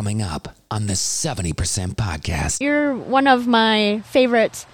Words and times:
coming 0.00 0.22
up 0.22 0.48
on 0.70 0.86
the 0.86 0.94
70% 0.94 1.52
podcast. 1.94 2.58
You're 2.58 2.94
one 2.96 3.26
of 3.26 3.46
my 3.46 4.00
favorite 4.06 4.64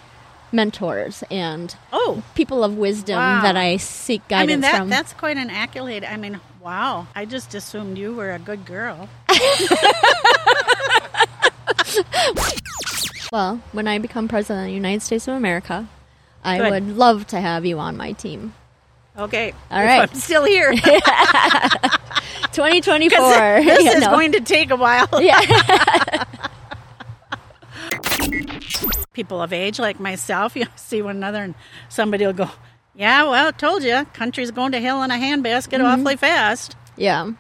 mentors 0.53 1.25
and 1.33 1.75
Oh, 1.93 2.23
people 2.37 2.63
of 2.63 2.79
wisdom 2.79 3.17
Wow. 3.17 3.43
that 3.43 3.57
I 3.57 3.77
seek 3.79 4.23
guidance 4.29 4.53
from. 4.53 4.53
I 4.53 4.55
mean 4.55 4.61
that 4.61 4.77
from. 4.79 4.89
that's 4.89 5.13
quite 5.15 5.37
an 5.37 5.51
accolade. 5.51 6.05
I 6.05 6.17
mean, 6.17 6.39
wow. 6.63 7.09
I 7.17 7.25
just 7.25 7.57
assumed 7.57 7.99
you 7.99 8.15
were 8.15 8.35
a 8.35 8.39
good 8.39 8.65
girl. 8.65 9.09
well, 13.33 13.61
when 13.73 13.89
I 13.89 13.99
become 13.99 14.29
president 14.29 14.67
of 14.67 14.69
the 14.69 14.75
United 14.75 15.03
States 15.03 15.27
of 15.27 15.35
America, 15.35 15.89
I 16.45 16.59
Good. 16.59 16.71
would 16.71 16.97
love 16.97 17.27
to 17.29 17.41
have 17.41 17.67
you 17.67 17.81
on 17.81 17.97
my 17.97 18.13
team. 18.13 18.55
Okay. 19.19 19.53
All 19.73 19.81
If 19.81 19.87
right. 19.89 20.09
I'm 20.09 20.15
still 20.15 20.45
here. 20.45 20.73
2024. 22.57 23.21
this 23.65 23.85
you 23.85 23.91
is 23.91 24.01
know. 24.01 24.11
going 24.11 24.33
to 24.33 24.41
take 24.41 24.71
a 24.71 24.77
while. 24.77 25.07
yeah. 25.21 26.25
People 29.13 29.43
of 29.43 29.53
age 29.53 29.79
like 29.79 30.01
myself, 30.01 30.57
you 30.57 30.65
see 30.77 31.03
one 31.03 31.17
another 31.17 31.43
and 31.43 31.55
somebody 31.91 32.25
will 32.25 32.33
go, 32.33 32.51
Yeah, 32.95 33.25
well, 33.25 33.53
told 33.53 33.83
you, 33.83 34.07
country's 34.15 34.51
going 34.51 34.73
to 34.73 34.81
hell 34.81 35.03
in 35.03 35.11
a 35.11 35.17
handbasket 35.17 35.79
mm-hmm. 35.79 35.85
awfully 35.85 36.17
fast. 36.17 36.77
yeah. 36.97 37.31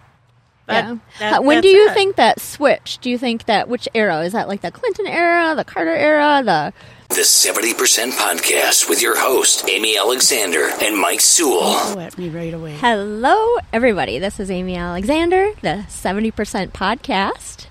But 0.66 0.84
yeah. 0.84 0.96
that- 1.20 1.44
when 1.44 1.62
do 1.62 1.68
you 1.68 1.88
it. 1.88 1.94
think 1.94 2.16
that 2.16 2.40
switch? 2.40 2.98
Do 2.98 3.08
you 3.08 3.16
think 3.16 3.46
that 3.46 3.68
which 3.68 3.88
era 3.94 4.20
is 4.22 4.32
that? 4.32 4.48
Like 4.48 4.60
the 4.62 4.72
Clinton 4.72 5.06
era, 5.06 5.54
the 5.54 5.64
Carter 5.64 5.94
era, 5.94 6.42
the 6.44 6.72
The 7.08 7.22
70% 7.22 8.10
podcast 8.12 8.88
with 8.88 9.00
your 9.00 9.18
host, 9.18 9.68
Amy 9.68 9.96
Alexander 9.96 10.68
and 10.82 10.98
Mike 10.98 11.20
Sewell. 11.20 11.60
Oh, 11.62 11.98
at 11.98 12.18
me 12.18 12.28
right 12.28 12.52
away. 12.52 12.74
Hello, 12.74 13.56
everybody. 13.72 14.18
This 14.18 14.38
is 14.40 14.50
Amy 14.50 14.76
Alexander, 14.76 15.52
the 15.62 15.84
70% 15.88 16.32
podcast. 16.72 17.66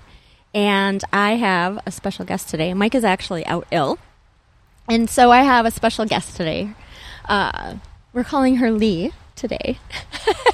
And 0.54 1.04
I 1.12 1.32
have 1.32 1.78
a 1.86 1.92
special 1.92 2.24
guest 2.24 2.48
today. 2.48 2.72
Mike 2.74 2.94
is 2.94 3.04
actually 3.04 3.44
out 3.46 3.66
ill. 3.70 3.98
And 4.88 5.08
so 5.08 5.30
I 5.30 5.42
have 5.42 5.66
a 5.66 5.70
special 5.70 6.06
guest 6.06 6.36
today. 6.36 6.70
Uh, 7.28 7.74
we're 8.12 8.24
calling 8.24 8.56
her 8.56 8.70
Lee 8.72 9.12
today. 9.36 9.78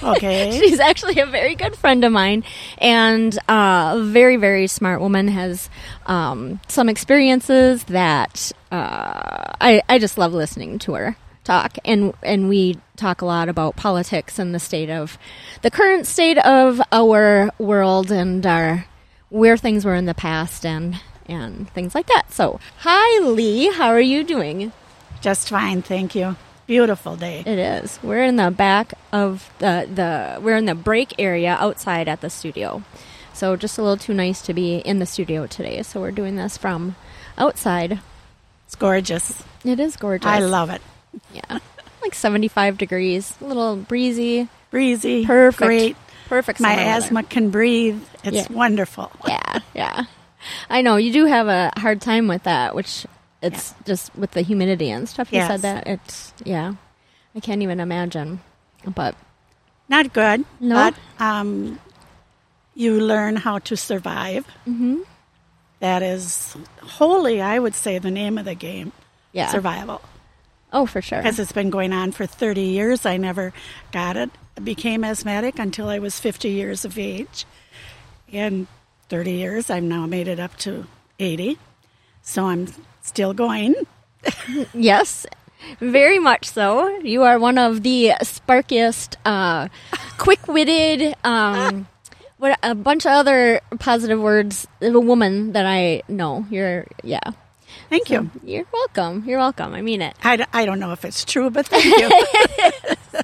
Okay. 0.03 0.51
She's 0.61 0.81
actually 0.81 1.21
a 1.21 1.27
very 1.27 1.55
good 1.55 1.77
friend 1.77 2.05
of 2.05 2.13
mine 2.13 2.45
and 2.79 3.37
uh, 3.49 3.95
a 3.97 4.03
very, 4.03 4.37
very 4.37 4.67
smart 4.67 5.01
woman. 5.01 5.29
Has 5.29 5.71
um, 6.07 6.61
some 6.69 6.89
experiences 6.89 7.85
that 7.85 8.53
uh, 8.71 9.55
I, 9.61 9.83
I 9.89 9.99
just 9.99 10.19
love 10.19 10.35
listening 10.35 10.79
to 10.81 10.95
her 10.95 11.17
talk. 11.45 11.77
And, 11.85 12.15
and 12.23 12.49
we 12.49 12.79
talk 12.97 13.23
a 13.23 13.25
lot 13.25 13.49
about 13.49 13.77
politics 13.77 14.39
and 14.39 14.55
the 14.55 14.61
state 14.61 14.91
of 14.91 15.19
the 15.63 15.71
current 15.71 16.07
state 16.07 16.39
of 16.39 16.81
our 16.93 17.51
world 17.59 18.11
and 18.11 18.45
our 18.47 18.87
where 19.29 19.57
things 19.57 19.85
were 19.85 19.95
in 19.95 20.05
the 20.05 20.15
past 20.15 20.67
and 20.67 21.01
and 21.27 21.71
things 21.71 21.95
like 21.95 22.07
that. 22.09 22.33
So, 22.33 22.61
hi 22.79 23.21
Lee, 23.21 23.73
how 23.73 23.89
are 23.89 24.01
you 24.01 24.25
doing? 24.25 24.73
Just 25.21 25.49
fine, 25.49 25.81
thank 25.81 26.15
you. 26.15 26.37
Beautiful 26.67 27.17
day. 27.17 27.41
It 27.45 27.59
is. 27.59 27.99
We're 28.03 28.23
in 28.25 28.37
the 28.37 28.51
back 28.51 28.95
of 29.13 29.51
the 29.59 29.89
the 29.93 30.41
we're 30.41 30.57
in 30.57 30.67
the 30.67 30.75
break 30.75 31.15
area 31.19 31.57
outside 31.61 32.09
at 32.09 32.21
the 32.21 32.31
studio. 32.31 32.83
So 33.35 33.57
just 33.57 33.79
a 33.79 33.83
little 33.83 33.97
too 33.97 34.15
nice 34.15 34.43
to 34.43 34.55
be 34.55 34.77
in 34.77 34.99
the 34.99 35.07
studio 35.07 35.47
today. 35.47 35.83
So 35.83 36.01
we're 36.01 36.13
doing 36.13 36.37
this 36.37 36.57
from 36.57 36.95
outside. 37.37 37.99
It's 38.67 38.75
gorgeous. 38.77 39.43
It 39.65 39.81
is 39.81 39.97
gorgeous. 39.97 40.27
I 40.27 40.39
love 40.41 40.71
it. 40.71 40.81
Yeah. 41.33 41.59
Like 42.01 42.15
75 42.15 42.79
degrees, 42.79 43.35
a 43.41 43.45
little 43.45 43.77
breezy. 43.77 44.49
Breezy. 44.71 45.25
Perfect. 45.27 45.67
Great. 45.67 45.97
Perfect 46.29 46.61
My 46.61 46.71
summer 46.75 46.83
weather. 46.87 47.05
asthma 47.05 47.23
can 47.25 47.51
breathe. 47.51 48.01
It's 48.25 48.37
Yeah. 48.37 48.47
wonderful. 48.51 49.11
Yeah, 49.27 49.59
yeah. 49.75 50.05
I 50.71 50.83
know 50.83 50.97
you 50.97 51.13
do 51.13 51.27
have 51.27 51.49
a 51.49 51.71
hard 51.77 52.01
time 52.01 52.29
with 52.29 52.45
that, 52.45 52.75
which 52.75 53.07
it's 53.43 53.75
just 53.85 54.15
with 54.17 54.31
the 54.33 54.43
humidity 54.43 54.91
and 54.91 55.09
stuff. 55.09 55.33
You 55.33 55.39
Yes. 55.39 55.49
said 55.49 55.63
that 55.63 55.87
it's 55.87 56.33
yeah. 56.45 56.75
I 57.35 57.41
can't 57.41 57.63
even 57.63 57.81
imagine. 57.81 58.41
But 58.95 59.15
Not 59.89 60.13
good. 60.13 60.45
No? 60.61 60.75
But 60.75 60.95
um, 61.23 61.79
you 62.75 63.01
learn 63.01 63.37
how 63.37 63.59
to 63.61 63.77
survive. 63.77 64.47
Mm-hmm. 64.67 65.03
is 65.83 66.57
wholly, 66.83 67.41
I 67.41 67.59
would 67.59 67.75
say, 67.75 67.99
the 67.99 68.11
name 68.11 68.39
of 68.39 68.45
the 68.45 68.55
game. 68.55 68.93
yeah. 69.33 69.49
Survival. 69.49 70.01
Oh, 70.73 70.87
for 70.87 71.03
sure. 71.03 71.19
Because 71.19 71.39
it's 71.39 71.53
been 71.53 71.71
going 71.71 71.93
on 71.93 72.13
for 72.13 72.25
30 72.27 72.63
years. 72.63 73.05
I 73.05 73.17
never 73.19 73.53
got 73.93 74.17
it. 74.17 74.31
I 74.57 74.61
became 74.61 75.05
asthmatic 75.05 75.59
until 75.59 75.89
I 75.89 75.99
was 75.99 76.19
50 76.19 76.49
years 76.49 76.85
of 76.85 76.99
age. 76.99 77.45
In 78.29 78.67
30 79.11 79.33
years, 79.33 79.69
I've 79.71 79.83
now 79.83 80.07
made 80.07 80.29
it 80.29 80.41
up 80.41 80.57
to 80.59 80.87
80. 81.19 81.59
So 82.23 82.47
I'm 82.47 82.69
still 83.03 83.35
going. 83.35 83.75
Yes, 84.73 85.27
very 85.81 86.19
much 86.19 86.49
so. 86.49 86.89
You 86.99 87.23
are 87.25 87.39
one 87.39 87.59
of 87.59 87.83
the 87.83 88.13
sparkiest, 88.23 89.17
uh, 89.25 89.69
quick-witted, 90.19 91.15
um, 91.25 91.87
what 92.39 92.59
a 92.63 92.75
bunch 92.75 93.05
of 93.07 93.13
other 93.13 93.61
positive 93.79 94.21
words. 94.21 94.67
of 94.81 94.95
A 94.95 95.01
woman 95.01 95.53
that 95.53 95.67
I 95.67 96.03
know. 96.09 96.47
You're, 96.51 96.87
yeah. 97.05 97.21
Thank 97.91 98.11
you. 98.11 98.31
You're 98.43 98.65
welcome. 98.73 99.25
You're 99.27 99.39
welcome. 99.39 99.75
I 99.75 99.83
mean 99.83 100.03
it. 100.03 100.15
I, 100.23 100.37
d- 100.37 100.45
I 100.53 100.65
don't 100.65 100.81
know 100.81 100.93
if 100.93 101.05
it's 101.05 101.25
true, 101.25 101.51
but 101.51 101.67
thank 101.67 101.85
you. 101.85 103.21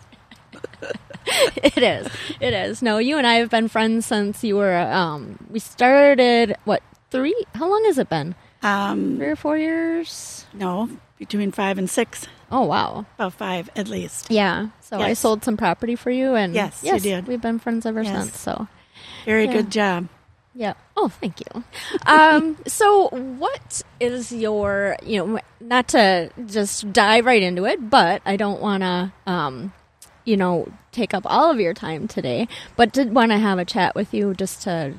It 1.62 1.82
is. 1.82 2.08
It 2.40 2.54
is. 2.54 2.80
No, 2.82 2.96
you 2.98 3.18
and 3.18 3.26
I 3.26 3.34
have 3.34 3.50
been 3.50 3.68
friends 3.68 4.06
since 4.06 4.42
you 4.42 4.56
were. 4.56 4.76
Um, 4.78 5.38
we 5.50 5.58
started 5.58 6.56
what 6.64 6.82
three? 7.10 7.36
How 7.54 7.68
long 7.68 7.84
has 7.84 7.98
it 7.98 8.08
been? 8.08 8.34
Um, 8.62 9.16
Three 9.16 9.28
or 9.28 9.36
four 9.36 9.56
years? 9.58 10.46
no, 10.52 10.88
between 11.18 11.52
five 11.52 11.78
and 11.78 11.88
six. 11.88 12.26
Oh 12.50 12.64
wow. 12.64 13.04
About 13.16 13.34
five 13.34 13.68
at 13.76 13.88
least. 13.88 14.30
Yeah. 14.30 14.68
So 14.80 15.00
I 15.00 15.12
sold 15.12 15.44
some 15.44 15.56
property 15.56 15.94
for 15.96 16.10
you, 16.10 16.34
and 16.34 16.54
Yes, 16.54 16.82
you 16.82 16.98
did. 16.98 17.26
We've 17.26 17.40
been 17.40 17.58
friends 17.58 17.84
ever 17.86 18.02
Yes. 18.02 18.24
since. 18.24 18.38
So. 18.40 18.68
Very 19.24 19.44
Yeah. 19.46 19.52
good 19.52 19.70
job. 19.70 20.08
Yeah. 20.54 20.72
Oh, 20.96 21.08
thank 21.08 21.40
you. 21.40 21.62
Um, 22.06 22.56
so, 22.66 23.08
what 23.10 23.82
is 24.00 24.32
your, 24.32 24.96
you 25.04 25.24
know, 25.24 25.40
not 25.60 25.86
to 25.88 26.30
just 26.46 26.92
dive 26.92 27.26
right 27.26 27.42
into 27.42 27.64
it, 27.64 27.90
but 27.90 28.22
I 28.26 28.36
don't 28.36 28.60
want 28.60 28.82
to, 28.82 29.12
um, 29.26 29.72
you 30.24 30.36
know, 30.36 30.66
take 30.90 31.14
up 31.14 31.22
all 31.26 31.50
of 31.50 31.60
your 31.60 31.74
time 31.74 32.08
today, 32.08 32.48
but 32.76 32.92
did 32.92 33.14
want 33.14 33.30
to 33.30 33.38
have 33.38 33.58
a 33.58 33.64
chat 33.64 33.94
with 33.94 34.12
you 34.12 34.34
just 34.34 34.62
to, 34.62 34.94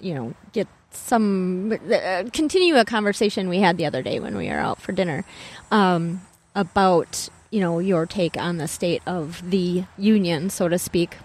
you 0.00 0.14
know, 0.14 0.34
get 0.52 0.66
some, 0.94 1.72
uh, 1.92 2.24
continue 2.32 2.76
a 2.76 2.84
conversation 2.84 3.48
we 3.48 3.58
had 3.60 3.76
the 3.76 3.86
other 3.86 4.02
day 4.02 4.20
when 4.20 4.36
we 4.36 4.48
were 4.48 4.56
out 4.58 4.80
for 4.80 4.92
dinner 4.92 5.24
um, 5.70 6.20
about, 6.54 7.28
you 7.50 7.60
know, 7.60 7.78
your 7.78 8.06
take 8.06 8.36
on 8.36 8.56
the 8.58 8.68
state 8.68 9.02
of 9.06 9.50
the 9.50 9.84
union, 9.98 10.50
so 10.50 10.68
to 10.68 10.78
speak 10.78 11.16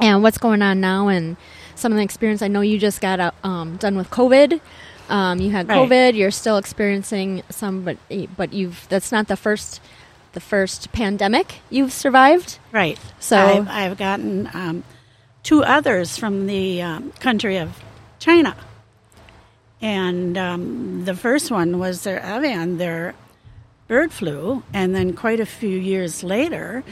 and 0.00 0.22
what's 0.22 0.38
going 0.38 0.62
on 0.62 0.80
now 0.80 1.08
and 1.08 1.36
some 1.74 1.92
of 1.92 1.96
the 1.98 2.04
experience. 2.04 2.42
I 2.42 2.48
know 2.48 2.60
you 2.60 2.78
just 2.78 3.00
got 3.00 3.20
out, 3.20 3.34
um, 3.42 3.76
done 3.76 3.96
with 3.96 4.10
COVID. 4.10 4.60
Um, 5.08 5.40
you 5.40 5.50
had 5.50 5.68
Right. 5.68 5.78
COVID. 5.78 6.14
You're 6.14 6.30
still 6.30 6.56
experiencing 6.58 7.42
some, 7.50 7.82
but 7.82 7.96
but 8.36 8.52
you've 8.52 8.86
that's 8.88 9.10
not 9.10 9.26
the 9.28 9.36
first 9.36 9.80
the 10.34 10.40
first 10.40 10.92
pandemic 10.92 11.60
you've 11.70 11.92
survived. 11.92 12.58
Right. 12.72 12.98
So- 13.18 13.38
I've, 13.38 13.68
I've 13.68 13.96
gotten 13.98 14.48
um, 14.52 14.84
two 15.42 15.64
others 15.64 16.16
from 16.18 16.46
the 16.46 16.82
um, 16.82 17.12
country 17.12 17.56
of 17.56 17.70
China. 18.18 18.56
And 19.80 20.36
um, 20.36 21.04
the 21.04 21.14
first 21.14 21.50
one 21.50 21.78
was 21.78 22.02
their 22.02 22.20
avian, 22.20 22.78
their 22.78 23.14
bird 23.86 24.12
flu. 24.12 24.62
And 24.72 24.94
then 24.94 25.14
quite 25.14 25.40
a 25.40 25.46
few 25.46 25.78
years 25.78 26.22
later 26.22 26.82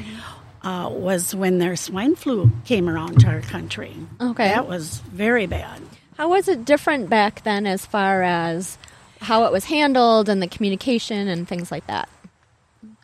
uh, 0.62 0.88
was 0.90 1.34
when 1.34 1.58
their 1.58 1.76
swine 1.76 2.16
flu 2.16 2.50
came 2.64 2.88
around 2.88 3.20
to 3.20 3.28
our 3.28 3.40
country. 3.40 3.94
Okay. 4.20 4.48
That 4.48 4.68
was 4.68 4.98
very 5.00 5.46
bad. 5.46 5.82
How 6.16 6.30
was 6.30 6.48
it 6.48 6.64
different 6.64 7.10
back 7.10 7.42
then, 7.44 7.66
as 7.66 7.84
far 7.84 8.22
as 8.22 8.78
how 9.20 9.44
it 9.44 9.52
was 9.52 9.66
handled 9.66 10.28
and 10.28 10.40
the 10.40 10.46
communication 10.46 11.28
and 11.28 11.46
things 11.46 11.70
like 11.70 11.86
that? 11.88 12.08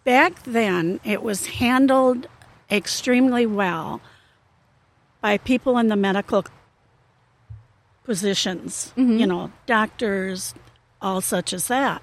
Back 0.05 0.43
then, 0.45 0.99
it 1.05 1.23
was 1.23 1.47
handled 1.47 2.27
extremely 2.71 3.45
well 3.45 4.01
by 5.21 5.37
people 5.39 5.77
in 5.79 5.89
the 5.89 5.97
medical 5.97 6.45
positions, 8.05 8.93
you 8.97 9.27
know, 9.27 9.51
doctors, 9.67 10.55
all 11.01 11.21
such 11.21 11.53
as 11.53 11.69
that. 11.69 12.03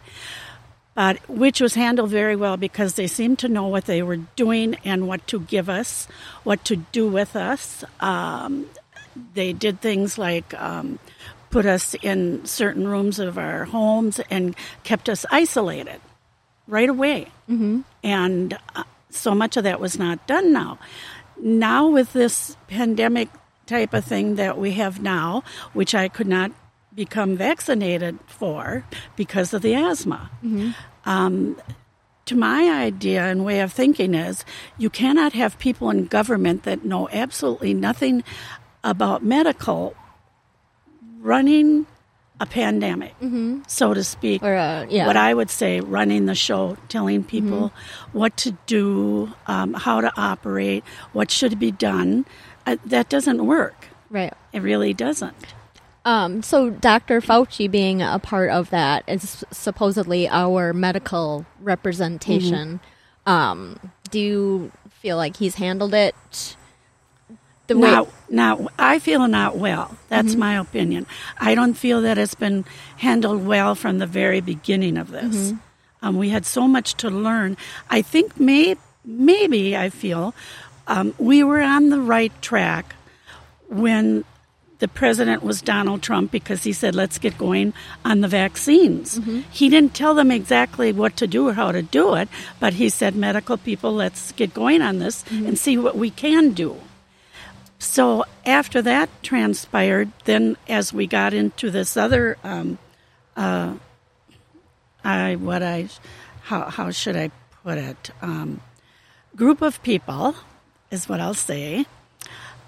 But 0.95 1.17
which 1.29 1.61
was 1.61 1.75
handled 1.75 2.09
very 2.09 2.35
well 2.35 2.57
because 2.57 2.95
they 2.95 3.07
seemed 3.07 3.39
to 3.39 3.47
know 3.47 3.67
what 3.67 3.85
they 3.85 4.03
were 4.03 4.17
doing 4.17 4.75
and 4.83 5.07
what 5.07 5.25
to 5.27 5.39
give 5.39 5.69
us, 5.69 6.07
what 6.43 6.65
to 6.65 6.75
do 6.75 7.07
with 7.07 7.35
us. 7.35 7.85
Um, 8.01 8.65
they 9.33 9.53
did 9.53 9.81
things 9.81 10.17
like 10.17 10.53
um, 10.55 10.99
put 11.49 11.65
us 11.65 11.95
in 12.01 12.45
certain 12.45 12.87
rooms 12.87 13.19
of 13.19 13.37
our 13.37 13.65
homes 13.65 14.19
and 14.29 14.55
kept 14.83 15.09
us 15.09 15.25
isolated 15.31 16.01
right 16.67 16.89
away. 16.89 17.27
Mm-hmm. 17.49 17.81
And 18.03 18.57
uh, 18.75 18.83
so 19.09 19.33
much 19.33 19.57
of 19.57 19.63
that 19.63 19.79
was 19.79 19.97
not 19.97 20.25
done 20.27 20.51
now. 20.51 20.79
Now, 21.41 21.87
with 21.87 22.13
this 22.13 22.57
pandemic 22.67 23.29
type 23.69 23.93
of 23.93 24.03
thing 24.03 24.35
that 24.35 24.57
we 24.57 24.71
have 24.73 25.01
now, 25.01 25.43
which 25.73 25.93
I 25.93 26.09
could 26.09 26.27
not 26.27 26.51
become 26.93 27.37
vaccinated 27.37 28.17
for 28.25 28.83
because 29.15 29.53
of 29.53 29.61
the 29.61 29.75
asthma. 29.75 30.29
Um, 31.05 31.55
to 32.25 32.35
my 32.35 32.69
idea 32.69 33.23
and 33.25 33.45
way 33.45 33.61
of 33.61 33.71
thinking 33.71 34.13
is 34.13 34.43
you 34.77 34.89
cannot 34.89 35.33
have 35.33 35.57
people 35.57 35.89
in 35.89 36.05
government 36.05 36.63
that 36.63 36.83
know 36.83 37.07
absolutely 37.09 37.73
nothing 37.73 38.23
about 38.83 39.23
medical 39.23 39.95
running 41.21 41.85
a 42.39 42.45
pandemic, 42.45 43.13
so 43.67 43.93
to 43.93 44.03
speak. 44.03 44.41
Or, 44.41 44.55
uh, 44.55 44.85
yeah. 44.89 45.07
What 45.07 45.17
I 45.17 45.33
would 45.33 45.49
say, 45.49 45.81
running 45.81 46.25
the 46.25 46.35
show, 46.35 46.77
telling 46.87 47.23
people 47.23 47.73
what 48.13 48.37
to 48.37 48.51
do, 48.65 49.33
um, 49.47 49.73
how 49.73 49.99
to 49.99 50.11
operate, 50.15 50.83
what 51.11 51.31
should 51.31 51.59
be 51.59 51.71
done. 51.71 52.25
Uh, 52.69 52.77
that 52.85 53.09
doesn't 53.09 53.45
work. 53.45 53.87
Right. 54.09 54.33
It 54.53 54.61
really 54.61 54.93
doesn't. 54.93 55.35
Um, 56.05 56.43
so 56.43 56.69
Dr. 56.69 57.19
Fauci 57.19 57.69
being 57.69 58.01
a 58.01 58.19
part 58.19 58.51
of 58.51 58.69
that 58.69 59.03
is 59.07 59.43
supposedly 59.51 60.27
our 60.29 60.73
medical 60.73 61.45
representation. 61.61 62.79
Um, 63.25 63.91
do 64.11 64.19
you 64.19 64.71
feel 64.89 65.17
like 65.17 65.37
he's 65.37 65.55
handled 65.55 65.93
it 65.93 66.55
the 67.67 67.77
way? 67.77 67.91
Not, 67.91 68.09
not, 68.29 68.73
I 68.77 68.99
feel 68.99 69.27
not 69.27 69.57
well. 69.57 69.97
That's 70.07 70.35
my 70.35 70.57
opinion. 70.59 71.05
I 71.37 71.55
don't 71.55 71.73
feel 71.73 72.01
that 72.01 72.17
it's 72.17 72.35
been 72.35 72.65
handled 72.97 73.45
well 73.45 73.75
from 73.75 73.97
the 73.97 74.07
very 74.07 74.41
beginning 74.41 74.97
of 74.97 75.11
this. 75.11 75.53
Um, 76.01 76.17
we 76.17 76.29
had 76.29 76.45
so 76.45 76.67
much 76.67 76.95
to 76.95 77.09
learn. 77.09 77.57
I 77.89 78.01
think 78.01 78.39
may, 78.39 78.77
maybe 79.03 79.75
I 79.75 79.89
feel 79.89 80.33
um, 80.89 81.13
we 81.17 81.43
were 81.43 81.61
on 81.61 81.89
the 81.89 82.01
right 82.01 82.33
track 82.41 82.95
when 83.69 84.25
the 84.79 84.87
president 84.87 85.43
was 85.43 85.61
Donald 85.61 86.01
Trump 86.01 86.31
because 86.31 86.63
he 86.63 86.73
said, 86.73 86.95
let's 86.95 87.19
get 87.19 87.37
going 87.37 87.73
on 88.03 88.21
the 88.21 88.27
vaccines. 88.27 89.19
He 89.51 89.69
didn't 89.69 89.93
tell 89.93 90.15
them 90.15 90.31
exactly 90.31 90.91
what 90.91 91.15
to 91.17 91.27
do 91.27 91.47
or 91.47 91.53
how 91.53 91.71
to 91.71 91.81
do 91.81 92.15
it, 92.15 92.27
but 92.59 92.73
he 92.73 92.89
said, 92.89 93.15
medical 93.15 93.57
people, 93.57 93.93
let's 93.93 94.31
get 94.31 94.53
going 94.53 94.81
on 94.81 94.99
this 94.99 95.23
and 95.29 95.59
see 95.59 95.77
what 95.77 95.95
we 95.95 96.09
can 96.09 96.51
do. 96.51 96.75
So 97.77 98.25
after 98.45 98.81
that 98.81 99.09
transpired, 99.21 100.11
then 100.25 100.57
as 100.67 100.91
we 100.91 101.07
got 101.07 101.33
into 101.33 101.69
this 101.71 101.95
other, 101.95 102.37
um, 102.43 102.77
uh, 103.37 103.73
I 105.03 105.35
what 105.35 105.63
I, 105.63 105.87
how 106.43 106.69
how 106.69 106.91
should 106.91 107.15
I 107.15 107.31
put 107.63 107.77
it? 107.77 108.11
Um, 108.21 108.59
group 109.35 109.61
of 109.61 109.81
people 109.81 110.35
is 110.91 111.07
what 111.09 111.19
I'll 111.19 111.33
say. 111.33 111.85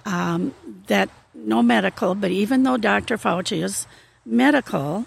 Um, 0.06 0.54
that 0.88 1.10
no 1.34 1.62
medical, 1.62 2.16
but 2.16 2.32
even 2.32 2.64
though 2.64 2.78
Dr. 2.78 3.18
Fauci 3.18 3.64
is 3.64 3.88
medical, 4.26 5.06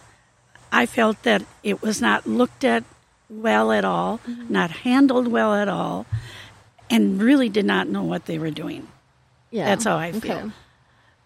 I 0.72 0.86
felt 0.86 1.22
that 1.24 1.42
it 1.62 1.82
was 1.82 2.00
not 2.00 2.26
looked 2.26 2.64
at 2.64 2.84
well 3.28 3.72
at 3.72 3.84
all, 3.84 4.20
not 4.48 4.70
handled 4.70 5.28
well 5.28 5.54
at 5.54 5.68
all, 5.68 6.06
and 6.90 7.20
really 7.20 7.48
did 7.48 7.64
not 7.64 7.88
know 7.88 8.02
what 8.02 8.26
they 8.26 8.38
were 8.38 8.50
doing. 8.50 8.86
yeah. 9.50 9.66
That's 9.66 9.84
how 9.84 9.96
I 9.96 10.12
feel. 10.12 10.32
Okay. 10.32 10.50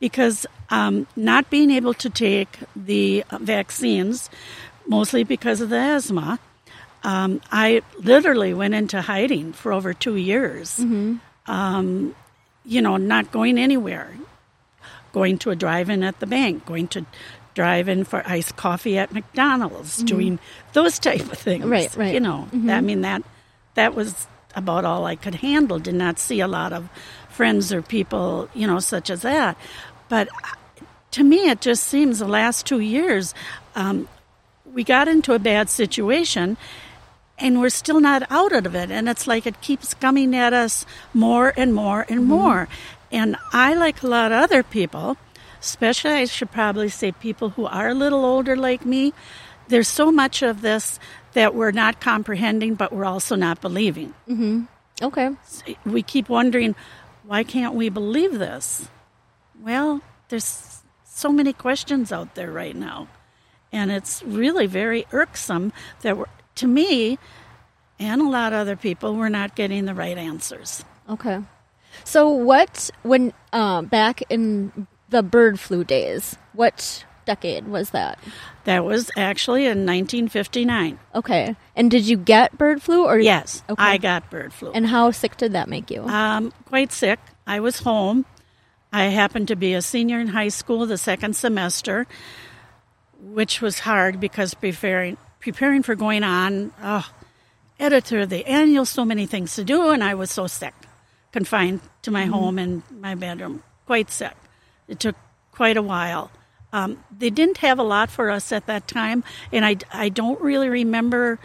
Because 0.01 0.47
um, 0.71 1.07
not 1.17 1.51
being 1.51 1.71
able 1.71 1.95
to 1.95 2.09
take 2.09 2.59
the 2.77 3.25
vaccines, 3.41 4.31
mostly 4.87 5.25
because 5.25 5.61
of 5.61 5.71
the 5.71 5.77
asthma, 5.77 6.39
um, 7.03 7.41
I 7.51 7.83
literally 7.99 8.55
went 8.55 8.75
into 8.75 9.01
hiding 9.03 9.53
for 9.53 9.73
over 9.73 9.93
two 9.95 10.17
years. 10.17 10.79
Um, 11.49 12.15
you 12.65 12.83
know, 12.83 12.99
not 12.99 13.33
going 13.33 13.59
anywhere, 13.59 14.13
going 15.13 15.39
to 15.39 15.51
a 15.51 15.57
drive-in 15.57 16.03
at 16.05 16.21
the 16.21 16.27
bank, 16.27 16.67
going 16.67 16.87
to 16.89 17.07
drive-in 17.55 18.05
for 18.05 18.23
iced 18.27 18.55
coffee 18.57 18.99
at 18.99 19.13
McDonald's, 19.13 20.03
doing 20.05 20.39
those 20.75 20.99
type 20.99 21.23
of 21.33 21.39
things. 21.39 21.65
Right, 21.65 21.97
right. 21.97 22.15
You 22.15 22.21
know, 22.21 22.47
I 22.53 22.81
mean 22.81 23.01
that 23.01 23.23
that 23.75 23.95
was 23.95 24.29
about 24.55 24.85
all 24.85 25.07
I 25.07 25.17
could 25.17 25.37
handle. 25.37 25.79
Did 25.79 25.95
not 25.95 26.19
see 26.19 26.41
a 26.41 26.47
lot 26.47 26.73
of 26.73 26.89
friends 27.31 27.73
or 27.73 27.83
people, 27.83 28.49
you 28.55 28.67
know, 28.67 28.79
such 28.79 29.11
as 29.11 29.23
that. 29.23 29.57
But 30.09 30.29
uh, 30.29 30.85
to 31.13 31.25
me, 31.25 31.49
it 31.49 31.61
just 31.61 31.85
seems 31.85 32.19
the 32.19 32.29
last 32.29 32.67
two 32.67 32.81
years 32.81 33.35
um, 33.75 34.09
we 34.75 34.85
got 34.85 35.09
into 35.09 35.33
a 35.33 35.39
bad 35.39 35.71
situation 35.71 36.57
and 37.39 37.61
we're 37.61 37.69
still 37.69 38.01
not 38.01 38.31
out 38.31 38.53
of 38.53 38.75
it. 38.75 38.91
And 38.91 39.09
it's 39.09 39.27
like 39.27 39.47
it 39.47 39.61
keeps 39.61 39.95
coming 39.95 40.35
at 40.35 40.53
us 40.53 40.85
more 41.15 41.53
and 41.57 41.75
more 41.75 42.05
and 42.09 42.21
mm-hmm. 42.21 42.31
more. 42.31 42.69
And 43.11 43.37
I, 43.53 43.75
like 43.75 44.03
a 44.03 44.07
lot 44.07 44.33
of 44.33 44.43
other 44.43 44.63
people, 44.63 45.17
especially 45.61 46.13
I 46.13 46.25
should 46.27 46.51
probably 46.51 46.89
say 46.89 47.13
people 47.13 47.51
who 47.51 47.67
are 47.67 47.89
a 47.89 47.95
little 47.95 48.25
older 48.25 48.57
like 48.57 48.85
me, 48.85 49.13
there's 49.69 49.89
so 49.89 50.11
much 50.11 50.43
of 50.43 50.63
this 50.63 50.99
that 51.35 51.55
we're 51.55 51.71
not 51.71 52.01
comprehending, 52.01 52.75
but 52.75 52.93
we're 52.93 53.05
also 53.05 53.37
not 53.37 53.61
believing. 53.61 54.15
Mm-hmm. 54.29 54.65
Okay. 55.03 55.31
We 55.85 56.03
keep 56.03 56.29
wondering, 56.29 56.75
why 57.25 57.45
can't 57.45 57.75
we 57.75 57.89
believe 57.89 58.39
this? 58.39 58.89
Well, 59.63 60.01
there's 60.29 60.83
so 61.05 61.31
many 61.31 61.53
questions 61.53 62.13
out 62.13 62.35
there 62.35 62.51
right 62.51 62.75
now. 62.75 63.09
And 63.73 63.91
it's 63.91 64.23
really 64.23 64.67
very 64.67 65.07
irksome 65.13 65.73
that 66.01 66.17
we're, 66.17 66.27
to 66.59 66.67
me 66.67 67.19
and 67.99 68.21
a 68.21 68.29
lot 68.29 68.53
of 68.53 68.61
other 68.61 68.77
people, 68.77 69.17
we're 69.17 69.29
not 69.29 69.57
getting 69.57 69.85
the 69.87 69.95
right 69.95 70.17
answers. 70.17 70.85
Okay. 71.09 71.41
So 72.05 72.29
what 72.29 72.91
when 73.03 73.33
um, 73.53 73.87
back 73.87 74.23
in 74.31 74.87
the 75.09 75.23
bird 75.23 75.59
flu 75.59 75.85
days? 75.85 76.37
What 76.53 77.05
decade 77.25 77.67
was 77.69 77.91
that? 77.91 78.19
That 78.65 78.85
was 78.85 79.11
actually 79.17 79.65
in 79.65 79.87
1959. 79.87 80.99
Okay. 81.15 81.57
And 81.75 81.91
did 81.91 82.07
you 82.07 82.17
get 82.17 82.57
bird 82.57 82.83
flu 82.83 83.05
or 83.05 83.19
Yes, 83.19 83.63
Okay. 83.69 83.83
I 83.83 83.97
got 83.99 84.31
bird 84.31 84.53
flu. 84.53 84.71
And 84.73 84.87
how 84.87 85.11
sick 85.11 85.37
did 85.37 85.53
that 85.53 85.69
make 85.69 85.91
you? 85.91 86.03
Um, 86.05 86.53
quite 86.67 86.93
sick. 86.93 87.19
I 87.47 87.61
was 87.61 87.81
home. 87.81 88.27
I 88.93 89.05
happened 89.05 89.49
to 89.49 89.57
be 89.57 89.75
a 89.75 89.83
senior 89.83 90.21
in 90.21 90.29
high 90.29 90.49
school 90.49 90.87
the 90.87 90.97
second 90.99 91.35
semester, 91.37 92.07
which 93.21 93.61
was 93.61 93.81
hard 93.81 94.21
because 94.21 94.55
preparing 94.55 95.17
preparing 95.53 95.83
for 95.83 95.95
going 95.95 96.25
on. 96.25 96.73
Oh, 96.83 97.09
editor 97.81 98.21
of 98.21 98.31
the 98.31 98.47
annual, 98.47 98.85
so 98.85 99.05
many 99.05 99.27
things 99.27 99.55
to 99.55 99.65
do, 99.65 99.91
and 99.91 100.03
I 100.03 100.15
was 100.15 100.31
so 100.31 100.47
sick, 100.47 100.75
confined 101.33 101.81
to 102.03 102.11
my 102.11 102.27
home 102.27 102.59
and 102.59 102.83
my 102.91 103.15
bedroom, 103.15 103.63
quite 103.87 104.11
sick. 104.11 104.35
It 104.89 105.01
took 105.01 105.17
quite 105.53 105.77
a 105.77 105.83
while. 105.83 106.31
Um, 106.73 107.03
they 107.17 107.31
didn't 107.31 107.59
have 107.59 107.79
a 107.79 107.83
lot 107.83 108.11
for 108.11 108.31
us 108.31 108.53
at 108.53 108.67
that 108.67 108.89
time, 108.89 109.25
and 109.53 109.65
I, 109.65 109.77
I 109.93 110.09
don't 110.09 110.41
really 110.41 110.69
remember 110.69 111.39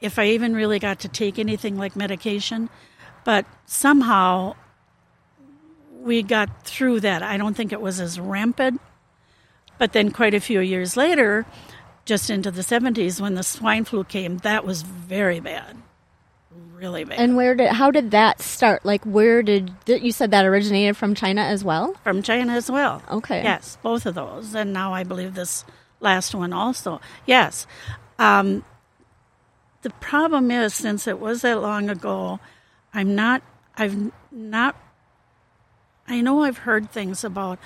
if 0.00 0.18
I 0.18 0.28
even 0.28 0.54
really 0.54 0.78
got 0.78 1.00
to 1.00 1.08
take 1.08 1.38
anything 1.38 1.76
like 1.76 1.96
medication, 1.96 2.70
but 3.24 3.46
somehow 3.66 4.54
we 6.00 6.22
got 6.22 6.64
through 6.64 7.00
that. 7.00 7.22
I 7.22 7.36
don't 7.36 7.54
think 7.54 7.72
it 7.72 7.80
was 7.80 8.00
as 8.00 8.18
rampant, 8.18 8.80
but 9.78 9.92
then 9.92 10.10
quite 10.10 10.34
a 10.34 10.40
few 10.40 10.60
years 10.60 10.96
later, 10.96 11.46
just 12.08 12.30
into 12.30 12.50
the 12.50 12.62
70s, 12.62 13.20
when 13.20 13.34
the 13.34 13.42
swine 13.42 13.84
flu 13.84 14.02
came, 14.02 14.38
that 14.38 14.64
was 14.64 14.80
very 14.80 15.40
bad, 15.40 15.76
really 16.74 17.04
bad. 17.04 17.18
and 17.20 17.36
where 17.36 17.54
did 17.54 17.68
how 17.68 17.90
did 17.90 18.10
that 18.12 18.40
start? 18.40 18.84
Like 18.84 19.04
where 19.04 19.42
did 19.42 19.70
you 19.86 20.10
said 20.10 20.30
that 20.30 20.46
originated 20.46 20.96
from 20.96 21.14
China 21.14 21.42
as 21.42 21.62
well? 21.62 21.94
from 22.02 22.22
China 22.22 22.54
as 22.54 22.70
well. 22.70 23.02
Okay. 23.10 23.42
Yes, 23.42 23.76
both 23.82 24.06
of 24.06 24.14
those, 24.14 24.54
and 24.54 24.72
now 24.72 24.94
I 24.94 25.04
believe 25.04 25.34
this 25.34 25.64
last 26.00 26.34
one 26.34 26.52
also. 26.54 27.00
Yes. 27.26 27.66
Um, 28.18 28.64
the 29.82 29.90
problem 29.90 30.50
is, 30.50 30.72
since 30.74 31.06
it 31.06 31.20
was 31.20 31.42
that 31.42 31.60
long 31.60 31.90
ago, 31.90 32.40
I'm 32.94 33.14
not. 33.14 33.42
I've 33.76 34.10
not. 34.32 34.74
I 36.08 36.22
know 36.22 36.42
I've 36.42 36.58
heard 36.58 36.90
things 36.90 37.22
about 37.22 37.58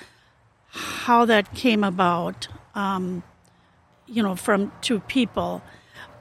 how 0.67 1.23
that 1.25 1.55
came 1.55 1.83
about. 1.83 2.49
Um, 2.75 3.23
you 4.13 4.21
know, 4.21 4.35
from 4.35 4.71
two 4.81 4.99
people, 4.99 5.61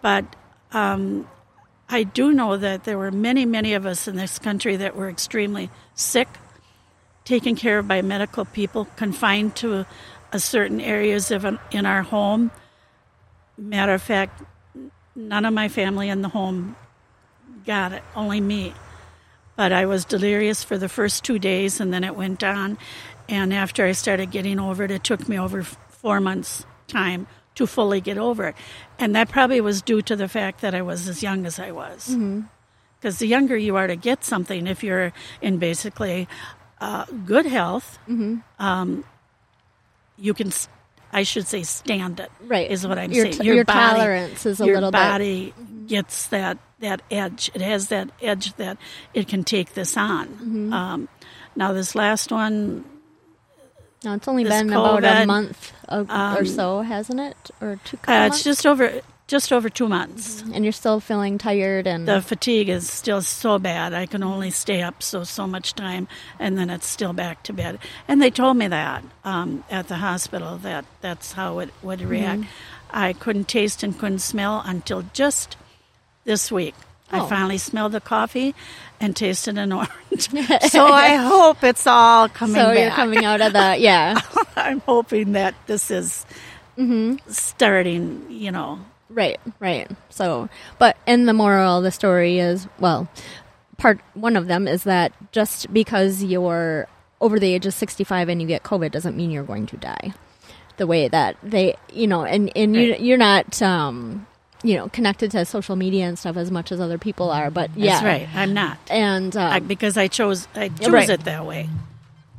but 0.01 0.25
um, 0.73 1.29
I 1.89 2.05
do 2.05 2.33
know 2.33 2.57
that 2.57 2.85
there 2.85 2.97
were 2.97 3.11
many, 3.11 3.45
many 3.45 3.75
of 3.75 3.85
us 3.85 4.09
in 4.09 4.17
this 4.17 4.39
country 4.39 4.77
that 4.77 4.97
were 4.97 5.11
extremely 5.11 5.71
sick 5.95 6.29
taken 7.25 7.55
care 7.55 7.79
of 7.79 7.87
by 7.87 8.01
medical 8.01 8.47
people, 8.47 8.87
confined 8.97 9.55
to 9.57 9.87
a 10.33 10.39
certain 10.41 10.81
areas 10.81 11.31
of 11.31 11.45
an, 11.45 11.59
in 11.71 11.85
our 11.85 12.03
home. 12.03 12.51
Matter 13.59 13.93
of 13.93 14.03
fact, 14.03 14.43
none 15.15 15.45
of 15.45 15.53
my 15.53 15.69
family 15.69 16.09
in 16.09 16.23
the 16.23 16.31
home 16.31 16.75
got 17.67 17.93
it, 17.93 18.03
only 18.17 18.41
me. 18.41 18.73
But 19.55 19.73
I 19.73 19.85
was 19.85 20.07
delirious 20.07 20.65
for 20.65 20.79
the 20.79 20.89
first 20.89 21.25
two 21.25 21.39
days, 21.39 21.79
and 21.79 21.93
then 21.93 22.05
it 22.05 22.17
went 22.17 22.43
on. 22.43 22.79
And 23.29 23.53
after 23.53 23.85
I 23.85 23.93
started 23.93 24.31
getting 24.31 24.59
over 24.59 24.83
it, 24.85 24.91
it 24.91 25.05
took 25.05 25.29
me 25.29 25.39
over 25.39 25.63
four 25.63 26.21
months' 26.21 26.65
time 26.89 27.27
to 27.55 27.67
fully 27.67 28.01
get 28.01 28.19
over 28.19 28.49
it. 28.49 28.55
And 28.99 29.15
that 29.15 29.29
probably 29.29 29.61
was 29.61 29.83
due 29.83 30.03
to 30.03 30.17
the 30.17 30.29
fact 30.29 30.61
that 30.63 30.75
I 30.75 30.83
was 30.83 31.09
as 31.09 31.23
young 31.23 31.45
as 31.47 31.59
I 31.59 31.71
was 31.73 32.17
because 33.01 33.19
the 33.19 33.27
younger 33.27 33.57
you 33.57 33.77
are 33.77 33.87
to 33.87 33.97
get 33.97 34.25
something 34.25 34.67
if 34.67 34.83
you're 34.85 35.13
in 35.41 35.59
basically 35.59 36.29
uh, 36.81 37.05
good 37.27 37.47
health. 37.47 37.99
Um, 38.59 39.05
you 40.19 40.35
can, 40.35 40.53
I 41.13 41.23
should 41.25 41.47
say, 41.47 41.63
stand 41.63 42.21
it. 42.21 42.31
Right. 42.43 42.71
is 42.71 42.87
what 42.87 42.99
I'm 42.99 43.11
Your 43.13 43.27
saying. 43.27 43.39
t- 43.41 43.47
your 43.47 43.65
tolerance 43.65 44.47
is 44.47 44.61
a 44.61 44.67
your 44.67 44.77
little 44.77 44.91
bit- 44.91 44.99
body 44.99 45.55
gets 45.87 46.29
that 46.29 46.59
that 46.81 47.03
edge. 47.11 47.51
It 47.55 47.61
has 47.61 47.89
that 47.89 48.11
edge 48.21 48.55
that 48.55 48.77
it 49.15 49.29
can 49.29 49.45
take 49.45 49.75
this 49.75 49.97
on. 49.97 50.29
Mm-hmm. 50.29 50.73
Um, 50.73 51.09
now 51.55 51.73
this 51.73 51.95
last 51.95 52.33
one, 52.33 52.85
No, 54.05 54.15
it's 54.15 54.27
only 54.29 54.45
been 54.45 54.69
about 54.73 55.05
a 55.05 55.27
month 55.27 55.73
of, 55.89 56.09
or 56.11 56.13
um, 56.41 56.47
so, 56.47 56.81
hasn't 56.83 57.21
it? 57.21 57.51
Or 57.61 57.79
two 57.85 57.99
uh, 58.09 58.13
months? 58.13 58.37
it's 58.39 58.45
just 58.45 58.67
over 58.67 59.01
just 59.29 59.53
over 59.53 59.71
two 59.71 59.89
months. 59.89 60.43
and 60.53 60.63
you're 60.65 60.73
still 60.73 61.01
feeling 61.01 61.39
tired 61.39 61.87
and 61.87 62.07
The 62.07 62.21
fatigue 62.21 62.69
is 62.69 62.91
still 62.91 63.23
so 63.23 63.59
bad. 63.59 63.95
I 63.95 64.05
can 64.07 64.23
only 64.23 64.51
stay 64.51 64.83
up 64.83 65.03
so 65.03 65.25
so 65.25 65.47
much 65.47 65.75
time, 65.75 66.09
and 66.39 66.59
then 66.59 66.69
it's 66.69 66.87
still 66.87 67.13
back 67.13 67.43
to 67.45 67.53
bed. 67.53 67.79
And 68.09 68.21
they 68.21 68.31
told 68.31 68.57
me 68.57 68.67
that 68.69 69.03
um, 69.25 69.65
at 69.71 69.89
the 69.89 69.97
hospital 69.97 70.59
that 70.59 70.85
that's 71.01 71.33
how 71.33 71.61
it 71.61 71.71
would 71.83 72.01
Mm-hmm. 72.01 72.09
react. 72.11 72.45
I 72.91 73.15
couldn't 73.15 73.49
taste 73.49 73.83
and 73.83 73.99
couldn't 73.99 74.19
smell 74.19 74.63
until 74.67 75.05
just 75.15 75.57
this 76.25 76.53
week. 76.53 76.75
I 77.13 77.21
Oh. 77.21 77.27
finally 77.27 77.59
smelled 77.59 77.93
the 77.93 78.01
coffee 78.01 78.55
and 79.01 79.15
tasted 79.15 79.59
an 79.59 79.73
orange. 79.73 80.31
so 80.71 80.87
I 80.87 81.17
hope 81.17 81.63
it's 81.63 81.87
all 81.87 82.29
coming 82.29 82.57
so 82.57 82.69
back. 82.69 82.79
you're 82.79 82.91
coming 82.91 83.25
out 83.25 83.41
of 83.43 83.53
the 83.53 83.77
yeah 83.79 84.19
I'm 84.57 84.81
hoping 84.81 85.33
that 85.33 85.55
this 85.67 85.91
is 85.91 86.25
Mm-hmm. 86.79 87.17
starting. 87.31 88.25
You 88.31 88.51
know, 88.51 88.79
right 89.11 89.39
right 89.61 89.91
so 90.09 90.49
but 90.79 90.97
and 91.07 91.29
the 91.29 91.35
moral 91.35 91.79
of 91.79 91.85
the 91.85 91.91
story 91.91 92.39
is 92.39 92.67
well 92.81 93.07
part 93.77 94.01
one 94.15 94.37
of 94.37 94.47
them 94.47 94.67
is 94.67 94.85
that 94.85 95.13
just 95.33 95.71
because 95.73 96.23
you're 96.25 96.89
over 97.21 97.39
the 97.39 97.53
age 97.53 97.67
of 97.67 97.75
65 97.75 98.29
and 98.31 98.41
you 98.41 98.49
get 98.49 98.63
covid 98.63 98.91
doesn't 98.91 99.17
mean 99.17 99.31
you're 99.31 99.45
going 99.45 99.67
to 99.67 99.77
die 99.77 100.15
the 100.79 100.87
way 100.87 101.09
that 101.09 101.37
they 101.43 101.77
you 101.93 102.07
know 102.07 102.25
and 102.25 102.51
and 102.57 102.75
you, 102.75 102.95
you're 102.99 103.19
not 103.19 103.61
um 103.61 104.27
you 104.63 104.77
know 104.77 104.89
connected 104.89 105.31
to 105.33 105.45
social 105.45 105.77
media 105.77 106.05
and 106.07 106.19
stuff 106.19 106.37
as 106.37 106.51
much 106.51 106.71
as 106.73 106.81
other 106.81 106.99
people 106.99 107.31
are 107.31 107.51
but 107.51 107.71
yeah 107.77 107.93
that's 108.01 108.05
right. 108.05 108.29
I'm 108.35 108.55
not. 108.55 108.79
and 108.91 109.37
um, 109.37 109.53
I, 109.53 109.59
because 109.61 109.97
I 109.97 110.09
chose 110.09 110.47
I 110.55 110.69
chose 110.69 110.89
Right. 110.93 111.09
it 111.11 111.25
that 111.25 111.45
way. 111.47 111.69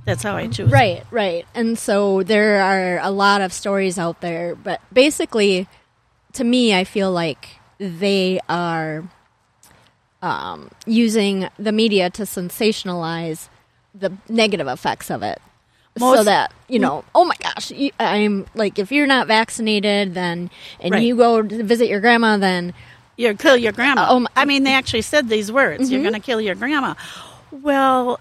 That's 0.05 0.21
how 0.23 0.35
I 0.35 0.47
choose. 0.47 0.69
it. 0.69 0.73
Right, 0.73 1.03
right. 1.11 1.45
And 1.55 1.79
so 1.79 2.23
there 2.23 2.61
are 2.61 2.99
a 2.99 3.09
lot 3.09 3.39
of 3.39 3.53
stories 3.53 3.97
out 3.97 4.19
there, 4.19 4.53
but 4.53 4.81
basically, 4.91 5.65
to 6.33 6.43
me, 6.43 6.75
I 6.75 6.83
feel 6.83 7.09
like 7.09 7.47
they 7.77 8.41
are 8.49 9.03
um, 10.21 10.69
using 10.85 11.47
the 11.57 11.71
media 11.71 12.09
to 12.11 12.23
sensationalize 12.23 13.47
the 13.95 14.11
negative 14.27 14.67
effects 14.67 15.09
of 15.09 15.23
it. 15.23 15.41
So 15.97 16.23
that 16.23 16.51
you 16.67 16.79
know, 16.79 17.03
oh 17.13 17.23
my 17.25 17.35
gosh, 17.39 17.69
you, 17.71 17.91
I'm 17.99 18.45
like, 18.55 18.79
if 18.79 18.91
you're 18.91 19.05
not 19.07 19.27
vaccinated, 19.27 20.13
then 20.15 20.49
and 20.79 20.93
Right. 20.93 21.03
you 21.03 21.15
go 21.15 21.41
to 21.41 21.63
visit 21.63 21.87
your 21.87 21.99
grandma, 21.99 22.37
then 22.37 22.73
You 23.15 23.35
kill 23.35 23.57
your 23.57 23.71
grandma. 23.73 24.07
Oh, 24.09 24.21
my- 24.21 24.29
I 24.35 24.45
mean, 24.45 24.63
they 24.63 24.73
actually 24.73 25.03
said 25.03 25.29
these 25.29 25.51
words. 25.51 25.91
You're 25.91 26.01
going 26.01 26.15
to 26.15 26.19
kill 26.19 26.41
your 26.41 26.55
grandma. 26.55 26.95
Well, 27.51 28.19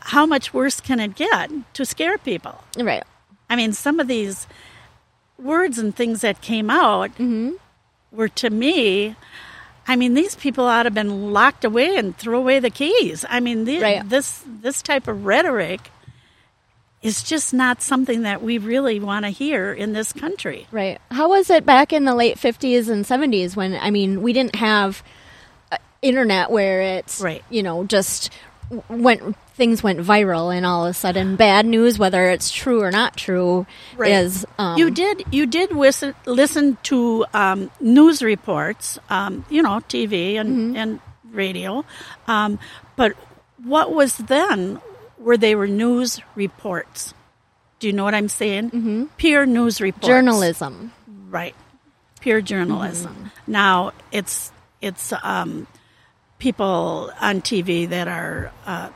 how 0.00 0.26
much 0.26 0.52
worse 0.52 0.80
can 0.80 0.98
it 0.98 1.14
get 1.14 1.50
to 1.74 1.84
scare 1.86 2.18
people? 2.18 2.64
right, 2.76 3.04
I 3.48 3.54
mean, 3.54 3.72
some 3.72 4.00
of 4.00 4.08
these 4.08 4.48
words 5.38 5.78
and 5.78 5.94
things 5.94 6.20
that 6.22 6.40
came 6.40 6.68
out 6.68 7.10
Mm-hmm. 7.12 7.52
were 8.10 8.28
to 8.28 8.50
me. 8.50 9.14
I 9.86 9.94
mean, 9.96 10.14
these 10.14 10.34
people 10.34 10.64
ought 10.64 10.82
to 10.84 10.86
have 10.88 10.94
been 10.94 11.32
locked 11.32 11.64
away 11.64 11.96
and 11.96 12.16
throw 12.16 12.38
away 12.38 12.58
the 12.58 12.70
keys. 12.70 13.24
I 13.28 13.38
mean, 13.40 13.64
the, 13.66 13.80
Right. 13.80 14.08
this 14.08 14.42
this 14.46 14.82
type 14.82 15.06
of 15.06 15.24
rhetoric 15.26 15.90
is 17.04 17.22
just 17.22 17.52
not 17.54 17.82
something 17.82 18.22
that 18.22 18.42
we 18.42 18.58
really 18.58 18.98
want 18.98 19.24
to 19.26 19.28
hear 19.30 19.72
in 19.72 19.92
this 19.92 20.12
country. 20.12 20.66
Right. 20.72 20.98
How 21.10 21.28
was 21.28 21.50
it 21.50 21.64
back 21.66 21.92
in 21.92 22.04
the 22.04 22.14
late 22.14 22.38
50s 22.38 22.88
and 22.88 23.04
70s 23.04 23.54
when, 23.54 23.74
I 23.74 23.90
mean, 23.90 24.22
we 24.22 24.32
didn't 24.32 24.56
have 24.56 25.02
uh, 25.70 25.76
internet 26.02 26.50
where 26.50 26.80
it's, 26.80 27.20
Right. 27.20 27.44
you 27.50 27.62
know, 27.62 27.84
just 27.84 28.30
went, 28.88 29.36
things 29.54 29.82
went 29.82 30.00
viral 30.00 30.52
and 30.56 30.64
all 30.64 30.86
of 30.86 30.90
a 30.92 30.94
sudden 30.94 31.36
bad 31.36 31.66
news, 31.66 31.98
whether 31.98 32.24
it's 32.30 32.50
true 32.50 32.80
or 32.82 32.90
not 32.90 33.16
true, 33.18 33.66
Right. 33.98 34.10
is. 34.12 34.46
Um, 34.58 34.78
you 34.78 34.90
did 34.90 35.24
you 35.30 35.44
did 35.46 35.72
listen 35.72 36.14
listen 36.24 36.78
to 36.84 37.26
um, 37.34 37.70
news 37.80 38.22
reports, 38.22 38.98
um, 39.10 39.44
you 39.50 39.62
know, 39.62 39.80
TV 39.88 40.36
and 40.40 40.74
and 40.76 41.00
radio, 41.30 41.84
um, 42.26 42.58
but 42.96 43.12
what 43.62 43.92
was 43.92 44.16
then 44.16 44.80
where 45.24 45.36
they 45.38 45.54
were 45.54 45.66
news 45.66 46.20
reports. 46.34 47.14
Do 47.78 47.86
you 47.86 47.92
know 47.92 48.04
what 48.04 48.14
I'm 48.14 48.28
saying? 48.28 48.70
Mm-hmm. 48.70 49.04
Pure 49.16 49.46
news 49.46 49.80
reports. 49.80 50.06
journalism. 50.06 50.92
right? 51.30 51.54
Pure 52.20 52.42
journalism. 52.42 53.30
Now 53.46 53.92
it's 54.12 54.52
it's 54.80 55.12
um, 55.22 55.66
people 56.38 57.10
on 57.20 57.40
TV 57.40 57.88
that 57.88 58.06
are 58.06 58.52
uh, 58.66 58.90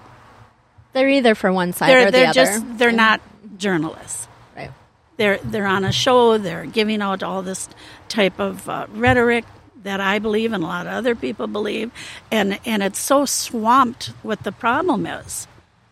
They're 0.93 1.09
either 1.09 1.35
for 1.35 1.51
one 1.51 1.73
side 1.73 1.91
they're 1.91 2.03
or 2.03 2.05
the 2.07 2.11
they're 2.13 2.27
other. 2.29 2.35
just 2.35 2.79
they're 2.79 2.93
not 2.93 3.21
journalists. 3.57 4.29
right. 4.57 4.71
they're 5.17 5.39
they're 5.39 5.67
on 5.67 5.85
a 5.85 5.93
show 5.93 6.39
they're 6.39 6.67
giving 6.67 7.03
out 7.03 7.23
all 7.23 7.43
this 7.43 7.69
type 8.09 8.39
of 8.39 8.69
uh, 8.69 8.87
rhetoric 8.93 9.45
that 9.83 10.01
I 10.01 10.19
believe 10.19 10.53
and 10.53 10.63
a 10.63 10.67
lot 10.67 10.87
of 10.87 10.93
other 10.93 11.15
people 11.15 11.47
believe 11.47 11.91
and 12.31 12.59
and 12.65 12.83
it's 12.83 12.99
so 12.99 13.25
swamped 13.25 14.13
what 14.23 14.45
the 14.45 14.53
problem 14.53 15.07
is 15.07 15.47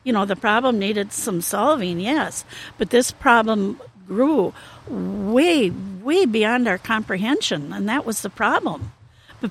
you 0.07 0.13
know 0.13 0.25
the 0.25 0.37
problem 0.37 0.79
needed 0.79 1.13
some 1.13 1.41
solving 1.43 1.99
yes. 1.99 2.45
But 2.79 2.91
this 2.91 3.11
problem 3.11 3.81
grew 4.07 4.55
way 4.89 5.71
way 5.71 6.25
beyond 6.25 6.69
our 6.69 6.79
comprehension 6.79 7.73
and 7.73 7.89
that 7.89 8.07
was 8.07 8.23
the 8.23 8.31
problem. 8.31 8.93
But 9.41 9.51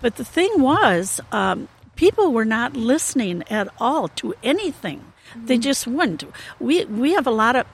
but 0.00 0.16
the 0.16 0.24
thing 0.24 0.50
was 0.56 1.20
um, 1.30 1.68
people 1.96 2.32
were 2.32 2.46
not 2.46 2.74
listening 2.74 3.44
at 3.50 3.68
all 3.78 4.08
to 4.08 4.34
anything. 4.42 5.04
They 5.36 5.58
just 5.58 5.86
wouldn't. 5.86 6.24
We 6.58 6.86
we 6.86 7.12
have 7.12 7.26
a 7.26 7.30
lot 7.30 7.54
of 7.54 7.66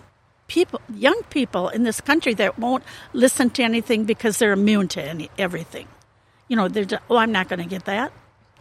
people, 0.48 0.80
young 0.92 1.22
people 1.30 1.68
in 1.68 1.84
this 1.84 2.00
country 2.00 2.34
that 2.34 2.58
won't 2.58 2.82
listen 3.12 3.50
to 3.50 3.62
anything 3.62 4.04
because 4.04 4.38
they're 4.38 4.52
immune 4.52 4.88
to 4.88 5.02
any, 5.02 5.30
everything. 5.38 5.88
You 6.48 6.56
know, 6.56 6.68
they're 6.68 6.84
just, 6.84 7.02
oh, 7.08 7.16
I'm 7.16 7.32
not 7.32 7.48
going 7.48 7.60
to 7.60 7.66
get 7.66 7.84
that. 7.86 8.12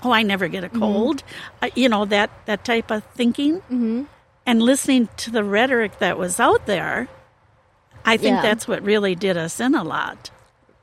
Oh, 0.03 0.11
I 0.11 0.23
never 0.23 0.47
get 0.47 0.63
a 0.63 0.67
Mm-hmm. 0.69 0.79
cold. 0.79 1.23
Uh, 1.61 1.69
you 1.75 1.89
know 1.89 2.05
that 2.05 2.29
that 2.45 2.63
type 2.65 2.91
of 2.91 3.03
thinking. 3.15 3.55
Mm-hmm. 3.61 4.03
And 4.45 4.61
listening 4.61 5.09
to 5.17 5.31
the 5.31 5.43
rhetoric 5.43 5.97
that 5.99 6.17
was 6.19 6.39
out 6.39 6.65
there, 6.67 7.07
I 8.05 8.17
think 8.17 8.35
Yeah. 8.35 8.41
that's 8.43 8.67
what 8.67 8.83
really 8.83 9.15
did 9.15 9.37
us 9.37 9.59
in 9.59 9.73
a 9.73 9.83
lot. 9.83 10.29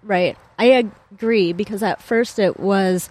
Right. 0.02 0.36
I 0.58 0.88
agree 1.12 1.52
because 1.52 1.82
at 1.82 2.02
first 2.02 2.38
it 2.40 2.58
was 2.58 3.08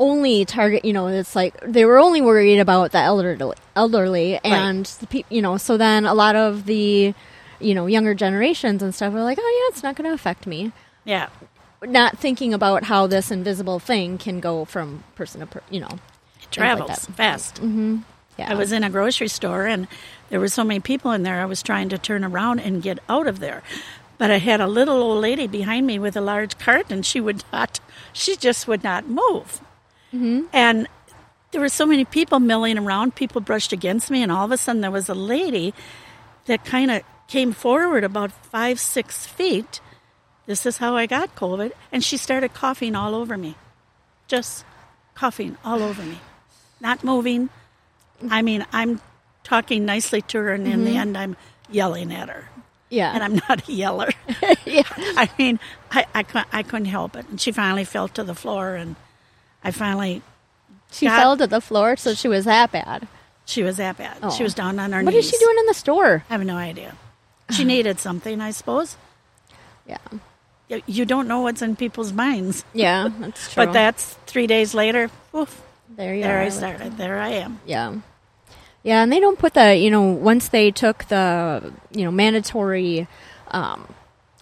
only 0.00 0.44
target, 0.44 0.84
you 0.84 0.92
know, 0.92 1.06
it's 1.06 1.36
like 1.36 1.60
they 1.60 1.84
were 1.84 1.98
only 1.98 2.20
worried 2.20 2.58
about 2.58 2.90
the 2.90 2.98
elderly, 2.98 3.54
elderly 3.76 4.40
and 4.42 4.84
the 4.86 5.06
people, 5.06 5.32
you 5.36 5.40
know, 5.40 5.56
so 5.56 5.76
then 5.76 6.04
a 6.04 6.14
lot 6.14 6.34
of 6.34 6.66
the 6.66 7.14
you 7.60 7.72
know, 7.74 7.86
younger 7.86 8.14
generations 8.14 8.82
and 8.82 8.92
stuff 8.92 9.12
were 9.14 9.22
like, 9.22 9.38
"Oh 9.40 9.62
yeah, 9.68 9.72
it's 9.72 9.82
not 9.84 9.94
going 9.94 10.10
to 10.10 10.12
affect 10.14 10.44
me." 10.46 10.72
Yeah, 11.04 11.28
Not 11.86 12.18
thinking 12.18 12.54
about 12.54 12.84
how 12.84 13.06
this 13.06 13.30
invisible 13.30 13.78
thing 13.78 14.18
can 14.18 14.40
go 14.40 14.64
from 14.64 15.04
person 15.14 15.40
to 15.40 15.46
person, 15.46 15.68
you 15.70 15.80
know. 15.80 15.98
it 16.42 16.50
travels 16.50 16.88
that. 16.88 17.14
fast. 17.14 17.56
Mm-hmm. 17.56 17.98
Yeah. 18.38 18.50
I 18.50 18.54
was 18.54 18.72
in 18.72 18.82
a 18.82 18.90
grocery 18.90 19.28
store 19.28 19.66
and 19.66 19.86
there 20.28 20.40
were 20.40 20.48
so 20.48 20.64
many 20.64 20.80
people 20.80 21.12
in 21.12 21.22
there. 21.22 21.40
I 21.40 21.44
was 21.44 21.62
trying 21.62 21.88
to 21.90 21.98
turn 21.98 22.24
around 22.24 22.60
and 22.60 22.82
get 22.82 22.98
out 23.08 23.26
of 23.26 23.38
there. 23.38 23.62
But 24.18 24.30
I 24.30 24.38
had 24.38 24.60
a 24.60 24.66
little 24.66 24.96
old 24.96 25.22
lady 25.22 25.46
behind 25.46 25.86
me 25.86 25.98
with 25.98 26.16
a 26.16 26.20
large 26.20 26.58
cart 26.58 26.86
and 26.90 27.06
she 27.06 27.20
would 27.20 27.44
not, 27.52 27.80
she 28.12 28.36
just 28.36 28.66
would 28.66 28.82
not 28.82 29.08
move. 29.08 29.60
Mm-hmm. 30.12 30.42
And 30.52 30.88
there 31.54 31.60
were 31.60 31.68
so 31.68 31.86
many 31.86 32.04
people 32.04 32.40
milling 32.40 32.78
around. 32.78 33.14
People 33.14 33.40
brushed 33.40 33.72
against 33.72 34.10
me, 34.10 34.22
and 34.24 34.32
all 34.32 34.44
of 34.44 34.50
a 34.50 34.56
sudden 34.56 34.80
there 34.80 34.90
was 34.90 35.08
a 35.08 35.14
lady 35.14 35.72
that 36.46 36.64
kind 36.64 36.90
of 36.90 37.02
came 37.28 37.52
forward 37.52 38.02
about 38.02 38.32
five, 38.32 38.80
six 38.80 39.24
feet. 39.24 39.80
This 40.46 40.66
is 40.66 40.78
how 40.78 40.94
I 40.96 41.06
got 41.06 41.34
COVID. 41.36 41.72
And 41.90 42.04
she 42.04 42.16
started 42.16 42.54
coughing 42.54 42.94
all 42.94 43.14
over 43.14 43.36
me. 43.36 43.56
Just 44.28 44.64
coughing 45.14 45.56
all 45.64 45.82
over 45.82 46.02
me. 46.02 46.20
Not 46.80 47.02
moving. 47.04 47.48
I 48.30 48.42
mean, 48.42 48.66
I'm 48.72 49.00
talking 49.42 49.84
nicely 49.84 50.22
to 50.22 50.38
her, 50.38 50.52
and 50.52 50.66
in 50.66 50.84
the 50.84 50.90
mm-hmm. 50.90 50.98
end, 50.98 51.18
I'm 51.18 51.36
yelling 51.70 52.12
at 52.12 52.28
her. 52.28 52.48
yeah. 52.90 53.12
And 53.12 53.22
I'm 53.22 53.34
not 53.48 53.68
a 53.68 53.72
yeller. 53.72 54.10
yeah. 54.64 54.82
I 54.88 55.28
mean, 55.38 55.60
I, 55.90 56.06
I, 56.14 56.22
couldn't, 56.22 56.48
I 56.52 56.62
couldn't 56.62 56.86
help 56.86 57.16
it. 57.16 57.28
And 57.28 57.40
she 57.40 57.52
finally 57.52 57.84
fell 57.84 58.08
to 58.08 58.24
the 58.24 58.34
floor, 58.34 58.74
and 58.74 58.96
I 59.62 59.70
finally, 59.70 60.22
She 60.90 61.06
God- 61.06 61.16
fell 61.20 61.36
to 61.38 61.46
the 61.46 61.60
floor, 61.60 61.96
so 61.96 62.14
she 62.14 62.28
was 62.28 62.44
that 62.44 62.72
bad. 62.72 63.08
she 63.44 63.62
was 63.62 63.76
that 63.78 63.96
bad. 63.98 64.18
Oh. 64.22 64.30
She 64.30 64.42
was 64.42 64.54
down 64.54 64.78
on 64.78 64.92
her 64.92 64.98
What 64.98 65.12
knees. 65.12 65.14
What 65.14 65.24
is 65.24 65.30
she 65.30 65.38
doing 65.38 65.58
in 65.58 65.66
the 65.66 65.74
store? 65.74 66.24
I 66.28 66.32
have 66.32 66.44
no 66.44 66.56
idea. 66.56 66.96
She 67.50 67.64
needed 67.64 67.98
something, 67.98 68.40
I 68.40 68.50
suppose. 68.50 68.96
Yeah. 69.86 69.98
You- 70.86 71.04
don't 71.04 71.28
know 71.28 71.40
what's 71.42 71.62
in 71.62 71.76
people's 71.76 72.12
minds. 72.12 72.64
Yeah, 72.72 73.08
that's 73.18 73.52
true. 73.52 73.66
But 73.66 73.72
that's 73.72 74.14
three 74.26 74.46
days 74.46 74.74
later. 74.74 75.10
Oof, 75.34 75.62
there 75.96 76.14
you 76.14 76.22
there 76.22 76.38
are. 76.38 76.42
I 76.42 76.48
started. 76.48 76.96
There 76.96 77.18
I 77.18 77.28
am. 77.30 77.60
Yeah. 77.66 77.94
Yeah, 78.82 79.02
and 79.02 79.10
they 79.10 79.18
don't 79.18 79.38
put 79.38 79.54
the, 79.54 79.74
you 79.74 79.90
know, 79.90 80.02
once 80.02 80.48
they 80.48 80.70
took 80.70 81.04
the, 81.04 81.72
you 81.92 82.04
know, 82.04 82.10
mandatory 82.10 83.08
um, 83.48 83.86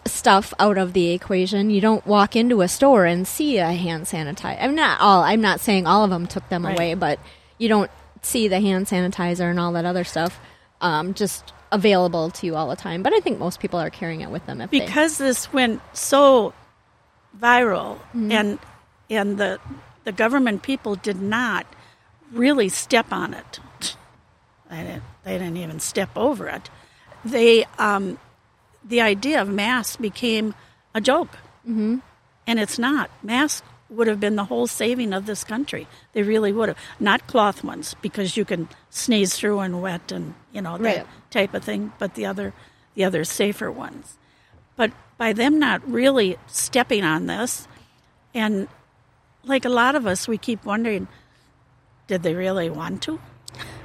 stuff 0.05 0.53
out 0.59 0.77
of 0.77 0.91
the 0.91 1.11
equation, 1.11 1.69
you 1.69 1.79
don't 1.79 2.05
walk 2.05 2.35
into 2.35 2.59
a 2.61 2.67
store 2.67 3.05
and 3.05 3.25
see 3.25 3.57
a 3.57 3.71
hand 3.71 4.03
sanitizer. 4.05 4.57
I'm 4.61 4.75
not 4.75 4.99
all, 4.99 5.23
I'm 5.23 5.39
not 5.39 5.61
saying 5.61 5.87
all 5.87 6.03
of 6.03 6.09
them 6.09 6.27
took 6.27 6.47
them 6.49 6.65
Right. 6.65 6.75
away, 6.75 6.93
but 6.95 7.19
you 7.57 7.69
don't 7.69 7.89
see 8.21 8.49
the 8.49 8.59
hand 8.59 8.87
sanitizer 8.87 9.49
and 9.49 9.61
all 9.61 9.71
that 9.73 9.85
other 9.85 10.03
stuff 10.03 10.37
um, 10.81 11.13
just 11.13 11.53
available 11.73 12.29
to 12.29 12.45
you 12.45 12.55
all 12.55 12.69
the 12.69 12.75
time. 12.75 13.03
But 13.03 13.13
I 13.13 13.19
think 13.19 13.39
most 13.39 13.59
people 13.59 13.79
are 13.79 13.89
carrying 13.89 14.21
it 14.21 14.29
with 14.29 14.45
them 14.45 14.61
if 14.61 14.69
they. 14.69 14.79
because 14.79 15.17
this 15.17 15.51
went 15.51 15.81
so 15.91 16.53
viral 17.39 17.97
and 18.13 18.59
and 19.09 19.37
the 19.37 19.59
the 20.03 20.11
government 20.11 20.61
people 20.61 20.95
did 20.95 21.19
not 21.19 21.65
really 22.31 22.69
step 22.69 23.11
on 23.11 23.33
it 23.33 23.59
they 24.69 24.77
didn't, 24.77 25.03
they 25.23 25.33
didn't 25.33 25.57
even 25.57 25.79
step 25.79 26.09
over 26.15 26.47
it 26.47 26.69
they 27.25 27.65
um, 27.79 28.19
the 28.83 29.01
idea 29.01 29.41
of 29.41 29.49
masks 29.49 29.95
became 29.95 30.53
a 30.93 31.01
joke 31.01 31.37
mm-hmm. 31.67 31.97
and 32.45 32.59
it's 32.59 32.77
not 32.77 33.09
masks 33.23 33.67
would 33.95 34.07
have 34.07 34.19
been 34.19 34.35
the 34.35 34.45
whole 34.45 34.67
saving 34.67 35.13
of 35.13 35.25
this 35.25 35.43
country 35.43 35.87
they 36.13 36.23
really 36.23 36.51
would 36.51 36.69
have 36.69 36.77
not 36.99 37.25
cloth 37.27 37.63
ones 37.63 37.95
because 38.01 38.35
you 38.37 38.43
can 38.45 38.67
sneeze 38.89 39.35
through 39.37 39.59
and 39.59 39.81
wet 39.81 40.11
and 40.11 40.33
you 40.51 40.61
know 40.61 40.77
that 40.77 40.97
Right. 40.97 41.07
type 41.31 41.53
of 41.53 41.63
thing 41.63 41.91
but 41.99 42.15
the 42.15 42.25
other 42.25 42.53
the 42.95 43.03
other 43.03 43.23
safer 43.23 43.71
ones 43.71 44.17
but 44.75 44.91
by 45.17 45.33
them 45.33 45.59
not 45.59 45.87
really 45.89 46.37
stepping 46.47 47.03
on 47.03 47.27
this 47.27 47.67
and 48.33 48.67
like 49.45 49.65
a 49.65 49.69
lot 49.69 49.95
of 49.95 50.05
us 50.07 50.27
we 50.27 50.37
keep 50.37 50.63
wondering 50.65 51.07
did 52.07 52.23
they 52.23 52.33
really 52.33 52.69
want 52.69 53.01
to 53.03 53.19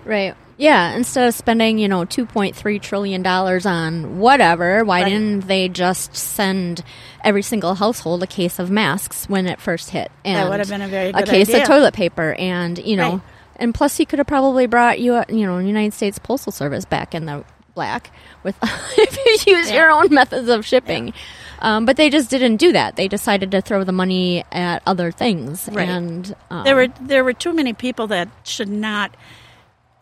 Right. 0.04 0.34
Yeah. 0.58 0.92
Instead 0.94 1.28
of 1.28 1.34
spending, 1.34 1.78
you 1.78 1.88
know, 1.88 2.04
two 2.04 2.26
point 2.26 2.54
three 2.56 2.78
trillion 2.80 3.22
dollars 3.22 3.64
on 3.64 4.18
whatever, 4.18 4.84
why 4.84 5.02
Right. 5.02 5.08
didn't 5.08 5.46
they 5.46 5.68
just 5.68 6.14
send 6.16 6.82
every 7.24 7.42
single 7.42 7.74
household 7.76 8.22
a 8.22 8.26
case 8.26 8.58
of 8.58 8.70
masks 8.70 9.26
when 9.28 9.46
it 9.46 9.60
first 9.60 9.90
hit? 9.90 10.10
And 10.24 10.48
would 10.50 10.58
have 10.58 10.68
been 10.68 10.82
a 10.82 10.88
very 10.88 11.10
a 11.10 11.22
case 11.22 11.48
idea. 11.48 11.62
of 11.62 11.68
toilet 11.68 11.94
paper, 11.94 12.34
and 12.38 12.76
you 12.78 12.96
know, 12.96 13.10
Right. 13.12 13.20
and 13.56 13.72
plus 13.74 13.98
you 14.00 14.04
could 14.06 14.18
have 14.18 14.26
probably 14.26 14.66
brought 14.66 14.98
you, 15.00 15.22
you 15.28 15.46
know, 15.46 15.58
United 15.58 15.94
States 15.94 16.18
Postal 16.18 16.50
Service 16.52 16.84
back 16.84 17.14
in 17.14 17.26
the 17.26 17.44
black 17.76 18.10
with 18.42 18.56
if 18.98 19.46
you 19.46 19.54
use 19.56 19.70
your 19.70 19.88
own 19.90 20.12
methods 20.12 20.48
of 20.48 20.66
shipping. 20.66 21.12
Um, 21.60 21.86
but 21.86 21.96
they 21.96 22.10
just 22.10 22.30
didn't 22.30 22.56
do 22.56 22.72
that. 22.72 22.96
They 22.96 23.06
decided 23.08 23.50
to 23.52 23.60
throw 23.60 23.82
the 23.84 23.92
money 23.92 24.44
at 24.50 24.82
other 24.86 25.10
things, 25.12 25.68
Right. 25.72 25.88
and 25.88 26.34
um, 26.50 26.64
there 26.64 26.74
were 26.74 26.88
there 27.00 27.22
were 27.22 27.32
too 27.32 27.52
many 27.52 27.72
people 27.74 28.08
that 28.08 28.28
should 28.44 28.68
not 28.68 29.12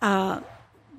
uh, 0.02 0.40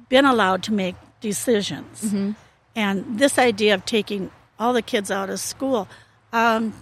been 0.10 0.26
allowed 0.26 0.64
to 0.64 0.74
make 0.74 0.96
decisions 1.22 2.02
Mm-hmm. 2.04 2.32
and 2.76 3.20
this 3.20 3.38
idea 3.40 3.74
of 3.74 3.86
taking 3.86 4.30
all 4.60 4.74
the 4.74 4.82
kids 4.82 5.10
out 5.12 5.30
of 5.30 5.40
school 5.40 5.88
um, 6.32 6.74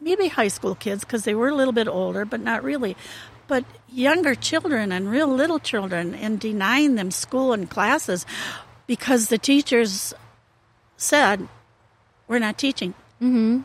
maybe 0.00 0.28
high 0.28 0.48
school 0.48 0.74
kids 0.74 1.04
because 1.04 1.24
they 1.24 1.34
were 1.34 1.48
a 1.48 1.54
little 1.54 1.72
bit 1.74 1.88
older 1.88 2.24
but 2.24 2.40
not 2.40 2.64
really 2.64 2.96
but 3.46 3.64
younger 3.92 4.34
children 4.34 4.92
and 4.92 5.10
real 5.10 5.28
little 5.28 5.58
children 5.58 6.14
and 6.14 6.40
denying 6.40 6.94
them 6.94 7.10
school 7.10 7.52
and 7.52 7.68
classes 7.70 8.24
because 8.86 9.28
the 9.28 9.38
teachers 9.38 10.14
said 10.96 11.46
we're 12.26 12.38
not 12.38 12.56
teaching 12.56 12.94
mm-hmm. 13.20 13.60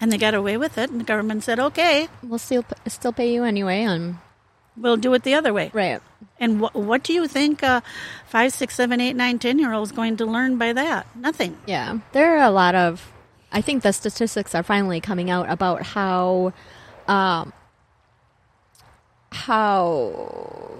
and 0.00 0.12
they 0.12 0.18
got 0.18 0.34
away 0.34 0.56
with 0.56 0.78
it 0.78 0.90
and 0.90 0.98
the 1.00 1.04
government 1.04 1.42
said 1.44 1.58
okay 1.60 2.08
we'll 2.22 2.38
still 2.38 2.64
still 2.88 3.12
pay 3.12 3.32
you 3.32 3.44
anyway. 3.44 3.86
We'll 4.76 4.96
do 4.96 5.12
it 5.14 5.22
the 5.22 5.34
other 5.34 5.52
way 5.52 5.70
right. 5.72 6.00
And 6.38 6.60
what, 6.60 6.74
what 6.74 7.04
do 7.04 7.12
you 7.12 7.28
think 7.28 7.62
uh, 7.62 7.82
five, 8.26 8.52
six, 8.52 8.74
seven, 8.74 9.00
eight, 9.00 9.14
nine, 9.14 9.38
ten 9.38 9.58
year 9.58 9.72
olds 9.72 9.92
going 9.92 10.16
to 10.16 10.26
learn 10.26 10.58
by 10.58 10.72
that? 10.72 11.06
Nothing. 11.16 11.56
Yeah, 11.66 11.98
there 12.12 12.36
are 12.36 12.44
a 12.44 12.50
lot 12.50 12.74
of. 12.74 13.12
I 13.52 13.60
think 13.60 13.82
the 13.82 13.92
statistics 13.92 14.54
are 14.54 14.62
finally 14.62 15.00
coming 15.00 15.30
out 15.30 15.48
about 15.50 15.82
how, 15.82 16.52
um, 17.06 17.52
how 19.30 20.70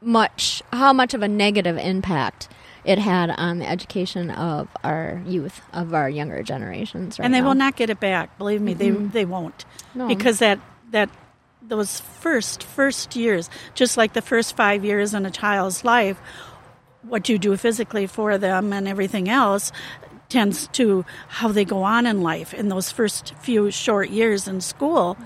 much 0.00 0.62
how 0.72 0.92
much 0.92 1.14
of 1.14 1.22
a 1.22 1.28
negative 1.28 1.76
impact 1.78 2.48
it 2.84 2.98
had 2.98 3.30
on 3.30 3.58
the 3.58 3.68
education 3.68 4.30
of 4.30 4.68
our 4.82 5.22
youth, 5.26 5.60
of 5.72 5.94
our 5.94 6.08
younger 6.08 6.42
generations. 6.42 7.18
Right 7.18 7.24
and 7.26 7.34
they 7.34 7.40
now. 7.40 7.48
will 7.48 7.54
not 7.54 7.76
get 7.76 7.90
it 7.90 8.00
back. 8.00 8.38
Believe 8.38 8.60
me, 8.60 8.74
they 8.74 8.90
they 8.90 9.24
won't. 9.24 9.64
No. 9.94 10.08
Because 10.08 10.38
that 10.38 10.58
that 10.90 11.10
those 11.68 12.00
first 12.00 12.62
first 12.62 13.16
years, 13.16 13.50
just 13.74 13.96
like 13.96 14.12
the 14.12 14.22
first 14.22 14.56
five 14.56 14.84
years 14.84 15.14
in 15.14 15.26
a 15.26 15.30
child's 15.30 15.84
life, 15.84 16.18
what 17.02 17.28
you 17.28 17.38
do 17.38 17.56
physically 17.56 18.06
for 18.06 18.38
them 18.38 18.72
and 18.72 18.88
everything 18.88 19.28
else 19.28 19.72
tends 20.28 20.66
to 20.68 21.04
how 21.28 21.48
they 21.48 21.64
go 21.64 21.82
on 21.82 22.06
in 22.06 22.22
life 22.22 22.52
in 22.52 22.68
those 22.68 22.90
first 22.90 23.34
few 23.40 23.70
short 23.70 24.10
years 24.10 24.48
in 24.48 24.60
school. 24.60 25.16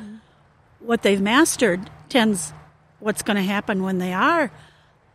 What 0.80 1.02
they've 1.02 1.20
mastered 1.20 1.90
tends 2.08 2.52
what's 2.98 3.22
going 3.22 3.36
to 3.36 3.42
happen 3.42 3.82
when 3.82 3.98
they 3.98 4.12
are 4.12 4.50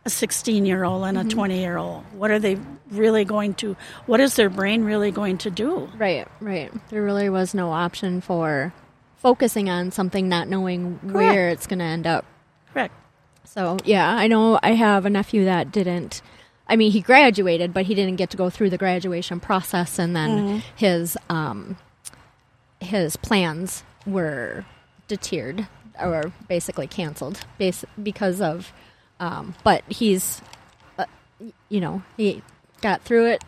a 0.04 0.10
16 0.10 0.66
year 0.66 0.84
old 0.84 1.04
and 1.04 1.16
a 1.16 1.20
mm-hmm. 1.20 1.30
20 1.30 1.58
year 1.58 1.76
old. 1.76 2.04
What 2.12 2.30
are 2.30 2.38
they 2.38 2.58
really 2.90 3.24
going 3.24 3.54
to, 3.54 3.76
what 4.06 4.20
is 4.20 4.36
their 4.36 4.50
brain 4.50 4.84
really 4.84 5.10
going 5.10 5.38
to 5.38 5.50
do? 5.50 5.88
Right, 5.96 6.26
right. 6.40 6.72
There 6.88 7.02
really 7.02 7.28
was 7.28 7.54
no 7.54 7.70
option 7.70 8.20
for 8.20 8.72
focusing 9.16 9.68
on 9.68 9.90
something, 9.90 10.28
not 10.28 10.48
knowing 10.48 10.98
where 11.02 11.48
it's 11.48 11.66
going 11.66 11.78
to 11.80 11.84
end 11.84 12.06
up. 12.06 12.24
Correct. 12.72 12.94
So 13.44 13.78
yeah, 13.84 14.08
I 14.08 14.26
know 14.26 14.58
I 14.62 14.72
have 14.72 15.06
a 15.06 15.10
nephew 15.10 15.44
that 15.44 15.72
didn't. 15.72 16.22
I 16.68 16.76
mean, 16.76 16.90
he 16.90 17.00
graduated, 17.00 17.72
but 17.72 17.86
he 17.86 17.94
didn't 17.94 18.16
get 18.16 18.30
to 18.30 18.36
go 18.36 18.50
through 18.50 18.70
the 18.70 18.78
graduation 18.78 19.38
process, 19.40 19.98
and 19.98 20.16
then 20.16 20.62
his 20.74 21.16
um, 21.30 21.76
his 22.80 23.16
plans 23.16 23.84
were 24.04 24.64
deterred 25.08 25.68
or 26.00 26.32
basically 26.48 26.86
canceled, 26.86 27.40
bas- 27.58 27.84
because 28.02 28.40
of. 28.40 28.72
Um, 29.18 29.54
but 29.64 29.82
he's, 29.88 30.42
uh, 30.98 31.06
you 31.70 31.80
know, 31.80 32.02
he 32.18 32.42
got 32.82 33.00
through 33.02 33.26
it, 33.26 33.44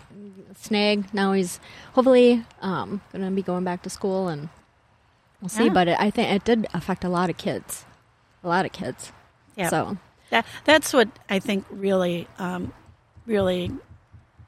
snag. 0.56 1.12
Now 1.12 1.32
he's 1.32 1.60
hopefully 1.92 2.44
um, 2.62 3.02
going 3.12 3.24
to 3.24 3.30
be 3.30 3.42
going 3.42 3.64
back 3.64 3.82
to 3.82 3.90
school, 3.90 4.28
and 4.28 4.48
we'll 5.40 5.48
see. 5.48 5.64
Yeah. 5.66 5.72
But 5.72 5.88
it, 5.88 5.96
I 6.00 6.10
think 6.10 6.30
it 6.32 6.44
did 6.44 6.66
affect 6.74 7.04
a 7.04 7.08
lot 7.08 7.30
of 7.30 7.36
kids, 7.36 7.84
a 8.44 8.48
lot 8.48 8.64
of 8.64 8.72
kids. 8.72 9.12
Yeah. 9.56 9.68
So 9.70 9.96
That, 10.30 10.46
that's 10.64 10.92
what 10.92 11.08
I 11.28 11.38
think 11.38 11.64
really, 11.70 12.28
um, 12.38 12.72
really 13.26 13.70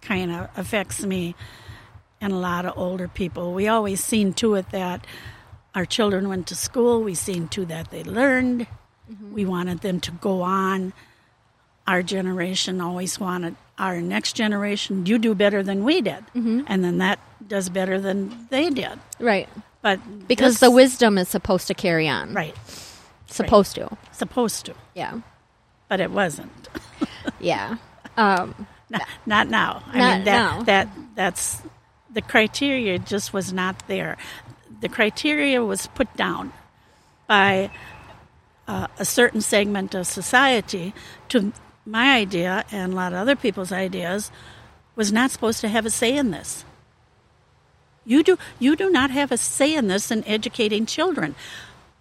kind 0.02 0.30
of 0.30 0.48
affects 0.56 1.04
me 1.04 1.34
and 2.20 2.32
a 2.32 2.36
lot 2.36 2.64
of 2.66 2.76
older 2.76 3.08
people. 3.08 3.52
We 3.54 3.68
always 3.68 4.02
seen 4.02 4.32
to 4.34 4.54
it 4.54 4.70
that 4.70 5.06
our 5.74 5.84
children 5.84 6.28
went 6.28 6.46
to 6.48 6.54
school. 6.54 7.02
We 7.02 7.14
seen 7.14 7.48
to 7.48 7.64
that 7.66 7.90
they 7.90 8.04
learned. 8.04 8.66
We 9.32 9.44
wanted 9.44 9.80
them 9.80 10.00
to 10.00 10.10
go 10.12 10.42
on. 10.42 10.92
Our 11.86 12.02
generation 12.02 12.80
always 12.80 13.18
wanted 13.18 13.56
our 13.78 14.00
next 14.00 14.34
generation. 14.34 15.06
You 15.06 15.18
do 15.18 15.34
better 15.34 15.62
than 15.62 15.82
we 15.82 16.00
did, 16.00 16.22
and 16.34 16.84
then 16.84 16.98
that 16.98 17.18
does 17.46 17.68
better 17.68 17.98
than 18.00 18.46
they 18.50 18.70
did. 18.70 18.98
right. 19.18 19.48
But 19.82 20.28
because 20.28 20.60
the 20.60 20.70
wisdom 20.70 21.16
is 21.18 21.28
supposed 21.28 21.66
to 21.68 21.74
carry 21.74 22.08
on. 22.08 22.34
right 22.34 22.54
Supposed 23.26 23.76
to. 23.76 23.96
supposed 24.12 24.66
to, 24.66 24.74
Yeah. 24.94 25.20
but 25.88 26.00
it 26.00 26.10
wasn't. 26.10 26.68
Yeah. 27.40 27.76
Um, 28.16 28.66
Not, 28.90 29.02
not 29.26 29.48
now. 29.48 29.82
I 29.86 29.98
Not 29.98 30.16
mean 30.16 30.24
that 30.24 30.32
now. 30.56 30.62
that 30.64 30.88
that's 31.14 31.62
the 32.12 32.20
criteria 32.22 32.98
just 32.98 33.32
was 33.32 33.52
not 33.52 33.86
there. 33.88 34.16
The 34.80 34.88
criteria 34.88 35.62
was 35.64 35.86
put 35.88 36.14
down 36.16 36.52
by 37.26 37.70
uh, 38.66 38.88
a 38.98 39.04
certain 39.04 39.40
segment 39.40 39.94
of 39.94 40.06
society 40.06 40.92
to 41.28 41.52
my 41.86 42.16
idea 42.16 42.64
and 42.72 42.92
a 42.92 42.96
lot 42.96 43.12
of 43.12 43.18
other 43.18 43.36
people's 43.36 43.72
ideas 43.72 44.30
was 44.96 45.12
not 45.12 45.30
supposed 45.30 45.60
to 45.60 45.68
have 45.68 45.86
a 45.86 45.90
say 45.90 46.16
in 46.16 46.30
this. 46.30 46.64
You 48.10 48.24
do 48.24 48.38
you 48.58 48.74
do 48.74 48.90
not 48.90 49.12
have 49.12 49.30
a 49.30 49.36
say 49.36 49.72
in 49.72 49.86
this 49.86 50.10
in 50.10 50.26
educating 50.26 50.84
children. 50.84 51.36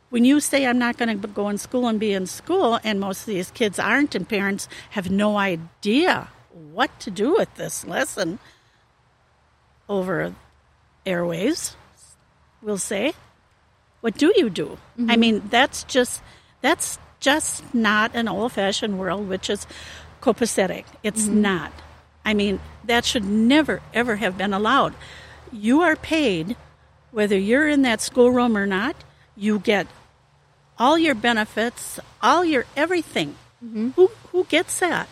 When 0.09 0.25
you 0.25 0.39
say 0.39 0.65
I'm 0.65 0.79
not 0.79 0.97
going 0.97 1.21
to 1.21 1.27
go 1.27 1.49
in 1.49 1.59
school 1.59 1.87
and 1.87 1.99
be 1.99 2.13
in 2.13 2.25
school, 2.25 2.79
and 2.83 2.99
most 2.99 3.21
of 3.21 3.27
these 3.27 3.51
kids 3.51 3.77
aren't, 3.77 4.15
and 4.15 4.27
parents 4.27 4.67
have 4.89 5.11
no 5.11 5.37
idea 5.37 6.29
what 6.73 6.99
to 7.01 7.11
do 7.11 7.33
with 7.33 7.53
this 7.55 7.85
lesson 7.85 8.39
over 9.87 10.33
airwaves, 11.05 11.75
we'll 12.63 12.79
say, 12.79 13.13
what 14.01 14.17
do 14.17 14.33
you 14.35 14.49
do? 14.49 14.79
I 14.97 15.01
mm-hmm. 15.01 15.19
mean, 15.19 15.43
that's 15.51 15.83
just 15.83 16.23
that's 16.61 16.97
just 17.19 17.71
not 17.71 18.15
an 18.15 18.27
old-fashioned 18.27 18.97
world, 18.97 19.29
which 19.29 19.47
is 19.47 19.67
copacetic. 20.23 20.85
It's 21.03 21.25
mm-hmm. 21.25 21.41
not. 21.41 21.71
I 22.25 22.33
mean, 22.33 22.59
that 22.85 23.05
should 23.05 23.25
never 23.25 23.83
ever 23.93 24.15
have 24.15 24.39
been 24.39 24.53
allowed. 24.55 24.95
You 25.51 25.81
are 25.81 25.95
paid 25.95 26.55
whether 27.11 27.37
you're 27.37 27.67
in 27.67 27.81
that 27.83 28.01
schoolroom 28.01 28.55
or 28.57 28.65
not. 28.65 28.95
You 29.35 29.59
get 29.59 29.87
all 30.77 30.97
your 30.97 31.15
benefits, 31.15 31.99
all 32.21 32.45
your 32.45 32.65
everything. 32.75 33.35
Mm-hmm. 33.63 33.89
Who 33.95 34.11
who 34.31 34.45
gets 34.45 34.79
that? 34.79 35.07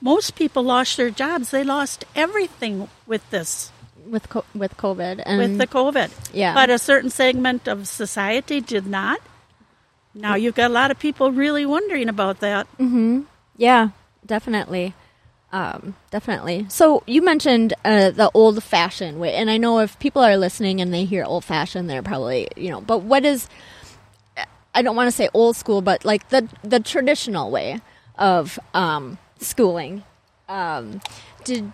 most 0.00 0.34
people 0.34 0.62
lost 0.62 0.96
their 0.96 1.10
jobs. 1.10 1.50
They 1.50 1.64
lost 1.64 2.04
everything 2.14 2.88
with 3.06 3.28
this, 3.30 3.72
with 4.06 4.28
co- 4.28 4.44
with 4.54 4.76
COVID 4.76 5.22
and 5.24 5.38
with 5.38 5.58
the 5.58 5.66
COVID. 5.66 6.10
Yeah. 6.32 6.54
But 6.54 6.70
a 6.70 6.78
certain 6.78 7.10
segment 7.10 7.66
of 7.68 7.88
society 7.88 8.60
did 8.60 8.86
not. 8.86 9.20
Now 10.14 10.34
you've 10.34 10.54
got 10.54 10.70
a 10.70 10.74
lot 10.74 10.90
of 10.90 10.98
people 10.98 11.32
really 11.32 11.66
wondering 11.66 12.08
about 12.08 12.40
that. 12.40 12.66
Mm-hmm. 12.78 13.22
Yeah, 13.56 13.90
definitely. 14.24 14.94
Um, 15.50 15.94
definitely. 16.10 16.66
So 16.68 17.02
you 17.06 17.22
mentioned 17.22 17.72
uh, 17.84 18.10
the 18.10 18.30
old 18.34 18.62
fashioned 18.62 19.18
way, 19.18 19.34
and 19.34 19.50
I 19.50 19.56
know 19.56 19.78
if 19.78 19.98
people 19.98 20.22
are 20.22 20.36
listening 20.36 20.80
and 20.80 20.92
they 20.92 21.04
hear 21.04 21.24
old 21.24 21.44
fashioned, 21.44 21.88
they're 21.88 22.02
probably 22.02 22.48
you 22.56 22.70
know. 22.70 22.80
But 22.80 22.98
what 22.98 23.24
is? 23.24 23.48
I 24.74 24.82
don't 24.82 24.94
want 24.94 25.08
to 25.08 25.16
say 25.16 25.28
old 25.32 25.56
school, 25.56 25.80
but 25.80 26.04
like 26.04 26.28
the 26.28 26.48
the 26.62 26.80
traditional 26.80 27.50
way 27.50 27.80
of 28.16 28.58
um, 28.74 29.18
schooling. 29.38 30.04
Um, 30.48 31.00
did 31.44 31.72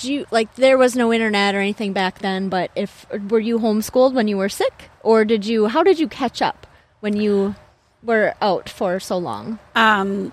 you 0.00 0.26
like 0.30 0.54
there 0.54 0.78
was 0.78 0.94
no 0.94 1.12
internet 1.12 1.54
or 1.54 1.60
anything 1.60 1.92
back 1.92 2.20
then? 2.20 2.48
But 2.48 2.70
if 2.76 3.06
were 3.28 3.40
you 3.40 3.58
homeschooled 3.58 4.14
when 4.14 4.28
you 4.28 4.36
were 4.36 4.48
sick, 4.48 4.88
or 5.02 5.24
did 5.24 5.44
you? 5.44 5.66
How 5.66 5.82
did 5.82 5.98
you 5.98 6.06
catch 6.06 6.40
up 6.40 6.66
when 7.00 7.16
you 7.16 7.56
were 8.02 8.34
out 8.40 8.68
for 8.68 9.00
so 9.00 9.18
long? 9.18 9.58
Um, 9.74 10.32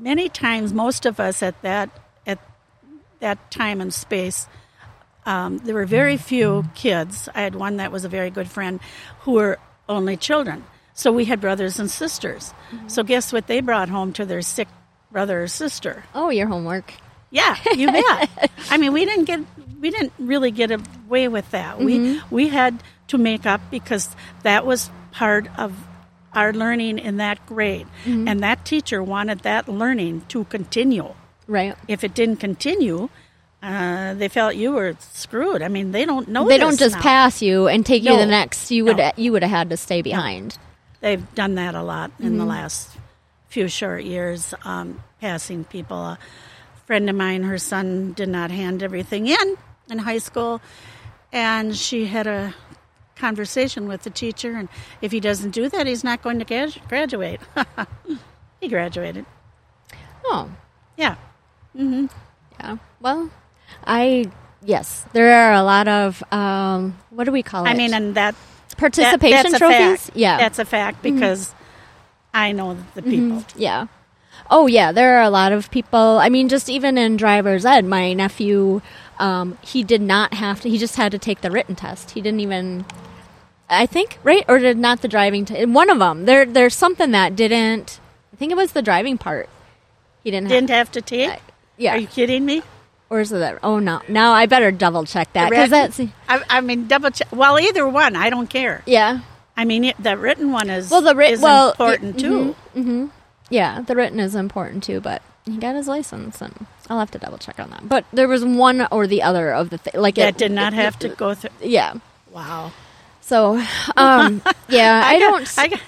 many 0.00 0.28
times, 0.28 0.72
most 0.72 1.06
of 1.06 1.20
us 1.20 1.42
at 1.42 1.60
that 1.62 1.90
at 2.26 2.38
that 3.20 3.50
time 3.50 3.80
and 3.80 3.92
space, 3.92 4.48
um, 5.26 5.58
there 5.58 5.74
were 5.74 5.86
very 5.86 6.14
mm-hmm. 6.14 6.24
few 6.24 6.64
kids. 6.74 7.28
I 7.34 7.42
had 7.42 7.54
one 7.54 7.76
that 7.76 7.92
was 7.92 8.04
a 8.04 8.08
very 8.08 8.30
good 8.30 8.48
friend 8.48 8.80
who 9.20 9.32
were 9.32 9.58
only 9.88 10.16
children. 10.16 10.64
So 10.94 11.12
we 11.12 11.24
had 11.24 11.40
brothers 11.40 11.78
and 11.78 11.90
sisters. 11.90 12.52
Mm-hmm. 12.70 12.88
So 12.88 13.02
guess 13.02 13.32
what 13.32 13.46
they 13.46 13.60
brought 13.60 13.88
home 13.88 14.12
to 14.14 14.26
their 14.26 14.42
sick 14.42 14.68
brother 15.10 15.42
or 15.42 15.46
sister? 15.46 16.04
Oh, 16.14 16.30
your 16.30 16.46
homework. 16.46 16.92
Yeah, 17.30 17.56
you 17.74 17.86
bet. 17.92 18.50
I 18.70 18.76
mean, 18.76 18.92
we 18.92 19.04
didn't 19.04 19.24
get 19.24 19.40
we 19.80 19.90
didn't 19.90 20.12
really 20.18 20.50
get 20.50 20.70
away 20.70 21.28
with 21.28 21.50
that. 21.52 21.78
We 21.78 21.98
mm-hmm. 21.98 22.34
we 22.34 22.48
had 22.48 22.82
to 23.08 23.18
make 23.18 23.46
up 23.46 23.60
because 23.70 24.14
that 24.42 24.66
was 24.66 24.90
part 25.12 25.46
of 25.58 25.72
our 26.32 26.52
learning 26.52 26.98
in 26.98 27.16
that 27.18 27.44
grade, 27.46 27.86
and 28.06 28.40
that 28.40 28.64
teacher 28.64 29.02
wanted 29.02 29.40
that 29.40 29.68
learning 29.68 30.22
to 30.28 30.44
continue. 30.44 31.14
Right. 31.46 31.74
If 31.88 32.04
it 32.04 32.14
didn't 32.14 32.36
continue, 32.36 33.08
uh, 33.62 34.14
they 34.14 34.28
felt 34.28 34.54
you 34.56 34.72
were 34.72 34.94
screwed. 35.00 35.62
I 35.62 35.68
mean, 35.68 35.90
they 35.92 36.04
don't 36.04 36.28
know. 36.28 36.46
they 36.48 36.58
don't 36.58 36.78
just 36.78 36.94
now. 36.96 37.02
pass 37.02 37.42
you 37.42 37.66
and 37.68 37.84
take 37.84 38.04
you 38.04 38.10
to 38.12 38.16
the 38.16 38.26
next. 38.26 38.70
You 38.70 38.84
would 38.86 38.96
No. 38.98 39.10
you 39.16 39.32
would 39.32 39.42
have 39.42 39.50
had 39.50 39.70
to 39.70 39.76
stay 39.76 40.02
behind. 40.02 40.56
They've 41.00 41.24
done 41.34 41.56
that 41.56 41.74
a 41.74 41.82
lot 41.82 42.12
in 42.20 42.26
Mm-hmm. 42.30 42.38
the 42.38 42.44
last 42.44 42.90
few 43.48 43.66
short 43.68 44.04
years, 44.04 44.54
um, 44.64 45.02
passing 45.20 45.64
people. 45.64 45.98
A 45.98 46.18
friend 46.86 47.10
of 47.10 47.16
mine, 47.16 47.42
her 47.42 47.58
son 47.58 48.12
did 48.12 48.28
not 48.28 48.50
hand 48.52 48.82
everything 48.82 49.26
in 49.26 49.56
in 49.90 49.98
high 49.98 50.18
school, 50.18 50.60
and 51.32 51.76
she 51.76 52.06
had 52.06 52.26
a 52.28 52.54
conversation 53.20 53.86
with 53.86 54.02
the 54.02 54.10
teacher, 54.10 54.56
and 54.56 54.68
if 55.00 55.12
he 55.12 55.20
doesn't 55.20 55.50
do 55.50 55.68
that, 55.68 55.86
he's 55.86 56.02
not 56.02 56.22
going 56.22 56.38
to 56.38 56.44
grad- 56.44 56.80
graduate. 56.88 57.40
he 58.60 58.68
graduated. 58.68 59.26
Oh, 60.24 60.50
Yeah. 60.96 61.16
yeah. 61.74 62.76
Well, 63.00 63.30
I 63.86 64.26
yes, 64.64 65.04
there 65.12 65.32
are 65.32 65.52
a 65.54 65.62
lot 65.62 65.88
of 65.88 66.22
um, 66.32 66.98
what 67.10 67.24
do 67.24 67.32
we 67.32 67.42
call 67.42 67.64
it? 67.64 67.68
I 67.70 67.74
mean, 67.74 67.94
and 67.94 68.14
that, 68.14 68.34
that 68.68 68.76
participation 68.78 69.42
that's 69.52 69.54
a 69.54 69.58
trophies. 69.58 70.02
fact. 70.06 70.16
Yeah, 70.16 70.32
Mm-hmm. 70.34 70.40
That's 70.40 70.58
a 70.58 70.64
fact 70.64 71.02
because 71.02 71.54
I 72.34 72.52
know 72.52 72.76
the 72.94 73.02
people. 73.02 73.44
Yeah. 73.56 73.86
Oh 74.50 74.66
yeah, 74.66 74.92
there 74.92 75.18
are 75.18 75.22
a 75.22 75.30
lot 75.30 75.52
of 75.52 75.70
people. 75.70 76.18
I 76.20 76.28
mean, 76.28 76.48
just 76.48 76.68
even 76.68 76.98
in 76.98 77.16
driver's 77.16 77.64
ed, 77.64 77.84
my 77.84 78.12
nephew, 78.12 78.82
um, 79.18 79.56
he 79.62 79.82
did 79.84 80.00
not 80.02 80.34
have 80.34 80.60
to. 80.62 80.68
He 80.68 80.76
just 80.78 80.96
had 80.96 81.12
to 81.12 81.18
take 81.18 81.40
the 81.40 81.50
written 81.50 81.74
test. 81.76 82.10
He 82.12 82.20
didn't 82.20 82.40
even. 82.40 82.84
I 83.70 83.86
think 83.86 84.18
right 84.24 84.44
or 84.48 84.58
did 84.58 84.76
not 84.78 85.00
the 85.00 85.08
driving. 85.08 85.44
T- 85.44 85.64
one 85.64 85.88
of 85.90 85.98
them. 85.98 86.24
There, 86.26 86.44
there's 86.44 86.74
something 86.74 87.12
that 87.12 87.36
didn't. 87.36 88.00
I 88.32 88.36
think 88.36 88.50
it 88.52 88.56
was 88.56 88.72
the 88.72 88.82
driving 88.82 89.16
part. 89.16 89.48
He 90.24 90.30
didn't. 90.30 90.48
Didn't 90.48 90.70
have, 90.70 90.88
have 90.88 90.92
to 90.92 91.00
take? 91.02 91.40
yeah. 91.78 91.94
Are 91.94 91.98
you 91.98 92.06
kidding 92.06 92.44
me? 92.44 92.62
or 93.08 93.20
is 93.20 93.32
it 93.32 93.38
that? 93.38 93.58
Oh 93.62 93.78
no! 93.78 94.02
Now 94.08 94.32
I 94.32 94.46
better 94.46 94.70
double 94.70 95.04
check 95.04 95.32
that 95.32 95.50
because 95.50 95.70
that's 95.70 95.98
I, 96.28 96.42
I 96.48 96.60
mean, 96.60 96.86
double 96.88 97.10
check. 97.10 97.28
Well, 97.32 97.58
either 97.58 97.86
one, 97.88 98.14
I 98.16 98.28
don't 98.30 98.48
care. 98.48 98.82
yeah. 98.86 99.20
I 99.56 99.64
mean, 99.64 99.84
it, 99.84 99.96
the 100.02 100.16
written 100.16 100.52
one 100.52 100.70
is 100.70 100.90
Well, 100.90 101.02
the 101.02 101.14
writ- 101.14 101.32
is 101.32 101.40
well, 101.40 101.70
important 101.72 102.14
y- 102.16 102.20
too. 102.22 102.56
Mm-hmm, 102.74 102.80
mm-hmm. 102.80 103.06
Yeah, 103.50 103.82
the 103.82 103.94
written 103.96 104.18
is 104.20 104.34
important 104.34 104.84
too, 104.84 105.00
but 105.00 105.22
he 105.44 105.56
got 105.58 105.74
his 105.74 105.86
license, 105.88 106.40
and 106.40 106.66
I'll 106.88 106.98
have 107.00 107.10
to 107.10 107.18
double 107.18 107.36
check 107.38 107.58
on 107.60 107.68
that. 107.70 107.86
But 107.88 108.04
there 108.12 108.28
was 108.28 108.44
one 108.44 108.86
or 108.92 109.06
the 109.06 109.22
other 109.22 109.52
of 109.52 109.70
the 109.70 109.78
th- 109.78 109.96
like 109.96 110.14
That 110.14 110.28
it 110.28 110.38
did 110.38 110.52
not 110.52 110.72
it- 110.72 110.76
have 110.76 110.98
to 111.00 111.08
go 111.10 111.34
through. 111.34 111.50
Yeah. 111.62 111.94
Wow. 112.32 112.72
So, 113.30 113.62
um, 113.96 114.42
yeah, 114.68 115.02
I, 115.04 115.20
got- 115.20 115.30
don't. 115.30 115.58
I 115.58 115.68
got, 115.68 115.80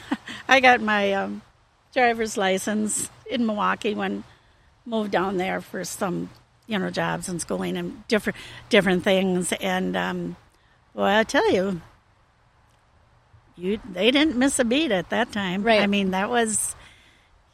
I 0.46 0.60
got 0.60 0.80
my 0.80 1.12
um, 1.14 1.42
driver's 1.92 2.36
license 2.36 3.10
in 3.28 3.46
Milwaukee 3.46 3.96
when 3.96 4.22
moved 4.86 5.10
down 5.10 5.38
there 5.38 5.60
for 5.60 5.82
some, 5.82 6.30
you 6.68 6.78
know, 6.78 6.88
jobs 6.88 7.28
and 7.28 7.40
schooling 7.40 7.76
and 7.76 8.06
different 8.06 8.36
different 8.68 9.02
things. 9.02 9.52
And 9.60 9.96
um, 9.96 10.36
well, 10.94 11.06
I 11.06 11.24
tell 11.24 11.50
you, 11.50 11.80
you 13.56 13.80
they 13.90 14.12
didn't 14.12 14.36
miss 14.36 14.60
a 14.60 14.64
beat 14.64 14.92
at 14.92 15.10
that 15.10 15.32
time. 15.32 15.64
Right. 15.64 15.82
I 15.82 15.88
mean, 15.88 16.12
that 16.12 16.30
was, 16.30 16.76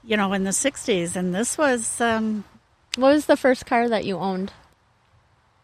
you 0.04 0.18
know, 0.18 0.34
in 0.34 0.44
the 0.44 0.50
'60s, 0.50 1.16
and 1.16 1.34
this 1.34 1.56
was 1.56 1.98
um, 1.98 2.44
what 2.96 3.14
was 3.14 3.24
the 3.24 3.38
first 3.38 3.64
car 3.64 3.88
that 3.88 4.04
you 4.04 4.18
owned, 4.18 4.52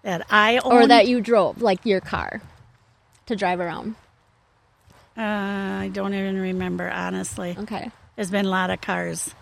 that 0.03 0.27
I 0.31 0.61
owned. 0.65 0.85
or 0.85 0.87
that 0.87 1.09
you 1.09 1.21
drove, 1.21 1.61
like 1.61 1.85
your 1.85 2.01
car, 2.01 2.41
to 3.27 3.37
drive 3.37 3.61
around? 3.61 3.97
Uh, 5.17 5.21
I 5.23 5.91
don't 5.93 6.13
even 6.15 6.41
remember, 6.41 6.91
honestly. 6.91 7.55
Okay. 7.59 7.91
There's 8.17 8.31
been 8.31 8.47
a 8.47 8.51
lot 8.51 8.71
of 8.71 8.81
cars, 8.81 9.33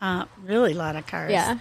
uh, 0.00 0.24
really 0.42 0.72
a 0.72 0.76
lot 0.76 0.96
of 0.96 1.06
cars 1.06 1.30
Yeah. 1.32 1.58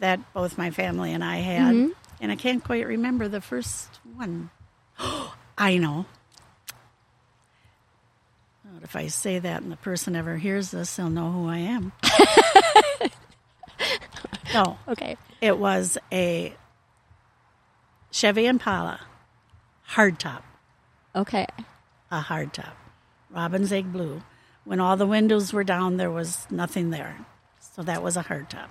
that 0.00 0.20
both 0.34 0.58
my 0.58 0.70
family 0.70 1.12
and 1.12 1.22
I 1.24 1.36
had. 1.36 1.92
And 2.20 2.30
I 2.30 2.36
can't 2.36 2.62
quite 2.62 2.86
remember 2.86 3.28
the 3.28 3.40
first 3.40 3.88
one. 4.14 4.50
I 5.58 5.78
know. 5.78 6.04
But 8.64 8.82
if 8.82 8.94
I 8.96 9.08
say 9.08 9.38
that 9.38 9.62
and 9.62 9.72
the 9.72 9.76
person 9.76 10.14
ever 10.14 10.36
hears 10.36 10.70
this, 10.70 10.94
they'll 10.96 11.08
know 11.10 11.30
who 11.32 11.48
I 11.48 11.58
am. 11.58 11.92
no, 14.54 14.78
Okay. 14.88 15.16
it 15.40 15.58
was 15.58 15.96
a 16.12 16.54
Chevy 18.10 18.46
Impala 18.46 19.00
hardtop 19.92 20.42
Okay. 21.16 21.46
a 22.10 22.20
hardtop, 22.20 22.72
robin's 23.30 23.72
egg 23.72 23.92
blue. 23.92 24.22
When 24.64 24.80
all 24.80 24.96
the 24.96 25.06
windows 25.06 25.52
were 25.52 25.64
down, 25.64 25.96
there 25.96 26.10
was 26.10 26.46
nothing 26.50 26.90
there. 26.90 27.24
So 27.58 27.82
that 27.82 28.02
was 28.02 28.16
a 28.16 28.22
hardtop. 28.24 28.68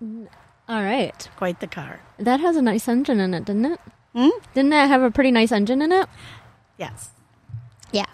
All 0.00 0.82
right. 0.82 1.28
Quite 1.36 1.60
the 1.60 1.66
car. 1.66 2.00
That 2.18 2.40
has 2.40 2.56
a 2.56 2.62
nice 2.62 2.86
engine 2.88 3.20
in 3.20 3.34
it, 3.34 3.44
didn't 3.44 3.66
it? 3.66 3.80
Hmm? 4.14 4.28
Didn't 4.54 4.70
that 4.70 4.88
have 4.88 5.02
a 5.02 5.10
pretty 5.10 5.30
nice 5.30 5.50
engine 5.52 5.82
in 5.82 5.92
it? 5.92 6.08
Yes. 6.78 7.10
Yeah. 7.92 8.06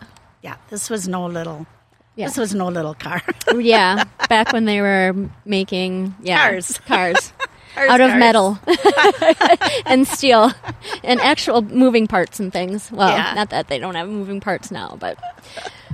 Yeah. 0.43 0.57
This 0.71 0.89
was 0.89 1.07
no 1.09 1.27
little. 1.27 1.67
Yeah. 2.17 2.27
This 2.27 2.37
was 2.37 2.55
no 2.55 2.69
little 2.69 2.95
car. 2.95 3.23
yeah. 3.57 4.05
Back 4.29 4.53
when 4.53 4.65
they 4.65 4.81
were 4.81 5.15
making 5.45 6.15
yeah, 6.23 6.49
Cars. 6.49 6.79
cars. 6.87 7.33
Out 7.77 8.01
of 8.01 8.17
metal 8.17 8.59
and 9.87 10.07
steel 10.07 10.53
and 11.03 11.21
actual 11.21 11.63
moving 11.63 12.07
parts 12.07 12.39
and 12.41 12.53
things. 12.53 12.91
Well, 12.91 13.11
Yeah. 13.11 13.35
not 13.35 13.51
that 13.51 13.69
they 13.69 13.79
don't 13.79 13.95
have 13.95 14.09
moving 14.09 14.41
parts 14.41 14.71
now, 14.71 14.97
but 14.99 15.19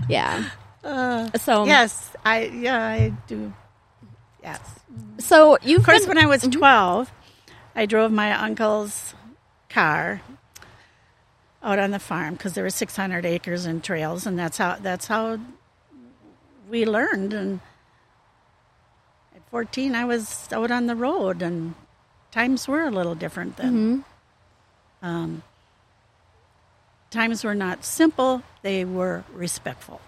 yeah. 0.08 0.50
Uh, 0.84 1.30
so 1.38 1.62
um, 1.62 1.68
yes, 1.68 2.10
I 2.24 2.44
yeah 2.46 2.82
I 2.82 3.12
do. 3.26 3.52
Yes. 4.42 4.60
So 5.18 5.58
you've 5.62 5.80
Of 5.80 5.86
course, 5.86 6.00
been, 6.00 6.16
when 6.16 6.18
I 6.18 6.26
was 6.26 6.42
mm-hmm. 6.42 6.58
twelve, 6.58 7.12
I 7.74 7.86
drove 7.86 8.10
my 8.10 8.32
uncle's 8.32 9.14
car 9.68 10.22
out 11.62 11.78
on 11.78 11.90
the 11.90 11.98
farm 11.98 12.34
because 12.34 12.54
there 12.54 12.64
were 12.64 12.70
six 12.70 12.96
hundred 12.96 13.26
acres 13.26 13.66
and 13.66 13.84
trails, 13.84 14.26
and 14.26 14.38
that's 14.38 14.56
how 14.58 14.76
that's 14.80 15.06
how 15.06 15.38
we 16.68 16.84
learned. 16.86 17.32
And 17.34 17.60
at 19.50 19.52
fourteen, 19.52 19.94
I 19.94 20.04
was 20.04 20.48
out 20.52 20.70
on 20.70 20.86
the 20.86 20.96
road, 20.96 21.42
and 21.42 21.74
times 22.30 22.68
were 22.68 22.84
a 22.84 22.90
little 22.90 23.14
different 23.14 23.56
then. 23.56 24.04
Um, 25.02 25.42
times 27.10 27.42
were 27.44 27.54
not 27.54 27.84
simple; 27.84 28.42
they 28.62 28.84
were 28.84 29.24
respectful 29.32 30.00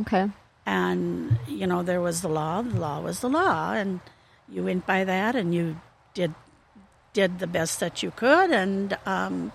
okay. 0.00 0.30
and 0.64 1.36
you 1.48 1.66
know 1.66 1.82
there 1.82 2.00
was 2.00 2.20
the 2.22 2.28
law 2.28 2.62
the 2.62 2.78
law 2.78 3.00
was 3.00 3.20
the 3.20 3.28
law 3.28 3.72
and 3.72 4.00
you 4.48 4.62
went 4.62 4.86
by 4.86 5.04
that 5.04 5.34
and 5.34 5.54
you 5.54 5.76
did 6.14 6.32
did 7.12 7.38
the 7.40 7.46
best 7.46 7.80
that 7.80 8.02
you 8.02 8.10
could 8.12 8.50
and 8.52 8.96
um, 9.04 9.50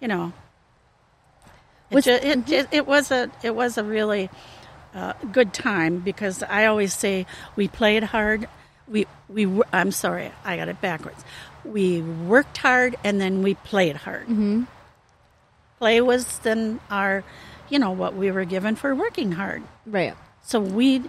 you 0.00 0.06
know 0.08 0.32
it, 1.90 1.94
Was- 1.94 2.04
ju- 2.04 2.10
it, 2.12 2.50
it, 2.50 2.68
it 2.70 2.86
was 2.86 3.10
a 3.10 3.30
it 3.42 3.54
was 3.54 3.78
a 3.78 3.82
really 3.84 4.28
uh, 4.94 5.12
good 5.32 5.52
time 5.52 6.00
because 6.00 6.42
I 6.42 6.66
always 6.66 6.94
say 6.94 7.26
we 7.56 7.68
played 7.68 8.02
hard 8.02 8.48
we 8.90 9.06
we 9.28 9.62
I'm 9.72 9.92
sorry, 9.92 10.32
I 10.44 10.56
got 10.56 10.68
it 10.68 10.80
backwards. 10.80 11.24
We 11.64 12.02
worked 12.02 12.56
hard 12.58 12.96
and 13.04 13.20
then 13.20 13.42
we 13.42 13.54
played 13.54 13.96
hard. 13.96 14.22
Mm-hmm. 14.22 14.64
Play 15.78 16.00
was 16.00 16.38
then 16.40 16.80
our, 16.90 17.22
you 17.68 17.78
know, 17.78 17.90
what 17.90 18.14
we 18.14 18.30
were 18.30 18.44
given 18.44 18.74
for 18.74 18.94
working 18.94 19.32
hard. 19.32 19.62
Right. 19.86 20.14
So 20.42 20.60
we, 20.60 21.02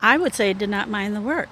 I 0.00 0.16
would 0.16 0.34
say, 0.34 0.52
did 0.52 0.70
not 0.70 0.88
mind 0.88 1.14
the 1.14 1.20
work. 1.20 1.48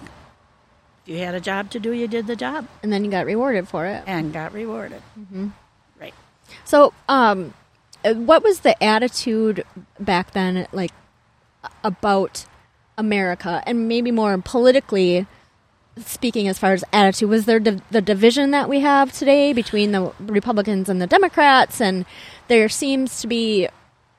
If 1.02 1.12
you 1.12 1.18
had 1.18 1.35
a 1.35 1.40
job 1.40 1.70
to 1.70 1.81
do, 1.81 1.92
you 1.92 2.07
did 2.07 2.26
the 2.26 2.37
job 2.37 2.68
And 2.83 2.92
then 2.92 3.05
you 3.05 3.11
got 3.11 3.26
rewarded 3.26 3.68
for 3.68 3.87
it. 3.87 4.05
and 4.07 4.33
got 4.33 4.55
rewarded. 4.55 5.02
Mm-hmm. 5.18 5.48
Right. 6.00 6.14
So, 6.64 6.94
um, 7.09 7.55
uh, 8.05 8.14
what 8.14 8.42
was 8.42 8.61
the 8.61 8.83
attitude 8.83 9.64
back 9.98 10.31
then, 10.31 10.66
like 10.72 10.92
about 11.83 12.46
America, 12.98 13.62
and 13.66 13.88
maybe 13.88 14.11
more 14.11 14.37
politically 14.38 15.27
speaking, 15.98 16.48
as 16.48 16.59
far 16.59 16.72
as 16.72 16.85
attitude? 16.92 17.29
Was 17.29 17.44
there 17.44 17.61
div- 17.61 17.83
the 17.90 18.01
division 18.01 18.51
that 18.53 18.68
we 18.68 18.81
have 18.81 19.12
today 19.12 19.53
between 19.53 19.92
the 19.92 20.12
Republicans 20.20 20.88
and 20.88 21.01
the 21.01 21.07
Democrats, 21.07 21.81
and 21.81 22.07
there 22.48 22.68
seems 22.68 23.20
to 23.20 23.27
be, 23.27 23.68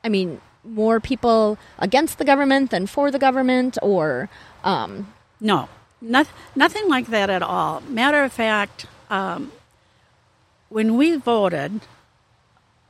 I 0.04 0.10
mean, 0.10 0.40
more 0.64 1.00
people 1.00 1.58
against 1.80 2.18
the 2.18 2.26
government 2.26 2.72
than 2.72 2.88
for 2.88 3.12
the 3.12 3.20
government, 3.20 3.78
or 3.82 4.30
um, 4.64 5.12
No, 5.40 5.68
not, 6.02 6.28
nothing 6.56 6.88
like 6.88 7.08
that 7.08 7.30
at 7.30 7.42
all. 7.42 7.82
Matter 7.82 8.24
of 8.24 8.32
fact, 8.32 8.86
um, 9.10 9.52
when 10.70 10.96
we 10.96 11.18
voted, 11.18 11.82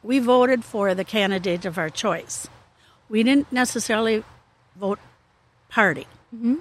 we 0.03 0.19
voted 0.19 0.63
for 0.63 0.93
the 0.93 1.03
candidate 1.03 1.65
of 1.65 1.77
our 1.77 1.89
choice. 1.89 2.47
We 3.09 3.23
didn't 3.23 3.51
necessarily 3.51 4.23
vote 4.75 4.99
party. 5.69 6.07
Mm-hmm. 6.33 6.55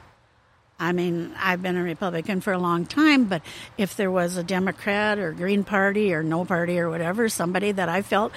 I 0.79 0.93
mean, 0.93 1.33
I've 1.39 1.63
been 1.63 1.77
a 1.77 1.83
Republican 1.83 2.41
for 2.41 2.53
a 2.53 2.59
long 2.59 2.87
time, 2.87 3.27
but 3.27 3.43
if 3.79 3.97
there 3.97 4.11
was 4.11 4.37
a 4.37 4.43
Democrat 4.43 5.19
or 5.19 5.31
Green 5.33 5.63
Party 5.63 6.13
or 6.13 6.25
no 6.25 6.45
party 6.45 6.79
or 6.79 6.91
whatever, 6.91 7.29
somebody 7.29 7.71
that 7.73 7.89
I 7.89 8.03
felt 8.03 8.33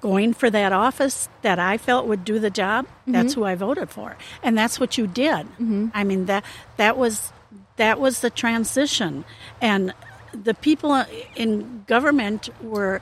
going 0.00 0.32
for 0.32 0.48
that 0.50 0.72
office 0.72 1.28
that 1.42 1.58
I 1.58 1.76
felt 1.76 2.06
would 2.06 2.24
do 2.24 2.38
the 2.38 2.50
job, 2.50 2.86
mm-hmm. 2.86 3.12
that's 3.12 3.34
who 3.34 3.44
I 3.44 3.54
voted 3.54 3.90
for. 3.90 4.16
And 4.42 4.56
that's 4.56 4.80
what 4.80 4.96
you 4.96 5.06
did. 5.06 5.46
Mm-hmm. 5.46 5.88
I 5.94 6.04
mean 6.04 6.26
that 6.26 6.44
that 6.76 6.96
was 6.96 7.32
that 7.76 8.00
was 8.00 8.20
the 8.20 8.30
transition 8.30 9.24
and 9.60 9.94
the 10.32 10.54
people 10.54 11.04
in 11.36 11.84
government 11.86 12.48
were 12.62 13.00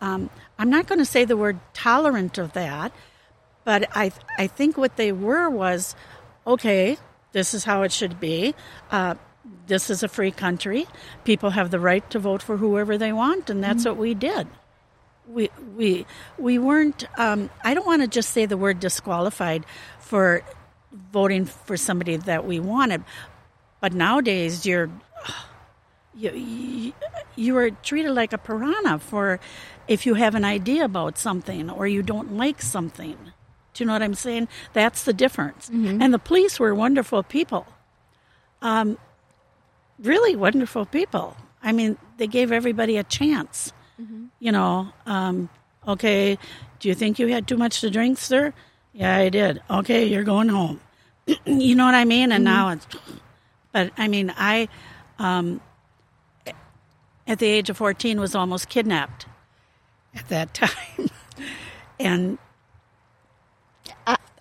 um, 0.00 0.30
I'm 0.58 0.70
not 0.70 0.86
going 0.86 0.98
to 0.98 1.04
say 1.04 1.24
the 1.24 1.36
word 1.36 1.58
tolerant 1.74 2.38
of 2.38 2.52
that, 2.54 2.92
but 3.70 3.88
I 3.94 4.10
I 4.36 4.48
think 4.48 4.76
what 4.76 4.96
they 4.96 5.12
were 5.12 5.48
was 5.48 5.94
okay. 6.44 6.98
This 7.30 7.54
is 7.54 7.62
how 7.62 7.82
it 7.82 7.92
should 7.92 8.18
be. 8.18 8.56
Uh, 8.90 9.14
this 9.68 9.90
is 9.90 10.02
a 10.02 10.08
free 10.08 10.32
country. 10.32 10.88
People 11.22 11.50
have 11.50 11.70
the 11.70 11.78
right 11.78 12.02
to 12.10 12.18
vote 12.18 12.42
for 12.42 12.56
whoever 12.56 12.98
they 12.98 13.12
want, 13.12 13.48
and 13.48 13.62
that's 13.62 13.84
what 13.84 13.96
we 13.96 14.12
did. 14.12 14.48
We 15.28 15.50
we 15.76 16.04
we 16.36 16.58
weren't. 16.58 17.04
Um, 17.16 17.48
I 17.62 17.74
don't 17.74 17.86
want 17.86 18.02
to 18.02 18.08
just 18.08 18.30
say 18.30 18.44
the 18.44 18.56
word 18.56 18.80
disqualified 18.80 19.64
for 20.00 20.42
voting 21.12 21.44
for 21.44 21.76
somebody 21.76 22.16
that 22.16 22.44
we 22.44 22.58
wanted, 22.58 23.04
but 23.80 23.92
nowadays 23.92 24.66
you're 24.66 24.90
you, 26.16 26.32
you, 26.32 26.92
you 27.36 27.56
are 27.56 27.70
treated 27.70 28.10
like 28.10 28.32
a 28.32 28.38
piranha 28.38 28.98
for 28.98 29.38
if 29.86 30.06
you 30.06 30.14
have 30.14 30.34
an 30.34 30.44
idea 30.44 30.84
about 30.84 31.18
something 31.18 31.70
or 31.70 31.86
you 31.86 32.02
don't 32.02 32.32
like 32.36 32.60
something. 32.60 33.16
Do 33.74 33.82
you 33.82 33.86
know 33.86 33.92
what 33.92 34.02
I'm 34.02 34.14
saying? 34.14 34.48
That's 34.72 35.04
the 35.04 35.12
difference. 35.12 35.68
And 36.02 36.12
the 36.12 36.18
police 36.18 36.58
were 36.58 36.74
wonderful 36.74 37.22
people. 37.22 37.66
Um, 38.62 38.98
really 39.98 40.34
wonderful 40.36 40.86
people. 40.86 41.36
I 41.62 41.72
mean, 41.72 41.96
they 42.16 42.26
gave 42.26 42.52
everybody 42.52 42.96
a 42.96 43.04
chance. 43.04 43.72
You 44.40 44.52
know, 44.52 44.88
um, 45.06 45.50
okay, 45.86 46.38
do 46.78 46.88
you 46.88 46.94
think 46.94 47.18
you 47.18 47.28
had 47.28 47.46
too 47.46 47.58
much 47.58 47.80
to 47.82 47.90
drink, 47.90 48.18
sir? 48.18 48.54
Yeah, 48.94 49.16
I 49.16 49.28
did. 49.28 49.62
Okay, 49.68 50.06
you're 50.06 50.24
going 50.24 50.48
home. 50.48 50.80
you 51.44 51.74
know 51.74 51.84
what 51.84 51.94
I 51.94 52.04
mean? 52.06 52.32
And 52.32 52.42
now 52.42 52.70
it's, 52.70 52.86
but 53.72 53.92
I 53.98 54.08
mean, 54.08 54.32
I, 54.36 54.68
um, 55.18 55.60
at 57.26 57.38
the 57.38 57.46
age 57.46 57.70
of 57.70 57.76
14, 57.76 58.18
was 58.18 58.34
almost 58.34 58.68
kidnapped 58.68 59.26
at 60.14 60.28
that 60.28 60.54
time. 60.54 61.10
and 61.98 62.38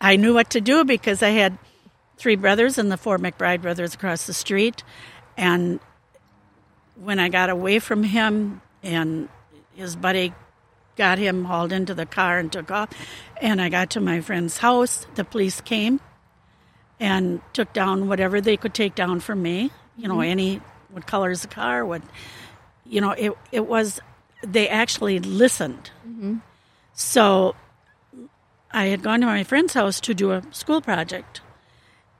I, 0.01 0.15
knew 0.15 0.33
what 0.33 0.51
to 0.51 0.61
do 0.61 0.83
because 0.83 1.21
I 1.23 1.29
had 1.29 1.57
three 2.17 2.35
brothers 2.35 2.77
and 2.77 2.91
the 2.91 2.97
four 2.97 3.17
McBride 3.17 3.61
brothers 3.61 3.93
across 3.93 4.27
the 4.27 4.33
street. 4.33 4.83
And 5.37 5.79
when 6.95 7.19
I 7.19 7.29
got 7.29 7.49
away 7.49 7.79
from 7.79 8.03
him 8.03 8.61
and 8.83 9.29
his 9.75 9.95
buddy 9.95 10.33
got 10.97 11.17
him 11.17 11.45
hauled 11.45 11.71
into 11.71 11.93
the 11.93 12.05
car 12.05 12.39
and 12.39 12.51
took 12.51 12.71
off, 12.71 12.89
and 13.41 13.61
I 13.61 13.69
got 13.69 13.91
to 13.91 14.01
my 14.01 14.21
friend's 14.21 14.57
house, 14.57 15.07
the 15.15 15.23
police 15.23 15.61
came 15.61 16.01
and 16.99 17.41
took 17.53 17.71
down 17.73 18.07
whatever 18.09 18.41
they 18.41 18.57
could 18.57 18.73
take 18.73 18.95
down 18.95 19.21
from 19.21 19.41
me. 19.41 19.71
You 19.97 20.07
know, 20.07 20.15
mm-hmm. 20.15 20.31
any 20.31 20.61
what 20.91 21.07
color's 21.07 21.41
the 21.41 21.47
car, 21.47 21.85
what 21.85 22.01
you 22.85 23.01
know, 23.01 23.11
it 23.11 23.31
it 23.51 23.65
was 23.65 23.99
they 24.43 24.67
actually 24.67 25.19
listened. 25.19 25.91
Mm-hmm. 26.07 26.37
So 26.93 27.55
I 28.71 28.87
had 28.87 29.01
gone 29.01 29.21
to 29.21 29.25
my 29.25 29.43
friend's 29.43 29.73
house 29.73 29.99
to 30.01 30.13
do 30.13 30.31
a 30.31 30.43
school 30.51 30.81
project. 30.81 31.41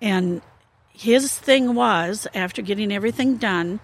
And 0.01 0.41
his 0.89 1.37
thing 1.37 1.75
was, 1.75 2.27
after 2.33 2.61
getting 2.61 2.91
everything 2.91 3.37
done, 3.37 3.79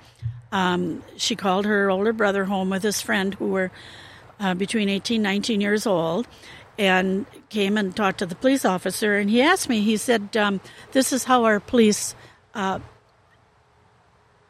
um, 0.51 1.03
she 1.17 1.35
called 1.35 1.65
her 1.65 1.89
older 1.89 2.13
brother 2.13 2.45
home 2.45 2.69
with 2.69 2.83
his 2.83 3.01
friend 3.01 3.33
who 3.35 3.47
were 3.47 3.71
uh, 4.39 4.53
between 4.53 4.89
18 4.89 5.21
19 5.21 5.61
years 5.61 5.85
old 5.85 6.27
and 6.77 7.25
came 7.49 7.77
and 7.77 7.95
talked 7.95 8.19
to 8.19 8.25
the 8.25 8.35
police 8.35 8.65
officer. 8.65 9.17
And 9.17 9.29
he 9.29 9.41
asked 9.41 9.69
me, 9.69 9.81
he 9.81 9.97
said, 9.97 10.35
um, 10.35 10.59
This 10.91 11.13
is 11.13 11.25
how 11.25 11.45
our 11.45 11.59
police 11.59 12.15
uh, 12.53 12.79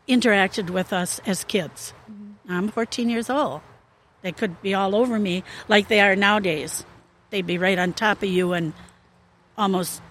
interacted 0.08 0.70
with 0.70 0.94
us 0.94 1.20
as 1.26 1.44
kids. 1.44 1.94
I'm 2.48 2.70
14 2.70 3.10
years 3.10 3.30
old. 3.30 3.62
They 4.22 4.32
could 4.32 4.62
be 4.62 4.74
all 4.74 4.96
over 4.96 5.20
me 5.20 5.44
like 5.68 5.88
they 5.88 6.02
are 6.02 6.16
nowadays. 6.16 6.86
They'd 7.30 7.46
be 7.46 7.58
right 7.58 7.78
on 7.78 7.94
top 7.94 8.24
of 8.24 8.30
you 8.30 8.54
and 8.54 8.74
almost, 9.58 10.02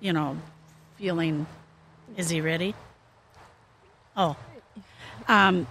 you 0.00 0.12
know, 0.12 0.36
feeling, 0.96 1.46
is 2.16 2.28
he 2.28 2.40
ready? 2.40 2.74
Oh. 4.16 4.36
Um, 5.28 5.66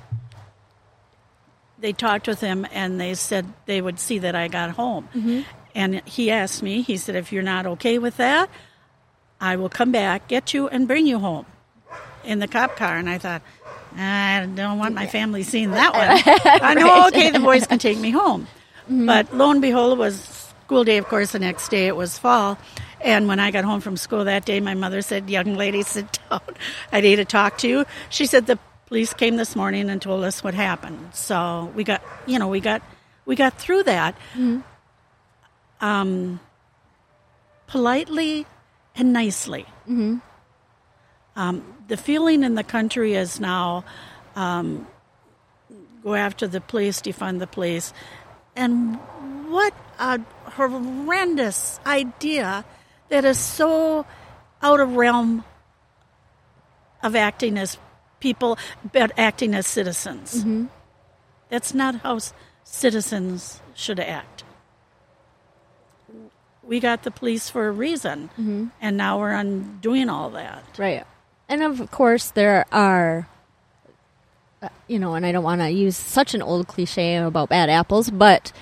they 1.80 1.93
talked 1.93 2.28
with 2.28 2.39
him 2.39 2.65
and 2.71 2.99
they 2.99 3.13
said 3.13 3.45
they 3.65 3.82
would 3.82 3.99
see 3.99 4.19
that 4.19 4.36
I 4.36 4.47
got 4.47 4.71
home. 4.71 5.08
And 5.76 6.02
he 6.08 6.32
asked 6.32 6.63
me, 6.63 6.82
he 6.82 6.97
said, 6.97 7.15
if 7.15 7.32
you're 7.32 7.43
not 7.43 7.65
okay 7.65 7.97
with 7.99 8.17
that, 8.17 8.49
I 9.41 9.58
will 9.58 9.69
come 9.69 9.91
back, 9.91 10.28
get 10.28 10.54
you, 10.54 10.67
and 10.69 10.88
bring 10.88 11.06
you 11.06 11.19
home 11.19 11.45
in 12.23 12.39
the 12.39 12.47
cop 12.47 12.78
car. 12.78 12.95
And 12.97 13.10
I 13.10 13.17
thought, 13.17 13.41
I 13.97 14.47
don't 14.56 14.80
want 14.80 14.95
my 14.95 15.08
family 15.08 15.43
seeing 15.43 15.71
that 15.71 15.93
one. 15.93 16.36
I 16.62 16.73
know, 16.73 17.08
okay, 17.08 17.32
the 17.32 17.39
boys 17.39 17.67
can 17.67 17.80
take 17.80 17.97
me 17.97 18.12
home. 18.12 18.47
But 18.89 19.34
lo 19.34 19.52
and 19.52 19.62
behold, 19.62 19.93
it 19.93 19.99
was 20.02 20.42
school 20.65 20.84
day, 20.84 20.97
of 20.97 21.08
course, 21.08 21.32
the 21.32 21.39
next 21.39 21.69
day 21.69 21.88
it 21.88 21.95
was 21.95 22.17
fall. 22.17 22.58
And 23.02 23.28
when 23.28 23.39
I 23.39 23.52
got 23.52 23.65
home 23.65 23.82
from 23.82 23.97
school 23.97 24.23
that 24.26 24.45
day, 24.45 24.62
my 24.62 24.73
mother 24.73 25.02
said, 25.02 25.30
Young 25.30 25.56
lady, 25.56 25.82
sit 25.95 26.19
down. 26.30 26.41
I 26.91 27.02
need 27.02 27.17
to 27.17 27.26
talk 27.26 27.58
to 27.60 27.67
you. 27.67 27.86
She 28.10 28.26
said, 28.26 28.47
The 28.47 28.58
police 28.88 29.13
came 29.13 29.36
this 29.36 29.56
morning 29.56 29.89
and 29.89 30.02
told 30.02 30.23
us 30.23 30.43
what 30.43 30.54
happened. 30.54 31.13
So 31.13 31.71
we 31.76 31.84
got, 31.84 32.02
you 32.26 32.39
know, 32.39 32.47
we 32.47 32.62
got, 32.62 32.82
we 33.26 33.36
got 33.36 33.58
through 33.58 33.84
that. 33.84 34.15
Um, 35.82 36.39
politely 37.67 38.45
and 38.95 39.12
nicely. 39.12 39.65
Um, 41.36 41.63
the 41.89 41.97
feeling 41.97 42.43
in 42.43 42.56
the 42.56 42.63
country 42.63 43.15
is 43.15 43.39
now 43.39 43.84
um, 44.38 44.88
go 46.04 46.15
after 46.15 46.47
the 46.47 46.62
police, 46.62 47.02
defund 47.02 47.39
the 47.39 47.47
police. 47.47 47.91
And 48.56 48.95
what 49.49 49.73
a 49.99 50.19
horrendous 50.51 51.79
idea 51.86 52.65
that 53.10 53.25
is 53.25 53.38
so 53.39 54.06
out 54.62 54.79
of 54.79 54.95
realm 54.95 55.43
of 57.01 57.15
acting 57.15 57.58
as 57.58 57.77
people, 58.19 58.58
but 58.91 59.12
acting 59.17 59.53
as 59.53 59.67
citizens. 59.67 60.45
That's 61.49 61.73
not 61.73 61.95
how 61.95 62.19
citizens 62.63 63.62
should 63.75 63.99
act. 63.99 64.43
We 66.63 66.79
got 66.79 67.03
the 67.03 67.12
police 67.12 67.49
for 67.49 67.67
a 67.67 67.71
reason, 67.71 68.71
and 68.82 68.97
now 68.97 69.19
we're 69.19 69.34
undoing 69.34 70.08
all 70.10 70.29
that. 70.32 70.63
Right. 70.77 71.03
And 71.49 71.62
of 71.62 71.91
course, 71.91 72.32
there 72.32 72.65
are, 72.71 73.27
uh, 74.62 74.69
you 74.88 74.97
know, 74.97 75.13
and 75.13 75.25
I 75.25 75.34
don't 75.34 75.43
want 75.43 75.60
to 75.60 75.69
use 75.69 75.97
such 75.97 76.34
an 76.34 76.41
old 76.41 76.67
cliche 76.69 77.17
about 77.17 77.49
bad 77.49 77.69
apples, 77.69 78.10
but, 78.10 78.53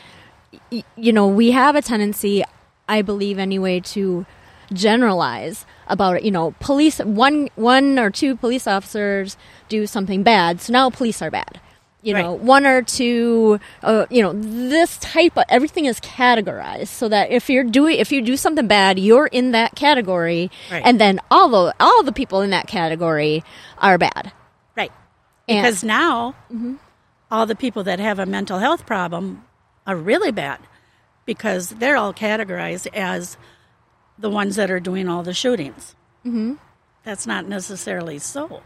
you 0.69 1.13
know, 1.13 1.27
we 1.27 1.51
have 1.51 1.75
a 1.75 1.81
tendency, 1.81 2.43
I 2.87 3.01
believe 3.01 3.39
anyway, 3.39 3.79
to 3.95 4.25
generalize 4.73 5.65
about. 5.87 6.23
You 6.23 6.31
know, 6.31 6.55
police 6.59 6.99
one 6.99 7.49
one 7.55 7.99
or 7.99 8.09
two 8.09 8.35
police 8.35 8.67
officers 8.67 9.37
do 9.69 9.85
something 9.87 10.23
bad, 10.23 10.61
so 10.61 10.73
now 10.73 10.89
police 10.89 11.21
are 11.21 11.31
bad. 11.31 11.59
You 12.03 12.15
know, 12.15 12.33
one 12.33 12.65
or 12.65 12.81
two. 12.81 13.59
Uh, 13.83 14.07
you 14.09 14.23
know, 14.23 14.33
this 14.33 14.97
type 14.97 15.37
of 15.37 15.43
everything 15.49 15.85
is 15.85 15.99
categorized 15.99 16.87
so 16.87 17.07
that 17.09 17.29
if 17.29 17.47
you're 17.49 17.63
doing 17.63 17.99
if 17.99 18.11
you 18.11 18.21
do 18.23 18.35
something 18.35 18.67
bad, 18.67 18.97
you're 18.97 19.27
in 19.27 19.51
that 19.51 19.75
category, 19.75 20.49
Right. 20.71 20.81
and 20.83 20.99
then 20.99 21.19
all 21.29 21.49
the 21.49 21.75
all 21.79 22.01
the 22.03 22.11
people 22.11 22.41
in 22.41 22.49
that 22.49 22.65
category 22.67 23.43
are 23.77 23.97
bad. 23.99 24.31
Right. 24.75 24.91
And- 25.47 25.63
Because 25.63 25.83
now 25.83 26.33
all 27.29 27.45
the 27.45 27.55
people 27.55 27.83
that 27.83 27.99
have 27.99 28.17
a 28.19 28.25
mental 28.25 28.57
health 28.57 28.85
problem 28.87 29.43
are 29.85 29.95
really 29.95 30.31
bad 30.31 30.59
because 31.25 31.69
they're 31.69 31.97
all 31.97 32.13
categorized 32.13 32.87
as 32.93 33.37
the 34.17 34.29
ones 34.29 34.55
that 34.55 34.69
are 34.69 34.79
doing 34.79 35.07
all 35.07 35.23
the 35.23 35.33
shootings. 35.33 35.95
Mm-hmm. 36.25 36.53
That's 37.03 37.25
not 37.25 37.47
necessarily 37.47 38.19
so, 38.19 38.61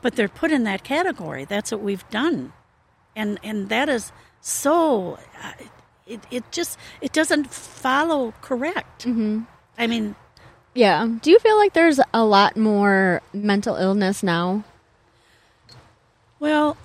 but 0.00 0.16
they're 0.16 0.28
put 0.28 0.50
in 0.50 0.64
that 0.64 0.84
category. 0.84 1.44
That's 1.44 1.70
what 1.70 1.82
we've 1.82 2.08
done, 2.10 2.52
and 3.14 3.38
and 3.42 3.68
that 3.68 3.88
is 3.88 4.12
so. 4.40 5.18
Uh, 5.42 5.52
it 6.06 6.20
it 6.30 6.50
just 6.50 6.78
it 7.00 7.12
doesn't 7.12 7.50
follow 7.52 8.32
correct. 8.40 9.04
Mm-hmm. 9.06 9.42
I 9.76 9.86
mean, 9.86 10.14
Yeah. 10.74 11.06
Do 11.22 11.30
you 11.30 11.38
feel 11.38 11.56
like 11.56 11.72
there's 11.74 12.00
a 12.12 12.24
lot 12.24 12.56
more 12.56 13.20
mental 13.32 13.76
illness 13.76 14.22
now? 14.22 14.64
Well, 16.40 16.76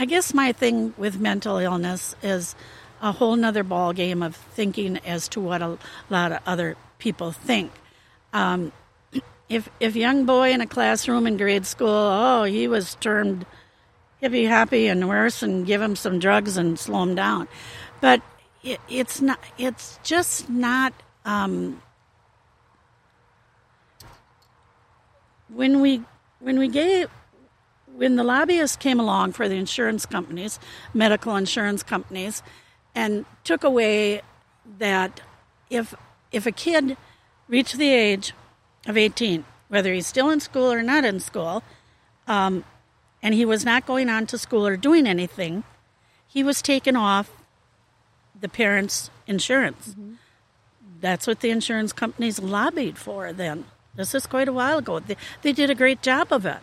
I 0.00 0.04
guess 0.04 0.32
my 0.32 0.52
thing 0.52 0.94
with 0.96 1.18
mental 1.18 1.58
illness 1.58 2.14
is 2.22 2.54
a 3.02 3.10
whole 3.10 3.34
nother 3.34 3.64
ball 3.64 3.92
game 3.92 4.22
of 4.22 4.36
thinking 4.36 4.98
as 4.98 5.26
to 5.30 5.40
what 5.40 5.60
a 5.60 5.76
lot 6.08 6.30
of 6.30 6.38
other 6.46 6.76
people 7.00 7.32
think. 7.32 7.72
Um, 8.32 8.70
if 9.48 9.68
if 9.80 9.96
young 9.96 10.24
boy 10.24 10.52
in 10.52 10.60
a 10.60 10.68
classroom 10.68 11.26
in 11.26 11.36
grade 11.36 11.66
school, 11.66 11.88
oh, 11.88 12.44
he 12.44 12.68
was 12.68 12.94
termed 13.00 13.44
hippy 14.20 14.44
happy 14.44 14.86
and 14.86 15.08
worse, 15.08 15.42
and 15.42 15.66
give 15.66 15.82
him 15.82 15.96
some 15.96 16.20
drugs 16.20 16.56
and 16.56 16.78
slow 16.78 17.02
him 17.02 17.16
down, 17.16 17.48
but 18.00 18.22
it, 18.62 18.80
it's 18.88 19.20
not. 19.20 19.40
It's 19.58 19.98
just 20.04 20.48
not. 20.48 20.92
Um, 21.24 21.82
when 25.48 25.80
we 25.80 26.02
when 26.38 26.60
we 26.60 26.68
gave 26.68 27.08
when 27.98 28.14
the 28.14 28.22
lobbyists 28.22 28.76
came 28.76 29.00
along 29.00 29.32
for 29.32 29.48
the 29.48 29.56
insurance 29.56 30.06
companies, 30.06 30.60
medical 30.94 31.34
insurance 31.34 31.82
companies, 31.82 32.44
and 32.94 33.26
took 33.42 33.64
away 33.64 34.22
that 34.78 35.20
if 35.68 35.94
if 36.30 36.46
a 36.46 36.52
kid 36.52 36.96
reached 37.48 37.76
the 37.76 37.90
age 37.90 38.32
of 38.86 38.96
18, 38.96 39.44
whether 39.66 39.92
he's 39.92 40.06
still 40.06 40.30
in 40.30 40.38
school 40.38 40.72
or 40.72 40.82
not 40.82 41.04
in 41.04 41.18
school, 41.18 41.62
um, 42.28 42.64
and 43.20 43.34
he 43.34 43.44
was 43.44 43.64
not 43.64 43.84
going 43.84 44.08
on 44.08 44.26
to 44.26 44.38
school 44.38 44.64
or 44.66 44.76
doing 44.76 45.06
anything, 45.06 45.64
he 46.26 46.44
was 46.44 46.62
taken 46.62 46.94
off 46.94 47.30
the 48.38 48.48
parents' 48.48 49.10
insurance. 49.26 49.96
That's 51.00 51.26
what 51.26 51.40
the 51.40 51.50
insurance 51.50 51.92
companies 51.92 52.38
lobbied 52.38 52.96
for 52.96 53.32
then. 53.32 53.64
This 53.96 54.14
is 54.14 54.26
quite 54.26 54.46
a 54.46 54.52
while 54.52 54.78
ago. 54.78 55.00
They, 55.00 55.16
they 55.42 55.52
did 55.52 55.70
a 55.70 55.74
great 55.74 56.02
job 56.02 56.32
of 56.32 56.46
it. 56.46 56.58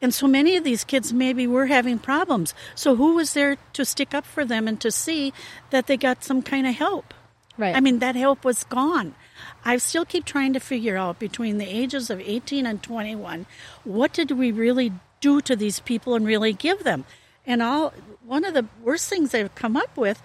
And 0.00 0.14
so 0.14 0.26
many 0.26 0.56
of 0.56 0.64
these 0.64 0.84
kids 0.84 1.12
maybe 1.12 1.46
were 1.46 1.66
having 1.66 1.98
problems. 1.98 2.54
So 2.74 2.96
who 2.96 3.16
was 3.16 3.32
there 3.32 3.56
to 3.72 3.84
stick 3.84 4.14
up 4.14 4.24
for 4.24 4.44
them 4.44 4.68
and 4.68 4.80
to 4.80 4.90
see 4.90 5.32
that 5.70 5.86
they 5.86 5.96
got 5.96 6.22
some 6.22 6.42
kind 6.42 6.66
of 6.66 6.74
help? 6.74 7.14
Right. 7.56 7.74
I 7.74 7.80
mean, 7.80 7.98
that 7.98 8.14
help 8.14 8.44
was 8.44 8.62
gone. 8.64 9.16
I 9.64 9.76
still 9.78 10.04
keep 10.04 10.24
trying 10.24 10.52
to 10.52 10.60
figure 10.60 10.96
out 10.96 11.18
between 11.18 11.58
the 11.58 11.66
ages 11.66 12.10
of 12.10 12.20
18 12.20 12.64
and 12.64 12.82
21, 12.82 13.46
what 13.82 14.12
did 14.12 14.30
we 14.30 14.52
really 14.52 14.92
do 15.20 15.40
to 15.40 15.56
these 15.56 15.80
people 15.80 16.14
and 16.14 16.24
really 16.24 16.52
give 16.52 16.84
them? 16.84 17.04
And 17.44 17.60
all 17.60 17.92
one 18.24 18.44
of 18.44 18.54
the 18.54 18.66
worst 18.82 19.08
things 19.08 19.32
they've 19.32 19.52
come 19.54 19.76
up 19.76 19.96
with, 19.96 20.22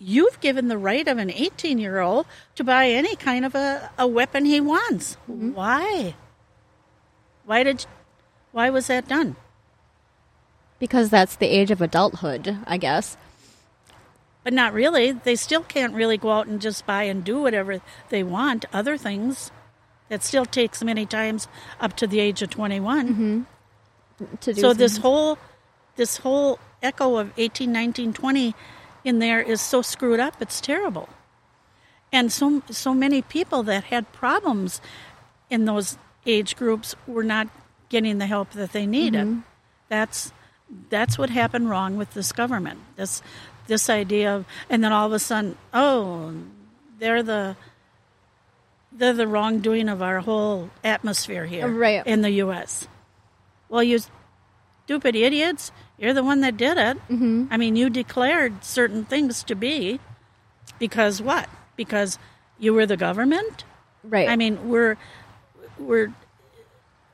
you've 0.00 0.40
given 0.40 0.66
the 0.66 0.78
right 0.78 1.06
of 1.06 1.18
an 1.18 1.30
18 1.30 1.78
year 1.78 2.00
old 2.00 2.26
to 2.56 2.64
buy 2.64 2.88
any 2.88 3.14
kind 3.14 3.44
of 3.44 3.54
a, 3.54 3.90
a 3.96 4.06
weapon 4.06 4.44
he 4.44 4.60
wants. 4.60 5.16
Mm-hmm. 5.30 5.52
Why? 5.52 6.14
Why 7.44 7.62
did 7.62 7.86
why 8.52 8.70
was 8.70 8.86
that 8.86 9.08
done? 9.08 9.36
because 10.82 11.10
that's 11.10 11.36
the 11.36 11.46
age 11.46 11.70
of 11.70 11.80
adulthood, 11.80 12.58
I 12.66 12.76
guess. 12.76 13.16
But 14.42 14.52
not 14.52 14.72
really. 14.72 15.12
They 15.12 15.36
still 15.36 15.62
can't 15.62 15.94
really 15.94 16.16
go 16.16 16.32
out 16.32 16.48
and 16.48 16.60
just 16.60 16.84
buy 16.84 17.04
and 17.04 17.22
do 17.22 17.40
whatever 17.40 17.80
they 18.08 18.24
want, 18.24 18.64
other 18.72 18.96
things. 18.96 19.52
That 20.08 20.24
still 20.24 20.44
takes 20.44 20.82
many 20.82 21.06
times 21.06 21.46
up 21.80 21.94
to 21.98 22.08
the 22.08 22.18
age 22.18 22.42
of 22.42 22.50
21. 22.50 23.08
Mm-hmm. 23.08 23.42
To 24.40 24.52
do 24.52 24.60
So 24.60 24.72
this 24.72 24.96
whole 24.96 25.38
this 25.94 26.16
whole 26.16 26.58
echo 26.82 27.16
of 27.16 27.30
18, 27.36 27.70
19, 27.70 28.12
20 28.12 28.52
in 29.04 29.20
there 29.20 29.40
is 29.40 29.60
so 29.60 29.82
screwed 29.82 30.18
up. 30.18 30.42
It's 30.42 30.60
terrible. 30.60 31.08
And 32.10 32.32
so 32.32 32.60
so 32.70 32.92
many 32.92 33.22
people 33.22 33.62
that 33.62 33.84
had 33.84 34.10
problems 34.10 34.80
in 35.48 35.64
those 35.64 35.96
age 36.26 36.56
groups 36.56 36.96
were 37.06 37.22
not 37.22 37.46
getting 37.92 38.18
the 38.18 38.26
help 38.26 38.50
that 38.50 38.72
they 38.72 38.86
needed. 38.86 39.42
That's 39.88 40.32
that's 40.90 41.16
what 41.18 41.30
happened 41.30 41.70
wrong 41.70 41.96
with 41.96 42.14
this 42.14 42.32
government. 42.32 42.80
This 42.96 43.22
this 43.68 43.88
idea 43.88 44.34
of 44.34 44.46
and 44.68 44.82
then 44.82 44.92
all 44.92 45.06
of 45.06 45.12
a 45.12 45.18
sudden, 45.20 45.56
oh, 45.72 46.34
they're 46.98 47.22
the 47.22 47.54
they're 48.90 49.12
the 49.12 49.28
wrongdoing 49.28 49.88
of 49.88 50.02
our 50.02 50.20
whole 50.20 50.70
atmosphere 50.84 51.46
here 51.46 51.68
Right. 51.68 52.04
in 52.06 52.22
the 52.22 52.30
U.S. 52.44 52.88
Well, 53.68 53.82
you 53.82 54.00
stupid 54.84 55.14
idiots, 55.16 55.70
you're 55.98 56.12
the 56.12 56.24
one 56.24 56.40
that 56.40 56.56
did 56.56 56.76
it. 56.76 56.96
Mm-hmm. 57.08 57.46
I 57.50 57.56
mean, 57.56 57.76
you 57.76 57.88
declared 57.88 58.64
certain 58.64 59.04
things 59.04 59.42
to 59.44 59.54
be 59.54 60.00
because 60.78 61.22
what? 61.22 61.48
Because 61.76 62.18
you 62.58 62.74
were 62.74 62.84
the 62.86 62.96
government. 62.96 63.64
right. 64.04 64.28
I 64.28 64.36
mean, 64.36 64.68
we're 64.68 64.96
we're 65.78 66.12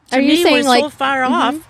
to 0.09 0.17
Are 0.17 0.21
you 0.21 0.29
me, 0.29 0.43
saying, 0.43 0.55
we're 0.55 0.63
so 0.63 0.69
like- 0.69 0.85
mm-hmm. 0.85 0.97
far 0.97 1.25
off 1.25 1.69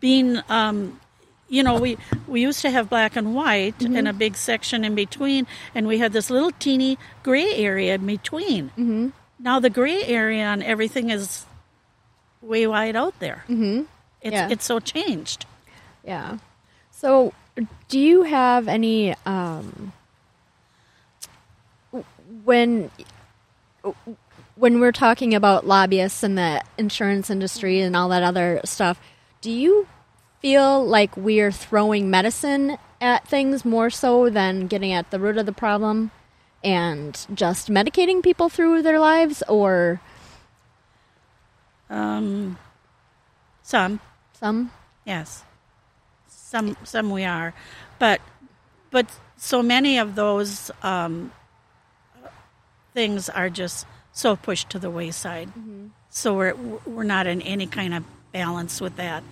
being 0.00 0.40
um 0.48 1.00
you 1.48 1.62
know 1.62 1.78
we 1.80 1.96
we 2.28 2.40
used 2.42 2.60
to 2.62 2.70
have 2.70 2.88
black 2.90 3.16
and 3.16 3.34
white 3.34 3.78
Mm-hmm. 3.78 3.96
and 3.96 4.08
a 4.08 4.12
big 4.12 4.36
section 4.36 4.84
in 4.84 4.94
between 4.94 5.46
and 5.74 5.86
we 5.86 5.98
had 5.98 6.12
this 6.12 6.28
little 6.30 6.50
teeny 6.58 6.98
gray 7.22 7.54
area 7.54 7.94
in 7.94 8.04
between 8.06 8.68
mm-hmm. 8.70 9.08
now 9.38 9.58
the 9.60 9.70
gray 9.70 10.02
area 10.04 10.44
on 10.44 10.62
everything 10.62 11.10
is 11.10 11.46
way 12.42 12.66
wide 12.66 12.96
out 12.96 13.14
there 13.20 13.44
mm-hmm. 13.48 13.82
it's 14.20 14.34
Yeah. 14.34 14.48
it's 14.50 14.64
so 14.64 14.80
changed 14.80 15.46
Yeah. 16.04 16.38
So, 16.92 17.32
do 17.88 17.98
you 18.00 18.22
have 18.24 18.68
any 18.68 19.14
um 19.26 19.92
when 22.44 22.90
when 24.56 24.80
we're 24.80 24.92
talking 24.92 25.34
about 25.34 25.66
lobbyists 25.66 26.22
and 26.22 26.36
the 26.36 26.62
insurance 26.76 27.30
industry 27.30 27.80
and 27.80 27.94
all 27.94 28.08
that 28.08 28.22
other 28.22 28.60
stuff, 28.64 29.00
do 29.40 29.50
you 29.50 29.86
feel 30.40 30.84
like 30.84 31.16
we're 31.16 31.52
throwing 31.52 32.10
medicine 32.10 32.78
at 33.00 33.26
things 33.28 33.64
more 33.64 33.90
so 33.90 34.28
than 34.30 34.66
getting 34.66 34.92
at 34.92 35.10
the 35.10 35.20
root 35.20 35.38
of 35.38 35.46
the 35.46 35.52
problem 35.52 36.10
and 36.64 37.26
just 37.34 37.68
medicating 37.68 38.22
people 38.22 38.48
through 38.48 38.82
their 38.82 38.98
lives 38.98 39.42
or? 39.48 40.00
Um 41.88 42.58
some. 43.62 44.00
Some? 44.32 44.70
Yes, 45.04 45.44
some 46.28 46.76
some 46.84 47.10
we 47.10 47.24
are, 47.24 47.54
but 47.98 48.20
but 48.90 49.06
so 49.36 49.62
many 49.62 49.98
of 49.98 50.14
those 50.14 50.70
um, 50.82 51.32
things 52.92 53.28
are 53.28 53.48
just 53.48 53.86
so 54.16 54.34
pushed 54.34 54.70
to 54.70 54.78
the 54.78 54.90
wayside. 54.90 55.50
So 56.08 56.34
we're 56.34 56.54
we're 56.86 57.04
not 57.04 57.26
in 57.26 57.42
any 57.42 57.66
kind 57.66 57.92
of 57.92 58.02
balance 58.32 58.80
with 58.80 58.96
that. 58.96 59.22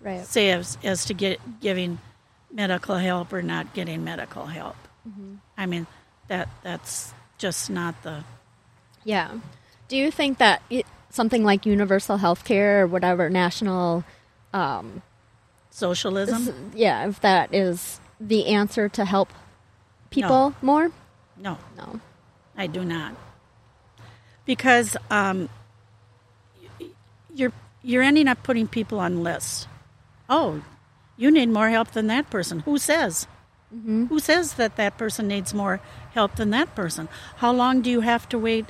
Right. 0.00 0.24
Say 0.24 0.50
as 0.50 0.78
as 0.82 1.04
to 1.04 1.14
get 1.14 1.38
giving 1.60 1.98
medical 2.50 2.96
help 2.96 3.32
or 3.34 3.42
not 3.42 3.74
getting 3.74 4.02
medical 4.02 4.46
help. 4.46 4.76
I 5.58 5.66
mean 5.66 5.86
that 6.28 6.48
that's 6.62 7.12
just 7.36 7.68
not 7.68 8.02
the 8.02 8.24
Yeah. 9.04 9.30
Do 9.88 9.96
you 9.96 10.10
think 10.10 10.38
that 10.38 10.62
it, 10.70 10.86
something 11.10 11.44
like 11.44 11.66
universal 11.66 12.16
health 12.16 12.44
care 12.44 12.82
or 12.82 12.86
whatever 12.86 13.28
national, 13.28 14.04
um, 14.54 15.02
socialism. 15.70 16.70
yeah, 16.74 17.08
if 17.08 17.20
that 17.20 17.52
is 17.52 18.00
the 18.20 18.46
answer 18.46 18.88
to 18.88 19.04
help 19.04 19.28
people 20.10 20.54
more? 20.62 20.90
No, 21.36 21.58
No. 21.76 22.00
I 22.56 22.66
do 22.66 22.84
not. 22.84 23.14
Because 24.50 24.96
um, 25.12 25.48
you're 27.32 27.52
you're 27.84 28.02
ending 28.02 28.26
up 28.26 28.42
putting 28.42 28.66
people 28.66 28.98
on 28.98 29.22
lists. 29.22 29.68
Oh, 30.28 30.62
you 31.16 31.30
need 31.30 31.50
more 31.50 31.68
help 31.70 31.92
than 31.92 32.08
that 32.08 32.30
person. 32.30 32.58
Who 32.60 32.76
says? 32.76 33.28
Who 33.70 34.18
says 34.18 34.54
that 34.54 34.74
that 34.74 34.98
person 34.98 35.28
needs 35.28 35.54
more 35.54 35.80
help 36.14 36.34
than 36.34 36.50
that 36.50 36.74
person? 36.74 37.08
How 37.36 37.52
long 37.52 37.80
do 37.82 37.88
you 37.90 38.00
have 38.00 38.28
to 38.30 38.38
wait 38.40 38.66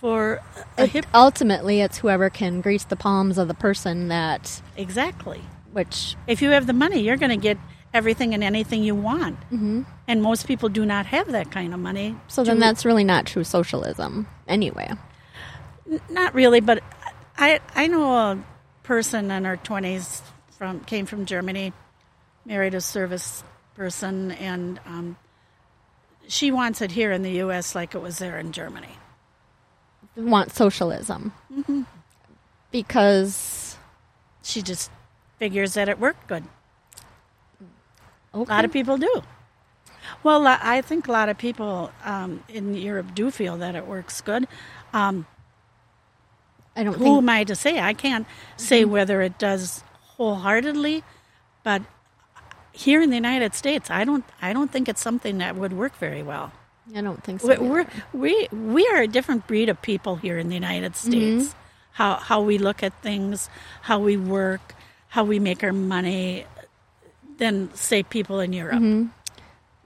for 0.00 0.40
a 0.76 0.82
It- 0.82 0.90
hip. 0.90 1.06
ultimately, 1.14 1.80
it's 1.80 1.98
whoever 1.98 2.28
can 2.28 2.60
grease 2.60 2.82
the 2.82 2.96
palms 2.96 3.38
of 3.38 3.46
the 3.46 3.54
person 3.54 4.08
that, 4.08 4.60
Exactly. 4.76 5.42
which 5.70 6.16
If 6.26 6.42
you 6.42 6.50
have 6.50 6.66
the 6.66 6.72
money, 6.72 6.98
you're 7.00 7.16
going 7.16 7.30
to 7.30 7.36
get 7.50 7.58
everything 7.94 8.34
and 8.34 8.42
anything 8.42 8.82
you 8.82 8.96
want. 8.96 9.38
Mm-hmm. 9.52 9.82
And 10.08 10.22
most 10.22 10.46
people 10.46 10.70
do 10.70 10.84
not 10.86 11.04
have 11.06 11.30
that 11.32 11.50
kind 11.50 11.74
of 11.74 11.80
money. 11.80 12.16
so 12.28 12.42
then 12.42 12.58
that's 12.58 12.84
really 12.86 13.04
not 13.04 13.26
true 13.26 13.44
socialism 13.44 14.26
anyway. 14.48 14.90
Not 16.10 16.34
really, 16.34 16.60
but 16.60 16.82
I 17.36 17.60
I 17.74 17.86
know 17.86 18.12
a 18.16 18.38
person 18.82 19.30
in 19.30 19.44
her 19.44 19.56
twenties 19.58 20.22
from 20.56 20.80
came 20.80 21.04
from 21.06 21.26
Germany, 21.26 21.72
married 22.46 22.74
a 22.74 22.80
service 22.80 23.44
person, 23.74 24.32
and 24.32 24.80
um, 24.86 25.16
she 26.26 26.50
wants 26.50 26.80
it 26.80 26.90
here 26.90 27.12
in 27.12 27.22
the 27.22 27.32
U.S. 27.44 27.74
like 27.74 27.94
it 27.94 28.00
was 28.00 28.18
there 28.18 28.38
in 28.38 28.52
Germany. 28.52 28.96
Want 30.16 30.52
socialism 30.52 31.32
because 32.70 33.76
She 34.42 34.62
just 34.62 34.90
figures 35.38 35.74
that 35.74 35.88
it 35.88 35.98
worked 36.00 36.26
good. 36.26 36.44
okay. 38.34 38.50
A 38.50 38.54
lot 38.54 38.64
of 38.64 38.72
people 38.72 38.96
do. 38.96 39.22
Well, 40.22 40.46
I 40.46 40.80
think 40.82 41.08
a 41.08 41.12
lot 41.12 41.28
of 41.28 41.38
people 41.38 41.90
um, 42.04 42.42
in 42.48 42.74
Europe 42.74 43.14
do 43.14 43.30
feel 43.30 43.56
that 43.58 43.74
it 43.74 43.86
works 43.86 44.20
good. 44.20 44.46
Um, 44.92 45.26
I 46.76 46.84
don't 46.84 46.94
who 46.94 47.04
think 47.04 47.18
am 47.18 47.28
I 47.28 47.44
to 47.44 47.54
say? 47.56 47.80
I 47.80 47.92
can't 47.94 48.26
say 48.56 48.84
whether 48.84 49.20
it 49.22 49.38
does 49.38 49.82
wholeheartedly, 50.16 51.02
but 51.64 51.82
here 52.72 53.02
in 53.02 53.10
the 53.10 53.16
United 53.16 53.54
States, 53.54 53.90
I 53.90 54.04
don't. 54.04 54.24
I 54.40 54.52
don't 54.52 54.70
think 54.70 54.88
it's 54.88 55.00
something 55.00 55.38
that 55.38 55.56
would 55.56 55.72
work 55.72 55.96
very 55.96 56.22
well. 56.22 56.52
I 56.94 57.00
don't 57.02 57.22
think 57.22 57.40
so. 57.40 57.48
We're, 57.60 57.86
we 58.12 58.48
we 58.52 58.86
are 58.88 59.02
a 59.02 59.08
different 59.08 59.46
breed 59.46 59.68
of 59.68 59.82
people 59.82 60.16
here 60.16 60.38
in 60.38 60.48
the 60.48 60.54
United 60.54 60.94
States. 60.96 61.54
How 61.92 62.14
how 62.16 62.40
we 62.40 62.58
look 62.58 62.82
at 62.84 62.92
things, 63.02 63.50
how 63.82 63.98
we 63.98 64.16
work, 64.16 64.74
how 65.08 65.24
we 65.24 65.40
make 65.40 65.64
our 65.64 65.72
money, 65.72 66.46
than 67.38 67.74
say 67.74 68.04
people 68.04 68.38
in 68.38 68.52
Europe. 68.52 68.80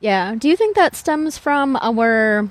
Yeah. 0.03 0.35
Do 0.35 0.49
you 0.49 0.57
think 0.57 0.75
that 0.77 0.97
stems 0.97 1.39
from 1.39 1.77
our 1.77 2.51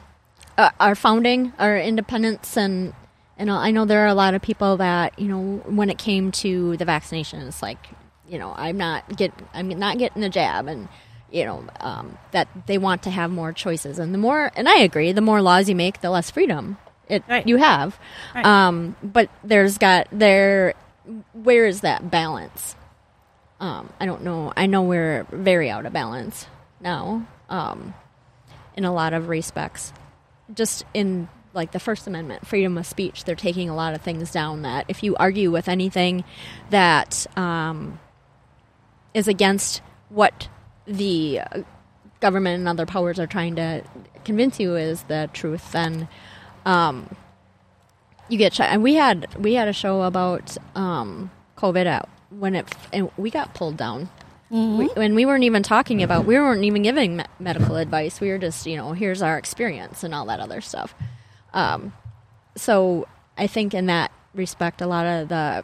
uh, 0.57 0.69
our 0.79 0.95
founding, 0.95 1.51
our 1.59 1.77
independence, 1.77 2.55
and 2.57 2.93
and 3.37 3.51
I 3.51 3.71
know 3.71 3.83
there 3.83 4.05
are 4.05 4.07
a 4.07 4.13
lot 4.13 4.33
of 4.33 4.41
people 4.41 4.77
that 4.77 5.19
you 5.19 5.27
know 5.27 5.57
when 5.65 5.89
it 5.89 5.97
came 5.97 6.31
to 6.43 6.77
the 6.77 6.85
vaccination, 6.85 7.41
it's 7.41 7.61
like 7.61 7.89
you 8.25 8.39
know 8.39 8.53
I'm 8.55 8.77
not 8.77 9.17
get 9.17 9.33
I'm 9.53 9.67
not 9.67 9.97
getting 9.97 10.21
the 10.21 10.29
jab, 10.29 10.67
and 10.67 10.87
you 11.29 11.43
know 11.43 11.65
um, 11.81 12.17
that 12.31 12.47
they 12.67 12.77
want 12.77 13.03
to 13.03 13.09
have 13.09 13.29
more 13.29 13.51
choices, 13.51 13.99
and 13.99 14.13
the 14.13 14.17
more 14.17 14.49
and 14.55 14.69
I 14.69 14.79
agree, 14.79 15.11
the 15.11 15.19
more 15.19 15.41
laws 15.41 15.67
you 15.67 15.75
make, 15.75 15.99
the 15.99 16.09
less 16.09 16.31
freedom 16.31 16.77
it 17.09 17.21
Right. 17.27 17.45
you 17.45 17.57
have. 17.57 17.99
Right. 18.33 18.45
Um, 18.45 18.95
but 19.03 19.29
there's 19.43 19.77
got 19.77 20.07
there 20.13 20.73
where 21.33 21.65
is 21.65 21.81
that 21.81 22.09
balance? 22.09 22.75
um, 23.59 23.89
I 23.99 24.05
don't 24.05 24.23
know. 24.23 24.53
I 24.55 24.67
know 24.67 24.83
we're 24.83 25.25
very 25.31 25.69
out 25.69 25.85
of 25.85 25.91
balance 25.91 26.47
now 26.79 27.27
um, 27.51 27.93
in 28.75 28.85
a 28.85 28.93
lot 28.93 29.13
of 29.13 29.27
respects. 29.27 29.93
Just 30.53 30.85
in 30.93 31.29
like 31.53 31.71
the 31.71 31.79
First 31.79 32.07
Amendment, 32.07 32.47
freedom 32.47 32.77
of 32.77 32.85
speech, 32.85 33.25
they're 33.25 33.35
taking 33.35 33.69
a 33.69 33.75
lot 33.75 33.93
of 33.93 34.01
things 34.01 34.31
down. 34.31 34.63
That 34.63 34.85
if 34.87 35.03
you 35.03 35.15
argue 35.17 35.51
with 35.51 35.67
anything 35.67 36.23
that 36.69 37.27
um, 37.37 37.99
is 39.13 39.27
against 39.27 39.81
what 40.09 40.47
the 40.85 41.41
government 42.19 42.59
and 42.59 42.67
other 42.67 42.85
powers 42.85 43.19
are 43.19 43.27
trying 43.27 43.55
to 43.57 43.83
convince 44.23 44.59
you 44.59 44.75
is 44.75 45.03
the 45.03 45.29
truth, 45.33 45.71
then 45.73 46.07
um, 46.65 47.15
you 48.29 48.37
get 48.37 48.53
shot. 48.53 48.69
And 48.69 48.81
we 48.81 48.95
had 48.95 49.35
we 49.35 49.53
had 49.55 49.67
a 49.67 49.73
show 49.73 50.03
about 50.03 50.57
um, 50.75 51.31
COVID 51.57 51.85
out 51.85 52.09
when 52.29 52.55
it 52.55 52.65
and 52.93 53.11
we 53.17 53.29
got 53.29 53.53
pulled 53.53 53.77
down. 53.77 54.09
We, 54.51 54.89
and 54.97 55.15
we 55.15 55.25
weren't 55.25 55.45
even 55.45 55.63
talking 55.63 56.03
about 56.03 56.25
we 56.25 56.35
weren't 56.35 56.65
even 56.65 56.81
giving 56.83 57.17
me- 57.17 57.25
medical 57.39 57.77
advice. 57.77 58.19
We 58.19 58.29
were 58.29 58.37
just 58.37 58.65
you 58.65 58.75
know 58.75 58.91
here's 58.91 59.21
our 59.21 59.37
experience 59.37 60.03
and 60.03 60.13
all 60.13 60.25
that 60.25 60.41
other 60.41 60.59
stuff. 60.59 60.93
Um, 61.53 61.93
so 62.55 63.07
I 63.37 63.47
think 63.47 63.73
in 63.73 63.85
that 63.85 64.11
respect, 64.33 64.81
a 64.81 64.87
lot 64.87 65.05
of 65.05 65.29
the 65.29 65.63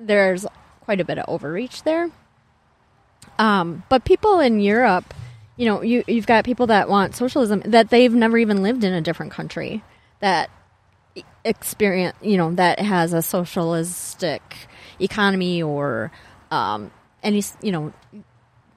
there's 0.00 0.46
quite 0.80 1.00
a 1.00 1.04
bit 1.04 1.18
of 1.18 1.26
overreach 1.28 1.82
there. 1.82 2.10
Um, 3.38 3.82
but 3.88 4.04
people 4.04 4.40
in 4.40 4.60
Europe, 4.60 5.12
you 5.56 5.66
know, 5.66 5.82
you 5.82 6.04
you've 6.06 6.26
got 6.26 6.44
people 6.44 6.68
that 6.68 6.88
want 6.88 7.14
socialism 7.14 7.60
that 7.66 7.90
they've 7.90 8.14
never 8.14 8.38
even 8.38 8.62
lived 8.62 8.84
in 8.84 8.94
a 8.94 9.02
different 9.02 9.32
country 9.32 9.82
that 10.20 10.48
experience, 11.44 12.16
you 12.22 12.38
know, 12.38 12.52
that 12.54 12.78
has 12.80 13.12
a 13.12 13.20
socialistic 13.20 14.42
economy 14.98 15.62
or 15.62 16.10
um, 16.50 16.90
any, 17.24 17.42
you 17.62 17.72
know, 17.72 17.92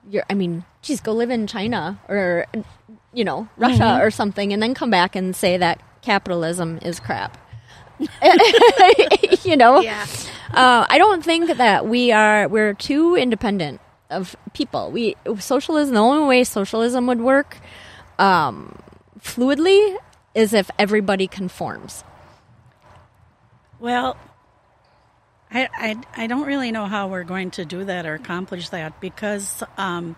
you're, 0.10 0.24
I 0.30 0.34
mean, 0.34 0.64
geez, 0.82 1.02
go 1.02 1.12
live 1.14 1.30
in 1.30 1.46
China 1.48 2.00
or 2.08 2.46
you 3.14 3.24
know 3.26 3.48
Russia 3.58 4.00
or 4.02 4.10
something, 4.10 4.54
and 4.54 4.62
then 4.64 4.74
come 4.74 4.90
back 4.90 5.16
and 5.16 5.36
say 5.36 5.58
that 5.58 5.82
capitalism 6.02 6.80
is 6.82 7.00
crap. 7.00 7.38
you 9.44 9.58
know, 9.58 9.82
Yeah. 9.82 10.06
uh, 10.54 10.86
I 10.90 10.98
don't 10.98 11.24
think 11.24 11.58
that 11.58 11.86
we 11.88 12.12
are 12.12 12.48
we're 12.48 12.74
too 12.74 13.16
independent 13.16 13.82
of 14.10 14.36
people. 14.54 14.92
We 14.92 15.16
socialism. 15.40 15.94
The 15.96 16.02
only 16.02 16.28
way 16.28 16.44
socialism 16.44 17.08
would 17.08 17.20
work 17.22 17.58
um, 18.20 18.78
fluidly 19.20 19.98
is 20.36 20.54
if 20.54 20.70
everybody 20.80 21.28
conforms. 21.28 22.04
Well, 23.80 24.16
I, 25.52 25.70
I, 25.74 26.24
I 26.24 26.28
don't 26.28 26.46
really 26.46 26.72
know 26.72 26.86
how 26.86 27.08
we're 27.08 27.24
going 27.24 27.52
to 27.52 27.66
do 27.66 27.86
that 27.86 28.06
or 28.06 28.16
accomplish 28.16 28.70
that 28.70 29.00
because 29.00 29.64
um, 29.78 30.16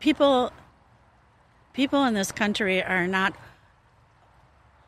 people 0.00 0.52
people 1.72 2.04
in 2.04 2.14
this 2.14 2.32
country 2.32 2.82
are 2.82 3.06
not 3.06 3.34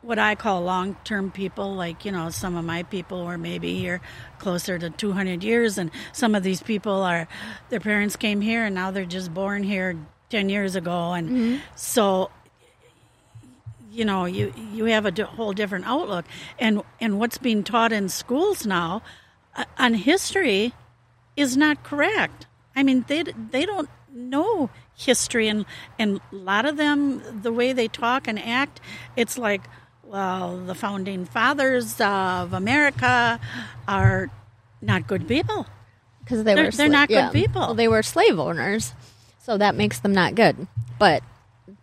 what 0.01 0.19
I 0.19 0.35
call 0.35 0.61
long 0.61 0.95
term 1.03 1.31
people. 1.31 1.73
Like 1.73 2.05
you 2.05 2.11
know, 2.11 2.29
some 2.29 2.55
of 2.55 2.65
my 2.65 2.83
people 2.83 3.25
were 3.25 3.37
maybe 3.37 3.79
here 3.79 4.01
closer 4.37 4.77
to 4.77 4.89
200 4.89 5.43
years, 5.43 5.77
and 5.77 5.89
some 6.11 6.35
of 6.35 6.43
these 6.43 6.61
people 6.61 7.01
are 7.03 7.27
their 7.69 7.79
parents 7.79 8.15
came 8.15 8.41
here 8.41 8.65
and 8.65 8.75
now 8.75 8.91
they're 8.91 9.05
just 9.05 9.33
born 9.33 9.63
here 9.63 9.97
10 10.29 10.49
years 10.49 10.75
ago, 10.75 11.13
and 11.13 11.61
so 11.75 12.29
you 13.91 14.05
know 14.05 14.25
you 14.25 14.53
you 14.73 14.85
have 14.85 15.05
a 15.05 15.25
whole 15.25 15.51
different 15.51 15.85
outlook 15.85 16.25
and 16.59 16.81
and 17.01 17.19
what's 17.19 17.37
being 17.37 17.63
taught 17.63 17.91
in 17.91 18.07
schools 18.07 18.65
now 18.65 19.01
on 19.77 19.93
history 19.93 20.73
is 21.35 21.55
not 21.57 21.83
correct 21.83 22.45
i 22.75 22.83
mean 22.83 23.03
they 23.07 23.23
they 23.23 23.65
don't 23.65 23.89
know 24.13 24.69
history 24.95 25.47
and 25.47 25.65
and 25.99 26.19
a 26.31 26.35
lot 26.35 26.65
of 26.65 26.77
them 26.77 27.21
the 27.41 27.51
way 27.51 27.73
they 27.73 27.87
talk 27.87 28.27
and 28.27 28.37
act 28.39 28.79
it's 29.15 29.37
like 29.37 29.61
well 30.03 30.57
the 30.57 30.75
founding 30.75 31.25
fathers 31.25 31.99
of 32.01 32.53
america 32.53 33.39
are 33.87 34.29
not 34.81 35.07
good 35.07 35.27
people 35.27 35.65
because 36.23 36.43
they 36.43 36.55
They're- 36.55 36.65
were 36.65 36.71
they're 36.71 36.87
not 36.89 37.09
good 37.09 37.31
people. 37.33 37.61
Well, 37.61 37.73
they 37.73 37.87
were 37.87 38.03
slave 38.03 38.39
owners, 38.39 38.93
so 39.39 39.57
that 39.57 39.75
makes 39.75 39.99
them 39.99 40.13
not 40.13 40.35
good. 40.35 40.67
But 40.99 41.23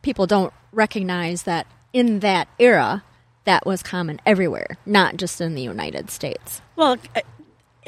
people 0.02 0.26
don't 0.26 0.52
recognize 0.72 1.42
that 1.42 1.66
in 1.92 2.20
that 2.20 2.48
era, 2.58 3.02
that 3.44 3.66
was 3.66 3.82
common 3.82 4.20
everywhere, 4.24 4.78
not 4.86 5.16
just 5.16 5.40
in 5.40 5.54
the 5.54 5.62
United 5.62 6.08
States. 6.10 6.62
Well, 6.76 6.96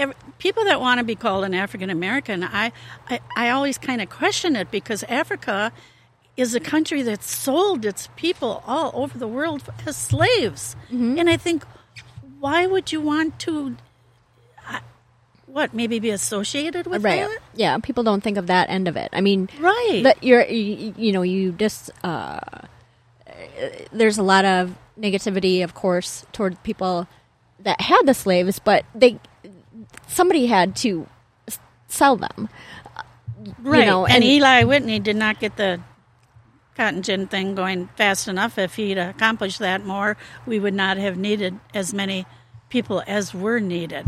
uh, 0.00 0.08
ev- 0.08 0.14
people 0.38 0.64
that 0.64 0.80
want 0.80 0.98
to 0.98 1.04
be 1.04 1.14
called 1.14 1.44
an 1.44 1.54
African 1.54 1.90
American, 1.90 2.42
I, 2.44 2.72
I, 3.08 3.20
I 3.36 3.50
always 3.50 3.78
kind 3.78 4.00
of 4.00 4.08
question 4.10 4.56
it 4.56 4.70
because 4.70 5.02
Africa 5.04 5.72
is 6.36 6.54
a 6.54 6.60
country 6.60 7.02
that 7.02 7.22
sold 7.22 7.84
its 7.84 8.08
people 8.16 8.62
all 8.66 8.90
over 8.94 9.18
the 9.18 9.28
world 9.28 9.62
as 9.86 9.96
slaves. 9.96 10.74
And 10.90 11.28
I 11.28 11.36
think, 11.36 11.64
why 12.38 12.66
would 12.66 12.92
you 12.92 13.00
want 13.00 13.38
to, 13.40 13.76
uh, 14.66 14.78
what, 15.46 15.74
maybe 15.74 15.98
be 15.98 16.08
associated 16.10 16.86
with 16.86 17.04
right? 17.04 17.28
that? 17.28 17.38
Yeah, 17.54 17.76
people 17.78 18.04
don't 18.04 18.22
think 18.22 18.38
of 18.38 18.46
that 18.46 18.70
end 18.70 18.88
of 18.88 18.96
it. 18.96 19.10
I 19.12 19.20
mean, 19.20 19.50
Right. 19.58 20.00
that 20.04 20.22
you're 20.24 20.46
you, 20.46 20.94
you 20.96 21.12
know 21.12 21.22
you 21.22 21.52
just 21.52 21.90
uh, 22.04 22.40
there's 23.92 24.16
a 24.18 24.22
lot 24.22 24.44
of 24.44 24.74
negativity 24.98 25.62
of 25.64 25.74
course 25.74 26.24
toward 26.32 26.62
people 26.62 27.06
that 27.58 27.80
had 27.80 28.02
the 28.04 28.12
slaves 28.14 28.58
but 28.58 28.84
they 28.94 29.18
somebody 30.10 30.46
had 30.46 30.76
to 30.76 31.06
sell 31.88 32.16
them 32.16 32.48
Right. 33.58 33.86
know, 33.86 34.04
and, 34.06 34.16
and- 34.16 34.24
Eli 34.24 34.64
Whitney 34.64 34.98
did 34.98 35.16
not 35.16 35.40
get 35.40 35.56
the 35.56 35.80
cotton 36.76 37.02
gin 37.02 37.26
thing 37.26 37.54
going 37.54 37.88
fast 37.96 38.28
enough. 38.28 38.58
If 38.58 38.74
he'd 38.76 38.98
accomplished 38.98 39.58
that 39.60 39.84
more, 39.84 40.16
we 40.46 40.58
would 40.60 40.74
not 40.74 40.98
have 40.98 41.16
needed 41.16 41.58
as 41.74 41.92
many 41.94 42.26
people 42.68 43.02
as 43.06 43.32
were 43.34 43.58
needed, 43.58 44.06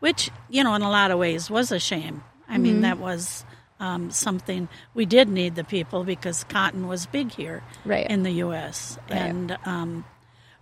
which, 0.00 0.30
you 0.48 0.64
know, 0.64 0.74
in 0.74 0.82
a 0.82 0.90
lot 0.90 1.10
of 1.10 1.18
ways 1.18 1.50
was 1.50 1.70
a 1.72 1.78
shame. 1.78 2.22
I 2.48 2.54
Mm-hmm. 2.54 2.62
mean, 2.62 2.80
that 2.82 2.98
was 2.98 3.44
um, 3.78 4.10
something 4.10 4.68
we 4.94 5.04
did 5.06 5.28
need 5.28 5.54
the 5.56 5.64
people 5.64 6.02
because 6.04 6.44
cotton 6.44 6.88
was 6.88 7.06
big 7.06 7.32
here 7.32 7.62
Right. 7.84 8.06
in 8.10 8.22
the 8.22 8.32
U.S. 8.46 8.98
Right. 9.10 9.18
And, 9.18 9.56
um, 9.64 10.04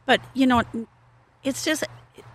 but, 0.06 0.20
you 0.34 0.46
know, 0.46 0.62
it's 1.44 1.64
just 1.64 1.84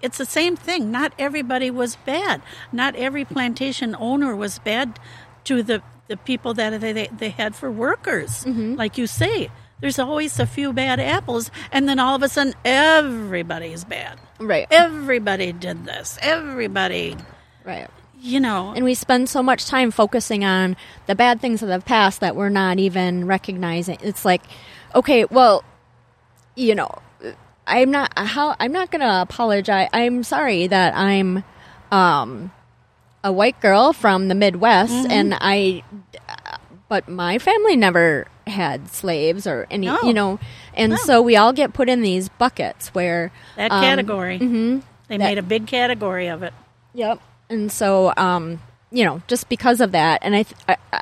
it's 0.02 0.18
the 0.18 0.26
same 0.26 0.56
thing. 0.56 0.92
Not 0.92 1.14
everybody 1.20 1.70
was 1.72 1.96
bad. 2.06 2.42
Not 2.72 2.96
every 2.96 3.26
plantation 3.26 3.96
owner 4.00 4.36
was 4.36 4.60
bad 4.60 5.00
to 5.46 5.64
the 5.64 5.82
the 6.08 6.18
people 6.18 6.54
that 6.56 6.80
they 6.82 6.92
they, 6.94 7.08
they 7.08 7.30
had 7.30 7.56
for 7.56 7.72
workers. 7.72 8.44
Mm-hmm. 8.44 8.76
Like 8.76 8.98
you 8.98 9.08
say, 9.08 9.50
there's 9.80 10.00
always 10.00 10.40
a 10.40 10.46
few 10.46 10.74
bad 10.74 11.00
apples, 11.00 11.50
and 11.72 11.88
then 11.88 12.00
all 12.00 12.16
of 12.16 12.24
a 12.24 12.30
sudden 12.30 12.54
everybody's 12.66 13.84
bad. 13.84 14.20
Right. 14.40 14.68
Everybody 14.72 15.52
did 15.54 15.86
this. 15.86 16.18
Everybody, 16.22 17.16
Right. 17.64 17.88
you 18.22 18.40
know. 18.40 18.74
And 18.76 18.84
we 18.86 18.94
spend 18.94 19.30
so 19.30 19.42
much 19.44 19.66
time 19.68 19.92
focusing 19.92 20.44
on 20.44 20.76
the 21.08 21.16
bad 21.16 21.40
things 21.42 21.62
of 21.64 21.70
the 21.70 21.80
past 21.80 22.20
that 22.20 22.36
we're 22.36 22.50
not 22.50 22.80
even 22.80 23.26
recognizing. 23.26 23.98
It's 24.02 24.26
like, 24.26 24.42
okay, 24.96 25.26
well, 25.26 25.64
you 26.56 26.76
know, 26.76 27.00
I'm 27.68 27.92
not 27.92 28.12
how 28.18 28.56
I'm 28.60 28.72
not 28.72 28.92
gonna 28.92 29.20
apologize. 29.22 29.90
I'm 29.94 30.24
sorry 30.24 30.68
that 30.68 30.94
I'm 30.96 31.44
um, 31.92 32.52
a 33.24 33.32
white 33.32 33.60
girl 33.62 33.94
from 33.94 34.28
the 34.28 34.36
Midwest, 34.36 34.92
Mm-hmm. 34.94 35.12
and 35.12 35.38
I, 35.40 35.84
but 36.90 37.08
my 37.08 37.40
family 37.40 37.76
never 37.76 38.28
had 38.46 38.90
slaves 38.90 39.48
or 39.48 39.66
any, 39.72 39.86
No. 39.88 40.00
you 40.04 40.14
know, 40.14 40.40
and 40.74 40.98
so 41.00 41.22
we 41.22 41.36
all 41.38 41.54
get 41.54 41.74
put 41.74 41.88
in 41.88 42.02
these 42.02 42.28
buckets 42.30 42.90
where 42.90 43.32
that 43.56 43.72
um, 43.72 43.82
category. 43.82 44.40
mhm, 44.40 44.82
They 45.08 45.18
that- 45.18 45.24
made 45.24 45.38
a 45.38 45.44
big 45.44 45.68
category 45.68 46.28
of 46.28 46.44
it. 46.44 46.54
Yep. 46.94 47.20
And 47.50 47.72
so, 47.72 48.12
um, 48.18 48.62
you 48.92 49.06
know, 49.06 49.22
just 49.28 49.48
because 49.50 49.80
of 49.82 49.92
that, 49.94 50.20
and 50.24 50.36
I, 50.36 50.44
th- 50.44 50.62
I, 50.68 50.78
I, 50.92 51.02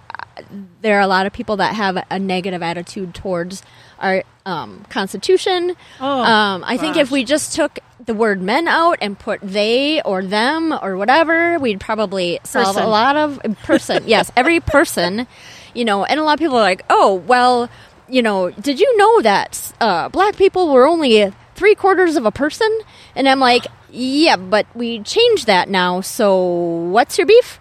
there 0.81 0.97
are 0.97 1.01
a 1.01 1.07
lot 1.07 1.25
of 1.25 1.33
people 1.33 1.57
that 1.57 1.75
have 1.75 1.97
a 2.09 2.19
negative 2.19 2.61
attitude 2.61 3.13
towards 3.15 3.63
our 4.01 4.23
um, 4.45 4.85
Constitution. 4.89 5.75
Oh, 5.99 6.21
um, 6.23 6.63
I 6.65 6.77
think 6.77 6.97
if 6.97 7.11
we 7.11 7.23
just 7.23 7.53
took 7.55 7.79
the 8.05 8.13
word 8.13 8.41
men 8.41 8.67
out 8.67 8.97
and 9.01 9.17
put 9.17 9.39
they 9.41 10.01
or 10.01 10.23
them 10.23 10.73
or 10.73 10.97
whatever, 10.97 11.59
we'd 11.59 11.79
probably 11.79 12.39
solve 12.43 12.75
Person. 12.75 12.83
a 12.83 12.87
lot 12.87 13.15
of 13.15 13.39
person. 13.63 14.03
yes, 14.07 14.31
every 14.35 14.59
person. 14.59 15.27
You 15.73 15.85
know, 15.85 16.03
and 16.03 16.19
a 16.19 16.23
lot 16.23 16.33
of 16.33 16.39
people 16.39 16.57
are 16.57 16.61
like, 16.61 16.83
oh, 16.89 17.15
well, 17.15 17.69
you 18.09 18.21
know, 18.21 18.49
did 18.51 18.79
you 18.79 18.97
know 18.97 19.21
that 19.21 19.73
uh, 19.79 20.09
black 20.09 20.35
people 20.35 20.73
were 20.73 20.85
only 20.85 21.31
three 21.55 21.75
quarters 21.75 22.17
of 22.17 22.25
a 22.25 22.31
person? 22.31 22.69
And 23.15 23.29
I'm 23.29 23.39
like, 23.39 23.67
yeah, 23.89 24.35
but 24.35 24.67
we 24.75 25.01
changed 25.01 25.47
that 25.47 25.69
now. 25.69 26.01
So 26.01 26.43
what's 26.43 27.17
your 27.17 27.27
beef? 27.27 27.59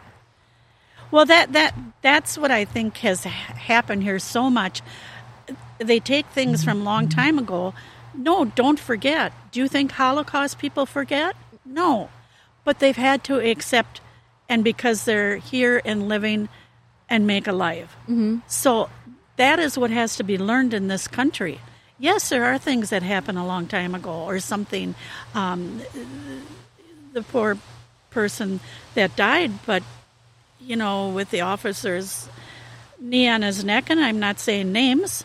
Well, 1.11 1.27
that 1.27 1.53
that 1.53 1.75
that's 2.03 2.39
what 2.39 2.51
I 2.51 2.65
think 2.65 2.99
has 2.99 3.25
happened 3.25 4.03
here 4.03 4.19
so 4.19 4.49
much. 4.49 4.81
They 5.81 5.99
take 5.99 6.27
things 6.27 6.63
from 6.63 6.85
long 6.85 7.09
time 7.09 7.39
ago. 7.39 7.73
No, 8.15 8.45
don't 8.45 8.79
forget. 8.79 9.33
Do 9.51 9.61
you 9.61 9.67
think 9.67 9.93
Holocaust 9.93 10.59
people 10.59 10.85
forget? 10.85 11.35
No, 11.65 12.11
but 12.65 12.79
they've 12.79 12.97
had 12.97 13.25
to 13.25 13.39
accept, 13.39 14.01
and 14.49 14.63
because 14.63 15.05
they're 15.05 15.37
here 15.37 15.81
and 15.85 16.07
living, 16.09 16.49
and 17.09 17.27
make 17.27 17.47
a 17.47 17.53
life. 17.53 17.97
Mm-hmm. 18.03 18.39
So 18.47 18.91
that 19.37 19.59
is 19.59 19.79
what 19.79 19.91
has 19.91 20.17
to 20.17 20.23
be 20.23 20.37
learned 20.37 20.75
in 20.75 20.89
this 20.89 21.09
country. 21.09 21.61
Yes, 21.99 22.29
there 22.29 22.45
are 22.45 22.59
things 22.59 22.91
that 22.91 23.03
happened 23.03 23.39
a 23.39 23.45
long 23.45 23.67
time 23.67 23.95
ago, 23.95 24.13
or 24.13 24.39
something. 24.39 24.95
Um, 25.35 25.81
the 27.13 27.23
poor 27.23 27.57
person 28.11 28.61
that 28.95 29.17
died, 29.17 29.53
but 29.65 29.83
you 30.61 30.77
know, 30.77 31.09
with 31.09 31.31
the 31.31 31.41
officer's 31.41 32.29
knee 32.99 33.29
on 33.29 33.43
his 33.43 33.65
neck, 33.65 33.89
and 33.89 33.99
I'm 33.99 34.21
not 34.21 34.39
saying 34.39 34.73
names, 34.73 35.25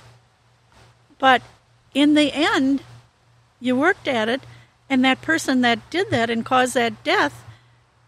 but 1.20 1.41
in 1.93 2.13
the 2.13 2.32
end, 2.34 2.82
you 3.59 3.76
worked 3.76 4.07
at 4.07 4.30
it, 4.30 4.41
and 4.89 5.03
that 5.05 5.22
person 5.22 5.61
that 5.61 5.89
did 5.89 6.09
that 6.11 6.30
and 6.30 6.45
caused 6.45 6.74
that 6.76 7.03
death 7.03 7.43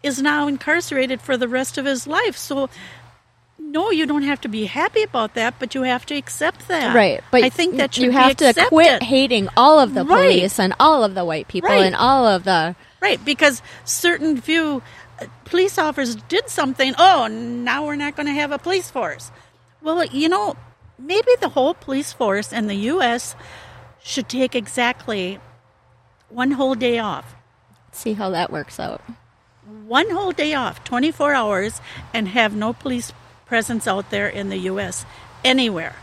is 0.02 0.22
now 0.22 0.46
incarcerated 0.46 1.20
for 1.20 1.36
the 1.36 1.48
rest 1.48 1.78
of 1.78 1.84
his 1.84 2.06
life. 2.06 2.36
So, 2.36 2.70
no, 3.58 3.90
you 3.90 4.06
don't 4.06 4.22
have 4.22 4.40
to 4.42 4.48
be 4.48 4.66
happy 4.66 5.02
about 5.02 5.34
that, 5.34 5.54
but 5.58 5.74
you 5.74 5.82
have 5.82 6.06
to 6.06 6.14
accept 6.14 6.68
that. 6.68 6.94
Right, 6.94 7.20
but 7.30 7.42
I 7.42 7.50
think 7.50 7.76
that 7.76 7.98
you 7.98 8.10
have 8.12 8.36
to 8.36 8.54
quit 8.68 9.02
hating 9.02 9.48
all 9.56 9.78
of 9.80 9.94
the 9.94 10.04
Right. 10.04 10.30
police 10.30 10.60
and 10.60 10.74
all 10.78 11.02
of 11.02 11.14
the 11.14 11.24
white 11.24 11.48
people 11.48 11.70
Right. 11.70 11.84
and 11.84 11.96
all 11.96 12.26
of 12.26 12.44
the 12.44 12.76
Right, 13.00 13.22
because 13.24 13.62
certain 13.84 14.40
few 14.40 14.82
uh, 15.20 15.26
police 15.44 15.78
officers 15.78 16.16
did 16.28 16.48
something. 16.48 16.94
Oh, 16.98 17.26
now 17.26 17.84
we're 17.86 17.96
not 17.96 18.14
going 18.16 18.26
to 18.26 18.32
have 18.32 18.52
a 18.52 18.58
police 18.58 18.90
force. 18.90 19.30
Well, 19.82 20.04
you 20.06 20.28
know, 20.28 20.56
maybe 20.98 21.30
the 21.40 21.50
whole 21.50 21.74
police 21.74 22.12
force 22.12 22.52
in 22.52 22.66
the 22.66 22.74
U.S. 22.92 23.36
should 24.02 24.28
take 24.28 24.54
exactly 24.54 25.40
one 26.28 26.52
whole 26.52 26.74
day 26.74 26.98
off. 26.98 27.34
see 27.92 28.12
how 28.14 28.30
that 28.30 28.50
works 28.52 28.78
out. 28.78 29.00
One 29.86 30.10
whole 30.10 30.32
day 30.32 30.54
off, 30.54 30.82
24 30.84 31.34
hours, 31.34 31.80
and 32.14 32.28
have 32.28 32.54
no 32.54 32.72
police 32.72 33.12
presence 33.46 33.86
out 33.86 34.10
there 34.10 34.28
in 34.28 34.48
the 34.48 34.58
U.S. 34.58 35.04
anywhere. 35.44 35.96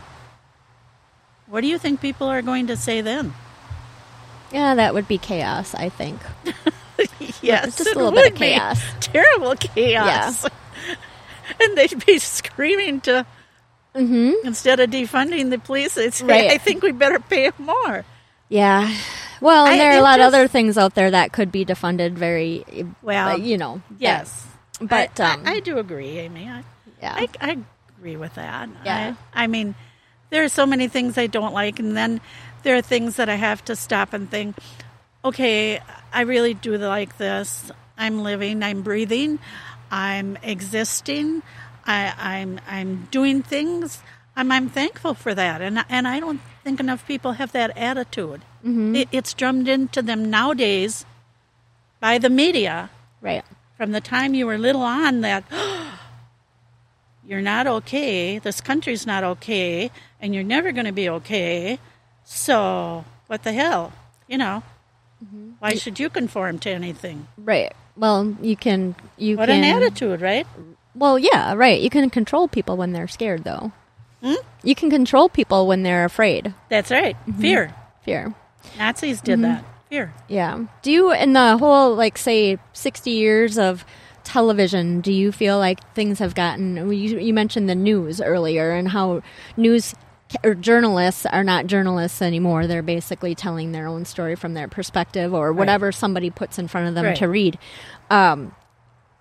What 1.46 1.60
do 1.60 1.66
you 1.68 1.78
think 1.78 2.00
people 2.00 2.26
are 2.28 2.42
going 2.42 2.66
to 2.68 2.76
say 2.76 3.00
then? 3.00 3.34
Yeah, 4.52 4.74
that 4.74 4.94
would 4.94 5.06
be 5.08 5.18
chaos. 5.18 5.74
I 5.74 5.88
think. 5.88 6.20
Yes, 7.42 7.76
just 7.76 7.88
a 7.88 7.90
it 7.90 7.96
little 7.96 8.10
bit 8.10 8.32
of 8.32 8.38
chaos. 8.38 8.80
Terrible 9.00 9.54
chaos. 9.54 10.46
and 11.60 11.76
they'd 11.76 12.04
be 12.06 12.18
screaming 12.18 13.00
to 13.02 13.26
instead 13.96 14.80
of 14.80 14.90
defunding 14.90 15.50
the 15.50 15.58
police, 15.58 15.92
say, 15.92 16.06
Mm-hmm. 16.10 16.26
Right. 16.28 16.50
"I 16.50 16.58
think 16.58 16.82
we 16.82 16.92
better 16.92 17.18
pay 17.18 17.50
them 17.50 17.66
more." 17.66 18.04
Yeah. 18.48 18.94
Well, 19.40 19.66
and 19.66 19.74
I- 19.74 19.78
there 19.78 19.92
are 19.92 19.98
a 19.98 20.02
lot 20.02 20.20
of 20.20 20.26
other 20.26 20.46
things 20.48 20.78
out 20.78 20.94
there 20.94 21.10
that 21.10 21.32
could 21.32 21.50
be 21.52 21.64
defunded 21.64 22.12
very 22.12 22.64
Well, 23.02 23.38
you 23.38 23.58
know. 23.58 23.82
Yes, 23.98 24.46
but 24.80 25.18
I, 25.20 25.32
um, 25.34 25.42
I, 25.44 25.54
I 25.54 25.60
do 25.60 25.78
agree, 25.78 26.18
Amy. 26.18 26.48
I, 26.48 26.62
yeah. 27.02 27.14
I, 27.16 27.28
I 27.40 27.58
agree 27.98 28.16
with 28.16 28.34
that. 28.34 28.68
Yeah. 28.84 29.14
I, 29.34 29.44
I 29.44 29.46
mean, 29.46 29.74
there 30.30 30.42
are 30.44 30.48
so 30.48 30.64
many 30.66 30.88
things 30.88 31.18
I 31.18 31.26
don't 31.26 31.52
like, 31.52 31.78
and 31.78 31.96
then 31.96 32.20
there 32.62 32.76
are 32.76 32.82
things 32.82 33.16
that 33.16 33.28
I 33.28 33.34
have 33.36 33.64
to 33.66 33.76
stop 33.76 34.12
and 34.12 34.30
think. 34.30 34.56
Okay, 35.24 35.80
I 36.12 36.20
really 36.22 36.54
do 36.54 36.76
like 36.78 37.18
this. 37.18 37.70
I'm 37.98 38.22
living. 38.22 38.62
I'm 38.62 38.82
breathing. 38.82 39.38
I'm 39.90 40.36
existing. 40.42 41.42
I, 41.86 42.12
I'm 42.18 42.60
I'm 42.68 43.08
doing 43.10 43.42
things. 43.42 44.00
I'm 44.34 44.50
I'm 44.52 44.68
thankful 44.68 45.14
for 45.14 45.34
that, 45.34 45.62
and 45.62 45.84
and 45.88 46.06
I 46.06 46.20
don't 46.20 46.40
think 46.64 46.80
enough 46.80 47.06
people 47.06 47.32
have 47.32 47.52
that 47.52 47.76
attitude. 47.76 48.42
It, 48.96 49.08
it's 49.12 49.32
drummed 49.32 49.68
into 49.68 50.02
them 50.02 50.28
nowadays 50.28 51.06
by 52.00 52.18
the 52.18 52.28
media 52.28 52.90
right. 53.20 53.44
from 53.76 53.92
the 53.92 54.00
time 54.00 54.34
you 54.34 54.44
were 54.46 54.58
little 54.58 54.82
on 54.82 55.20
that 55.20 55.44
you're 57.26 57.40
not 57.40 57.66
okay, 57.66 58.38
this 58.38 58.60
country's 58.60 59.06
not 59.06 59.22
okay, 59.24 59.90
and 60.20 60.34
you're 60.34 60.44
never 60.44 60.72
going 60.72 60.86
to 60.86 60.92
be 60.92 61.08
okay. 61.08 61.78
So, 62.24 63.04
what 63.28 63.44
the 63.44 63.52
hell? 63.52 63.92
You 64.26 64.38
know, 64.38 64.62
Mm-hmm. 65.24 65.52
why 65.60 65.74
should 65.76 65.98
you 65.98 66.10
conform 66.10 66.58
to 66.58 66.70
anything? 66.70 67.26
Right. 67.38 67.72
Well, 67.96 68.36
you 68.42 68.54
can 68.54 68.94
you 69.16 69.38
What 69.38 69.48
can 69.48 69.64
an 69.64 69.82
attitude, 69.82 70.20
right? 70.20 70.46
Well, 70.96 71.18
yeah, 71.18 71.54
right. 71.54 71.80
You 71.80 71.90
can 71.90 72.08
control 72.10 72.48
people 72.48 72.76
when 72.76 72.92
they're 72.92 73.08
scared 73.08 73.44
though. 73.44 73.72
Hmm? 74.22 74.34
You 74.64 74.74
can 74.74 74.88
control 74.90 75.28
people 75.28 75.66
when 75.66 75.82
they're 75.82 76.04
afraid. 76.04 76.54
That's 76.70 76.90
right. 76.90 77.16
Mm-hmm. 77.26 77.40
Fear. 77.40 77.74
Fear. 78.02 78.34
Nazis 78.78 79.18
Mm-hmm. 79.18 79.24
did 79.26 79.40
that. 79.42 79.64
Fear. 79.90 80.14
Yeah. 80.28 80.64
Do 80.82 80.90
you, 80.90 81.12
in 81.12 81.32
the 81.34 81.58
whole, 81.58 81.94
like, 81.94 82.18
say, 82.18 82.58
60 82.72 83.10
years 83.10 83.56
of 83.58 83.84
television, 84.24 85.00
do 85.00 85.12
you 85.12 85.30
feel 85.30 85.58
like 85.58 85.78
things 85.94 86.18
have 86.18 86.34
gotten. 86.34 86.76
You, 86.90 87.18
you 87.20 87.32
mentioned 87.32 87.68
the 87.68 87.74
news 87.76 88.20
earlier 88.20 88.72
and 88.72 88.88
how 88.88 89.22
news 89.56 89.94
or 90.42 90.54
journalists 90.56 91.24
are 91.26 91.44
not 91.44 91.68
journalists 91.68 92.20
anymore. 92.20 92.66
They're 92.66 92.82
basically 92.82 93.36
telling 93.36 93.70
their 93.70 93.86
own 93.86 94.04
story 94.04 94.34
from 94.34 94.54
their 94.54 94.66
perspective 94.66 95.32
or 95.32 95.52
whatever 95.52 95.92
somebody 95.92 96.30
puts 96.30 96.58
in 96.58 96.66
front 96.66 96.88
of 96.88 96.94
them 96.96 97.04
Right. 97.04 97.16
to 97.18 97.28
read. 97.28 97.56
Um, 98.10 98.52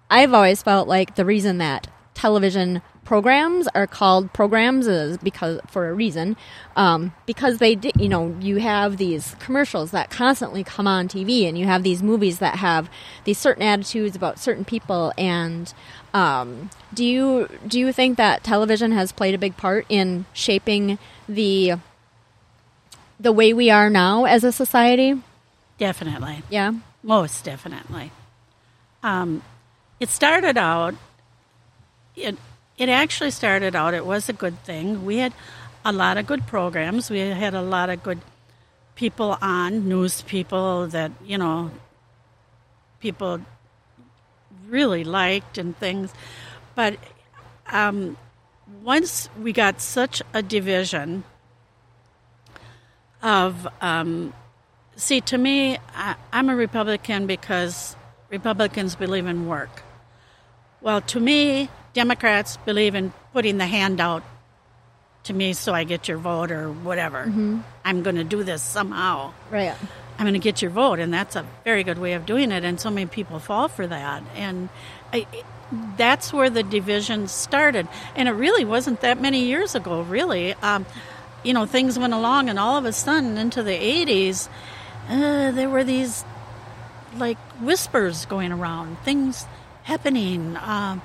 I've 0.10 0.34
always 0.34 0.62
felt 0.62 0.88
like 0.88 1.16
the 1.16 1.26
reason 1.26 1.58
that 1.60 1.88
television 2.14 2.82
programs 3.03 3.68
are 3.76 3.86
called 3.86 4.34
programs 4.34 4.88
is 4.88 5.18
because 5.18 5.60
for 5.68 5.89
a 5.89 5.93
reason 5.93 6.36
um, 6.76 7.14
because 7.28 7.60
they 7.60 7.76
di- 7.76 7.91
you 7.99 8.10
know 8.10 8.36
you 8.41 8.56
have 8.58 8.97
these 8.97 9.36
commercials 9.39 9.91
that 9.91 10.10
constantly 10.10 10.64
come 10.64 10.88
on 10.88 11.08
TV 11.08 11.47
and 11.47 11.56
you 11.56 11.66
have 11.66 11.84
these 11.84 12.01
movies 12.01 12.39
that 12.39 12.56
have 12.56 12.89
these 13.26 13.38
certain 13.38 13.62
attitudes 13.62 14.16
about 14.16 14.39
certain 14.39 14.66
people 14.66 15.14
and 15.20 15.72
um, 16.16 16.70
do 16.95 17.06
you 17.06 17.47
do 17.68 17.80
you 17.80 17.91
think 17.93 18.18
that 18.18 18.43
television 18.43 18.91
has 18.91 19.12
played 19.12 19.36
a 19.36 19.38
big 19.38 19.56
part 19.56 19.86
in 19.88 20.26
shaping 20.34 20.97
the 21.30 21.74
the 23.20 23.32
way 23.32 23.53
we 23.53 23.70
are 23.70 23.89
now 23.89 24.26
as 24.26 24.43
a 24.43 24.51
society 24.51 25.22
Definitely. 25.78 26.41
yeah 26.49 26.72
Most 27.03 27.43
definitely. 27.45 28.12
Um, 29.03 29.43
it 30.00 30.10
started 30.10 30.58
out. 30.58 30.96
It 32.16 32.38
it 32.78 32.89
actually 32.89 33.32
started 33.32 33.76
out. 33.76 33.93
It 33.93 34.06
was 34.06 34.28
a 34.28 34.34
good 34.34 34.62
thing. 34.64 35.06
We 35.06 35.18
had 35.18 35.34
a 35.86 35.93
lot 35.93 36.18
of 36.18 36.26
good 36.26 36.46
programs. 36.48 37.10
We 37.10 37.20
had 37.20 37.54
a 37.54 37.62
lot 37.62 37.89
of 37.89 38.04
good 38.04 38.20
people 38.96 39.38
on, 39.41 39.88
news 39.88 40.22
people 40.24 40.88
that, 40.88 41.12
you 41.24 41.38
know, 41.38 41.72
people 43.00 43.39
really 44.68 45.04
liked 45.04 45.58
and 45.58 45.78
things. 45.78 46.14
But 46.74 46.98
um, 47.68 48.18
once 48.84 49.30
we 49.39 49.54
got 49.54 49.80
such 49.80 50.22
a 50.34 50.41
division 50.41 51.24
of, 53.22 53.68
um, 53.80 54.34
see, 54.96 55.22
to 55.22 55.38
me, 55.38 55.78
I, 55.93 56.16
I'm 56.34 56.50
a 56.50 56.56
Republican 56.56 57.28
because 57.28 57.96
Republicans 58.30 58.96
believe 58.96 59.28
in 59.28 59.48
work. 59.48 59.85
Well, 60.86 61.02
to 61.02 61.20
me, 61.20 61.68
Democrats 61.94 62.58
believe 62.58 62.94
in 62.94 63.12
putting 63.34 63.58
the 63.58 63.66
hand 63.66 64.00
out 64.00 64.22
to 65.24 65.34
me 65.34 65.54
so 65.54 65.74
I 65.74 65.84
get 65.84 66.08
your 66.08 66.20
vote 66.20 66.52
or 66.52 66.72
whatever. 66.72 67.24
I'm 67.84 68.04
going 68.04 68.18
to 68.18 68.24
do 68.24 68.44
this 68.44 68.62
somehow. 68.62 69.34
Right. 69.50 69.74
I'm 70.20 70.26
going 70.26 70.34
to 70.34 70.40
get 70.40 70.62
your 70.62 70.70
vote, 70.70 71.00
and 71.00 71.12
that's 71.12 71.36
a 71.36 71.44
very 71.64 71.84
good 71.84 71.98
way 71.98 72.14
of 72.14 72.28
doing 72.28 72.52
it. 72.52 72.64
And 72.64 72.80
so 72.80 72.92
many 72.92 73.08
people 73.08 73.40
fall 73.40 73.68
for 73.68 73.88
that, 73.88 74.22
and 74.36 74.70
I, 75.12 75.26
that's 75.98 76.32
where 76.32 76.52
the 76.52 76.62
division 76.62 77.30
started. 77.30 77.88
And 78.16 78.30
it 78.30 78.34
really 78.34 78.64
wasn't 78.64 79.02
that 79.02 79.20
many 79.20 79.46
years 79.46 79.74
ago, 79.74 80.04
really. 80.04 80.54
Um, 80.54 80.86
you 81.44 81.54
know, 81.54 81.66
things 81.66 81.98
went 81.98 82.14
along, 82.14 82.48
and 82.48 82.60
all 82.60 82.78
of 82.78 82.86
a 82.86 82.94
sudden, 82.94 83.40
into 83.40 83.64
the 83.64 83.76
'80s, 83.76 84.50
uh, 85.10 85.50
there 85.50 85.68
were 85.68 85.84
these 85.84 86.24
like 87.18 87.40
whispers 87.60 88.28
going 88.28 88.52
around, 88.52 89.00
things 89.00 89.48
happening. 89.86 90.58
Um, 90.58 91.02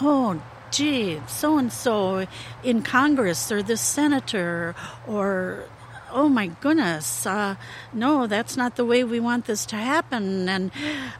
oh, 0.00 0.42
gee, 0.70 1.20
so 1.26 1.56
and 1.56 1.72
so 1.72 2.26
in 2.62 2.82
Congress 2.82 3.50
or 3.50 3.62
this 3.62 3.80
senator 3.80 4.74
or 5.06 5.64
oh 6.10 6.28
my 6.28 6.46
goodness, 6.46 7.26
uh, 7.26 7.54
no, 7.92 8.26
that's 8.26 8.56
not 8.56 8.76
the 8.76 8.84
way 8.84 9.04
we 9.04 9.20
want 9.20 9.46
this 9.46 9.66
to 9.66 9.76
happen. 9.76 10.48
And 10.48 10.70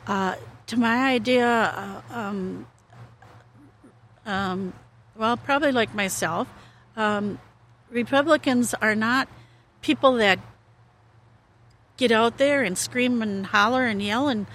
uh, 0.07 0.35
to 0.67 0.77
my 0.77 1.13
idea, 1.13 1.47
uh, 1.47 2.03
um, 2.11 2.67
um, 4.27 4.73
well, 5.17 5.37
probably 5.37 5.73
like 5.73 5.95
myself, 5.95 6.49
um, 6.97 7.39
Republicans 7.91 8.75
are 8.75 8.95
not 8.95 9.29
people 9.83 10.15
that 10.15 10.41
get 11.97 12.13
out 12.13 12.39
there 12.39 12.63
and 12.63 12.77
scream 12.77 13.23
and 13.23 13.47
holler 13.47 13.85
and 13.85 14.03
yell 14.03 14.29
and 14.29 14.47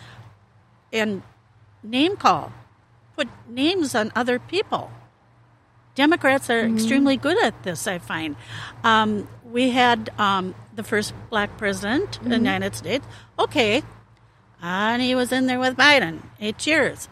and 0.91 1.23
name 1.83 2.15
call, 2.15 2.51
put 3.15 3.27
names 3.47 3.95
on 3.95 4.11
other 4.15 4.39
people. 4.39 4.91
Democrats 5.95 6.49
are 6.49 6.65
extremely 6.65 7.17
good 7.17 7.41
at 7.43 7.61
this, 7.63 7.85
I 7.85 7.99
find. 7.99 8.35
Um, 8.83 9.27
we 9.43 9.69
had 9.69 10.09
um, 10.17 10.55
the 10.75 10.83
first 10.83 11.13
black 11.29 11.55
president 11.57 12.19
in 12.23 12.29
the 12.29 12.37
United 12.37 12.75
States. 12.75 13.05
Okay. 13.37 13.83
And 14.61 15.01
he 15.01 15.13
was 15.13 15.31
in 15.31 15.45
there 15.45 15.59
with 15.59 15.77
Biden, 15.77 16.21
eight 16.39 16.65
years. 16.65 17.07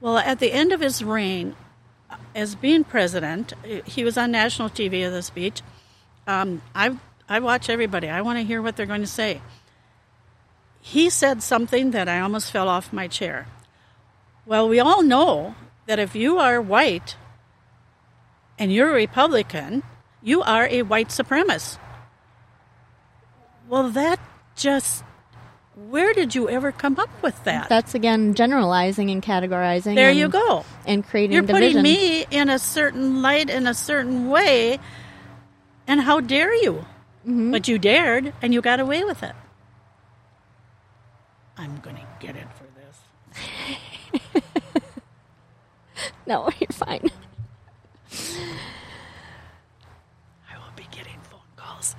Well, 0.00 0.18
at 0.18 0.38
the 0.38 0.52
end 0.52 0.72
of 0.72 0.80
his 0.80 1.02
reign 1.02 1.56
uh, 2.08 2.16
as 2.34 2.54
being 2.54 2.84
president, 2.84 3.52
he 3.84 4.04
was 4.04 4.16
on 4.16 4.30
national 4.30 4.70
TV 4.70 5.04
of 5.04 5.12
the 5.12 5.22
speech. 5.22 5.62
Um, 6.26 6.62
I, 6.74 6.96
I 7.28 7.40
watch 7.40 7.68
everybody, 7.68 8.08
I 8.08 8.20
want 8.20 8.38
to 8.38 8.44
hear 8.44 8.62
what 8.62 8.76
they're 8.76 8.86
going 8.86 9.00
to 9.00 9.06
say. 9.06 9.40
He 10.80 11.10
said 11.10 11.42
something 11.42 11.90
that 11.90 12.08
I 12.08 12.20
almost 12.20 12.52
fell 12.52 12.68
off 12.68 12.92
my 12.92 13.08
chair. 13.08 13.46
Well, 14.50 14.68
we 14.68 14.80
all 14.80 15.04
know 15.04 15.54
that 15.86 16.00
if 16.00 16.16
you 16.16 16.38
are 16.38 16.60
white 16.60 17.14
and 18.58 18.72
you're 18.72 18.90
a 18.90 18.94
Republican, 18.94 19.84
you 20.24 20.42
are 20.42 20.66
a 20.66 20.82
white 20.82 21.10
supremacist. 21.10 21.78
Well, 23.68 23.90
that 23.90 24.18
just, 24.56 25.04
where 25.76 26.12
did 26.12 26.34
you 26.34 26.48
ever 26.48 26.72
come 26.72 26.98
up 26.98 27.10
with 27.22 27.44
that? 27.44 27.68
That's 27.68 27.94
again 27.94 28.34
generalizing 28.34 29.08
and 29.12 29.22
categorizing. 29.22 29.94
there 29.94 30.08
and, 30.08 30.18
you 30.18 30.28
go. 30.28 30.64
And 30.84 31.06
creating 31.06 31.34
You're 31.34 31.42
division. 31.42 31.82
putting 31.82 31.82
me 31.84 32.26
in 32.32 32.50
a 32.50 32.58
certain 32.58 33.22
light 33.22 33.48
in 33.48 33.68
a 33.68 33.74
certain 33.74 34.30
way, 34.30 34.80
and 35.86 36.00
how 36.00 36.18
dare 36.18 36.52
you? 36.52 36.84
Mm-hmm. 37.24 37.52
But 37.52 37.68
you 37.68 37.78
dared, 37.78 38.32
and 38.42 38.52
you 38.52 38.60
got 38.62 38.80
away 38.80 39.04
with 39.04 39.22
it. 39.22 39.36
I'm 41.56 41.78
going 41.82 41.94
to 41.94 42.06
get 42.18 42.34
it 42.34 42.48
for 42.58 42.64
this. 42.64 42.70
No, 46.30 46.48
you're 46.60 46.68
fine. 46.70 47.10
I 50.48 50.56
will 50.58 50.72
be 50.76 50.86
getting 50.92 51.18
phone 51.28 51.40
calls 51.56 51.96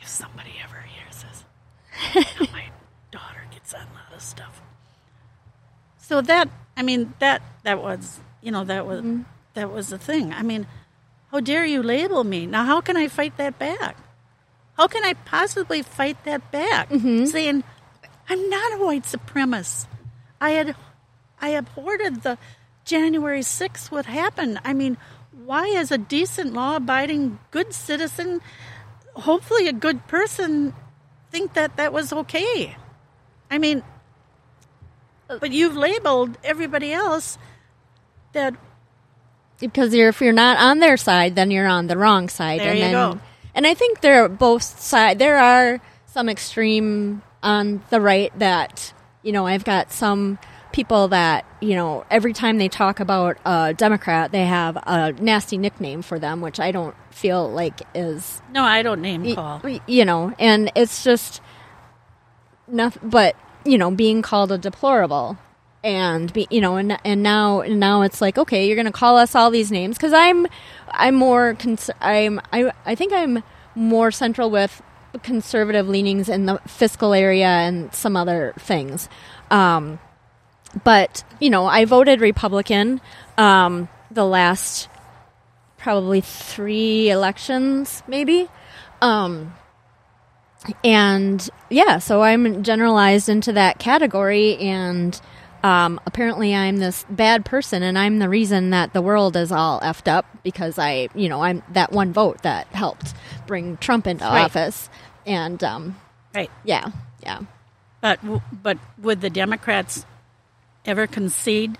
if 0.00 0.06
somebody 0.06 0.52
ever 0.62 0.80
hears 0.82 1.24
this. 1.24 1.44
How 1.90 2.46
my 2.52 2.66
daughter 3.10 3.42
gets 3.50 3.74
on 3.74 3.80
a 3.80 3.94
lot 3.94 4.14
of 4.14 4.22
stuff. 4.22 4.62
So 5.98 6.20
that 6.20 6.48
I 6.76 6.84
mean 6.84 7.12
that 7.18 7.42
that 7.64 7.82
was 7.82 8.20
you 8.40 8.52
know 8.52 8.62
that 8.62 8.86
was 8.86 9.00
mm-hmm. 9.00 9.22
that 9.54 9.72
was 9.72 9.88
the 9.88 9.98
thing. 9.98 10.32
I 10.32 10.42
mean, 10.42 10.68
how 11.32 11.40
dare 11.40 11.64
you 11.64 11.82
label 11.82 12.22
me? 12.22 12.46
Now 12.46 12.64
how 12.64 12.80
can 12.80 12.96
I 12.96 13.08
fight 13.08 13.36
that 13.38 13.58
back? 13.58 13.96
How 14.76 14.86
can 14.86 15.02
I 15.02 15.14
possibly 15.14 15.82
fight 15.82 16.22
that 16.24 16.52
back? 16.52 16.88
Mm-hmm. 16.88 17.24
Saying 17.24 17.64
I'm 18.28 18.48
not 18.48 18.74
a 18.74 18.84
white 18.84 19.02
supremacist. 19.02 19.86
I 20.40 20.50
had 20.52 20.76
I 21.40 21.48
abhorred 21.48 22.22
the 22.22 22.38
January 22.84 23.40
6th 23.40 23.90
what 23.90 24.06
happened. 24.06 24.60
I 24.64 24.72
mean, 24.72 24.96
why 25.44 25.70
as 25.76 25.90
a 25.90 25.98
decent 25.98 26.52
law 26.52 26.76
abiding 26.76 27.38
good 27.50 27.72
citizen, 27.72 28.40
hopefully 29.14 29.68
a 29.68 29.72
good 29.72 30.06
person 30.08 30.74
think 31.30 31.54
that 31.54 31.76
that 31.76 31.92
was 31.92 32.12
okay? 32.12 32.76
I 33.50 33.58
mean, 33.58 33.82
uh, 35.28 35.38
but 35.38 35.52
you've 35.52 35.76
labeled 35.76 36.38
everybody 36.44 36.92
else 36.92 37.38
that 38.32 38.54
because 39.58 39.94
you're 39.94 40.08
if 40.08 40.20
you're 40.20 40.32
not 40.32 40.58
on 40.58 40.80
their 40.80 40.96
side, 40.96 41.34
then 41.36 41.50
you're 41.50 41.66
on 41.66 41.86
the 41.86 41.96
wrong 41.96 42.28
side. 42.28 42.60
There 42.60 42.70
and 42.70 42.78
you 42.78 42.84
then, 42.86 42.92
go. 42.92 43.20
And 43.54 43.66
I 43.66 43.74
think 43.74 44.00
there 44.00 44.24
are 44.24 44.28
both 44.28 44.62
side. 44.62 45.18
There 45.18 45.38
are 45.38 45.80
some 46.06 46.28
extreme 46.28 47.22
on 47.42 47.82
the 47.90 48.00
right 48.00 48.36
that 48.38 48.92
you 49.22 49.32
know. 49.32 49.46
I've 49.46 49.64
got 49.64 49.92
some 49.92 50.38
people 50.72 51.08
that 51.08 51.44
you 51.60 51.74
know 51.74 52.04
every 52.10 52.32
time 52.32 52.58
they 52.58 52.68
talk 52.68 53.00
about 53.00 53.36
a 53.44 53.74
Democrat, 53.74 54.32
they 54.32 54.44
have 54.46 54.76
a 54.76 55.12
nasty 55.12 55.58
nickname 55.58 56.02
for 56.02 56.18
them, 56.18 56.40
which 56.40 56.58
I 56.58 56.70
don't 56.72 56.94
feel 57.10 57.50
like 57.50 57.80
is 57.94 58.40
no, 58.52 58.62
I 58.64 58.82
don't 58.82 59.00
name 59.02 59.34
call. 59.34 59.60
y- 59.62 59.80
you 59.86 60.04
know, 60.04 60.34
and 60.38 60.72
it's 60.74 61.04
just 61.04 61.40
nothing. 62.68 63.08
But 63.08 63.36
you 63.64 63.78
know, 63.78 63.90
being 63.90 64.22
called 64.22 64.50
a 64.52 64.58
deplorable, 64.58 65.38
and 65.84 66.32
be 66.32 66.46
you 66.50 66.60
know, 66.60 66.76
and 66.76 66.98
and 67.04 67.22
now 67.22 67.60
and 67.60 67.78
now 67.78 68.02
it's 68.02 68.20
like 68.20 68.38
okay, 68.38 68.66
you're 68.66 68.76
going 68.76 68.86
to 68.86 68.92
call 68.92 69.16
us 69.18 69.34
all 69.34 69.50
these 69.50 69.70
names 69.70 69.96
because 69.96 70.12
I'm 70.12 70.46
I'm 70.90 71.14
more 71.14 71.54
cons- 71.58 71.90
I'm 72.00 72.40
I 72.52 72.72
I 72.84 72.94
think 72.94 73.12
I'm 73.12 73.42
more 73.74 74.10
central 74.10 74.50
with 74.50 74.82
conservative 75.22 75.88
leanings 75.88 76.28
in 76.28 76.46
the 76.46 76.58
fiscal 76.66 77.12
area 77.12 77.46
and 77.46 77.92
some 77.94 78.16
other 78.16 78.54
things. 78.58 79.08
Um, 79.50 79.98
but 80.84 81.24
you 81.40 81.50
know, 81.50 81.66
I 81.66 81.84
voted 81.84 82.20
Republican 82.20 83.00
um, 83.38 83.88
the 84.10 84.24
last 84.24 84.88
probably 85.78 86.20
three 86.20 87.10
elections, 87.10 88.02
maybe. 88.06 88.48
Um, 89.00 89.52
and 90.84 91.48
yeah, 91.70 91.98
so 91.98 92.22
I'm 92.22 92.62
generalized 92.62 93.28
into 93.28 93.52
that 93.54 93.78
category, 93.80 94.56
and 94.58 95.20
um, 95.64 96.00
apparently 96.06 96.54
I'm 96.54 96.76
this 96.76 97.04
bad 97.10 97.44
person, 97.44 97.82
and 97.82 97.98
I'm 97.98 98.20
the 98.20 98.28
reason 98.28 98.70
that 98.70 98.92
the 98.92 99.02
world 99.02 99.36
is 99.36 99.50
all 99.50 99.80
effed 99.80 100.06
up 100.06 100.24
because 100.44 100.78
I, 100.78 101.08
you 101.16 101.28
know, 101.28 101.42
I'm 101.42 101.62
that 101.72 101.90
one 101.90 102.12
vote 102.12 102.42
that 102.42 102.68
helped 102.68 103.14
bring 103.48 103.76
Trump 103.78 104.06
into 104.06 104.24
Right. 104.24 104.44
office, 104.44 104.88
and 105.26 105.62
um, 105.64 105.96
Right. 106.32 106.50
yeah, 106.64 106.90
yeah. 107.24 107.40
But 108.00 108.20
but 108.52 108.78
would 108.98 109.20
the 109.20 109.30
Democrats 109.30 110.06
ever 110.84 111.06
concede 111.06 111.78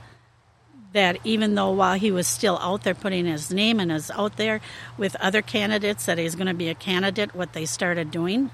that 0.93 1.19
even 1.25 1.55
though 1.55 1.71
while 1.71 1.95
he 1.99 2.11
was 2.11 2.27
still 2.27 2.59
out 2.59 2.85
there 2.85 2.95
putting 2.95 3.27
his 3.27 3.51
name 3.51 3.81
and 3.81 3.91
is 3.91 4.11
out 4.11 4.37
there 4.37 4.61
with 4.97 5.17
other 5.17 5.43
candidates 5.43 6.07
that 6.07 6.19
he's 6.19 6.35
going 6.35 6.47
to 6.47 6.55
be 6.55 6.69
a 6.69 6.75
candidate, 6.75 7.35
what 7.35 7.53
they 7.53 7.65
started 7.65 8.11
doing, 8.11 8.51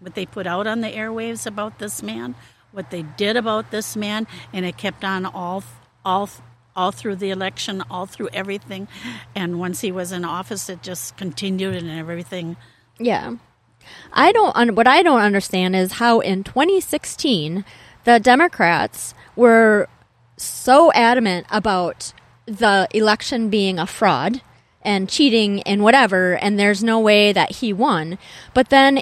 what 0.00 0.14
they 0.14 0.26
put 0.26 0.46
out 0.46 0.66
on 0.66 0.80
the 0.80 0.88
airwaves 0.88 1.46
about 1.46 1.78
this 1.78 2.02
man, 2.02 2.34
what 2.72 2.90
they 2.90 3.02
did 3.02 3.36
about 3.36 3.70
this 3.70 3.96
man, 3.96 4.26
and 4.52 4.64
it 4.64 4.76
kept 4.76 5.04
on 5.04 5.26
all 5.26 5.62
all 6.04 6.28
all 6.76 6.90
through 6.90 7.16
the 7.16 7.30
election, 7.30 7.82
all 7.88 8.04
through 8.04 8.28
everything, 8.32 8.88
and 9.34 9.60
once 9.60 9.80
he 9.80 9.92
was 9.92 10.10
in 10.12 10.24
office, 10.24 10.68
it 10.68 10.82
just 10.82 11.16
continued 11.16 11.76
and 11.76 11.88
everything. 11.88 12.56
Yeah. 12.98 13.36
I 14.12 14.32
don't 14.32 14.74
what 14.74 14.86
I 14.86 15.02
don't 15.02 15.20
understand 15.20 15.76
is 15.76 15.92
how 15.92 16.20
in 16.20 16.42
2016 16.42 17.64
the 18.04 18.18
Democrats 18.18 19.14
were 19.36 19.88
so 20.36 20.92
adamant 20.92 21.46
about 21.50 22.12
the 22.46 22.88
election 22.92 23.48
being 23.50 23.78
a 23.78 23.86
fraud 23.86 24.40
and 24.82 25.08
cheating 25.08 25.62
and 25.62 25.82
whatever 25.82 26.34
and 26.36 26.58
there's 26.58 26.82
no 26.84 27.00
way 27.00 27.32
that 27.32 27.50
he 27.52 27.72
won. 27.72 28.18
But 28.52 28.68
then 28.68 29.00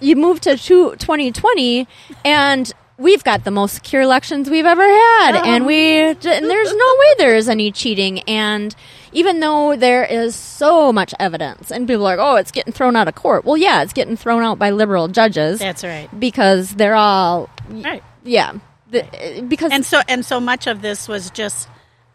you 0.00 0.16
move 0.16 0.40
to 0.42 0.56
2020 0.56 1.86
and 2.24 2.72
we've 2.98 3.22
got 3.24 3.44
the 3.44 3.50
most 3.50 3.74
secure 3.76 4.02
elections 4.02 4.48
we've 4.50 4.66
ever 4.66 4.82
had 4.86 5.36
uh-huh. 5.36 5.44
and 5.46 5.66
we 5.66 6.00
and 6.00 6.16
there's 6.22 6.74
no 6.74 6.94
way 6.98 7.14
there's 7.18 7.48
any 7.48 7.70
cheating 7.70 8.20
and 8.20 8.74
even 9.12 9.40
though 9.40 9.76
there 9.76 10.04
is 10.04 10.34
so 10.34 10.92
much 10.92 11.14
evidence 11.20 11.70
and 11.70 11.86
people 11.86 12.06
are 12.06 12.16
like 12.16 12.18
oh 12.26 12.36
it's 12.36 12.50
getting 12.50 12.72
thrown 12.72 12.96
out 12.96 13.06
of 13.06 13.14
court 13.14 13.44
well 13.44 13.56
yeah 13.56 13.82
it's 13.82 13.92
getting 13.92 14.16
thrown 14.16 14.42
out 14.42 14.58
by 14.58 14.70
liberal 14.70 15.08
judges 15.08 15.58
That's 15.58 15.84
right. 15.84 16.08
because 16.18 16.74
they're 16.74 16.94
all 16.96 17.50
Right. 17.68 18.02
yeah 18.24 18.54
the, 19.02 19.42
because 19.42 19.72
And 19.72 19.84
so 19.84 20.00
and 20.08 20.24
so 20.24 20.40
much 20.40 20.66
of 20.66 20.82
this 20.82 21.08
was 21.08 21.30
just 21.30 21.68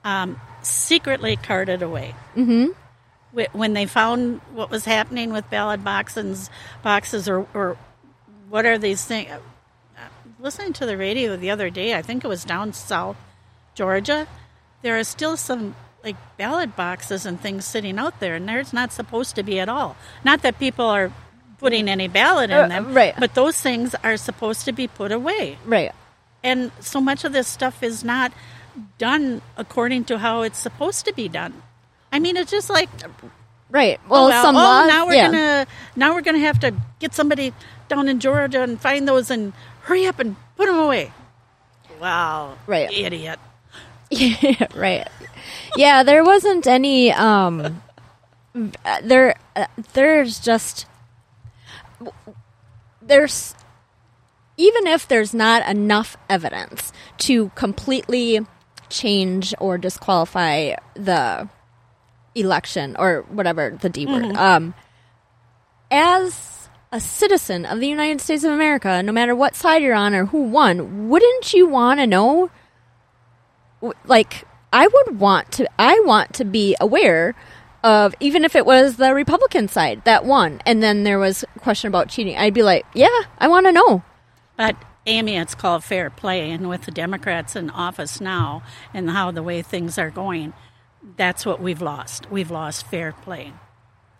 um, 0.04 0.40
secretly 0.62 1.36
carted 1.36 1.82
away. 1.82 2.16
Mm-hmm. 2.36 2.72
When 3.54 3.74
they 3.74 3.86
found 3.86 4.42
what 4.54 4.70
was 4.70 4.84
happening 4.84 5.32
with 5.32 5.50
ballot 5.50 5.84
boxes, 5.86 6.50
boxes, 6.84 7.30
or, 7.30 7.48
or 7.54 7.78
what 8.50 8.66
are 8.66 8.78
these 8.78 9.06
things? 9.06 9.32
Listening 10.40 10.74
to 10.74 10.86
the 10.86 10.98
radio 10.98 11.38
the 11.38 11.50
other 11.50 11.70
day, 11.70 11.94
I 11.94 12.02
think 12.02 12.26
it 12.26 12.28
was 12.28 12.44
down 12.44 12.74
south 12.74 13.16
Georgia. 13.74 14.28
There 14.82 14.98
are 15.00 15.04
still 15.04 15.38
some 15.38 15.76
like 16.04 16.18
ballot 16.36 16.76
boxes 16.76 17.26
and 17.26 17.40
things 17.40 17.64
sitting 17.64 18.00
out 18.00 18.20
there, 18.20 18.36
and 18.36 18.50
there's 18.50 18.74
not 18.74 18.92
supposed 18.92 19.36
to 19.36 19.44
be 19.44 19.60
at 19.60 19.70
all. 19.70 19.96
Not 20.26 20.42
that 20.42 20.60
people 20.60 20.86
are 20.86 21.14
putting 21.60 21.88
any 21.88 22.08
ballot 22.10 22.50
in 22.50 22.58
Uh, 22.58 22.68
them, 22.68 22.94
right. 22.94 23.14
But 23.18 23.36
those 23.36 23.62
things 23.62 23.96
are 24.04 24.18
supposed 24.18 24.66
to 24.66 24.74
be 24.74 24.88
put 24.88 25.12
away 25.12 25.58
right 25.64 25.94
and 26.44 26.72
so 26.80 27.00
much 27.02 27.24
of 27.24 27.34
this 27.34 27.48
stuff 27.48 27.84
is 27.84 28.04
not 28.04 28.32
done 28.98 29.42
according 29.58 30.06
to 30.06 30.18
how 30.18 30.42
it's 30.42 30.58
supposed 30.60 31.06
to 31.06 31.14
be 31.14 31.28
done. 31.28 31.62
I 32.12 32.20
mean, 32.20 32.38
it's 32.38 32.52
just 32.52 32.70
like 32.70 32.90
right 33.70 34.00
well, 34.10 34.26
oh, 34.26 34.30
well, 34.30 34.44
some 34.44 34.56
oh, 34.56 34.60
laws 34.60 34.88
now 34.88 35.06
we're 35.08 35.14
yeah. 35.14 35.26
gonna 35.28 35.68
now 35.96 36.14
we're 36.14 36.22
gonna 36.22 36.40
have 36.40 36.60
to 36.60 36.74
get 37.00 37.14
somebody 37.14 37.54
down 37.88 38.08
in 38.08 38.20
Georgia 38.20 38.62
and 38.62 38.80
find 38.80 39.08
those 39.08 39.30
and 39.32 39.54
hurry 39.82 40.06
up 40.06 40.20
and 40.20 40.36
put 40.56 40.68
them 40.68 40.78
away. 40.80 41.12
Wow, 42.00 42.58
Right. 42.66 42.92
idiot. 42.92 43.40
Yeah, 44.10 44.68
right. 44.76 45.08
Yeah, 45.76 46.04
there 46.04 46.24
wasn't 46.24 46.68
any. 46.68 47.12
Um, 47.14 47.82
uh, 48.84 49.02
there, 49.04 49.36
uh, 49.56 49.68
there's 49.94 50.40
just 50.40 50.86
there's 53.02 53.56
even 54.58 54.88
if 54.88 55.08
there's 55.08 55.34
not 55.34 55.68
enough 55.70 56.18
evidence 56.30 56.92
to 57.20 57.50
completely 57.56 58.46
change 58.90 59.54
or 59.60 59.78
disqualify 59.78 60.76
the 60.96 61.50
election 62.36 62.96
or 63.00 63.26
whatever 63.30 63.78
the 63.82 63.90
D 63.90 64.06
word. 64.06 64.36
Um, 64.36 64.74
as 65.90 66.70
a 66.92 67.00
citizen 67.00 67.66
of 67.66 67.80
the 67.80 67.88
United 67.88 68.22
States 68.22 68.44
of 68.44 68.52
America, 68.52 69.02
no 69.02 69.12
matter 69.12 69.36
what 69.36 69.56
side 69.56 69.82
you're 69.82 69.96
on 69.96 70.14
or 70.14 70.26
who 70.26 70.44
won, 70.44 71.10
wouldn't 71.10 71.54
you 71.54 71.68
want 71.68 72.00
to 72.00 72.08
know? 72.08 72.50
Like, 74.06 74.46
I 74.72 74.88
would 74.88 75.20
want 75.20 75.52
to. 75.54 75.70
I 75.80 76.00
want 76.06 76.34
to 76.36 76.46
be 76.46 76.76
aware 76.80 77.36
of 77.84 78.14
even 78.20 78.46
if 78.46 78.56
it 78.56 78.66
was 78.66 78.98
the 78.98 79.14
Republican 79.14 79.68
side 79.68 80.04
that 80.06 80.24
won, 80.24 80.62
and 80.66 80.84
then 80.84 81.04
there 81.04 81.20
was 81.20 81.44
a 81.56 81.60
question 81.60 81.88
about 81.88 82.10
cheating. 82.10 82.38
I'd 82.38 82.54
be 82.54 82.64
like, 82.64 82.86
yeah, 82.94 83.22
I 83.38 83.48
want 83.48 83.66
to 83.66 83.72
know. 83.72 84.04
But 84.62 84.76
Amy, 85.08 85.38
it's 85.38 85.56
called 85.56 85.84
fair 85.84 86.12
play, 86.12 86.52
and 86.52 86.70
with 86.70 86.84
the 86.84 86.92
Democrats 86.92 87.56
in 87.56 87.72
office 87.72 88.22
now 88.22 88.62
and 88.94 89.10
how 89.10 89.32
the 89.32 89.42
way 89.42 89.64
things 89.64 89.98
are 89.98 90.12
going, 90.12 90.54
that's 91.18 91.48
what 91.48 91.60
we've 91.60 91.82
lost. 91.82 92.30
We've 92.30 92.52
lost 92.52 92.86
fair 92.86 93.12
play. 93.12 93.54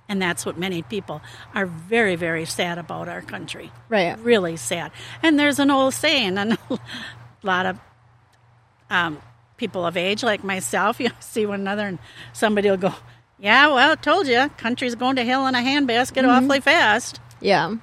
And 0.10 0.20
that's 0.20 0.44
what 0.44 0.58
many 0.58 0.82
people 0.82 1.22
are 1.54 1.68
very, 1.68 2.16
very 2.16 2.46
sad 2.46 2.80
about 2.80 3.08
our 3.08 3.22
country. 3.22 3.72
Right. 3.88 4.18
Really 4.18 4.58
sad. 4.58 4.92
And 5.22 5.40
there's 5.40 5.60
an 5.60 5.70
old 5.70 5.94
saying, 5.94 6.40
and 6.40 6.54
a 6.72 6.80
lot 7.44 7.68
of 7.68 7.80
um, 8.90 9.22
people 9.58 9.86
of 9.86 9.96
age 9.96 10.24
like 10.24 10.44
myself, 10.44 11.00
you 11.00 11.12
see 11.20 11.46
one 11.46 11.60
another, 11.60 11.86
and 11.86 12.00
somebody 12.34 12.68
will 12.68 12.78
go, 12.78 12.96
Yeah, 13.38 13.68
well, 13.68 13.96
told 13.96 14.26
you, 14.26 14.50
country's 14.58 14.96
going 14.96 15.18
to 15.18 15.24
hell 15.24 15.46
in 15.46 15.54
a 15.54 15.60
handbasket 15.60 16.28
awfully 16.28 16.62
fast. 16.62 17.20
Yeah. 17.42 17.76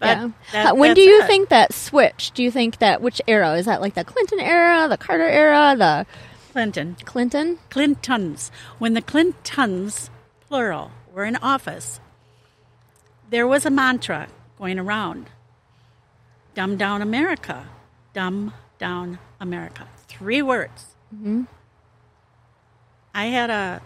But 0.00 0.18
yeah. 0.18 0.30
that- 0.52 0.76
when 0.76 0.94
do 0.94 1.02
you 1.02 1.22
it. 1.22 1.26
think 1.26 1.50
that 1.50 1.72
switch? 1.72 2.32
Do 2.32 2.42
you 2.42 2.50
think 2.50 2.78
that 2.78 3.00
which 3.00 3.20
era 3.28 3.52
is 3.54 3.66
that? 3.66 3.80
Like 3.80 3.94
the 3.94 4.04
Clinton 4.04 4.40
era, 4.40 4.88
the 4.88 4.96
Carter 4.96 5.28
era, 5.28 5.76
the 5.78 6.06
Clinton. 6.52 6.96
Clinton? 7.04 7.58
Clintons. 7.70 8.50
When 8.78 8.94
the 8.94 9.02
Clintons, 9.02 10.10
plural, 10.48 10.90
were 11.12 11.24
in 11.24 11.36
office, 11.36 12.00
there 13.28 13.46
was 13.46 13.64
a 13.64 13.70
mantra 13.70 14.26
going 14.58 14.78
around 14.78 15.26
dumb 16.54 16.76
down 16.76 17.02
America. 17.02 17.68
Dumb 18.12 18.52
down 18.78 19.18
America. 19.38 19.86
Three 20.08 20.42
words. 20.42 20.96
Mm-hmm. 21.14 21.42
I 23.14 23.26
had 23.26 23.50
a, 23.50 23.82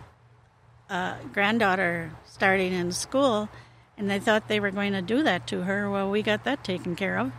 a 0.89 1.17
granddaughter 1.33 2.13
starting 2.25 2.73
in 2.73 2.93
school, 2.93 3.49
and 3.97 4.11
they 4.11 4.19
thought 4.19 4.49
they 4.49 4.61
were 4.61 4.71
going 4.71 4.93
to 4.93 5.03
do 5.03 5.23
that 5.23 5.47
to 5.49 5.63
her. 5.63 5.91
Well, 5.91 6.11
we 6.11 6.23
got 6.23 6.45
that 6.45 6.65
taken 6.65 6.97
care 6.97 7.19
of. 7.19 7.33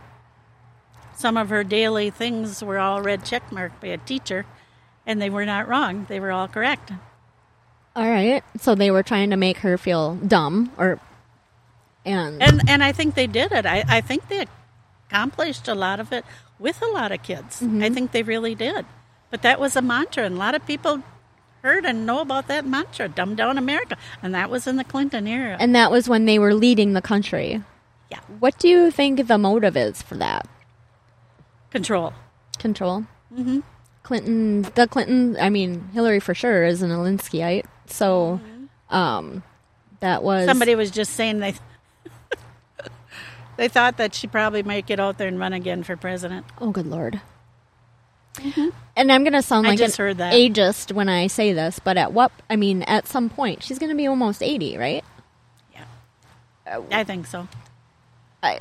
Some 1.14 1.36
of 1.36 1.48
her 1.48 1.64
daily 1.64 2.10
things 2.10 2.62
were 2.62 2.78
all 2.78 3.00
red 3.00 3.24
check 3.24 3.50
marked 3.50 3.80
by 3.80 3.88
a 3.88 3.98
teacher, 3.98 4.46
and 5.06 5.20
they 5.20 5.30
were 5.30 5.46
not 5.46 5.68
wrong. 5.68 6.06
They 6.08 6.20
were 6.20 6.32
all 6.32 6.48
correct. 6.48 6.92
All 7.94 8.08
right. 8.08 8.44
So 8.58 8.74
they 8.74 8.90
were 8.90 9.02
trying 9.02 9.30
to 9.30 9.36
make 9.36 9.58
her 9.58 9.78
feel 9.78 10.16
dumb 10.16 10.72
or 10.76 11.00
and, 12.04 12.42
And 12.42 12.68
and 12.68 12.84
I 12.84 12.92
think 12.92 13.14
they 13.14 13.26
did 13.26 13.50
it. 13.52 13.66
I, 13.66 13.84
I 13.88 14.00
think 14.00 14.28
they 14.28 14.46
accomplished 15.08 15.66
a 15.68 15.74
lot 15.74 15.98
of 15.98 16.12
it 16.12 16.24
with 16.58 16.80
a 16.82 16.86
lot 16.86 17.12
of 17.12 17.22
kids. 17.22 17.60
Mm-hmm. 17.60 17.82
I 17.82 17.90
think 17.90 18.12
they 18.12 18.22
really 18.22 18.54
did. 18.54 18.86
But 19.30 19.42
that 19.42 19.58
was 19.58 19.74
a 19.74 19.82
mantra, 19.82 20.24
and 20.24 20.36
a 20.36 20.38
lot 20.38 20.54
of 20.54 20.64
people 20.66 21.02
heard 21.66 21.84
and 21.84 22.06
know 22.06 22.20
about 22.20 22.46
that 22.48 22.64
mantra, 22.64 23.08
"Dumb 23.08 23.34
down 23.34 23.58
America," 23.58 23.96
and 24.22 24.32
that 24.34 24.48
was 24.50 24.66
in 24.66 24.76
the 24.76 24.84
Clinton 24.84 25.26
era. 25.26 25.56
and 25.58 25.74
that 25.74 25.90
was 25.90 26.08
when 26.08 26.24
they 26.24 26.38
were 26.38 26.54
leading 26.54 26.92
the 26.92 27.02
country. 27.02 27.62
yeah, 28.10 28.20
What 28.38 28.56
do 28.58 28.68
you 28.68 28.90
think 28.92 29.26
the 29.26 29.36
motive 29.38 29.76
is 29.76 30.00
for 30.02 30.14
that? 30.16 30.46
control. 31.70 32.12
Control. 32.58 33.04
Mm-hmm. 33.34 33.60
Clinton, 34.02 34.62
the 34.62 34.86
Clinton. 34.86 35.36
I 35.40 35.50
mean, 35.50 35.88
Hillary 35.92 36.20
for 36.20 36.32
sure 36.34 36.64
is 36.64 36.80
an 36.82 36.90
Alinskyite. 36.90 37.66
So, 37.86 38.40
um, 38.88 39.42
that 40.00 40.22
was 40.22 40.46
Somebody 40.46 40.74
was 40.76 40.90
just 40.92 41.14
saying 41.14 41.40
they 41.40 41.54
they 43.56 43.68
thought 43.68 43.96
that 43.96 44.14
she 44.14 44.26
probably 44.26 44.62
might 44.62 44.86
get 44.86 45.00
out 45.00 45.18
there 45.18 45.28
and 45.28 45.38
run 45.38 45.52
again 45.52 45.82
for 45.82 45.96
president. 45.96 46.46
Oh, 46.60 46.70
good 46.70 46.86
lord. 46.86 47.20
And 48.96 49.12
I'm 49.12 49.24
going 49.24 49.32
to 49.34 49.42
sound 49.42 49.66
I 49.66 49.70
like 49.70 49.78
just 49.78 49.98
an 49.98 50.06
heard 50.06 50.18
that. 50.18 50.32
ageist 50.32 50.92
when 50.92 51.08
I 51.08 51.26
say 51.26 51.52
this, 51.52 51.78
but 51.78 51.96
at 51.96 52.12
what? 52.12 52.32
I 52.48 52.56
mean, 52.56 52.82
at 52.84 53.06
some 53.06 53.28
point, 53.28 53.62
she's 53.62 53.78
going 53.78 53.90
to 53.90 53.96
be 53.96 54.06
almost 54.06 54.42
80, 54.42 54.78
right? 54.78 55.04
Yeah, 55.74 55.84
I 56.90 57.04
think 57.04 57.26
so. 57.26 57.46
I, 58.42 58.60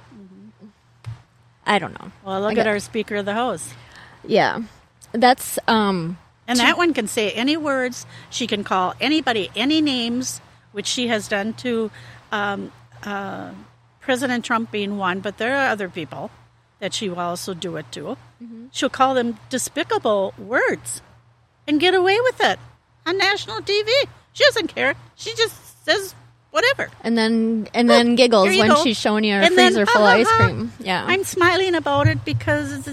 I 1.65 1.79
don't 1.79 1.99
know. 1.99 2.11
Well, 2.23 2.41
look 2.41 2.57
at 2.57 2.67
our 2.67 2.79
Speaker 2.79 3.15
of 3.15 3.25
the 3.25 3.33
House. 3.33 3.73
Yeah, 4.25 4.63
that's 5.11 5.57
um. 5.67 6.17
And 6.47 6.59
that 6.59 6.77
one 6.77 6.93
can 6.93 7.07
say 7.07 7.31
any 7.31 7.57
words. 7.57 8.05
She 8.29 8.45
can 8.45 8.63
call 8.63 8.93
anybody 9.01 9.49
any 9.55 9.81
names, 9.81 10.41
which 10.73 10.85
she 10.85 11.07
has 11.07 11.27
done 11.27 11.53
to 11.53 11.89
um, 12.31 12.71
uh, 13.03 13.51
President 13.99 14.45
Trump 14.45 14.71
being 14.71 14.97
one, 14.97 15.21
but 15.21 15.37
there 15.37 15.55
are 15.55 15.69
other 15.69 15.89
people 15.89 16.29
that 16.79 16.93
she 16.93 17.09
will 17.09 17.19
also 17.19 17.53
do 17.53 17.75
it 17.77 17.91
to. 17.93 18.17
She'll 18.71 18.89
call 18.89 19.13
them 19.13 19.37
despicable 19.49 20.33
words 20.37 21.01
and 21.67 21.79
get 21.79 21.93
away 21.93 22.19
with 22.21 22.41
it 22.41 22.59
on 23.05 23.17
national 23.17 23.61
TV. 23.61 23.89
She 24.33 24.43
doesn't 24.45 24.67
care. 24.67 24.95
She 25.15 25.33
just 25.35 25.85
says 25.85 26.13
whatever. 26.51 26.89
And 27.01 27.17
then 27.17 27.67
and 27.73 27.89
then 27.89 28.15
giggles 28.15 28.47
when 28.49 28.69
go. 28.69 28.83
she's 28.83 28.97
showing 28.99 29.23
you 29.23 29.33
her 29.33 29.41
And 29.41 29.57
then, 29.57 29.71
freezer 29.73 29.85
ha, 29.85 29.91
full 29.93 30.05
of 30.05 30.09
ha, 30.09 30.19
ice 30.19 30.31
cream. 30.51 30.71
Yeah, 30.79 31.03
I'm 31.07 31.23
smiling 31.23 31.75
about 31.75 32.07
it 32.07 32.23
because, 32.25 32.87
uh, 32.87 32.91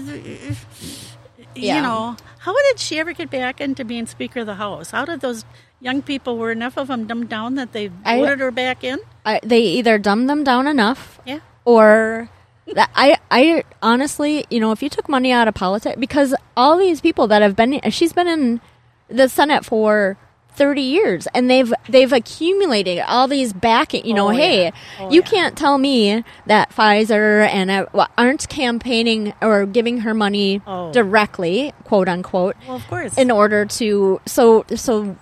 Yeah. 1.55 1.75
you 1.77 1.81
know, 1.81 2.15
how 2.39 2.53
did 2.69 2.79
she 2.79 2.99
ever 2.99 3.13
get 3.13 3.29
back 3.29 3.61
into 3.61 3.85
being 3.85 4.07
Speaker 4.07 4.41
of 4.41 4.47
the 4.47 4.55
House? 4.55 4.91
How 4.91 5.05
did 5.05 5.21
those 5.21 5.45
young 5.79 6.01
people, 6.01 6.37
were 6.37 6.51
enough 6.51 6.77
of 6.77 6.87
them 6.87 7.05
dumbed 7.05 7.29
down 7.29 7.55
that 7.55 7.73
they 7.73 7.91
I- 8.05 8.19
voted 8.19 8.39
her 8.39 8.51
back 8.51 8.83
in? 8.83 8.99
I, 9.25 9.39
they 9.43 9.59
either 9.61 9.97
dumb 9.97 10.27
them 10.27 10.43
down 10.43 10.67
enough, 10.67 11.19
Yeah. 11.25 11.39
or 11.65 12.29
that 12.73 12.89
I 12.95 13.17
I 13.33 13.63
honestly, 13.81 14.45
you 14.49 14.59
know, 14.59 14.71
if 14.71 14.83
you 14.83 14.89
took 14.89 15.09
money 15.09 15.31
out 15.31 15.47
of 15.47 15.53
politics, 15.55 15.95
because 15.99 16.33
all 16.55 16.77
these 16.77 17.01
people 17.01 17.27
that 17.27 17.41
have 17.41 17.55
been, 17.55 17.79
she's 17.89 18.13
been 18.13 18.27
in 18.27 18.61
the 19.09 19.27
Senate 19.29 19.65
for. 19.65 20.17
30 20.55 20.81
years 20.83 21.27
and 21.33 21.49
they've 21.49 21.73
they've 21.89 22.13
accumulated 22.13 22.99
all 23.07 23.27
these 23.27 23.53
backing 23.53 24.05
you 24.05 24.13
know 24.13 24.27
Oh, 24.27 24.29
yeah. 24.29 24.37
hey 24.37 24.71
Oh, 24.99 25.09
you 25.09 25.21
yeah. 25.21 25.27
can't 25.27 25.57
tell 25.57 25.79
me 25.79 26.23
that 26.45 26.69
Pfizer 26.69 27.47
and 27.47 27.71
uh, 27.71 27.87
aren't 28.19 28.47
campaigning 28.49 29.33
or 29.41 29.65
giving 29.65 30.01
her 30.01 30.13
money 30.13 30.61
Oh. 30.67 30.91
directly 30.93 31.73
quote 31.85 32.07
unquote 32.07 32.55
Well, 32.67 32.75
of 32.77 32.87
course. 32.87 33.17
in 33.17 33.31
order 33.31 33.65
to 33.65 34.21
so 34.27 34.63
so 34.75 35.15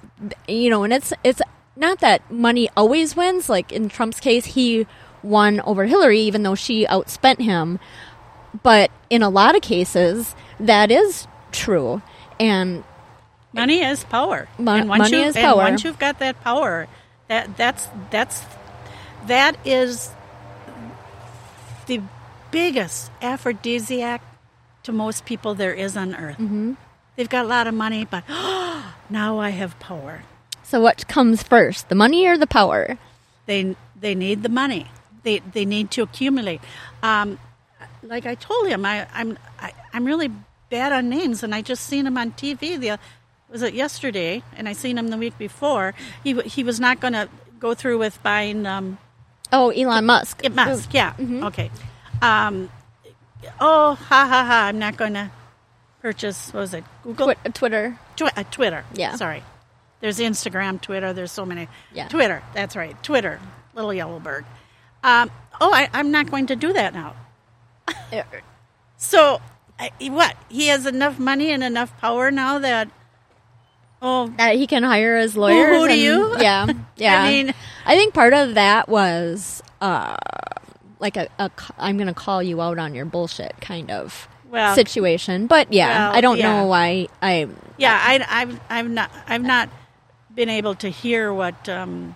you 0.49 0.69
know 0.69 0.83
and 0.83 0.91
it's 0.91 1.13
it's 1.23 1.41
not 1.77 2.01
that 2.01 2.29
money 2.29 2.67
always 2.75 3.15
wins. 3.15 3.47
Like 3.47 3.71
in 3.71 3.87
Trump's 3.87 4.19
case, 4.19 4.43
he 4.47 4.85
won 5.23 5.59
over 5.61 5.85
Hillary, 5.85 6.19
even 6.21 6.43
though 6.43 6.55
she 6.55 6.85
outspent 6.85 7.39
him. 7.39 7.79
But 8.63 8.91
in 9.09 9.21
a 9.21 9.29
lot 9.29 9.55
of 9.55 9.61
cases, 9.61 10.35
that 10.59 10.91
is 10.91 11.27
true. 11.51 12.01
And 12.39 12.83
Money 13.53 13.81
is 13.81 14.03
power. 14.05 14.47
Mo- 14.57 14.75
and 14.75 14.89
once 14.89 15.11
money 15.11 15.17
you, 15.17 15.27
is 15.27 15.35
and 15.35 15.43
power. 15.45 15.57
once 15.57 15.83
you've 15.83 15.99
got 15.99 16.19
that 16.19 16.41
power, 16.41 16.87
that 17.27 17.57
that's 17.57 17.87
that's 18.09 18.43
that 19.27 19.57
is 19.65 20.09
the 21.87 22.01
biggest 22.51 23.11
aphrodisiac 23.21 24.21
to 24.83 24.91
most 24.91 25.25
people 25.25 25.53
there 25.53 25.73
is 25.73 25.95
on 25.97 26.15
earth. 26.15 26.37
Mm-hmm. 26.37 26.73
They've 27.15 27.29
got 27.29 27.45
a 27.45 27.47
lot 27.47 27.67
of 27.67 27.73
money, 27.73 28.05
but 28.05 28.23
now 29.09 29.39
I 29.39 29.49
have 29.49 29.77
power. 29.79 30.23
so, 30.63 30.79
what 30.81 31.07
comes 31.07 31.43
first, 31.43 31.89
the 31.89 31.95
money 31.95 32.25
or 32.25 32.37
the 32.37 32.47
power? 32.47 32.97
They 33.47 33.75
they 33.99 34.15
need 34.15 34.43
the 34.43 34.49
money. 34.49 34.87
They 35.23 35.39
they 35.39 35.65
need 35.65 35.91
to 35.91 36.01
accumulate. 36.03 36.61
Um, 37.03 37.39
like 38.03 38.25
I 38.25 38.35
told 38.35 38.67
him, 38.67 38.85
I, 38.85 39.07
I'm 39.13 39.37
I, 39.59 39.73
I'm 39.93 40.05
really 40.05 40.29
bad 40.69 40.91
on 40.91 41.09
names, 41.09 41.43
and 41.43 41.53
I 41.53 41.61
just 41.61 41.85
seen 41.85 42.07
him 42.07 42.17
on 42.17 42.31
TV. 42.31 42.79
The 42.79 42.97
was 43.49 43.61
it 43.61 43.73
yesterday, 43.73 44.41
and 44.55 44.67
I 44.69 44.73
seen 44.73 44.97
him 44.97 45.09
the 45.09 45.17
week 45.17 45.37
before. 45.37 45.93
He 46.23 46.39
he 46.41 46.63
was 46.63 46.79
not 46.79 46.99
going 46.99 47.13
to 47.13 47.29
go 47.59 47.73
through 47.73 47.99
with 47.99 48.21
buying 48.23 48.65
um, 48.65 48.97
Oh, 49.53 49.69
Elon 49.69 50.05
Musk. 50.05 50.41
it 50.43 50.55
Musk. 50.55 50.93
Yeah, 50.93 51.13
okay. 51.19 51.69
Um, 52.21 52.69
oh, 53.59 53.93
ha 53.95 54.25
ha 54.27 54.45
ha! 54.45 54.65
I'm 54.67 54.79
not 54.79 54.97
going 54.97 55.13
to 55.13 55.29
purchase. 56.01 56.53
What 56.53 56.61
was 56.61 56.73
it? 56.73 56.83
Google. 57.03 57.27
Twi- 57.33 57.51
Twitter. 57.51 57.99
Twi- 58.15 58.31
uh, 58.35 58.43
Twitter. 58.49 58.85
Yeah. 58.93 59.15
Sorry. 59.15 59.43
There's 59.99 60.19
Instagram, 60.19 60.81
Twitter. 60.81 61.13
There's 61.13 61.31
so 61.31 61.45
many. 61.45 61.67
Yeah. 61.93 62.07
Twitter. 62.07 62.41
That's 62.53 62.75
right. 62.75 63.01
Twitter. 63.03 63.39
Little 63.75 63.93
yellow 63.93 64.19
bird. 64.19 64.45
Um, 65.03 65.31
oh, 65.59 65.73
I, 65.73 65.89
I'm 65.93 66.11
not 66.11 66.29
going 66.29 66.47
to 66.47 66.55
do 66.55 66.73
that 66.73 66.93
now. 66.93 67.15
So, 68.97 69.41
I- 69.79 69.91
what? 70.09 70.35
He 70.49 70.67
has 70.67 70.85
enough 70.85 71.17
money 71.17 71.49
and 71.51 71.63
enough 71.63 71.97
power 71.99 72.29
now 72.31 72.59
that. 72.59 72.89
Oh, 74.03 74.27
that 74.37 74.55
he 74.55 74.65
can 74.67 74.83
hire 74.83 75.17
his 75.17 75.35
lawyers. 75.37 75.75
who 75.77 75.87
do 75.87 75.93
and- 75.93 76.01
you? 76.01 76.35
Yeah, 76.39 76.67
yeah. 76.97 77.21
I 77.23 77.31
mean- 77.31 77.53
I 77.85 77.95
think 77.95 78.13
part 78.13 78.33
of 78.33 78.53
that 78.55 78.89
was 78.89 79.61
uh, 79.81 80.15
like 80.99 81.17
a, 81.17 81.27
a 81.39 81.49
I'm 81.77 81.97
going 81.97 82.07
to 82.07 82.13
call 82.13 82.41
you 82.43 82.61
out 82.61 82.77
on 82.77 82.93
your 82.95 83.05
bullshit 83.05 83.55
kind 83.59 83.89
of 83.89 84.27
Well- 84.49 84.75
situation. 84.75 85.47
But 85.47 85.73
yeah, 85.73 86.09
Well, 86.09 86.17
I 86.17 86.21
don't 86.21 86.37
yeah. 86.37 86.57
know 86.61 86.67
why 86.67 87.07
I. 87.21 87.47
yeah. 87.77 87.99
I, 87.99 88.23
I've, 88.41 88.59
I've 88.69 88.89
not, 88.89 89.11
I've 89.27 89.43
not 89.43 89.69
been 90.33 90.49
able 90.49 90.75
to 90.75 90.89
hear 90.89 91.33
what, 91.33 91.67
um, 91.69 92.13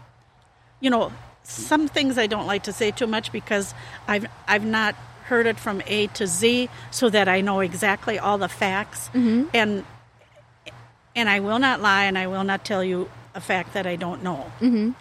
you 0.79 0.89
know, 0.91 1.11
some 1.45 1.87
things 1.87 2.17
I 2.17 2.27
don't 2.27 2.47
like 2.47 2.63
to 2.63 2.73
say 2.73 2.91
too 2.91 3.07
much 3.07 3.31
because 3.31 3.73
I've, 4.07 4.25
I've 4.47 4.65
not 4.65 4.95
heard 5.25 5.47
it 5.47 5.59
from 5.59 5.81
A 5.87 6.07
to 6.07 6.27
Z, 6.27 6.69
so 6.91 7.09
that 7.09 7.27
I 7.27 7.41
know 7.41 7.59
exactly 7.61 8.19
all 8.19 8.37
the 8.37 8.47
facts, 8.49 9.09
and, 9.13 9.83
and 11.15 11.29
I 11.29 11.39
will 11.39 11.57
not 11.59 11.81
lie, 11.81 12.03
and 12.03 12.17
I 12.17 12.27
will 12.27 12.43
not 12.43 12.63
tell 12.63 12.83
you 12.83 13.09
a 13.33 13.41
fact 13.41 13.73
that 13.73 13.87
I 13.87 13.95
don't 13.95 14.21
know. 14.21 14.51
Mm-hmm. 14.61 14.91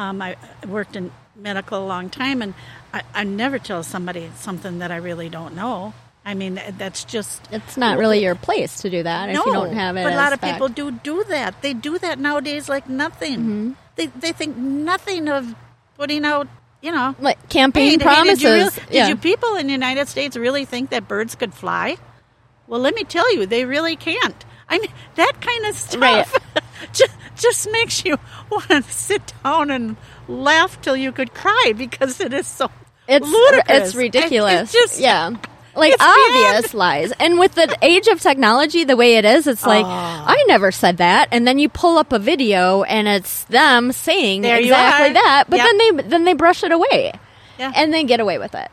Um, 0.00 0.22
I 0.22 0.36
worked 0.66 0.96
in 0.96 1.12
medical 1.36 1.84
a 1.84 1.86
long 1.86 2.08
time, 2.08 2.40
and 2.42 2.54
I, 2.92 3.02
I 3.12 3.24
never 3.24 3.58
tell 3.58 3.82
somebody 3.82 4.30
something 4.36 4.78
that 4.78 4.90
I 4.90 4.96
really 4.96 5.28
don't 5.28 5.54
know. 5.54 5.92
I 6.24 6.32
mean, 6.32 6.58
that's 6.78 7.04
just 7.04 7.46
It's 7.52 7.76
not 7.76 7.98
really 7.98 8.22
your 8.22 8.34
place 8.34 8.80
to 8.80 8.88
do 8.88 9.02
that 9.02 9.28
if 9.28 9.36
you 9.36 9.52
don't 9.52 9.74
have 9.74 9.98
it. 9.98 10.04
but 10.04 10.14
a 10.14 10.16
lot 10.16 10.32
of 10.32 10.40
fact. 10.40 10.54
people 10.54 10.68
do 10.68 10.90
do 10.92 11.22
that. 11.24 11.60
They 11.60 11.74
do 11.74 11.98
that 11.98 12.18
nowadays 12.18 12.66
like 12.68 12.88
nothing. 12.88 13.38
Mm-hmm. 13.38 13.72
They 13.96 14.06
they 14.06 14.32
think 14.32 14.56
nothing 14.56 15.28
of 15.28 15.54
putting 15.96 16.24
out. 16.24 16.48
You 16.82 16.92
know, 16.92 17.16
like 17.18 17.48
campaign 17.48 17.98
hey, 17.98 18.04
promises. 18.04 18.42
did, 18.42 18.58
you 18.58 18.70
did 18.70 18.94
yeah. 18.94 19.08
you 19.08 19.16
people 19.16 19.56
in 19.56 19.68
the 19.68 19.72
United 19.72 20.06
States 20.06 20.36
really 20.36 20.66
think 20.66 20.90
that 20.90 21.08
birds 21.08 21.34
could 21.34 21.54
fly? 21.54 21.96
Well, 22.66 22.78
let 22.78 22.94
me 22.94 23.04
tell 23.04 23.34
you, 23.34 23.46
they 23.46 23.64
really 23.64 23.96
can't. 23.96 24.44
I 24.68 24.78
mean, 24.78 24.90
that 25.14 25.40
kind 25.40 25.66
of 25.66 25.76
stuff 25.76 26.00
Right. 26.02 26.26
just, 26.92 27.14
just 27.36 27.70
makes 27.70 28.04
you 28.04 28.18
want 28.50 28.68
to 28.68 28.82
sit 28.82 29.32
down 29.42 29.70
and 29.70 29.96
laugh 30.28 30.80
till 30.80 30.96
you 30.96 31.12
could 31.12 31.34
cry 31.34 31.72
because 31.76 32.20
it 32.20 32.32
is 32.32 32.46
so 32.46 32.70
it's 33.06 33.26
ludicrous. 33.26 33.88
it's 33.88 33.94
ridiculous. 33.94 34.62
It's 34.62 34.72
just 34.72 35.00
yeah. 35.00 35.34
Like 35.76 35.92
it's 35.94 36.02
obvious 36.02 36.74
lies. 36.74 37.12
And 37.18 37.38
with 37.38 37.54
the 37.54 37.76
age 37.82 38.06
of 38.08 38.20
technology 38.20 38.84
the 38.84 38.96
way 38.96 39.16
it 39.16 39.24
is, 39.24 39.46
it's 39.46 39.66
like 39.66 39.84
Oh. 39.84 39.88
I 39.88 40.44
never 40.48 40.70
said 40.72 40.98
that 40.98 41.28
and 41.32 41.46
then 41.46 41.58
you 41.58 41.68
pull 41.68 41.98
up 41.98 42.12
a 42.12 42.18
video 42.18 42.82
and 42.84 43.08
it's 43.08 43.44
them 43.44 43.92
saying 43.92 44.42
There 44.42 44.58
exactly 44.58 45.12
that, 45.14 45.44
but 45.48 45.56
Yep. 45.56 45.66
then 45.66 45.78
they 45.78 46.02
then 46.08 46.24
they 46.24 46.34
brush 46.34 46.62
it 46.62 46.72
away. 46.72 47.12
Yeah. 47.58 47.72
And 47.74 47.92
they 47.92 48.04
get 48.04 48.20
away 48.20 48.38
with 48.38 48.54
it. 48.54 48.68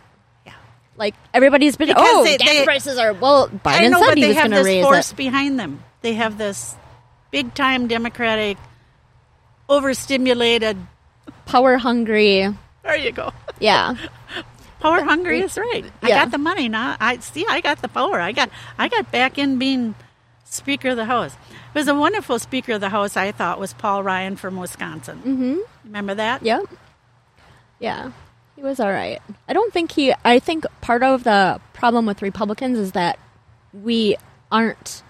Yeah. 0.46 0.54
Like 0.98 1.16
everybody's 1.34 1.76
been 1.78 1.88
Because 1.90 2.04
oh 2.08 2.24
they- 2.24 2.38
gas 2.38 2.50
they- 2.50 2.64
prices 2.66 2.98
are 2.98 3.14
well 3.14 3.50
I 3.66 3.80
Biden 3.82 3.92
know, 3.92 4.04
said 4.04 4.18
he 4.18 4.22
they 4.24 4.28
was 4.30 4.38
going 4.38 4.52
to 4.52 4.58
this 4.58 4.66
raise 4.66 4.84
force 4.84 5.12
it. 5.12 5.16
behind 5.18 5.60
them. 5.60 5.84
They 6.02 6.14
have 6.14 6.38
this 6.38 6.76
big 7.32 7.54
time 7.54 7.88
Democratic 7.88 8.58
overstimulated. 9.70 10.78
Power 11.46 11.78
hungry. 11.78 12.48
There 12.84 12.96
you 12.96 13.12
go. 13.12 13.32
Yeah. 13.60 13.96
Power 14.82 15.04
hungry 15.04 15.40
is 15.42 15.58
right. 15.58 15.86
I 16.02 16.10
got 16.10 16.32
the 16.32 16.38
money 16.38 16.68
now. 16.68 16.98
I 17.00 17.18
see. 17.20 17.46
I 17.48 17.62
got 17.62 17.82
the 17.82 17.88
power. 17.88 18.20
I 18.20 18.32
got. 18.32 18.50
I 18.78 18.88
got 18.88 19.12
back 19.12 19.38
in 19.38 19.60
being 19.60 19.96
Speaker 20.44 20.90
of 20.90 20.98
the 20.98 21.06
House. 21.06 21.34
It 21.34 21.78
was 21.78 21.88
a 21.88 21.96
wonderful 21.96 22.40
Speaker 22.40 22.74
of 22.74 22.82
the 22.82 22.90
House. 22.90 23.16
I 23.16 23.32
thought 23.32 23.60
was 23.60 23.74
Paul 23.74 24.04
Ryan 24.04 24.36
from 24.36 24.58
Wisconsin. 24.58 25.20
Mm-hmm. 25.20 25.58
Remember 25.86 26.16
that? 26.16 26.44
Yep. 26.44 26.64
Yeah. 27.80 28.12
He 28.56 28.62
was 28.62 28.80
all 28.80 28.92
right. 28.92 29.22
I 29.48 29.54
don't 29.54 29.72
think 29.72 29.92
he. 29.92 30.14
I 30.26 30.40
think 30.40 30.66
part 30.82 31.04
of 31.04 31.24
the 31.24 31.62
problem 31.74 32.06
with 32.06 32.22
Republicans 32.22 32.78
is 32.78 32.92
that 32.94 33.18
we 33.74 34.18
aren't 34.52 35.04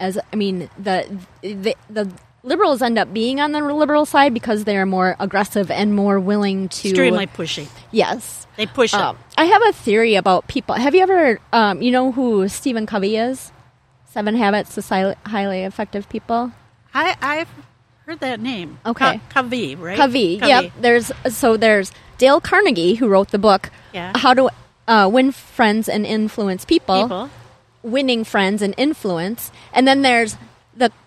as. 0.00 0.18
I 0.32 0.36
mean, 0.36 0.68
the 0.78 1.18
the 1.42 1.76
the 1.88 2.10
liberals 2.44 2.80
end 2.82 2.98
up 2.98 3.12
being 3.12 3.40
on 3.40 3.50
the 3.52 3.60
liberal 3.60 4.04
side 4.06 4.32
because 4.32 4.62
they're 4.64 4.86
more 4.86 5.16
aggressive 5.18 5.70
and 5.70 5.96
more 5.96 6.20
willing 6.20 6.68
to. 6.68 6.88
Extremely 6.90 7.26
pushy. 7.26 7.66
Yes. 7.90 8.46
They 8.56 8.66
push. 8.66 8.94
Um, 8.94 9.18
I 9.36 9.46
have 9.46 9.62
a 9.66 9.72
theory 9.72 10.14
about 10.14 10.46
people. 10.46 10.76
Have 10.76 10.94
you 10.94 11.02
ever, 11.02 11.40
um, 11.52 11.82
you 11.82 11.90
know 11.90 12.12
who 12.12 12.46
Stephen 12.48 12.86
Covey 12.86 13.16
is? 13.16 13.50
Seven 14.06 14.36
Habits 14.36 14.78
of 14.78 14.84
Sil- 14.86 15.18
Highly 15.26 15.64
Effective 15.64 16.08
People. 16.08 16.52
I 16.92 17.16
I've 17.20 17.48
heard 18.06 18.20
that 18.20 18.38
name. 18.38 18.78
Okay. 18.86 19.18
Co- 19.18 19.42
Covey, 19.42 19.74
right? 19.74 19.96
Covey. 19.96 20.38
Yep. 20.40 20.72
There's 20.80 21.10
so 21.30 21.56
there's 21.56 21.90
Dale 22.18 22.40
Carnegie 22.40 22.94
who 22.94 23.08
wrote 23.08 23.30
the 23.32 23.38
book 23.40 23.70
Yeah. 23.92 24.12
How 24.16 24.34
to 24.34 24.50
uh, 24.86 25.08
Win 25.12 25.32
Friends 25.32 25.88
and 25.88 26.06
Influence 26.06 26.64
People, 26.64 27.02
People. 27.02 27.30
Winning 27.82 28.22
Friends 28.22 28.62
and 28.62 28.72
Influence, 28.76 29.50
and 29.72 29.88
then 29.88 30.02
there's 30.02 30.36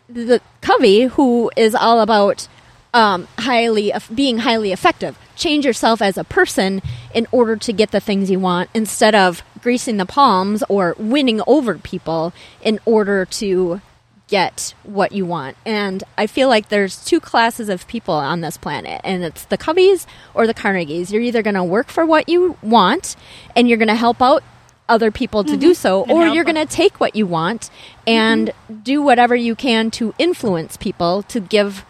the 0.10 0.41
Covey 0.62 1.03
who 1.03 1.51
is 1.55 1.76
all 1.76 2.01
about 2.01 2.47
um, 2.93 3.28
highly 3.38 3.91
being 4.14 4.39
highly 4.39 4.72
effective. 4.72 5.18
Change 5.36 5.66
yourself 5.66 6.01
as 6.01 6.18
a 6.18 6.24
person 6.24 6.82
in 7.14 7.28
order 7.32 7.55
to 7.55 7.74
get 7.74 7.91
the 7.91 7.99
things 7.99 8.32
you 8.32 8.39
want 8.39 8.70
instead 8.74 9.14
of 9.14 9.43
greasing 9.62 9.97
the 9.97 10.05
palms 10.05 10.64
or 10.70 10.95
winning 10.97 11.41
over 11.45 11.78
people 11.78 12.34
in 12.62 12.80
order 12.86 13.26
to 13.26 13.82
get 14.28 14.74
what 14.84 15.12
you 15.12 15.26
want. 15.26 15.55
And 15.66 16.03
I 16.18 16.28
feel 16.28 16.49
like 16.49 16.70
there's 16.70 17.03
two 17.03 17.20
classes 17.20 17.70
of 17.70 17.88
people 17.88 18.14
on 18.14 18.41
this 18.41 18.58
planet, 18.58 18.99
and 19.03 19.24
it's 19.24 19.45
the 19.45 19.58
Coveys 19.58 20.05
or 20.34 20.47
the 20.47 20.53
Carnegies. 20.53 21.12
You're 21.12 21.22
either 21.22 21.41
going 21.41 21.55
to 21.55 21.64
work 21.64 21.88
for 21.88 22.05
what 22.05 22.28
you 22.28 22.58
want 22.62 23.16
and 23.55 23.70
you're 23.70 23.78
going 23.78 23.88
to 23.88 23.95
help 23.95 24.22
out 24.22 24.43
other 24.90 25.12
people 25.12 25.44
to 25.44 25.58
do 25.58 25.72
mm-hmm. 25.72 25.74
so, 25.74 26.04
And 26.04 26.12
or 26.12 26.28
you're 26.28 26.44
going 26.44 26.56
to 26.56 26.66
take 26.66 27.00
what 27.00 27.16
you 27.16 27.26
want 27.26 27.70
and 28.06 28.50
mm-hmm. 28.50 28.80
do 28.82 29.02
whatever 29.02 29.36
you 29.36 29.56
can 29.56 29.92
to 29.92 30.14
influence 30.18 30.78
people 30.78 31.24
to 31.24 31.40
give 31.40 31.86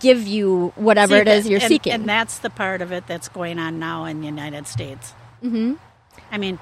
give 0.00 0.26
you 0.26 0.72
whatever 0.74 1.14
See, 1.14 1.20
it 1.20 1.28
is 1.28 1.48
you're 1.48 1.60
and, 1.60 1.68
seeking. 1.68 1.92
And 1.92 2.08
that's 2.08 2.38
the 2.38 2.50
part 2.50 2.82
of 2.82 2.90
it 2.90 3.06
that's 3.06 3.28
going 3.28 3.58
on 3.58 3.78
now 3.78 4.04
in 4.04 4.20
the 4.20 4.26
United 4.26 4.66
States. 4.66 5.14
Mm-hmm. 5.42 5.74
I 6.32 6.38
mean, 6.38 6.58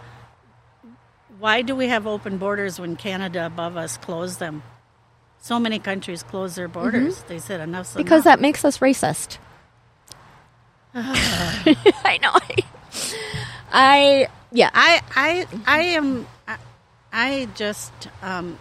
why 1.39 1.63
do 1.63 1.75
we 1.75 1.89
have 1.89 2.07
open 2.07 2.37
borders 2.37 2.79
when 2.79 2.97
Canada 2.97 3.47
above 3.47 3.77
us 3.77 3.97
closed 3.97 4.39
them? 4.39 4.63
So 5.41 5.59
many 5.59 5.79
countries 5.79 6.23
close 6.23 6.55
their 6.55 6.69
mm-hmm. 6.69 6.81
borders. 6.81 7.23
They 7.23 7.39
said 7.39 7.61
enough's 7.61 7.95
because 7.95 8.25
enough. 8.25 8.25
that 8.25 8.41
makes 8.41 8.65
us 8.65 8.79
racist. 8.79 9.39
Ah. 10.95 11.63
I 12.05 12.19
know. 12.19 12.39
I 13.75 14.29
yeah. 14.53 14.71
I 14.73 15.03
I 15.17 15.47
I 15.67 15.81
am 15.83 16.29
I, 16.49 16.59
I 17.13 17.49
just 17.57 17.93
um, 18.23 18.59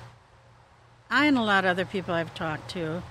I 1.10 1.28
and 1.28 1.38
a 1.38 1.44
lot 1.44 1.66
of 1.66 1.72
other 1.72 1.86
people 1.86 2.16
I've 2.16 2.34
talked 2.36 2.72
to 2.72 3.04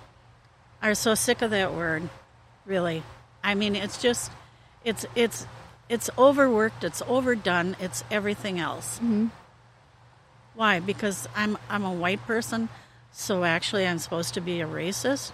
are 0.83 0.95
so 0.97 1.15
sick 1.15 1.43
of 1.43 1.53
that 1.53 1.75
word. 1.75 2.11
Really, 2.67 3.05
I 3.45 3.55
mean, 3.55 3.77
it's 3.77 4.03
just 4.03 4.33
it's 4.85 5.07
it's 5.15 5.47
it's 5.89 6.11
overworked. 6.19 6.85
It's 6.85 7.03
overdone. 7.09 7.77
It's 7.81 8.05
everything 8.11 8.59
else. 8.61 8.99
Why? 10.55 10.81
Because 10.81 11.29
I'm 11.37 11.57
I'm 11.71 11.85
a 11.85 11.93
white 11.93 12.27
person, 12.27 12.69
so 13.13 13.45
actually 13.45 13.87
I'm 13.87 13.99
supposed 14.01 14.35
to 14.35 14.41
be 14.41 14.61
a 14.61 14.67
racist. 14.67 15.33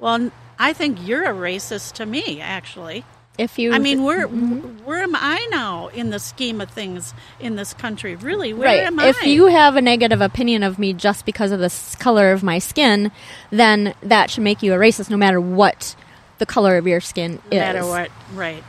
Well, 0.00 0.32
I 0.58 0.72
think 0.72 1.06
you're 1.06 1.24
a 1.24 1.34
racist 1.34 1.94
to 1.94 2.06
me, 2.06 2.40
actually. 2.40 3.04
If 3.38 3.56
you, 3.58 3.72
I 3.72 3.78
mean, 3.78 4.02
where 4.02 4.26
Mm-hmm. 4.26 4.84
where 4.84 5.00
am 5.00 5.14
I 5.14 5.46
now 5.50 5.86
in 5.88 6.10
the 6.10 6.18
scheme 6.18 6.60
of 6.60 6.70
things 6.70 7.14
in 7.38 7.54
this 7.54 7.72
country? 7.72 8.16
Really, 8.16 8.52
where 8.52 8.66
right. 8.66 8.80
am 8.80 8.98
I? 8.98 9.06
If 9.08 9.24
you 9.24 9.46
have 9.46 9.76
a 9.76 9.80
negative 9.80 10.20
opinion 10.20 10.64
of 10.64 10.78
me 10.78 10.92
just 10.92 11.24
because 11.24 11.52
of 11.52 11.60
the 11.60 11.96
color 12.00 12.32
of 12.32 12.42
my 12.42 12.58
skin, 12.58 13.12
then 13.50 13.94
that 14.02 14.30
should 14.30 14.42
make 14.42 14.62
you 14.62 14.74
a 14.74 14.76
racist, 14.76 15.08
no 15.08 15.16
matter 15.16 15.40
what 15.40 15.94
the 16.38 16.46
color 16.46 16.76
of 16.78 16.86
your 16.88 17.00
skin 17.00 17.34
no 17.52 17.56
is. 17.56 17.60
matter 17.60 17.86
what, 17.86 18.10
right? 18.34 18.64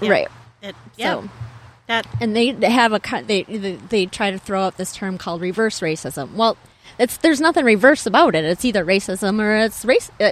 Yeah. 0.00 0.10
Right. 0.10 0.28
It, 0.62 0.74
yeah. 0.96 1.20
So- 1.20 1.28
that 1.86 2.06
and 2.18 2.34
they 2.34 2.50
they 2.52 2.70
have 2.70 2.94
a 2.94 3.00
they 3.26 3.42
they 3.42 3.76
they 3.76 4.06
try 4.06 4.30
to 4.30 4.38
throw 4.38 4.62
out 4.62 4.78
this 4.78 4.94
term 4.94 5.18
called 5.18 5.42
reverse 5.42 5.80
racism. 5.80 6.32
Well, 6.32 6.56
it's 6.98 7.18
there's 7.18 7.42
nothing 7.42 7.66
reverse 7.66 8.06
about 8.06 8.34
it. 8.34 8.42
It's 8.46 8.64
either 8.64 8.86
racism 8.86 9.38
or 9.38 9.54
it's 9.66 9.84
race. 9.84 10.10
Uh, 10.18 10.30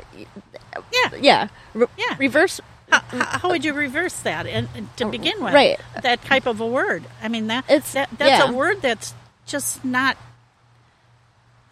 yeah. 0.90 1.11
yeah, 1.20 1.49
Re- 1.74 1.86
Yeah. 1.99 2.16
Reverse. 2.18 2.59
How, 2.93 3.38
how 3.40 3.49
would 3.49 3.64
you 3.64 3.72
reverse 3.72 4.14
that 4.20 4.47
and, 4.47 4.68
and 4.74 4.95
to 4.99 5.07
begin 5.07 5.43
with? 5.43 5.55
Right. 5.55 5.80
That 6.03 6.22
type 6.22 6.47
of 6.47 6.61
a 6.61 6.66
word. 6.66 7.05
I 7.22 7.28
mean 7.28 7.47
that 7.49 7.64
It's- 7.68 7.93
that 7.95 8.11
that's 8.18 8.45
yeah. 8.45 8.51
a 8.51 8.53
word 8.53 8.82
that's 8.82 9.14
just 9.47 9.84
not. 9.84 10.16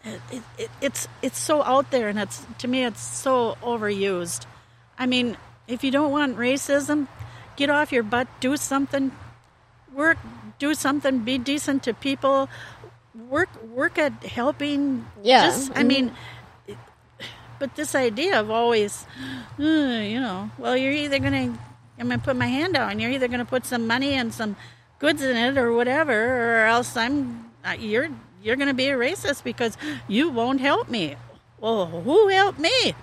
It, 0.03 0.41
it, 0.57 0.69
it's 0.81 1.07
it's 1.21 1.37
so 1.37 1.61
out 1.61 1.91
there, 1.91 2.09
and 2.09 2.17
it's 2.17 2.41
to 2.57 2.67
me 2.67 2.83
it's 2.85 3.01
so 3.01 3.55
overused. 3.61 4.45
I 4.97 5.05
mean, 5.05 5.37
if 5.67 5.83
you 5.83 5.91
don't 5.91 6.11
want 6.11 6.37
racism, 6.37 7.07
get 7.55 7.69
off 7.69 7.91
your 7.91 8.01
butt, 8.01 8.27
do 8.39 8.57
something, 8.57 9.11
work, 9.93 10.17
do 10.57 10.73
something, 10.73 11.19
be 11.19 11.37
decent 11.37 11.83
to 11.83 11.93
people, 11.93 12.49
work 13.29 13.49
work 13.63 13.99
at 13.99 14.23
helping. 14.23 15.05
Yeah. 15.23 15.45
Just, 15.45 15.71
I 15.75 15.83
mean, 15.83 16.07
mm-hmm. 16.07 16.15
But 17.61 17.75
this 17.75 17.93
idea 17.93 18.39
of 18.39 18.49
always, 18.49 19.05
uh, 19.59 19.63
you 19.63 20.19
know, 20.19 20.49
well, 20.57 20.75
you're 20.75 20.91
either 21.05 21.19
going 21.19 21.53
to, 21.53 21.59
I'm 21.99 22.07
going 22.07 22.19
to 22.19 22.25
put 22.25 22.35
my 22.35 22.47
hand 22.47 22.75
out, 22.75 22.91
and 22.91 22.99
you're 22.99 23.11
either 23.11 23.27
going 23.27 23.39
to 23.39 23.45
put 23.45 23.67
some 23.67 23.85
money 23.85 24.13
and 24.13 24.33
some 24.33 24.55
goods 24.97 25.21
in 25.21 25.37
it 25.37 25.59
or 25.59 25.71
whatever, 25.71 26.63
or 26.63 26.65
else 26.65 26.97
I'm, 26.97 27.51
you're, 27.77 28.09
you're 28.41 28.55
going 28.55 28.67
to 28.67 28.73
be 28.73 28.87
a 28.87 28.97
racist 28.97 29.43
because 29.43 29.77
you 30.07 30.29
won't 30.29 30.59
help 30.59 30.89
me. 30.89 31.17
Well, 31.59 31.85
who 31.85 32.29
helped 32.29 32.57
me? 32.57 32.95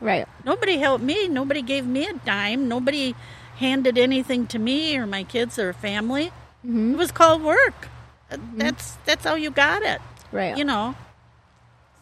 Right. 0.00 0.26
Nobody 0.44 0.78
helped 0.78 1.04
me. 1.04 1.28
Nobody 1.28 1.62
gave 1.62 1.86
me 1.86 2.08
a 2.08 2.14
dime. 2.14 2.66
Nobody 2.66 3.14
handed 3.58 3.98
anything 3.98 4.48
to 4.48 4.58
me 4.58 4.96
or 4.96 5.06
my 5.06 5.22
kids 5.22 5.60
or 5.60 5.72
family. 5.72 6.32
It 6.64 6.96
was 6.96 7.12
called 7.12 7.42
work. 7.42 7.88
Uh, 8.28 8.38
That's 8.56 8.96
that's 9.04 9.24
how 9.24 9.36
you 9.36 9.52
got 9.52 9.82
it. 9.82 10.00
Right. 10.32 10.56
You 10.58 10.64
know, 10.64 10.96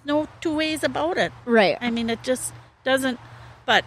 no 0.04 0.28
two 0.40 0.54
ways 0.56 0.82
about 0.82 1.18
it. 1.18 1.32
Right. 1.44 1.76
I 1.80 1.90
mean, 1.90 2.10
it 2.10 2.22
just 2.22 2.52
doesn't. 2.84 3.18
But 3.66 3.84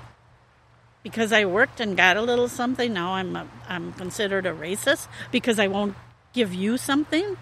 because 1.03 1.34
I 1.34 1.45
worked 1.45 1.80
and 1.80 1.97
got 1.97 2.18
a 2.18 2.22
little 2.22 2.47
something, 2.47 2.93
now 2.93 3.14
I'm 3.14 3.36
a, 3.36 3.47
I'm 3.68 3.93
considered 3.93 4.45
a 4.45 4.53
racist 4.53 5.07
because 5.32 5.59
I 5.59 5.68
won't 5.68 5.95
give 6.34 6.53
you 6.53 6.78
something. 6.78 7.38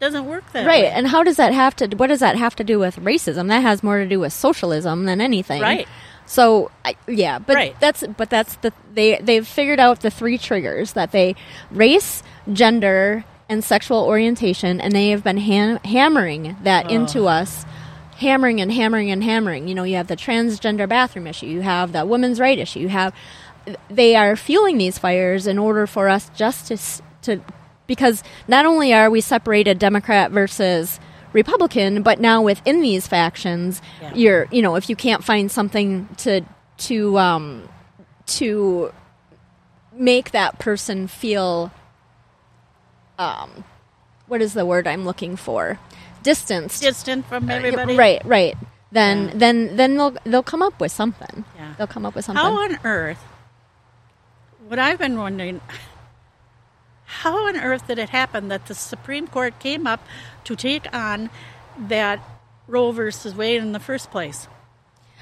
Doesn't 0.00 0.26
work 0.26 0.52
that 0.52 0.64
Right. 0.64 0.84
way. 0.84 0.90
And 0.90 1.08
how 1.08 1.24
does 1.24 1.36
that 1.36 1.52
have 1.52 1.74
to? 1.76 1.88
What 1.96 2.06
does 2.06 2.20
that 2.20 2.36
have 2.36 2.54
to 2.56 2.64
do 2.64 2.78
with 2.78 2.96
racism? 2.96 3.48
That 3.48 3.62
has 3.62 3.82
more 3.82 3.98
to 3.98 4.06
do 4.06 4.20
with 4.20 4.32
socialism 4.32 5.06
than 5.06 5.20
anything. 5.20 5.60
Right. 5.60 5.88
So 6.24 6.70
I, 6.84 6.94
yeah, 7.08 7.38
but 7.40 7.56
Right. 7.56 7.80
that's 7.80 8.04
but 8.16 8.30
that's 8.30 8.54
the 8.56 8.72
they 8.94 9.18
they've 9.18 9.46
figured 9.46 9.80
out 9.80 10.00
the 10.00 10.10
three 10.10 10.38
triggers 10.38 10.92
that 10.92 11.10
they 11.10 11.34
race, 11.72 12.22
gender, 12.52 13.24
and 13.48 13.64
sexual 13.64 14.04
orientation, 14.04 14.80
and 14.80 14.92
they 14.92 15.08
have 15.08 15.24
been 15.24 15.38
ham- 15.38 15.80
hammering 15.84 16.56
that 16.62 16.86
oh. 16.86 16.90
into 16.90 17.26
us, 17.26 17.64
hammering 18.18 18.60
and 18.60 18.72
hammering 18.72 19.10
and 19.10 19.22
hammering. 19.24 19.68
You 19.68 19.74
know, 19.74 19.84
you 19.84 19.96
have 19.96 20.08
the 20.08 20.16
transgender 20.16 20.88
bathroom 20.88 21.26
issue, 21.26 21.46
you 21.46 21.62
have 21.62 21.92
the 21.92 22.04
women's 22.04 22.38
right 22.40 22.58
issue, 22.58 22.80
you 22.80 22.88
have 22.88 23.14
they 23.90 24.16
are 24.16 24.34
fueling 24.34 24.78
these 24.78 24.98
fires 24.98 25.46
in 25.46 25.58
order 25.58 25.86
for 25.86 26.08
us 26.08 26.30
just 26.34 26.66
to 26.68 26.78
to 27.22 27.42
because 27.86 28.22
not 28.46 28.64
only 28.66 28.92
are 28.94 29.10
we 29.10 29.20
separated 29.20 29.78
Democrat 29.78 30.30
versus 30.30 30.98
Republican, 31.34 32.02
but 32.02 32.18
now 32.20 32.40
within 32.42 32.80
these 32.80 33.06
factions, 33.06 33.82
Yeah. 34.00 34.14
you're 34.14 34.46
you 34.50 34.62
know 34.62 34.76
if 34.76 34.88
you 34.88 34.96
can't 34.96 35.22
find 35.22 35.50
something 35.50 36.08
to 36.18 36.40
to 36.88 37.18
um 37.18 37.68
to 38.38 38.92
make 39.92 40.30
that 40.30 40.58
person 40.58 41.06
feel 41.08 41.70
um 43.18 43.64
what 44.28 44.40
is 44.40 44.54
the 44.54 44.64
word 44.64 44.86
I'm 44.86 45.04
looking 45.04 45.36
for 45.36 45.78
distanced 46.22 46.82
distant 46.82 47.26
from 47.26 47.48
Uh, 47.50 47.54
everybody. 47.54 47.96
right 47.96 48.22
right 48.24 48.56
then 48.92 49.26
Yeah. 49.28 49.32
then 49.34 49.76
then 49.76 49.96
they'll 49.96 50.16
they'll 50.24 50.42
come 50.42 50.62
up 50.62 50.80
with 50.80 50.92
something 50.92 51.44
Yeah. 51.56 51.74
they'll 51.76 51.86
come 51.86 52.04
up 52.06 52.14
with 52.14 52.24
something 52.24 52.42
How 52.44 52.62
on 52.62 52.78
earth? 52.84 53.22
What 54.66 54.78
I've 54.78 54.98
been 54.98 55.18
wondering, 55.18 55.60
how 57.04 57.46
on 57.48 57.56
earth 57.56 57.86
did 57.86 57.98
it 57.98 58.10
happen 58.10 58.48
that 58.48 58.66
the 58.66 58.74
Supreme 58.74 59.26
Court 59.26 59.58
came 59.60 59.86
up 59.86 60.00
to 60.44 60.54
take 60.56 60.92
on 60.94 61.30
that 61.78 62.20
Roe 62.66 62.92
versus 62.92 63.34
Wade 63.34 63.62
in 63.62 63.72
the 63.72 63.80
first 63.80 64.10
place? 64.10 64.46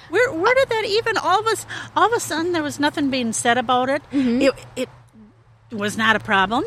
Where 0.09 0.33
where 0.33 0.55
did 0.55 0.69
that 0.69 0.85
even 0.85 1.17
all 1.17 1.41
of 1.41 1.47
us 1.47 1.67
all 1.97 2.07
of 2.07 2.13
a 2.13 2.21
sudden 2.21 2.53
there 2.53 2.63
was 2.63 2.79
nothing 2.81 3.11
being 3.11 3.33
said 3.33 3.59
about 3.59 3.89
it? 3.89 4.03
Mm-hmm. 4.13 4.43
It 4.43 4.55
it 4.77 4.89
was 5.73 5.97
not 5.97 6.17
a 6.17 6.21
problem. 6.21 6.65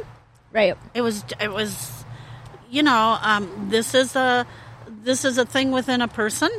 right 0.52 0.76
It 0.94 1.02
was 1.02 1.24
it 1.40 1.52
was 1.52 1.99
you 2.70 2.84
know 2.84 3.17
um, 3.22 3.67
this 3.70 3.93
is 3.93 4.15
a 4.15 4.45
this 5.03 5.26
is 5.26 5.38
a 5.38 5.45
thing 5.45 5.72
within 5.72 6.01
a 6.01 6.07
person. 6.07 6.49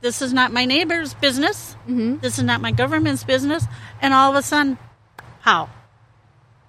This 0.00 0.22
is 0.22 0.32
not 0.32 0.52
my 0.52 0.64
neighbor's 0.64 1.14
business. 1.14 1.74
Mm-hmm. 1.82 2.18
This 2.18 2.38
is 2.38 2.44
not 2.44 2.60
my 2.60 2.70
government's 2.70 3.24
business. 3.24 3.66
And 4.00 4.14
all 4.14 4.30
of 4.30 4.36
a 4.36 4.42
sudden, 4.42 4.78
how? 5.40 5.68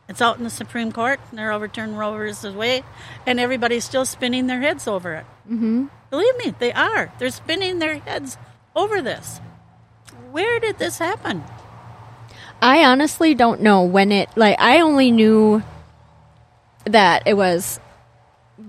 It's 0.07 0.21
out 0.21 0.39
in 0.39 0.43
the 0.43 0.49
Supreme 0.49 0.91
Court, 0.91 1.19
and 1.29 1.37
they're 1.37 1.51
overturning 1.51 1.95
Roe 1.95 2.13
versus 2.13 2.55
Wade, 2.55 2.83
and 3.27 3.39
everybody's 3.39 3.85
still 3.85 4.05
spinning 4.05 4.47
their 4.47 4.59
heads 4.59 4.87
over 4.87 5.13
it. 5.13 5.25
Mm-hmm. 5.45 5.85
Believe 6.09 6.37
me, 6.37 6.55
they 6.57 6.73
are. 6.73 7.13
They're 7.19 7.29
spinning 7.29 7.77
their 7.77 7.99
heads 7.99 8.35
over 8.75 9.01
this. 9.03 9.39
Where 10.31 10.59
did 10.59 10.79
this 10.79 10.97
happen? 10.97 11.43
I 12.61 12.83
honestly 12.85 13.35
don't 13.35 13.61
know 13.61 13.83
when 13.83 14.11
it 14.11 14.29
like 14.35 14.55
I 14.59 14.81
only 14.81 15.11
knew 15.11 15.63
that 16.85 17.23
it 17.27 17.35
was 17.35 17.79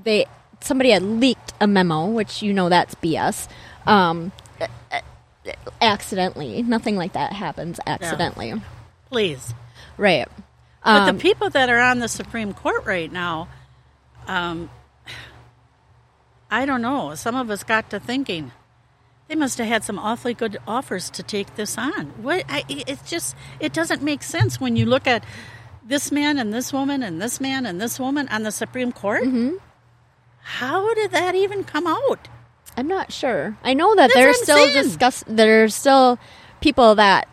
they 0.03 0.27
somebody 0.61 0.91
had 0.91 1.03
leaked 1.03 1.53
a 1.61 1.67
memo, 1.67 2.07
which 2.07 2.43
you 2.43 2.53
know 2.53 2.69
that's 2.69 2.95
BS. 2.97 3.49
Um 3.87 4.33
accidentally. 5.81 6.63
Nothing 6.63 6.97
like 6.97 7.15
that 7.15 7.33
happens 7.33 7.81
accidentally. 7.87 8.55
Please. 9.09 9.55
Right. 9.97 10.29
But 10.85 11.09
Um, 11.09 11.17
the 11.17 11.21
people 11.23 11.51
that 11.51 11.69
are 11.69 11.81
on 11.81 11.99
the 11.99 12.09
Supreme 12.09 12.55
Court 12.55 12.85
right 12.85 13.11
now, 13.11 13.49
um, 14.27 14.71
I 16.51 16.65
don't 16.65 16.83
know. 16.83 17.15
Some 17.15 17.37
of 17.37 17.51
us 17.51 17.63
got 17.65 17.91
to 17.91 18.01
thinking 18.01 18.53
they 19.29 19.35
must 19.37 19.59
have 19.59 19.69
had 19.69 19.85
some 19.85 19.99
awfully 19.99 20.35
good 20.35 20.59
offers 20.67 21.09
to 21.11 21.23
take 21.23 21.55
this 21.55 21.79
on. 21.79 22.07
What? 22.23 22.45
I, 22.49 22.65
it's 22.69 23.09
just 23.09 23.37
it 23.61 23.73
doesn't 23.73 24.03
make 24.03 24.23
sense 24.23 24.61
when 24.61 24.75
you 24.75 24.87
look 24.87 25.07
at 25.07 25.25
this 25.85 26.11
man 26.11 26.39
and 26.39 26.53
this 26.53 26.73
woman 26.73 27.03
and 27.03 27.23
this 27.23 27.41
man 27.41 27.65
and 27.67 27.81
this 27.81 28.01
woman 28.01 28.29
on 28.29 28.43
the 28.43 28.51
Supreme 28.51 28.91
Court. 28.91 29.23
Mm-hmm. 29.23 29.57
How 30.43 30.93
did 30.95 31.11
that 31.13 31.35
even 31.35 31.65
come 31.65 31.87
out? 31.87 32.29
I'm 32.77 32.89
not 32.89 33.13
sure. 33.13 33.57
I 33.63 33.75
know 33.75 33.95
that 33.95 34.09
That's 34.09 34.15
there's 34.15 34.43
still 34.43 34.57
saying. 34.57 34.73
discuss 34.85 35.25
there's 35.27 35.75
still 35.75 36.19
people 36.61 36.95
that 36.97 37.29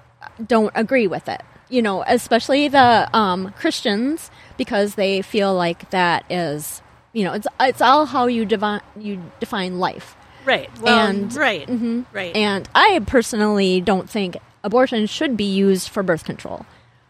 don't 0.45 0.71
agree 0.75 1.07
with 1.07 1.27
it. 1.29 1.41
You 1.69 1.81
know, 1.81 2.03
especially 2.07 2.67
the 2.69 3.09
um, 3.15 3.51
Christians 3.59 4.31
because 4.57 4.95
they 4.95 5.21
feel 5.21 5.53
like 5.53 5.89
that 5.91 6.25
is 6.31 6.81
you 7.13 7.23
know 7.23 7.33
it's 7.33 7.47
it's 7.59 7.81
all 7.81 8.05
how 8.05 8.27
you 8.27 8.45
define 8.45 8.81
you 8.99 9.21
define 9.39 9.79
life. 9.79 10.15
Right. 10.45 10.69
Well, 10.79 11.07
And- 11.09 11.33
right. 11.35 11.67
Mhm. 11.67 12.05
Right. 12.13 12.33
And 12.35 12.67
I 12.73 13.01
personally 13.05 13.81
don't 13.81 14.09
think 14.09 14.37
abortion 14.63 15.05
should 15.07 15.35
be 15.35 15.43
used 15.43 15.89
for 15.89 16.03
birth 16.03 16.23
control. 16.23 16.65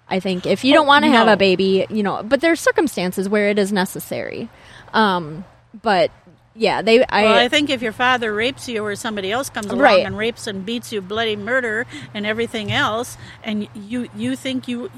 I 0.10 0.20
think 0.20 0.46
if 0.48 0.64
you 0.64 0.74
Oh, 0.74 0.78
don't 0.78 0.88
want 0.88 1.06
to 1.06 1.12
have 1.12 1.28
a 1.28 1.38
baby, 1.38 1.86
you 1.90 2.02
know, 2.02 2.24
but 2.24 2.42
there's 2.42 2.60
circumstances 2.60 3.28
where 3.30 3.50
it 3.50 3.60
is 3.60 3.72
necessary. 3.72 4.50
Um, 4.94 5.44
but 5.74 6.12
yeah, 6.56 6.82
they 6.82 7.06
I, 7.06 7.24
Well, 7.24 7.34
I 7.38 7.48
think 7.50 7.70
if 7.70 7.82
your 7.82 7.92
father 7.92 8.34
rapes 8.34 8.68
you 8.68 8.84
or 8.84 8.96
somebody 8.96 9.32
else 9.32 9.50
comes 9.50 9.68
along 9.68 9.80
Right. 9.82 10.06
and 10.06 10.18
rapes 10.18 10.48
and 10.48 10.66
beats 10.66 10.92
you 10.92 11.02
bloody 11.02 11.36
murder 11.36 11.86
and 12.14 12.26
everything 12.26 12.72
else, 12.72 13.18
and 13.44 13.68
you 13.76 14.10
you 14.16 14.36
think 14.36 14.68
you 14.68 14.90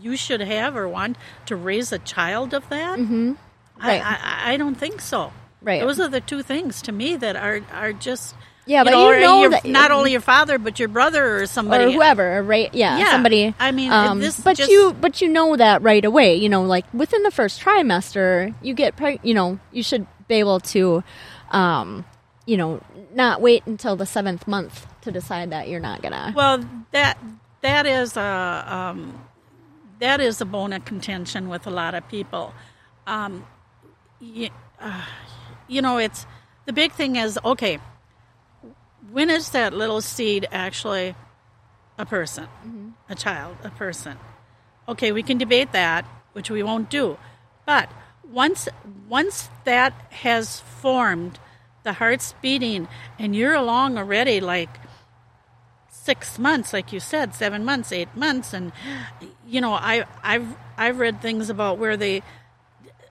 you 0.00 0.16
should 0.16 0.40
have 0.40 0.76
or 0.76 0.88
want 0.88 1.16
to 1.46 1.56
raise 1.56 1.92
a 1.92 1.98
child 1.98 2.54
of 2.54 2.68
that, 2.70 2.98
mm-hmm. 2.98 3.32
Right. 3.78 4.02
I, 4.02 4.18
I 4.22 4.52
I 4.54 4.56
don't 4.56 4.76
think 4.76 5.00
so. 5.00 5.32
Right. 5.60 5.80
Those 5.80 6.00
are 6.00 6.08
the 6.08 6.20
two 6.20 6.42
things 6.42 6.80
to 6.82 6.92
me 6.92 7.16
that 7.16 7.36
are 7.36 7.60
are 7.72 7.92
just 7.92 8.34
Yeah, 8.66 8.82
but 8.84 8.90
you 8.94 9.20
know 9.20 9.40
your- 9.42 9.50
that- 9.50 9.64
not 9.64 9.90
only 9.92 10.10
your 10.12 10.20
father 10.20 10.58
but 10.58 10.78
your 10.78 10.88
brother 10.88 11.38
or 11.38 11.46
somebody 11.46 11.84
or 11.84 11.90
whoever, 11.92 12.42
right? 12.42 12.72
Yeah, 12.74 12.98
Yeah, 12.98 13.10
somebody. 13.12 13.54
I 13.60 13.70
mean, 13.70 13.92
um, 13.92 14.18
this 14.18 14.40
but 14.40 14.56
just- 14.56 14.70
you, 14.70 14.92
but 15.00 15.20
you 15.22 15.28
know 15.28 15.56
that 15.56 15.82
right 15.82 16.04
away. 16.04 16.34
You 16.34 16.48
know, 16.48 16.62
like 16.62 16.84
within 16.92 17.22
the 17.22 17.30
first 17.30 17.60
trimester, 17.60 18.52
you 18.62 18.74
get, 18.74 18.96
preg- 18.96 19.20
you 19.22 19.34
know, 19.34 19.58
you 19.72 19.82
should 19.84 20.06
be 20.28 20.34
able 20.36 20.58
to, 20.60 21.04
um, 21.52 22.04
you 22.44 22.56
know, 22.56 22.80
not 23.14 23.40
wait 23.40 23.64
until 23.66 23.94
the 23.96 24.06
seventh 24.06 24.48
month 24.48 24.86
to 25.02 25.12
decide 25.12 25.50
that 25.50 25.68
you're 25.68 25.80
not 25.80 26.02
gonna. 26.02 26.32
Well, 26.34 26.64
that 26.90 27.18
that 27.62 27.86
is 27.86 28.16
a 28.16 28.64
um, 28.66 29.20
that 30.00 30.20
is 30.20 30.40
a 30.40 30.44
bone 30.44 30.72
of 30.72 30.84
contention 30.84 31.48
with 31.48 31.66
a 31.66 31.70
lot 31.70 31.94
of 31.94 32.06
people. 32.08 32.52
Um, 33.06 33.46
you, 34.20 34.50
uh, 34.80 35.02
you 35.68 35.80
know, 35.82 35.98
it's 35.98 36.26
the 36.66 36.72
big 36.72 36.90
thing 36.92 37.14
is 37.16 37.38
okay. 37.44 37.78
When 39.16 39.30
is 39.30 39.48
that 39.52 39.72
little 39.72 40.02
seed 40.02 40.46
actually 40.52 41.14
a 41.96 42.04
person, 42.04 42.44
mm-hmm. 42.44 42.90
a 43.08 43.14
child, 43.14 43.56
a 43.64 43.70
person? 43.70 44.18
Okay, 44.86 45.10
we 45.10 45.22
can 45.22 45.38
debate 45.38 45.72
that, 45.72 46.04
which 46.34 46.50
we 46.50 46.62
won't 46.62 46.90
do. 46.90 47.16
But 47.64 47.88
once 48.30 48.68
once 49.08 49.48
that 49.64 49.94
has 50.10 50.60
formed, 50.60 51.40
the 51.82 51.94
heart's 51.94 52.34
beating, 52.42 52.88
and 53.18 53.34
you're 53.34 53.54
along 53.54 53.96
already, 53.96 54.38
like 54.38 54.76
six 55.88 56.38
months, 56.38 56.74
like 56.74 56.92
you 56.92 57.00
said, 57.00 57.34
seven 57.34 57.64
months, 57.64 57.92
eight 57.92 58.14
months, 58.14 58.52
and 58.52 58.70
you 59.48 59.62
know, 59.62 59.72
I 59.72 60.04
I've 60.22 60.58
I've 60.76 60.98
read 60.98 61.22
things 61.22 61.48
about 61.48 61.78
where 61.78 61.96
they 61.96 62.22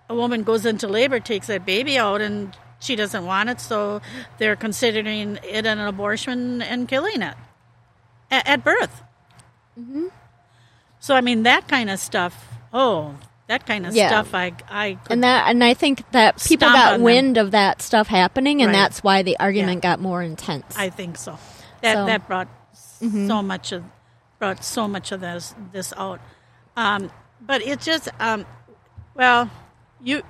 a 0.07 0.13
woman 0.13 0.43
goes 0.43 0.67
into 0.67 0.87
labor, 0.87 1.19
takes 1.19 1.47
that 1.47 1.65
baby 1.65 1.97
out, 1.97 2.21
and 2.21 2.55
she 2.85 2.95
doesn't 2.95 3.25
want 3.25 3.49
it, 3.49 3.59
so 3.59 4.01
they're 4.37 4.55
considering 4.55 5.39
it 5.43 5.65
an 5.65 5.79
abortion 5.79 6.61
and 6.61 6.87
killing 6.87 7.21
it 7.21 7.35
at, 8.31 8.47
at 8.47 8.63
birth. 8.63 9.01
Mm-hmm. 9.79 10.07
So 10.99 11.15
I 11.15 11.21
mean, 11.21 11.43
that 11.43 11.67
kind 11.67 11.89
of 11.89 11.99
stuff. 11.99 12.47
Oh, 12.73 13.15
that 13.47 13.65
kind 13.65 13.85
of 13.85 13.95
Yeah. 13.95 14.07
stuff. 14.09 14.33
I 14.33 14.53
I 14.69 14.97
and 15.09 15.23
that 15.23 15.47
and 15.49 15.63
I 15.63 15.73
think 15.73 16.09
that 16.11 16.43
people 16.43 16.69
got 16.69 16.91
them. 16.93 17.01
wind 17.01 17.37
of 17.37 17.51
that 17.51 17.81
stuff 17.81 18.07
happening, 18.07 18.61
and 18.61 18.69
Right. 18.69 18.77
that's 18.77 19.03
why 19.03 19.21
the 19.23 19.37
argument 19.39 19.83
Yeah. 19.83 19.91
got 19.91 19.99
more 19.99 20.21
intense. 20.23 20.75
I 20.77 20.89
think 20.89 21.17
so. 21.17 21.37
That 21.81 21.93
So- 21.95 22.05
that 22.05 22.27
brought 22.27 22.47
so 22.73 23.41
much 23.41 23.71
of 23.71 23.83
brought 24.39 24.63
so 24.63 24.87
much 24.87 25.11
of 25.11 25.21
this 25.21 25.53
this 25.73 25.93
out. 25.97 26.19
Um, 26.77 27.11
but 27.41 27.61
it 27.61 27.79
just 27.81 28.09
um, 28.19 28.45
well, 29.13 29.49
you 30.01 30.23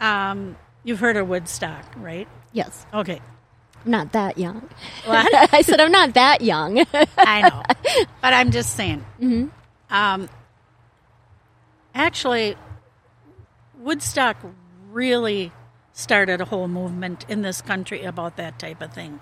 um, 0.00 0.56
you've 0.84 1.00
heard 1.00 1.16
of 1.16 1.28
Woodstock, 1.28 1.84
right? 1.96 2.28
yes, 2.52 2.86
Okay, 2.94 3.20
I'm 3.84 3.90
not 3.90 4.12
that 4.12 4.38
young. 4.38 4.68
What? 5.04 5.28
I 5.52 5.62
said 5.62 5.80
I'm 5.80 5.90
not 5.92 6.14
that 6.14 6.40
young. 6.40 6.78
I 7.18 7.42
know, 7.48 7.62
but 8.22 8.32
I'm 8.32 8.50
just 8.50 8.74
saying. 8.76 9.04
Um, 9.90 10.28
actually, 11.94 12.56
Woodstock 13.78 14.36
really 14.90 15.52
started 15.92 16.40
a 16.40 16.44
whole 16.44 16.68
movement 16.68 17.24
in 17.28 17.42
this 17.42 17.60
country 17.62 18.02
about 18.04 18.36
that 18.36 18.58
type 18.58 18.80
of 18.80 18.92
thing. 18.92 19.20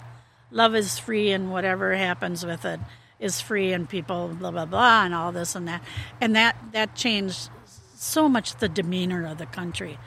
Love 0.50 0.74
is 0.74 0.98
free, 0.98 1.30
and 1.32 1.50
whatever 1.50 1.94
happens 1.94 2.44
with 2.44 2.64
it 2.64 2.80
is 3.18 3.40
free, 3.40 3.72
and 3.72 3.88
people 3.88 4.28
blah 4.28 4.50
blah 4.50 4.66
blah, 4.66 5.04
and 5.04 5.14
all 5.14 5.32
this 5.32 5.54
and 5.54 5.66
that, 5.68 5.82
and 6.20 6.36
that 6.36 6.56
that 6.72 6.94
changed 6.94 7.48
so 7.94 8.28
much 8.28 8.56
the 8.56 8.68
demeanor 8.68 9.26
of 9.26 9.38
the 9.38 9.46
country. 9.46 9.98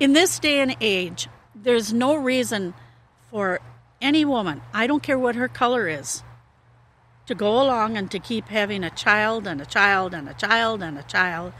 In 0.00 0.12
this 0.12 0.38
day 0.38 0.60
and 0.60 0.76
age, 0.80 1.28
there's 1.54 1.92
no 1.92 2.16
reason 2.16 2.74
for 3.30 3.60
any 4.00 4.24
woman, 4.24 4.60
I 4.72 4.86
don't 4.86 5.02
care 5.02 5.18
what 5.18 5.36
her 5.36 5.48
color 5.48 5.88
is, 5.88 6.22
to 7.26 7.34
go 7.34 7.62
along 7.62 7.96
and 7.96 8.10
to 8.10 8.18
keep 8.18 8.48
having 8.48 8.84
a 8.84 8.90
child 8.90 9.46
and 9.46 9.60
a 9.60 9.66
child 9.66 10.12
and 10.12 10.28
a 10.28 10.34
child 10.34 10.82
and 10.82 10.98
a 10.98 11.02
child 11.02 11.52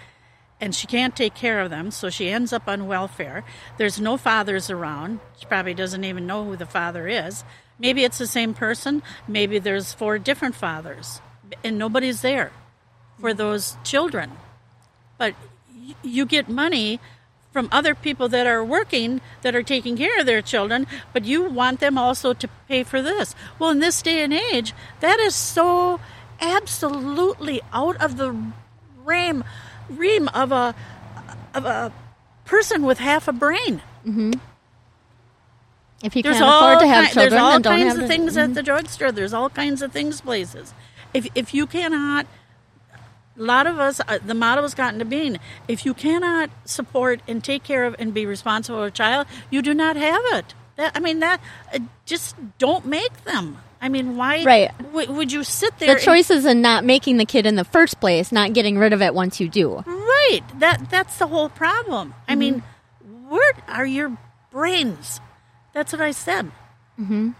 and 0.61 0.74
she 0.74 0.87
can't 0.87 1.16
take 1.16 1.35
care 1.35 1.61
of 1.61 1.70
them 1.70 1.91
so 1.91 2.09
she 2.09 2.30
ends 2.30 2.53
up 2.53 2.68
on 2.68 2.87
welfare. 2.87 3.45
There's 3.76 4.01
no 4.01 4.16
fathers 4.16 4.70
around. 4.70 5.20
She 5.39 5.47
probably 5.47 5.74
doesn't 5.74 6.05
even 6.05 6.26
know 6.26 6.45
who 6.45 6.57
the 6.57 6.64
father 6.64 7.09
is. 7.09 7.45
Maybe 7.78 8.05
it's 8.05 8.18
the 8.18 8.26
same 8.26 8.55
person. 8.55 9.03
Maybe 9.26 9.59
there's 9.59 9.93
four 9.93 10.18
different 10.18 10.55
fathers 10.55 11.20
and 11.62 11.78
nobody's 11.78 12.22
there 12.22 12.53
for 13.20 13.35
those 13.35 13.76
children. 13.85 14.32
But 15.18 15.35
you 16.03 16.24
get 16.24 16.49
money 16.49 17.01
from 17.55 17.68
other 17.70 17.94
people 17.94 18.28
that 18.28 18.48
are 18.48 18.64
working 18.64 19.20
that 19.42 19.55
are 19.55 19.62
taking 19.62 19.96
care 19.96 20.18
of 20.18 20.26
their 20.26 20.42
children 20.42 20.88
but 21.12 21.24
you 21.24 21.44
want 21.44 21.78
them 21.78 21.96
also 21.96 22.34
to 22.34 22.48
pay 22.68 22.82
for 22.82 23.00
this. 23.00 23.34
Well 23.59 23.70
in 23.70 23.78
this 23.78 24.02
day 24.02 24.22
and 24.24 24.32
age 24.32 24.74
that 24.98 25.20
is 25.20 25.36
so 25.36 26.00
absolutely 26.40 27.62
out 27.72 27.96
of 28.02 28.16
the 28.16 28.36
realm 29.05 29.44
realm 29.88 30.28
of 30.34 30.50
a 30.50 30.74
of 31.55 31.64
a 31.64 31.92
person 32.44 32.82
with 32.82 32.98
half 32.98 33.28
a 33.28 33.32
brain. 33.32 33.82
Mm-hmm. 34.05 34.32
If 36.02 36.16
you 36.16 36.22
there's 36.22 36.38
can't 36.38 36.48
afford 36.48 36.80
to 36.80 36.86
have 36.88 37.07
ki- 37.07 37.12
children, 37.12 37.30
there's 37.30 37.40
all 37.40 37.61
kinds 37.61 37.98
of 37.98 38.09
things 38.09 38.36
at 38.36 38.46
mm-hmm. 38.46 38.55
the 38.55 38.62
drugstore. 38.64 39.12
There's 39.12 39.32
all 39.32 39.48
kinds 39.48 39.80
of 39.80 39.92
things 39.92 40.20
places. 40.20 40.74
If 41.14 41.28
if 41.36 41.55
you 41.55 41.66
cannot 41.66 42.26
a 43.39 43.43
lot 43.43 43.66
of 43.66 43.78
us 43.78 44.01
uh, 44.07 44.18
the 44.24 44.35
motto 44.35 44.62
has 44.62 44.74
gotten 44.74 44.99
to 44.99 45.05
being 45.05 45.39
if 45.68 45.85
you 45.85 45.93
cannot 45.95 46.51
support 46.64 47.20
and 47.26 47.43
take 47.43 47.62
care 47.64 47.85
of 47.85 47.97
and 47.99 48.14
be 48.14 48.24
responsible 48.26 48.78
for 48.78 48.87
a 48.87 48.91
child 48.91 49.26
you 49.51 49.61
do 49.62 49.74
not 49.74 49.97
have 49.97 50.22
it 50.39 50.55
that 50.76 50.93
i 50.95 51.01
mean 51.01 51.18
that 51.20 51.41
uh, 51.72 51.78
just 52.07 52.37
don't 52.59 52.87
make 52.87 53.24
them 53.24 53.59
i 53.80 53.89
mean 53.89 54.16
why 54.16 54.45
Right. 54.45 54.70
w- 54.78 55.11
would 55.12 55.32
you 55.32 55.43
sit 55.45 55.76
there 55.78 55.89
The 55.89 55.93
and- 55.95 56.01
in 56.47 56.62
not 56.62 56.85
making 56.85 57.16
the 57.16 57.24
kid 57.26 57.45
in 57.47 57.57
the 57.57 57.64
first 57.64 57.99
place, 58.01 58.30
not 58.32 58.53
getting 58.53 58.78
rid 58.78 58.93
of 58.93 59.03
it 59.03 59.14
once 59.14 59.41
you 59.41 59.49
do. 59.49 59.82
Right. 59.87 60.41
That 60.59 60.89
that's 60.91 61.18
the 61.18 61.26
whole 61.26 61.49
problem. 61.49 62.14
I 62.28 62.35
mean, 62.35 62.62
where 63.28 63.53
are 63.68 63.85
your 63.87 64.16
brains? 64.51 65.20
That's 65.74 65.93
what 65.93 66.01
I 66.01 66.12
said. 66.12 66.51
Mm-hmm. 67.01 67.30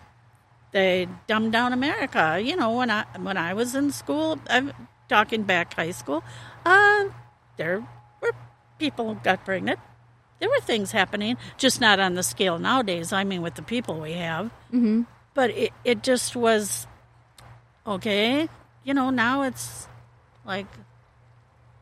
They 0.72 1.09
dumbed 1.26 1.53
down 1.53 1.72
America. 1.72 2.40
You 2.42 2.57
know, 2.57 2.72
when 2.72 2.90
I 2.90 3.05
when 3.18 3.36
I 3.36 3.55
was 3.55 3.74
in 3.74 3.90
school, 3.92 4.38
I'm 4.51 4.72
talking 5.09 5.42
back 5.42 5.74
high 5.74 5.90
school. 5.90 6.22
Uh, 6.64 7.05
there 7.57 7.86
were 8.20 8.32
people 8.78 9.14
got 9.16 9.44
pregnant. 9.44 9.78
There 10.40 10.48
were 10.48 10.61
things 10.61 10.92
happening, 10.92 11.36
just 11.57 11.80
not 11.80 12.00
on 12.00 12.14
the 12.14 12.22
scale 12.22 12.59
nowadays. 12.59 13.12
I 13.12 13.24
mean, 13.24 13.40
with 13.42 13.55
the 13.55 13.62
people 13.62 14.00
we 14.00 14.12
have. 14.14 14.46
Mm-hmm. 14.72 15.02
But 15.34 15.50
it 15.50 15.72
it 15.84 16.02
just 16.02 16.36
was 16.36 16.86
okay. 17.86 18.48
You 18.84 18.94
know, 18.94 19.11
now 19.11 19.42
it's 19.42 19.88
like 20.44 20.66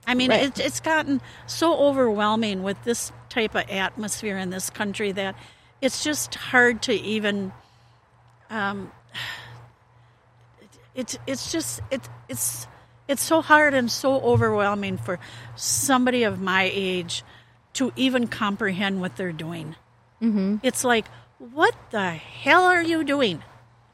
I 0.06 0.14
mean, 0.14 0.30
Right. 0.30 0.42
it's 0.44 0.60
it's 0.60 0.80
gotten 0.80 1.20
so 1.46 1.76
overwhelming 1.76 2.62
with 2.62 2.82
this 2.84 3.12
type 3.28 3.54
of 3.54 3.68
atmosphere 3.70 4.36
in 4.36 4.50
this 4.50 4.68
country 4.70 5.12
that 5.12 5.34
it's 5.80 6.02
just 6.04 6.34
hard 6.34 6.82
to 6.82 6.92
even. 6.92 7.52
Um, 8.50 8.92
it's 10.94 11.18
it's 11.26 11.50
just 11.52 11.80
it's 11.90 12.08
it's 12.28 12.66
it's 13.12 13.22
so 13.22 13.42
hard 13.42 13.74
and 13.74 13.90
so 13.90 14.20
overwhelming 14.20 14.96
for 14.96 15.20
somebody 15.54 16.22
of 16.24 16.40
my 16.40 16.70
age 16.72 17.22
to 17.74 17.92
even 17.94 18.26
comprehend 18.26 19.00
what 19.00 19.16
they're 19.16 19.32
doing. 19.32 19.76
Mm-hmm. 20.22 20.56
It's 20.62 20.82
like, 20.82 21.06
what 21.38 21.74
the 21.90 22.10
hell 22.10 22.64
are 22.64 22.82
you 22.82 23.04
doing? 23.04 23.42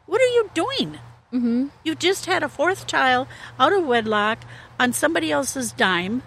What 0.06 0.20
are 0.20 0.26
you 0.26 0.50
doing? 0.54 0.98
Mm-hmm. 1.32 1.66
You 1.84 1.94
just 1.94 2.26
had 2.26 2.42
a 2.42 2.48
fourth 2.48 2.86
child 2.86 3.26
out 3.58 3.72
of 3.72 3.84
wedlock 3.84 4.38
on 4.78 4.92
somebody 4.92 5.32
else's 5.32 5.72
dime, 5.72 6.22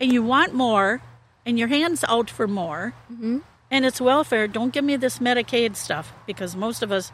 and 0.00 0.12
you 0.12 0.22
want 0.22 0.52
more, 0.52 1.00
and 1.46 1.58
your 1.58 1.68
hand's 1.68 2.04
out 2.04 2.28
for 2.28 2.48
more, 2.48 2.92
mm-hmm. 3.10 3.38
and 3.70 3.86
it's 3.86 4.00
welfare. 4.00 4.48
Don't 4.48 4.72
give 4.72 4.84
me 4.84 4.96
this 4.96 5.20
Medicaid 5.20 5.76
stuff 5.76 6.12
because 6.26 6.56
most 6.56 6.82
of 6.82 6.90
us 6.90 7.12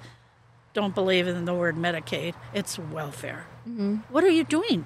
don't 0.73 0.95
believe 0.95 1.27
in 1.29 1.45
the 1.45 1.55
word 1.55 1.77
Medicaid. 1.77 2.35
It's 2.53 2.79
welfare. 2.79 3.47
Mm-hmm. 3.69 3.97
What 4.11 4.25
are 4.25 4.31
you 4.31 4.45
doing? 4.45 4.85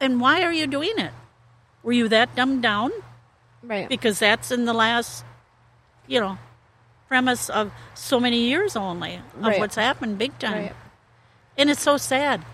And 0.00 0.20
why 0.20 0.42
are 0.42 0.52
you 0.52 0.66
doing 0.66 0.98
it? 0.98 1.12
Were 1.82 1.92
you 1.92 2.08
that 2.08 2.34
dumbed 2.34 2.62
down? 2.62 2.90
Right. 3.62 3.88
Because 3.88 4.18
that's 4.18 4.50
in 4.50 4.64
the 4.64 4.72
last, 4.72 5.24
you 6.06 6.20
know, 6.20 6.38
premise 7.08 7.50
of 7.50 7.72
so 7.94 8.20
many 8.20 8.48
years 8.48 8.76
only 8.76 9.16
of 9.16 9.22
Right. 9.44 9.58
what's 9.58 9.74
happened 9.74 10.18
big 10.18 10.38
time. 10.38 10.52
Right. 10.64 10.76
And 11.58 11.68
it's 11.70 11.82
so 11.82 11.96
sad. 11.96 12.44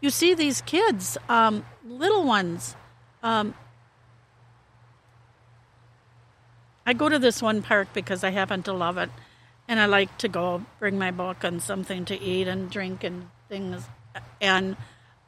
You 0.00 0.10
see 0.10 0.34
these 0.34 0.60
kids, 0.62 1.16
um, 1.28 1.64
little 1.84 2.24
ones. 2.24 2.76
Um, 3.22 3.54
I 6.84 6.92
go 6.92 7.08
to 7.08 7.18
this 7.18 7.42
one 7.42 7.62
park 7.62 7.88
because 7.92 8.22
I 8.22 8.30
happen 8.30 8.62
to 8.64 8.72
love 8.72 8.96
it, 8.96 9.10
and 9.66 9.80
I 9.80 9.86
like 9.86 10.16
to 10.18 10.28
go 10.28 10.64
bring 10.78 10.98
my 10.98 11.10
book 11.10 11.42
and 11.42 11.60
something 11.60 12.04
to 12.06 12.20
eat 12.20 12.46
and 12.46 12.70
drink 12.70 13.02
and 13.02 13.28
things. 13.48 13.88
And 14.40 14.76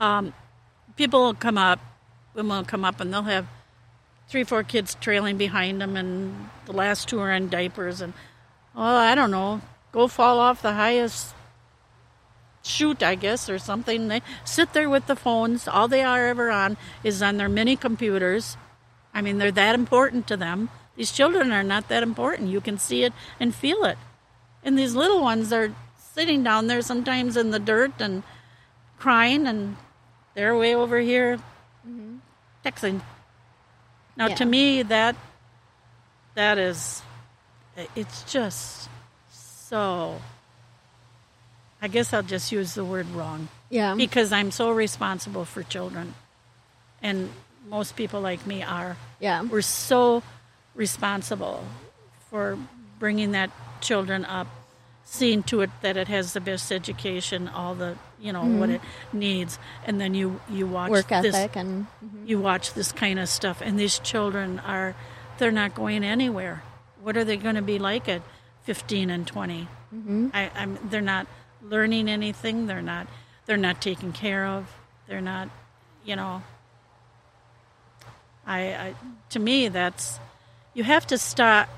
um, 0.00 0.32
people 0.98 1.22
will 1.22 1.34
come 1.34 1.56
up, 1.56 1.78
women 2.34 2.58
will 2.58 2.64
come 2.64 2.84
up, 2.84 3.00
and 3.00 3.14
they'll 3.14 3.22
have 3.22 3.46
three, 4.28 4.44
four 4.44 4.62
kids 4.64 4.96
trailing 5.00 5.38
behind 5.38 5.80
them, 5.80 5.96
and 5.96 6.50
the 6.66 6.72
last 6.72 7.08
two 7.08 7.20
are 7.20 7.32
in 7.32 7.48
diapers, 7.48 8.02
and 8.02 8.12
oh, 8.76 8.96
I 8.96 9.14
don't 9.14 9.30
know, 9.30 9.62
go 9.92 10.08
fall 10.08 10.38
off 10.38 10.60
the 10.60 10.74
highest 10.74 11.34
chute, 12.62 13.02
I 13.02 13.14
guess, 13.14 13.48
or 13.48 13.58
something. 13.58 14.08
They 14.08 14.20
sit 14.44 14.72
there 14.72 14.90
with 14.90 15.06
the 15.06 15.16
phones. 15.16 15.66
All 15.66 15.88
they 15.88 16.02
are 16.02 16.26
ever 16.26 16.50
on 16.50 16.76
is 17.02 17.22
on 17.22 17.38
their 17.38 17.48
mini 17.48 17.76
computers. 17.76 18.56
I 19.14 19.22
mean, 19.22 19.38
they're 19.38 19.52
that 19.52 19.74
important 19.74 20.26
to 20.26 20.36
them. 20.36 20.68
These 20.96 21.12
children 21.12 21.52
are 21.52 21.62
not 21.62 21.88
that 21.88 22.02
important. 22.02 22.50
You 22.50 22.60
can 22.60 22.76
see 22.76 23.04
it 23.04 23.12
and 23.40 23.54
feel 23.54 23.84
it. 23.84 23.96
And 24.64 24.76
these 24.76 24.94
little 24.94 25.22
ones 25.22 25.52
are 25.52 25.72
sitting 25.96 26.42
down 26.42 26.66
there 26.66 26.82
sometimes 26.82 27.36
in 27.36 27.52
the 27.52 27.60
dirt 27.60 27.92
and 28.00 28.24
crying, 28.98 29.46
and 29.46 29.76
they're 30.38 30.56
way 30.56 30.72
over 30.76 30.98
here 31.00 31.36
mm-hmm. 31.84 32.18
texting. 32.64 33.00
Now, 34.16 34.28
Yeah. 34.28 34.36
to 34.36 34.44
me, 34.44 34.82
that 34.84 35.16
that 36.36 36.58
is, 36.58 37.02
it's 37.96 38.22
just 38.22 38.88
so. 39.32 40.22
I 41.82 41.88
guess 41.88 42.12
I'll 42.12 42.22
just 42.22 42.52
use 42.52 42.74
the 42.74 42.84
word 42.84 43.10
wrong 43.10 43.48
Yeah. 43.68 43.96
because 43.96 44.30
I'm 44.32 44.52
so 44.52 44.70
responsible 44.70 45.44
for 45.44 45.64
children, 45.64 46.14
and 47.02 47.30
most 47.68 47.96
people 47.96 48.20
like 48.20 48.46
me 48.46 48.62
are. 48.62 48.96
Yeah. 49.18 49.42
We're 49.42 49.62
so 49.62 50.22
responsible 50.76 51.64
for 52.30 52.56
bringing 53.00 53.32
that 53.32 53.50
children 53.80 54.24
up, 54.24 54.46
seeing 55.10 55.42
to 55.42 55.62
it 55.62 55.70
that 55.80 55.96
it 55.96 56.08
has 56.08 56.34
the 56.34 56.40
best 56.40 56.70
education, 56.70 57.48
all 57.48 57.74
the 57.74 57.96
you 58.20 58.32
know 58.32 58.44
what 58.44 58.68
it 58.68 58.80
needs, 59.12 59.58
and 59.86 60.00
then 60.00 60.14
you 60.14 60.40
you 60.50 60.66
watch 60.66 60.90
Work 60.90 61.08
this, 61.08 61.34
ethic 61.34 61.56
and 61.56 61.86
you 62.26 62.38
watch 62.38 62.74
this 62.74 62.92
kind 62.92 63.18
of 63.18 63.28
stuff, 63.28 63.62
and 63.62 63.78
these 63.78 63.98
children 64.00 64.58
are 64.60 64.94
they're 65.38 65.50
not 65.50 65.74
going 65.74 66.04
anywhere. 66.04 66.62
What 67.02 67.16
are 67.16 67.24
they 67.24 67.36
going 67.36 67.54
to 67.54 67.62
be 67.62 67.78
like 67.78 68.08
at 68.08 68.22
15 68.64 69.08
and 69.08 69.26
20? 69.26 69.68
Mm-hmm. 69.94 70.28
I, 70.34 70.50
I'm 70.54 70.78
they're 70.90 71.00
not 71.00 71.26
learning 71.62 72.08
anything. 72.08 72.66
They're 72.66 72.82
not 72.82 73.06
they're 73.46 73.56
not 73.56 73.80
taken 73.80 74.12
care 74.12 74.46
of. 74.46 74.70
They're 75.06 75.22
not, 75.22 75.48
you 76.04 76.16
know. 76.16 76.42
I, 78.46 78.60
I 78.60 78.94
to 79.30 79.38
me 79.38 79.68
that's 79.68 80.18
you 80.74 80.84
have 80.84 81.06
to 81.06 81.18
stop. 81.18 81.68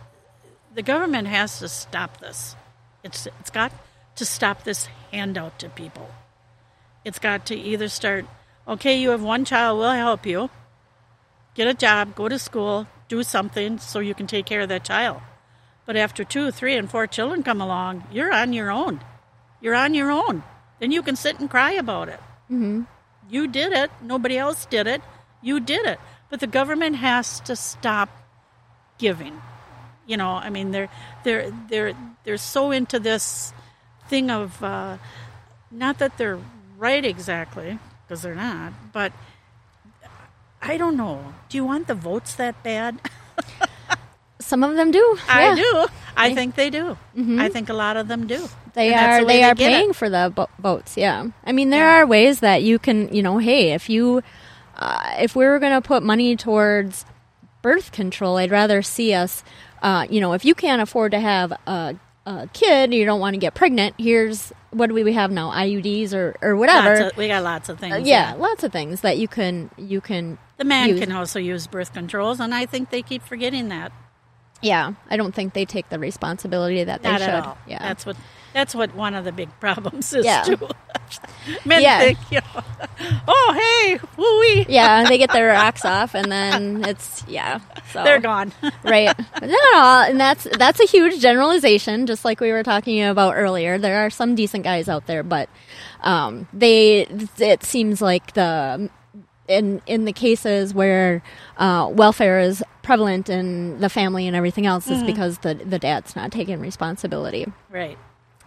The 0.74 0.82
government 0.82 1.28
has 1.28 1.60
to 1.60 1.68
stop 1.68 2.18
this. 2.18 2.56
It's 3.02 3.26
it's 3.40 3.50
got 3.50 3.72
to 4.16 4.24
stop 4.24 4.64
this 4.64 4.88
handout 5.12 5.58
to 5.60 5.68
people. 5.68 6.10
It's 7.04 7.18
got 7.18 7.46
to 7.46 7.56
either 7.56 7.88
start. 7.88 8.26
Okay, 8.68 9.00
you 9.00 9.10
have 9.10 9.22
one 9.22 9.44
child. 9.44 9.78
We'll 9.78 9.92
help 9.92 10.26
you. 10.26 10.50
Get 11.54 11.66
a 11.66 11.74
job. 11.74 12.14
Go 12.14 12.28
to 12.28 12.38
school. 12.38 12.86
Do 13.08 13.22
something 13.22 13.78
so 13.78 13.98
you 13.98 14.14
can 14.14 14.26
take 14.26 14.46
care 14.46 14.60
of 14.60 14.68
that 14.68 14.84
child. 14.84 15.20
But 15.86 15.96
after 15.96 16.22
two, 16.22 16.52
three, 16.52 16.76
and 16.76 16.88
four 16.88 17.06
children 17.06 17.42
come 17.42 17.60
along, 17.60 18.04
you're 18.12 18.32
on 18.32 18.52
your 18.52 18.70
own. 18.70 19.00
You're 19.60 19.74
on 19.74 19.94
your 19.94 20.10
own. 20.10 20.44
Then 20.78 20.92
you 20.92 21.02
can 21.02 21.16
sit 21.16 21.40
and 21.40 21.50
cry 21.50 21.72
about 21.72 22.08
it. 22.08 22.20
Mm-hmm. 22.50 22.82
You 23.28 23.48
did 23.48 23.72
it. 23.72 23.90
Nobody 24.02 24.38
else 24.38 24.66
did 24.66 24.86
it. 24.86 25.02
You 25.42 25.58
did 25.58 25.86
it. 25.86 25.98
But 26.28 26.40
the 26.40 26.46
government 26.46 26.96
has 26.96 27.40
to 27.40 27.56
stop 27.56 28.08
giving. 28.98 29.40
You 30.10 30.16
know, 30.16 30.30
I 30.42 30.50
mean, 30.50 30.72
they're 30.74 30.88
they're 31.22 31.52
they're 31.70 31.94
they're 32.24 32.36
so 32.36 32.72
into 32.72 32.98
this 32.98 33.52
thing 34.08 34.28
of 34.30 34.58
uh, 34.62 34.98
not 35.70 35.98
that 36.02 36.18
they're 36.18 36.38
right 36.76 37.04
exactly 37.04 37.78
because 38.02 38.22
they're 38.22 38.34
not, 38.34 38.72
but 38.92 39.12
I 40.60 40.76
don't 40.76 40.96
know. 40.96 41.32
Do 41.48 41.56
you 41.58 41.64
want 41.64 41.86
the 41.86 41.94
votes 41.94 42.34
that 42.34 42.60
bad? 42.64 42.98
some 44.40 44.64
of 44.64 44.74
them 44.74 44.90
do. 44.90 45.18
I 45.28 45.48
yeah. 45.50 45.54
do. 45.54 45.86
I 46.16 46.34
think 46.34 46.56
they 46.56 46.70
do. 46.70 46.98
I 47.16 47.48
think 47.48 47.68
a 47.68 47.72
lot 47.74 47.96
of 47.96 48.08
them 48.08 48.26
do. 48.26 48.48
They 48.74 48.92
are 48.94 49.20
the 49.20 49.26
way 49.26 49.38
they 49.38 49.44
are 49.44 49.54
get 49.54 49.70
it. 49.70 49.76
paying 49.76 49.92
for 49.92 50.10
the 50.10 50.32
bo- 50.34 50.50
boats. 50.58 50.96
Yeah, 50.96 51.28
I 51.44 51.52
mean 51.52 51.70
there 51.70 51.84
Yeah. 51.84 52.02
are 52.02 52.06
ways 52.06 52.40
that 52.40 52.62
you 52.64 52.78
can 52.80 53.14
you 53.14 53.22
know 53.22 53.38
hey 53.38 53.72
if 53.72 53.88
you 53.88 54.22
uh, 54.76 55.14
if 55.20 55.36
we 55.36 55.44
were 55.46 55.58
going 55.60 55.80
to 55.80 55.86
put 55.86 56.02
money 56.02 56.34
towards 56.36 57.04
birth 57.62 57.92
control, 57.92 58.38
I'd 58.38 58.50
rather 58.50 58.80
see 58.82 59.12
us 59.14 59.44
uh, 59.82 60.06
you 60.10 60.20
know 60.20 60.32
if 60.32 60.44
you 60.44 60.54
can't 60.54 60.82
afford 60.82 61.12
to 61.12 61.20
have 61.20 61.52
a, 61.66 61.96
a 62.26 62.48
kid, 62.52 62.92
you 62.94 63.04
don't 63.04 63.20
want 63.20 63.34
to 63.34 63.38
get 63.38 63.54
pregnant. 63.54 63.94
Here's 63.98 64.52
what 64.70 64.88
do 64.88 64.94
we 64.94 65.12
have 65.12 65.30
now 65.30 65.50
IUDs 65.50 66.12
or 66.14 66.36
or 66.42 66.56
whatever. 66.56 66.96
Lots 67.02 67.12
of, 67.12 67.16
we 67.16 67.28
got 67.28 67.42
lots 67.42 67.68
of 67.68 67.78
things. 67.78 67.94
Uh, 67.94 68.02
yeah, 68.04 68.34
lots 68.34 68.62
of 68.64 68.72
things 68.72 69.00
that 69.00 69.18
you 69.18 69.28
can 69.28 69.70
you 69.76 70.00
can 70.00 70.38
The 70.58 70.64
man 70.64 70.90
use. 70.90 71.00
can 71.00 71.12
also 71.12 71.38
use 71.38 71.66
birth 71.66 71.92
controls, 71.92 72.40
and 72.40 72.54
I 72.54 72.66
think 72.66 72.90
they 72.90 73.02
keep 73.02 73.22
forgetting 73.22 73.68
that. 73.70 73.92
Yeah, 74.62 74.92
I 75.08 75.16
don't 75.16 75.34
think 75.34 75.54
they 75.54 75.64
take 75.64 75.88
the 75.88 75.98
responsibility 75.98 76.84
that 76.84 77.02
they 77.02 77.08
Not 77.10 77.20
should. 77.20 77.30
at 77.30 77.46
all. 77.46 77.58
Yeah, 77.66 77.78
That's 77.78 78.04
what 78.04 78.16
that's 78.52 78.74
what 78.74 78.94
one 78.96 79.14
of 79.14 79.24
the 79.24 79.32
big 79.32 79.48
problems 79.60 80.12
is 80.12 80.24
Yeah. 80.24 80.42
too. 80.42 80.58
Men 81.64 81.82
Yeah. 81.82 81.98
think, 82.00 82.18
you 82.30 82.40
know, 82.40 82.62
oh 83.26 83.52
hey, 83.56 83.98
woo 84.16 84.40
wee. 84.40 84.66
yeah, 84.68 85.04
they 85.08 85.18
get 85.18 85.32
their 85.32 85.48
rocks 85.48 85.84
off, 85.84 86.14
and 86.14 86.30
then 86.30 86.84
it's 86.84 87.24
yeah. 87.26 87.60
So 87.92 88.04
they're 88.04 88.20
gone. 88.20 88.52
right? 88.84 89.16
Not 89.40 89.74
all, 89.74 90.02
and 90.02 90.20
that's 90.20 90.46
that's 90.58 90.78
a 90.80 90.86
huge 90.86 91.20
generalization. 91.20 92.06
Just 92.06 92.24
like 92.24 92.40
we 92.40 92.52
were 92.52 92.62
talking 92.62 93.02
about 93.02 93.34
earlier, 93.36 93.78
there 93.78 94.04
are 94.04 94.10
some 94.10 94.34
decent 94.34 94.64
guys 94.64 94.88
out 94.88 95.06
there, 95.06 95.22
but 95.22 95.48
um, 96.02 96.46
they 96.52 97.06
it 97.38 97.64
seems 97.64 98.02
like 98.02 98.34
the 98.34 98.90
in 99.50 99.82
in 99.86 100.04
the 100.04 100.12
cases 100.12 100.72
where 100.72 101.22
uh, 101.58 101.90
welfare 101.92 102.40
is 102.40 102.62
prevalent 102.82 103.28
in 103.28 103.80
the 103.80 103.88
family 103.88 104.26
and 104.26 104.36
everything 104.36 104.66
else 104.66 104.88
is 104.88 105.02
because 105.02 105.38
the 105.38 105.54
the 105.54 105.78
dad's 105.78 106.16
not 106.16 106.32
taking 106.32 106.60
responsibility. 106.60 107.46
right. 107.70 107.98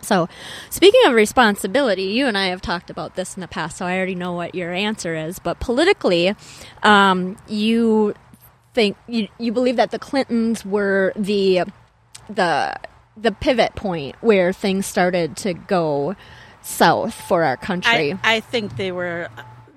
So, 0.01 0.27
speaking 0.69 0.99
of 1.05 1.13
responsibility, 1.13 2.03
you 2.03 2.27
and 2.27 2.37
I 2.37 2.47
have 2.47 2.61
talked 2.61 2.89
about 2.89 3.15
this 3.15 3.35
in 3.35 3.41
the 3.41 3.47
past, 3.47 3.77
so 3.77 3.85
I 3.85 3.95
already 3.95 4.15
know 4.15 4.33
what 4.33 4.53
your 4.53 4.73
answer 4.73 5.15
is. 5.15 5.39
But 5.39 5.61
politically, 5.61 6.35
um, 6.81 7.37
you 7.47 8.13
think 8.73 8.97
you 9.07 9.29
you 9.37 9.53
believe 9.53 9.77
that 9.77 9.91
the 9.91 9.99
Clintons 9.99 10.65
were 10.65 11.13
the 11.15 11.63
the 12.29 12.75
the 13.15 13.31
pivot 13.31 13.75
point 13.75 14.15
where 14.19 14.51
things 14.51 14.85
started 14.85 15.37
to 15.37 15.53
go 15.53 16.17
south 16.61 17.13
for 17.13 17.43
our 17.43 17.57
country, 17.57 18.13
I, 18.23 18.37
I 18.37 18.39
think 18.39 18.75
they 18.77 18.91
were 18.91 19.29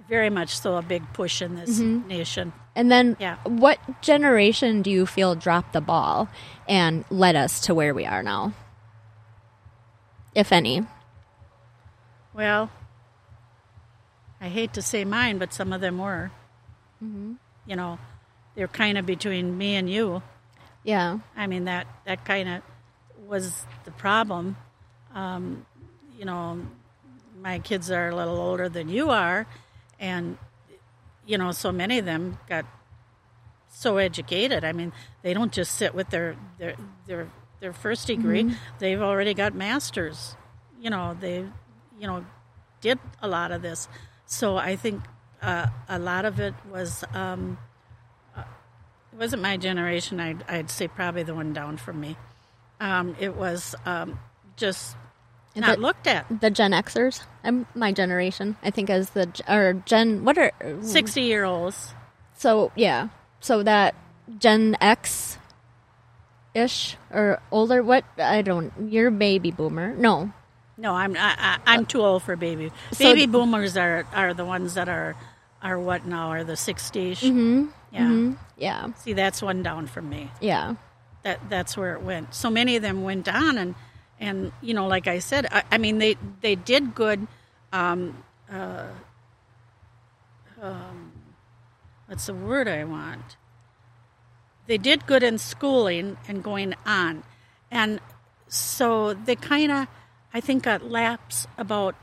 very 0.08 0.30
much 0.30 0.58
so 0.58 0.76
a 0.76 0.82
big 0.82 1.02
push 1.12 1.42
in 1.42 1.56
this 1.56 1.78
nation. 1.78 2.52
and 2.74 2.90
then 2.90 3.16
yeah. 3.18 3.36
what 3.44 3.78
generation 4.02 4.82
do 4.82 4.90
you 4.90 5.06
feel 5.06 5.34
dropped 5.34 5.72
the 5.72 5.80
ball 5.80 6.28
and 6.68 7.04
led 7.10 7.36
us 7.36 7.60
to 7.60 7.74
where 7.74 7.92
we 7.94 8.06
are 8.06 8.22
now, 8.22 8.52
if 10.34 10.52
any? 10.52 10.86
Well, 12.34 12.70
I 14.40 14.48
hate 14.48 14.74
to 14.74 14.82
say 14.82 15.04
mine, 15.04 15.38
but 15.38 15.52
some 15.52 15.72
of 15.72 15.80
them 15.80 15.98
were. 15.98 16.30
You 17.00 17.76
know, 17.76 17.98
they're 18.54 18.68
kind 18.68 18.96
of 18.98 19.06
between 19.06 19.56
me 19.56 19.74
and 19.76 19.88
you. 19.88 20.22
Yeah, 20.82 21.18
I 21.36 21.46
mean 21.46 21.64
that 21.64 21.86
that 22.04 22.24
kind 22.24 22.48
of 22.48 22.62
was 23.26 23.64
the 23.84 23.90
problem. 23.90 24.56
Um, 25.14 25.66
you 26.18 26.24
know, 26.24 26.60
my 27.40 27.58
kids 27.58 27.90
are 27.90 28.08
a 28.08 28.14
little 28.14 28.38
older 28.38 28.68
than 28.68 28.88
you 28.88 29.10
are, 29.10 29.46
and 29.98 30.38
you 31.26 31.38
know, 31.38 31.52
so 31.52 31.72
many 31.72 31.98
of 31.98 32.04
them 32.04 32.38
got 32.48 32.64
so 33.68 33.98
educated. 33.98 34.64
I 34.64 34.72
mean, 34.72 34.92
they 35.22 35.34
don't 35.34 35.52
just 35.52 35.74
sit 35.74 35.94
with 35.94 36.10
their 36.10 36.36
their 36.58 36.76
their 37.06 37.28
their 37.60 37.72
first 37.72 38.06
degree; 38.06 38.54
they've 38.78 39.00
already 39.00 39.34
got 39.34 39.54
masters. 39.54 40.36
You 40.80 40.90
know, 40.90 41.16
they 41.18 41.44
you 41.98 42.06
know 42.06 42.24
did 42.80 42.98
a 43.20 43.28
lot 43.28 43.52
of 43.52 43.62
this. 43.62 43.88
So 44.26 44.56
I 44.56 44.76
think 44.76 45.02
uh, 45.42 45.66
a 45.88 45.98
lot 45.98 46.24
of 46.24 46.40
it 46.40 46.54
was. 46.70 47.04
Um, 47.12 47.58
it 49.16 49.20
wasn't 49.20 49.40
my 49.40 49.56
generation. 49.56 50.20
I'd, 50.20 50.44
I'd 50.46 50.70
say 50.70 50.88
probably 50.88 51.22
the 51.22 51.34
one 51.34 51.54
down 51.54 51.78
from 51.78 52.00
me. 52.00 52.18
Um, 52.80 53.16
it 53.18 53.34
was 53.34 53.74
um, 53.86 54.20
just 54.56 54.94
not 55.56 55.68
But- 55.70 55.78
looked 55.80 56.06
at. 56.06 56.26
the 56.40 56.50
Gen 56.50 56.72
Xers. 56.72 57.22
I'm 57.44 57.66
my 57.74 57.92
generation. 57.92 58.56
I 58.62 58.70
think 58.70 58.90
as 58.90 59.10
the 59.10 59.28
or 59.48 59.74
Gen 59.86 60.24
what 60.24 60.36
are 60.38 60.52
Sixty 60.82 61.22
year 61.22 61.44
olds. 61.44 61.94
so 62.36 62.72
yeah. 62.76 63.08
So 63.40 63.62
that 63.62 63.94
Gen 64.38 64.76
X 64.80 65.38
ish 66.54 66.96
or 67.12 67.40
older. 67.50 67.82
What 67.82 68.04
I 68.18 68.42
don't. 68.42 68.72
You're 68.90 69.10
baby 69.10 69.50
boomer. 69.50 69.94
No. 69.94 70.32
No, 70.78 70.92
I'm 70.92 71.16
I, 71.16 71.34
I, 71.38 71.58
I'm 71.66 71.86
too 71.86 72.02
old 72.02 72.22
for 72.22 72.36
baby. 72.36 72.70
So- 72.92 73.04
baby 73.04 73.26
boomers 73.26 73.76
are 73.76 74.06
are 74.12 74.34
the 74.34 74.44
ones 74.44 74.74
that 74.74 74.88
are 74.88 75.16
are 75.62 75.78
what 75.78 76.04
now 76.06 76.28
are 76.30 76.44
the 76.44 76.52
60s. 76.52 77.20
Mm-hmm. 77.20 77.66
Yeah. 77.92 78.32
Yeah. 78.58 78.92
See, 78.98 79.14
that's 79.14 79.40
one 79.42 79.62
down 79.62 79.86
from 79.86 80.08
me. 80.10 80.30
Yeah. 80.40 80.74
that 81.22 81.40
that's 81.48 81.76
where 81.76 81.94
it 81.94 82.02
went. 82.02 82.34
So 82.34 82.50
many 82.50 82.76
of 82.76 82.82
them 82.82 83.02
went 83.02 83.26
on, 83.28 83.56
and 83.58 83.74
and 84.20 84.52
you 84.60 84.74
know, 84.74 84.86
like 84.86 85.06
I 85.06 85.18
said, 85.18 85.46
I, 85.50 85.62
I 85.72 85.78
mean, 85.78 85.98
they 85.98 86.16
they 86.40 86.54
did 86.54 86.94
good. 86.94 87.26
Um, 87.72 88.22
uh, 88.50 88.86
um, 90.60 91.12
what's 92.06 92.26
the 92.26 92.34
word 92.34 92.68
I 92.68 92.84
want? 92.84 93.36
They 94.66 94.78
did 94.78 95.06
good 95.06 95.22
in 95.22 95.38
schooling 95.38 96.16
and 96.26 96.42
going 96.42 96.74
on, 96.84 97.24
and 97.70 98.00
so 98.48 99.14
they 99.14 99.36
kind 99.36 99.70
of, 99.70 99.86
I 100.32 100.40
think, 100.40 100.64
got 100.64 100.84
lapse 100.84 101.46
about 101.58 101.94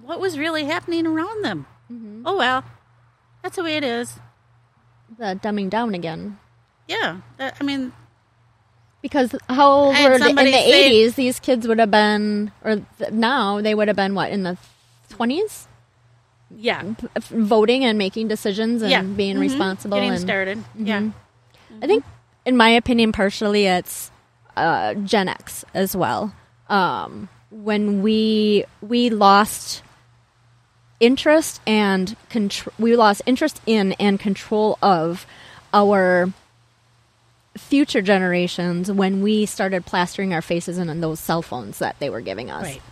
what 0.00 0.18
was 0.18 0.38
really 0.38 0.64
happening 0.64 1.06
around 1.06 1.44
them. 1.44 1.66
Oh 2.24 2.36
well, 2.36 2.64
that's 3.42 3.56
the 3.56 3.62
way 3.62 3.76
it 3.76 3.84
is. 3.84 4.18
The 5.18 5.38
dumbing 5.40 5.68
down 5.68 5.94
again. 5.94 6.38
Yeah, 6.88 7.20
that, 7.36 7.56
I 7.60 7.64
mean, 7.64 7.92
Because 9.02 9.34
how 9.48 9.68
old 9.68 9.96
were 9.96 10.18
they 10.18 10.30
in 10.30 10.36
the 10.36 10.42
eighties? 10.54 11.14
These 11.16 11.40
kids 11.40 11.66
would 11.66 11.78
have 11.80 11.90
been, 11.90 12.52
or 12.64 12.76
th- 12.98 13.10
now 13.12 13.60
they 13.60 13.74
would 13.74 13.88
have 13.88 13.96
been 13.96 14.14
what 14.14 14.30
in 14.30 14.44
the 14.44 14.56
twenties, 15.10 15.66
Yeah. 16.56 16.82
voting 17.30 17.84
and 17.84 17.98
making 17.98 18.28
decisions 18.28 18.80
and 18.80 18.90
yeah. 18.90 19.02
being 19.02 19.36
Mhm. 19.36 19.40
responsible. 19.40 19.96
Getting 19.96 20.12
and 20.12 20.20
started. 20.20 20.64
Yeah. 20.78 21.08
I 21.82 21.86
think, 21.88 22.04
in 22.46 22.56
my 22.56 22.68
opinion, 22.70 23.10
partially 23.12 23.66
it's 23.66 24.10
uh, 24.56 24.94
Gen 24.94 25.28
X 25.28 25.64
as 25.74 25.96
well. 25.96 26.32
Um, 26.68 27.28
when 27.50 28.02
we 28.02 28.64
we 28.80 29.10
lost 29.10 29.82
interest 31.00 31.60
and 31.66 32.14
contr- 32.30 32.68
we 32.78 32.94
lost 32.96 33.22
interest 33.26 33.60
in 33.66 33.92
and 33.94 34.20
control 34.20 34.78
of 34.80 35.26
our 35.74 36.32
future 37.56 38.00
generations 38.02 38.90
when 38.90 39.20
we 39.22 39.46
started 39.46 39.84
plastering 39.84 40.32
our 40.32 40.42
faces 40.42 40.78
in, 40.78 41.00
those 41.00 41.20
cell 41.20 41.42
phones 41.42 41.78
that 41.78 41.96
they 41.98 42.08
were 42.10 42.20
giving 42.20 42.50
us 42.50 42.64
Right. 42.64 42.82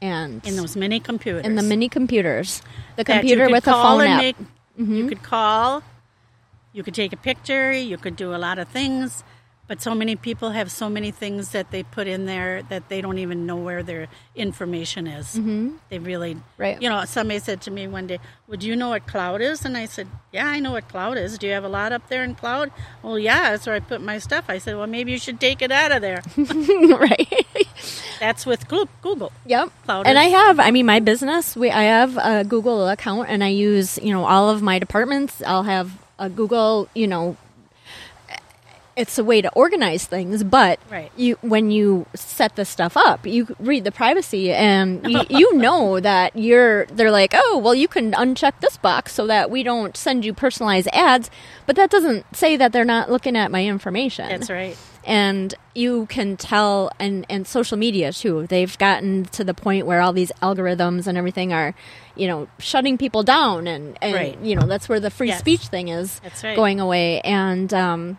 and 0.00 0.44
In 0.46 0.56
those 0.56 0.76
mini 0.76 1.00
computers. 1.00 1.44
in 1.44 1.56
the 1.56 1.62
mini 1.62 1.88
computers 1.88 2.62
the 2.96 3.04
computer 3.04 3.50
with 3.50 3.66
a 3.66 3.72
phone 3.72 4.02
app 4.06 4.20
make- 4.20 4.36
You 4.78 4.84
mm-hmm. 4.86 5.08
could 5.08 5.22
call. 5.22 5.82
You 6.72 6.82
could 6.84 6.94
take 6.94 7.12
a 7.12 7.16
picture. 7.16 7.72
You 7.72 7.98
could 7.98 8.16
do 8.16 8.34
a 8.34 8.38
lot 8.38 8.58
of 8.58 8.68
things. 8.68 9.24
But 9.70 9.80
so 9.80 9.94
many 9.94 10.16
people 10.16 10.50
have 10.50 10.68
so 10.68 10.90
many 10.90 11.12
things 11.12 11.50
that 11.50 11.70
they 11.70 11.84
put 11.84 12.08
in 12.08 12.26
there 12.26 12.64
that 12.64 12.88
they 12.88 13.00
don't 13.00 13.18
even 13.18 13.46
know 13.46 13.54
where 13.54 13.84
their 13.84 14.08
information 14.34 15.06
is. 15.06 15.36
Mm-hmm. 15.36 15.76
They 15.90 16.00
really, 16.00 16.38
Right. 16.58 16.82
You 16.82 16.88
know, 16.88 17.04
somebody 17.04 17.38
said 17.38 17.60
to 17.62 17.70
me 17.70 17.86
one 17.86 18.08
day, 18.08 18.18
"Would 18.48 18.64
you 18.64 18.74
know 18.74 18.88
what 18.88 19.06
cloud 19.06 19.40
is?" 19.40 19.64
And 19.64 19.76
I 19.76 19.86
said, 19.86 20.08
"Yeah, 20.32 20.48
I 20.48 20.58
know 20.58 20.72
what 20.72 20.88
cloud 20.88 21.18
is. 21.18 21.38
Do 21.38 21.46
you 21.46 21.52
have 21.52 21.62
a 21.62 21.68
lot 21.68 21.92
up 21.92 22.08
there 22.08 22.24
in 22.24 22.34
cloud?" 22.34 22.72
Well, 23.00 23.16
yeah, 23.16 23.52
that's 23.52 23.64
where 23.64 23.76
I 23.76 23.80
put 23.80 24.00
my 24.00 24.18
stuff. 24.18 24.46
I 24.48 24.58
said, 24.58 24.76
"Well, 24.76 24.88
maybe 24.88 25.12
you 25.12 25.18
should 25.18 25.38
take 25.38 25.62
it 25.62 25.70
out 25.70 25.92
of 25.92 26.02
there." 26.02 26.20
right 26.36 27.46
that's 28.20 28.44
with 28.44 28.68
Google. 28.68 29.32
Yep. 29.46 29.70
Clouders. 29.88 30.06
And 30.06 30.18
I 30.18 30.24
have, 30.24 30.60
I 30.60 30.70
mean, 30.70 30.86
my 30.86 31.00
business, 31.00 31.56
we, 31.56 31.70
I 31.70 31.84
have 31.84 32.18
a 32.18 32.44
Google 32.44 32.88
account 32.88 33.28
and 33.28 33.42
I 33.42 33.48
use, 33.48 33.98
you 33.98 34.12
know, 34.12 34.24
all 34.24 34.50
of 34.50 34.62
my 34.62 34.78
departments. 34.78 35.42
I'll 35.44 35.62
have 35.64 35.90
a 36.18 36.28
Google, 36.28 36.88
you 36.94 37.06
know, 37.06 37.36
it's 39.00 39.18
a 39.18 39.24
way 39.24 39.40
to 39.42 39.50
organize 39.54 40.04
things, 40.04 40.44
but 40.44 40.78
Right. 40.90 41.10
you 41.16 41.36
when 41.42 41.70
you 41.70 42.06
set 42.14 42.56
this 42.56 42.68
stuff 42.68 42.96
up, 42.96 43.26
you 43.26 43.54
read 43.58 43.84
the 43.84 43.92
privacy 43.92 44.52
and 44.52 45.06
you, 45.10 45.20
you 45.30 45.56
know 45.56 45.98
that 46.00 46.36
you're 46.36 46.86
they're 46.86 47.10
like, 47.10 47.32
"Oh, 47.34 47.58
well 47.64 47.74
you 47.74 47.88
can 47.88 48.12
uncheck 48.12 48.54
this 48.60 48.76
box 48.76 49.12
so 49.14 49.26
that 49.26 49.50
we 49.50 49.62
don't 49.62 49.96
send 49.96 50.24
you 50.24 50.32
personalized 50.34 50.88
ads." 50.92 51.30
But 51.66 51.76
that 51.76 51.90
doesn't 51.90 52.24
say 52.36 52.56
that 52.56 52.72
they're 52.72 52.84
not 52.96 53.10
looking 53.10 53.36
at 53.36 53.50
my 53.50 53.64
information 53.64 54.28
That's 54.28 54.50
right. 54.50 54.76
and 55.04 55.54
you 55.74 56.06
can 56.06 56.36
tell 56.36 56.90
and 56.98 57.24
and 57.30 57.46
social 57.46 57.76
media 57.78 58.12
too 58.12 58.46
they've 58.48 58.76
gotten 58.78 59.24
to 59.26 59.44
the 59.44 59.54
point 59.54 59.86
where 59.86 60.00
all 60.00 60.12
these 60.12 60.32
algorithms 60.42 61.06
and 61.06 61.16
everything 61.16 61.52
are 61.52 61.74
you 62.16 62.26
know 62.26 62.48
shutting 62.58 62.98
people 62.98 63.22
down 63.22 63.66
and 63.68 63.96
and 64.02 64.14
Right. 64.14 64.38
you 64.42 64.56
know 64.56 64.66
that's 64.66 64.88
where 64.88 64.98
the 65.00 65.10
free 65.10 65.28
Yes. 65.28 65.38
speech 65.38 65.68
thing 65.68 65.88
is 65.88 66.18
That's 66.24 66.42
right. 66.42 66.56
going 66.56 66.80
away 66.80 67.20
and 67.22 67.72
um 67.72 68.18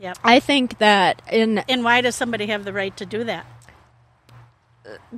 Yep. 0.00 0.18
i 0.24 0.38
think 0.40 0.78
that 0.78 1.22
in 1.30 1.58
And 1.68 1.82
why 1.84 2.00
does 2.00 2.14
somebody 2.14 2.46
have 2.46 2.64
the 2.64 2.72
right 2.72 2.96
to 2.98 3.06
do 3.06 3.24
that? 3.24 3.44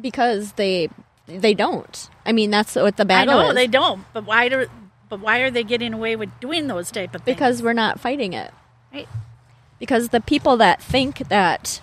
because 0.01 0.52
they 0.52 0.89
they 1.27 1.55
don't 1.55 2.09
i 2.27 2.32
mean 2.32 2.51
that's 2.51 2.74
what 2.74 2.97
the 2.97 3.02
I 3.02 3.07
battle 3.07 3.35
know 3.39 3.48
is 3.51 3.55
they 3.55 3.66
don't, 3.69 4.02
but 4.12 4.24
why 4.27 4.48
do? 4.48 4.66
But 5.09 5.20
why 5.20 5.40
are 5.40 5.51
they 5.51 5.65
getting 5.65 5.93
away 5.93 6.15
with 6.16 6.28
doing 6.40 6.66
those 6.69 6.90
type 6.90 7.15
of 7.15 7.23
things? 7.23 7.36
because 7.36 7.62
we're 7.62 7.73
not 7.73 7.98
fighting 8.01 8.32
it 8.32 8.52
Right. 8.93 9.09
because 9.78 10.09
the 10.11 10.20
people 10.20 10.57
that 10.59 10.82
think 10.82 11.19
that 11.28 11.81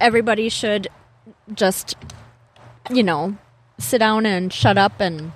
everybody 0.00 0.48
should 0.48 0.88
just 1.54 1.94
you 2.90 3.02
know 3.02 3.36
sit 3.78 3.98
down 3.98 4.26
and 4.26 4.52
shut 4.52 4.76
up 4.78 5.00
and 5.00 5.32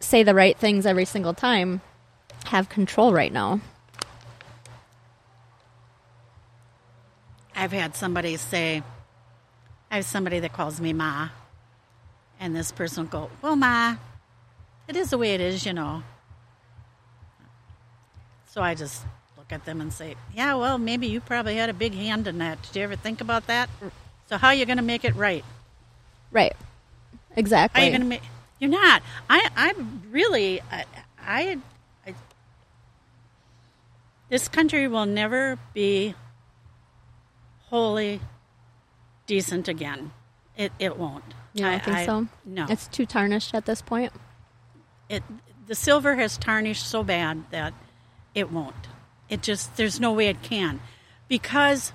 say 0.00 0.22
the 0.22 0.34
right 0.34 0.56
things 0.58 0.84
every 0.86 1.04
single 1.04 1.34
time 1.34 1.80
have 2.46 2.68
control 2.68 3.12
right 3.12 3.32
now 3.32 3.60
I've 7.56 7.72
had 7.72 7.96
somebody 7.96 8.36
say, 8.36 8.82
I 9.90 9.96
have 9.96 10.04
somebody 10.04 10.40
that 10.40 10.52
calls 10.52 10.78
me 10.78 10.92
Ma, 10.92 11.30
and 12.38 12.54
this 12.54 12.70
person 12.70 13.04
will 13.04 13.10
go, 13.10 13.30
Well, 13.40 13.56
Ma, 13.56 13.96
it 14.86 14.94
is 14.94 15.10
the 15.10 15.18
way 15.18 15.34
it 15.34 15.40
is, 15.40 15.64
you 15.64 15.72
know. 15.72 16.02
So 18.48 18.60
I 18.60 18.74
just 18.74 19.02
look 19.38 19.46
at 19.50 19.64
them 19.64 19.80
and 19.80 19.90
say, 19.90 20.16
Yeah, 20.34 20.54
well, 20.54 20.76
maybe 20.76 21.06
you 21.06 21.20
probably 21.20 21.56
had 21.56 21.70
a 21.70 21.74
big 21.74 21.94
hand 21.94 22.26
in 22.26 22.38
that. 22.38 22.60
Did 22.62 22.76
you 22.76 22.82
ever 22.82 22.96
think 22.96 23.22
about 23.22 23.46
that? 23.46 23.70
So 24.28 24.36
how 24.36 24.48
are 24.48 24.54
you 24.54 24.66
going 24.66 24.76
to 24.76 24.82
make 24.82 25.04
it 25.04 25.16
right? 25.16 25.44
right 26.30 26.54
How 26.54 27.36
are 27.36 27.40
exactly 27.40 27.84
you 27.84 27.90
going 27.90 28.02
to 28.02 28.06
make? 28.06 28.22
You're 28.58 28.70
not. 28.70 29.02
I. 29.30 29.48
I'm 29.56 30.02
really. 30.10 30.60
I, 30.62 30.84
I. 31.20 31.58
I. 32.06 32.14
This 34.28 34.48
country 34.48 34.88
will 34.88 35.06
never 35.06 35.58
be 35.74 36.14
wholly 37.70 38.20
decent 39.26 39.68
again. 39.68 40.12
It. 40.56 40.72
It 40.78 40.96
won't. 40.96 41.24
you 41.54 41.62
don't 41.64 41.84
think 41.84 42.06
so 42.06 42.28
No. 42.44 42.66
it's 42.68 42.88
too 42.88 43.04
tarnished 43.06 43.54
at 43.54 43.66
this 43.66 43.82
point 43.82 44.12
it. 45.08 45.22
The 45.66 45.74
silver 45.74 46.14
has 46.16 46.38
tarnished 46.38 46.86
so 46.86 47.02
bad 47.02 47.44
that 47.50 47.74
it 48.34 48.52
won't. 48.52 48.88
It 49.28 49.42
just. 49.42 49.76
There's 49.76 49.98
no 50.00 50.12
way 50.12 50.28
it 50.28 50.42
can, 50.42 50.80
because, 51.28 51.92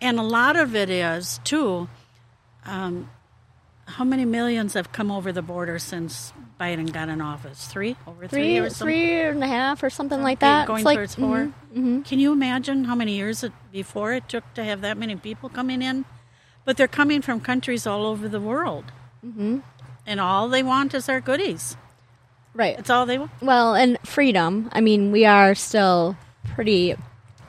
and 0.00 0.18
a 0.18 0.22
lot 0.22 0.56
of 0.56 0.76
it 0.76 0.90
is 0.90 1.40
too. 1.44 1.88
Um, 2.64 3.10
how 3.86 4.04
many 4.04 4.24
millions 4.24 4.74
have 4.74 4.92
come 4.92 5.10
over 5.10 5.32
the 5.32 5.42
border 5.42 5.78
since 5.78 6.32
Biden 6.60 6.92
got 6.92 7.08
in 7.08 7.20
office? 7.22 7.66
Three? 7.66 7.96
Over 8.06 8.28
three, 8.28 8.42
three 8.42 8.58
or 8.58 8.68
something? 8.68 8.94
three 8.94 9.20
and 9.22 9.42
a 9.42 9.46
half 9.46 9.82
or 9.82 9.88
something 9.88 10.22
like 10.22 10.40
that 10.40 10.66
Going 10.66 10.80
it's 10.80 10.84
like 10.84 10.98
towards 10.98 11.14
4 11.14 11.52
mhm, 11.74 12.04
Can 12.04 12.18
you 12.18 12.32
imagine 12.32 12.84
how 12.84 12.94
many 12.94 13.16
years 13.16 13.42
it, 13.42 13.52
before 13.72 14.12
it 14.12 14.28
took 14.28 14.44
to 14.54 14.62
have 14.62 14.82
that 14.82 14.98
many 14.98 15.16
people 15.16 15.48
coming 15.48 15.80
in? 15.80 16.04
But 16.66 16.76
they're 16.76 16.86
coming 16.88 17.22
from 17.22 17.40
countries 17.40 17.86
all 17.86 18.04
over 18.04 18.28
the 18.28 18.40
world. 18.40 18.92
Mm-hmm. 19.24 19.60
And 20.06 20.20
all 20.20 20.48
they 20.48 20.62
want 20.62 20.92
is 20.92 21.08
our 21.08 21.20
goodies. 21.20 21.76
right 22.54 22.78
It's 22.78 22.90
all 22.90 23.06
they 23.06 23.18
want. 23.18 23.30
Well, 23.40 23.74
and 23.74 23.98
freedom. 24.04 24.68
I 24.72 24.80
mean, 24.82 25.12
we 25.12 25.24
are 25.24 25.54
still 25.54 26.16
pretty. 26.54 26.94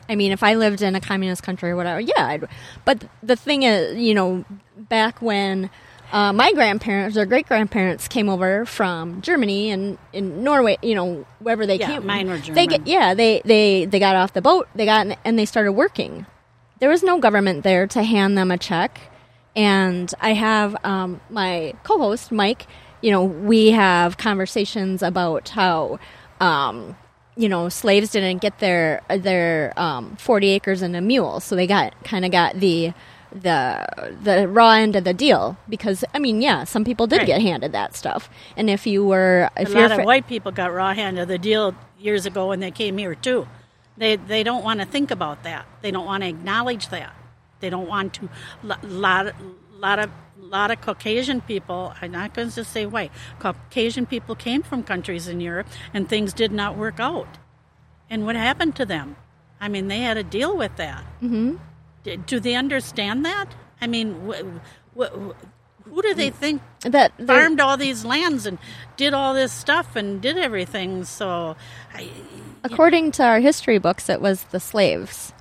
I 0.07 0.15
mean, 0.15 0.31
if 0.31 0.43
I 0.43 0.55
lived 0.55 0.81
in 0.81 0.95
a 0.95 1.01
communist 1.01 1.43
country 1.43 1.71
or 1.71 1.75
whatever, 1.75 1.99
yeah. 1.99 2.25
I'd, 2.27 2.47
but 2.85 3.05
the 3.21 3.35
thing 3.35 3.63
is, 3.63 3.97
you 3.97 4.13
know, 4.13 4.45
back 4.77 5.21
when 5.21 5.69
uh, 6.11 6.33
my 6.33 6.51
grandparents 6.53 7.17
or 7.17 7.25
great 7.25 7.47
grandparents 7.47 8.07
came 8.07 8.29
over 8.29 8.65
from 8.65 9.21
Germany 9.21 9.71
and 9.71 9.97
in 10.13 10.43
Norway, 10.43 10.77
you 10.81 10.95
know, 10.95 11.25
wherever 11.39 11.65
they 11.65 11.77
Yeah, 11.77 11.87
came, 11.87 12.05
mine 12.05 12.27
were 12.29 12.37
They 12.37 12.67
get, 12.67 12.83
German. 12.85 12.87
yeah, 12.87 13.13
they 13.13 13.41
they 13.45 13.85
they 13.85 13.99
got 13.99 14.15
off 14.15 14.33
the 14.33 14.41
boat. 14.41 14.67
They 14.75 14.85
got 14.85 15.05
in, 15.07 15.15
and 15.25 15.37
they 15.39 15.45
started 15.45 15.71
working. 15.73 16.25
There 16.79 16.89
was 16.89 17.03
no 17.03 17.19
government 17.19 17.63
there 17.63 17.87
to 17.87 18.03
hand 18.03 18.37
them 18.37 18.51
a 18.51 18.57
check. 18.57 18.99
And 19.55 20.11
I 20.21 20.33
have 20.33 20.75
um, 20.85 21.19
my 21.29 21.73
co-host 21.83 22.31
Mike. 22.31 22.67
You 23.01 23.11
know, 23.11 23.23
we 23.23 23.71
have 23.71 24.17
conversations 24.17 25.01
about 25.03 25.49
how, 25.49 25.99
um, 26.39 26.95
you 27.35 27.49
know, 27.49 27.67
slaves 27.67 28.11
didn't 28.11 28.39
get 28.41 28.59
their 28.59 29.01
their 29.09 29.73
um, 29.77 30.15
forty 30.17 30.49
acres 30.49 30.81
and 30.81 30.95
a 30.95 31.01
mule, 31.01 31.39
so 31.39 31.55
they 31.55 31.67
got 31.67 31.93
kind 32.03 32.25
of 32.25 32.31
got 32.31 32.55
the 32.59 32.93
the 33.31 34.15
the 34.23 34.47
raw 34.47 34.71
end 34.71 34.95
of 34.95 35.03
the 35.03 35.13
deal 35.13 35.57
because 35.69 36.03
I 36.13 36.19
mean, 36.19 36.41
yeah, 36.41 36.63
some 36.65 36.83
people 36.83 37.07
did 37.07 37.19
Right. 37.19 37.27
get 37.27 37.41
handed 37.41 37.71
that 37.71 37.95
stuff, 37.95 38.29
and 38.57 38.69
if 38.69 38.85
you 38.85 39.05
were 39.05 39.49
A 39.55 39.61
if 39.63 39.69
you're 39.69 39.81
lot 39.81 39.91
of 39.91 39.97
fr- 39.99 40.03
white 40.05 40.27
people 40.27 40.51
got 40.51 40.73
raw 40.73 40.93
hand 40.93 41.17
of 41.19 41.27
the 41.27 41.37
deal 41.37 41.75
years 41.99 42.25
ago 42.25 42.47
when 42.49 42.59
they 42.59 42.71
came 42.71 42.97
here 42.97 43.15
too. 43.15 43.47
They 43.97 44.15
they 44.15 44.43
don't 44.43 44.63
want 44.63 44.79
to 44.79 44.85
think 44.85 45.11
about 45.11 45.43
that. 45.43 45.65
They 45.81 45.91
don't 45.91 46.05
want 46.05 46.23
to 46.23 46.29
acknowledge 46.29 46.89
that. 46.89 47.13
They 47.59 47.69
don't 47.69 47.87
want 47.87 48.13
to. 48.15 48.29
Lot 48.63 48.83
lot 48.83 49.35
lot 49.79 49.99
of 49.99 50.09
lot 50.37 50.71
of 50.71 50.81
Caucasian 50.81 51.41
people. 51.41 51.93
I'm 52.01 52.11
not 52.11 52.33
going 52.33 52.49
to 52.51 52.63
say 52.63 52.85
white. 52.85 53.11
Caucasian 53.39 54.05
people 54.05 54.35
came 54.35 54.63
from 54.63 54.83
countries 54.83 55.27
in 55.27 55.39
Europe 55.39 55.67
and 55.93 56.09
things 56.09 56.33
did 56.33 56.51
not 56.51 56.75
work 56.75 56.99
out. 56.99 57.37
And 58.09 58.25
what 58.25 58.35
happened 58.35 58.75
to 58.77 58.85
them? 58.85 59.15
I 59.59 59.67
mean, 59.69 59.87
they 59.87 59.99
had 59.99 60.15
to 60.15 60.23
deal 60.23 60.57
with 60.57 60.75
that. 60.77 61.03
Mm-hmm. 61.21 61.55
Do, 62.03 62.39
they 62.39 62.55
understand 62.55 63.25
that? 63.25 63.53
I 63.79 63.87
mean, 63.87 64.15
wh- 64.27 64.97
wh- 64.97 65.33
who 65.85 66.01
do 66.01 66.13
they 66.13 66.29
think 66.29 66.61
that 66.81 67.11
farmed 67.25 67.59
all 67.59 67.77
these 67.77 68.05
lands 68.05 68.45
and 68.45 68.57
did 68.97 69.13
all 69.13 69.33
this 69.33 69.51
stuff 69.51 69.95
and 69.95 70.21
did 70.21 70.37
everything. 70.37 71.03
So, 71.03 71.55
I, 71.93 72.09
according 72.63 73.11
to 73.13 73.23
our 73.23 73.39
history 73.39 73.77
books, 73.77 74.09
it 74.09 74.21
was 74.21 74.43
the 74.45 74.59
slaves. 74.59 75.33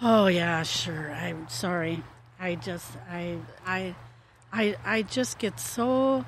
oh 0.00 0.26
yeah, 0.26 0.62
sure. 0.62 1.12
I'm 1.12 1.48
sorry. 1.48 2.02
I 2.38 2.54
just, 2.54 2.88
I, 3.10 3.36
I, 3.66 3.94
I, 4.52 4.76
I 4.84 5.02
just 5.02 5.38
get 5.38 5.60
so 5.60 6.24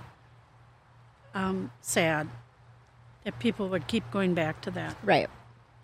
um, 1.34 1.70
sad 1.80 2.28
that 3.24 3.38
people 3.38 3.68
would 3.70 3.86
keep 3.86 4.10
going 4.10 4.34
back 4.34 4.60
to 4.62 4.70
that. 4.72 4.94
Right. 5.02 5.30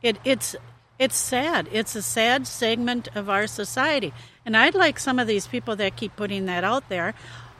It, 0.02 0.18
it's, 0.24 0.54
It's 0.98 1.16
sad. 1.16 1.68
It's 1.70 1.94
a 1.94 2.02
sad 2.02 2.46
segment 2.46 3.08
of 3.14 3.28
our 3.30 3.46
society. 3.46 4.12
And 4.44 4.56
I'd 4.56 4.74
like 4.74 4.98
some 4.98 5.18
of 5.18 5.26
these 5.28 5.46
people 5.46 5.76
that 5.76 5.96
keep 5.96 6.16
putting 6.16 6.46
that 6.46 6.64
out 6.64 6.88
there. 6.88 7.14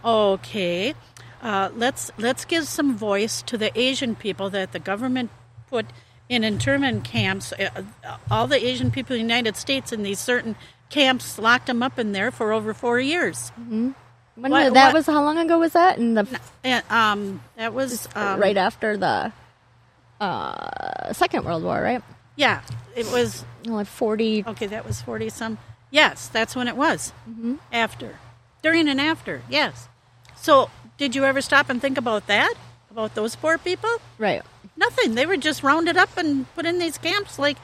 Okay, 0.05 0.95
uh, 1.43 1.71
let's 1.77 2.11
let's 2.19 2.45
give 2.45 2.67
some 2.67 2.97
voice 2.97 3.43
to 3.43 3.57
the 3.59 3.77
Asian 3.79 4.15
people 4.17 4.51
that 4.51 4.73
the 4.73 4.79
government 4.79 5.31
put 5.69 5.87
in 6.29 6.43
internment 6.45 7.05
camps. 7.05 7.53
Uh, 7.53 7.83
all 8.31 8.47
the 8.47 8.65
Asian 8.65 8.91
people 8.91 9.15
in 9.15 9.19
the 9.21 9.35
United 9.35 9.57
States 9.57 9.93
in 9.93 10.03
these 10.03 10.19
certain 10.19 10.57
camps 10.89 11.39
locked 11.39 11.67
them 11.67 11.83
up 11.83 11.99
in 11.99 12.13
there 12.13 12.31
for 12.31 12.53
over 12.53 12.73
four 12.75 12.99
years. 13.01 13.51
When 13.69 13.95
What- 14.35 14.73
that 14.75 14.87
what- 14.89 14.95
was 14.95 15.07
how 15.07 15.23
long 15.23 15.39
ago 15.39 15.59
was 15.59 15.73
that? 15.75 15.99
In 15.99 16.15
the 16.15 16.27
And 16.65 16.85
um, 16.91 17.41
that 17.57 17.75
was 17.75 18.09
um, 18.15 18.41
right 18.41 18.57
after 18.57 18.97
the 18.97 19.33
uh, 20.21 21.13
Second 21.13 21.45
World 21.45 21.63
War, 21.65 21.81
right? 21.83 22.03
Yeah, 22.39 22.61
it 22.95 23.07
was 23.11 23.45
Like 23.67 23.89
forty. 23.89 24.45
okay. 24.47 24.67
That 24.67 24.87
was 24.87 25.03
forty 25.03 25.29
some. 25.29 25.59
Yes, 25.91 26.29
that's 26.29 26.55
when 26.55 26.69
it 26.69 26.77
was. 26.77 27.13
Mm-hmm. 27.29 27.57
After, 27.73 28.19
during, 28.63 28.89
and 28.89 29.01
after. 29.01 29.43
Yes. 29.51 29.89
So, 30.37 30.71
did 30.99 31.17
you 31.17 31.25
ever 31.25 31.41
stop 31.41 31.69
and 31.69 31.83
think 31.83 31.99
about 31.99 32.29
that? 32.29 32.55
About 32.93 33.15
those 33.17 33.35
poor 33.35 33.59
people? 33.59 33.91
Right. 34.19 34.43
Nothing. 34.77 35.17
They 35.17 35.27
were 35.27 35.37
just 35.37 35.65
rounded 35.65 35.97
up 35.97 36.17
and 36.17 36.47
put 36.55 36.65
in 36.65 36.79
these 36.79 36.97
camps, 36.97 37.39
like 37.41 37.57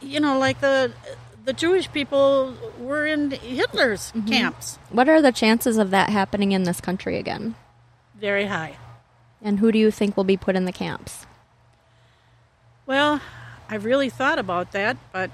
you 0.00 0.20
know, 0.20 0.38
like 0.38 0.60
the 0.60 0.92
the 1.44 1.52
Jewish 1.52 1.90
people 1.90 2.54
were 2.78 3.04
in 3.04 3.32
Hitler's 3.32 4.12
camps. 4.28 4.78
What 4.90 5.08
are 5.08 5.20
the 5.20 5.32
chances 5.32 5.76
of 5.76 5.90
that 5.90 6.10
happening 6.10 6.52
in 6.52 6.62
this 6.62 6.80
country 6.80 7.18
again? 7.18 7.56
Very 8.14 8.46
high. 8.46 8.76
And 9.42 9.58
who 9.58 9.72
do 9.72 9.78
you 9.78 9.90
think 9.90 10.16
will 10.16 10.24
be 10.24 10.36
put 10.36 10.54
in 10.56 10.64
the 10.66 10.72
camps? 10.72 11.26
Well, 12.86 13.20
I've 13.68 13.84
really 13.84 14.10
thought 14.10 14.38
about 14.38 14.72
that, 14.72 14.96
but 15.12 15.30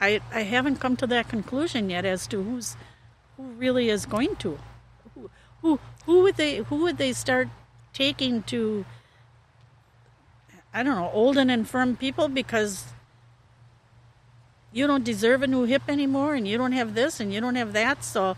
I 0.00 0.20
I 0.32 0.42
haven't 0.42 0.76
come 0.76 0.96
to 0.96 1.06
that 1.08 1.28
conclusion 1.28 1.90
yet 1.90 2.04
as 2.04 2.26
to 2.28 2.42
who's 2.42 2.76
who 3.36 3.42
really 3.42 3.88
is 3.88 4.06
going 4.06 4.36
to. 4.36 4.58
Who 5.14 5.30
who, 5.60 5.80
who 6.06 6.22
would 6.22 6.36
they 6.36 6.56
who 6.58 6.76
would 6.82 6.98
they 6.98 7.12
start 7.12 7.48
taking 7.92 8.42
to 8.44 8.84
I 10.74 10.82
don't 10.82 10.96
know, 10.96 11.10
old 11.12 11.36
and 11.36 11.50
infirm 11.50 11.96
people 11.96 12.28
because 12.28 12.86
you 14.72 14.86
don't 14.86 15.04
deserve 15.04 15.42
a 15.42 15.46
new 15.46 15.64
hip 15.64 15.82
anymore 15.86 16.34
and 16.34 16.48
you 16.48 16.56
don't 16.56 16.72
have 16.72 16.94
this 16.94 17.20
and 17.20 17.32
you 17.32 17.40
don't 17.40 17.56
have 17.56 17.74
that, 17.74 18.02
so 18.02 18.36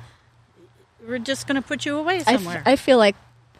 we're 1.07 1.21
just 1.21 1.47
going 1.47 1.55
to 1.55 1.63
put 1.63 1.87
you 1.87 1.97
away 1.97 2.21
somewhere. 2.21 2.63
I 2.67 2.75
feel 2.75 2.99
like, 2.99 3.15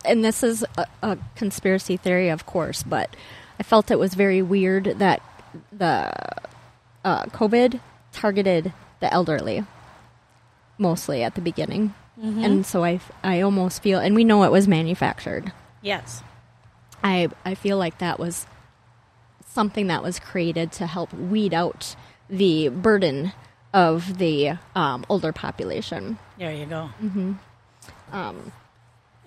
and 0.05 0.25
this 0.25 0.43
is 0.43 0.65
a, 0.77 0.87
a 1.03 1.19
conspiracy 1.37 1.97
theory, 1.97 2.31
of 2.31 2.47
course, 2.47 2.83
but 2.83 3.15
I 3.61 3.63
felt 3.63 3.93
it 3.93 3.99
was 3.99 4.15
very 4.15 4.43
weird 4.43 4.85
that 4.99 5.23
the 5.73 6.13
uh, 7.05 7.25
COVID 7.27 7.81
targeted 8.13 8.73
the 9.01 9.13
elderly 9.13 9.65
mostly 10.79 11.23
at 11.23 11.35
the 11.35 11.41
beginning. 11.41 11.95
And 12.17 12.65
so 12.65 12.85
I, 12.85 13.01
I 13.25 13.41
almost 13.41 13.83
feel, 13.83 13.99
and 13.99 14.15
we 14.15 14.23
know 14.23 14.45
it 14.45 14.53
was 14.53 14.69
manufactured. 14.69 15.53
yes. 15.83 16.23
I, 17.03 17.29
I 17.45 17.55
feel 17.55 17.77
like 17.77 17.99
that 17.99 18.19
was 18.19 18.47
something 19.47 19.89
that 19.89 20.03
was 20.03 20.19
created 20.19 20.73
to 20.73 20.87
help 20.87 21.13
weed 21.13 21.53
out 21.53 21.97
the 22.31 22.69
burden 22.71 23.33
of 23.75 24.17
the 24.19 24.55
um, 24.75 25.05
older 25.11 25.33
population. 25.33 26.19
There 26.39 26.55
you 26.55 26.65
go. 26.65 26.91
Mm-hmm. 27.03 27.33
Um, 28.13 28.53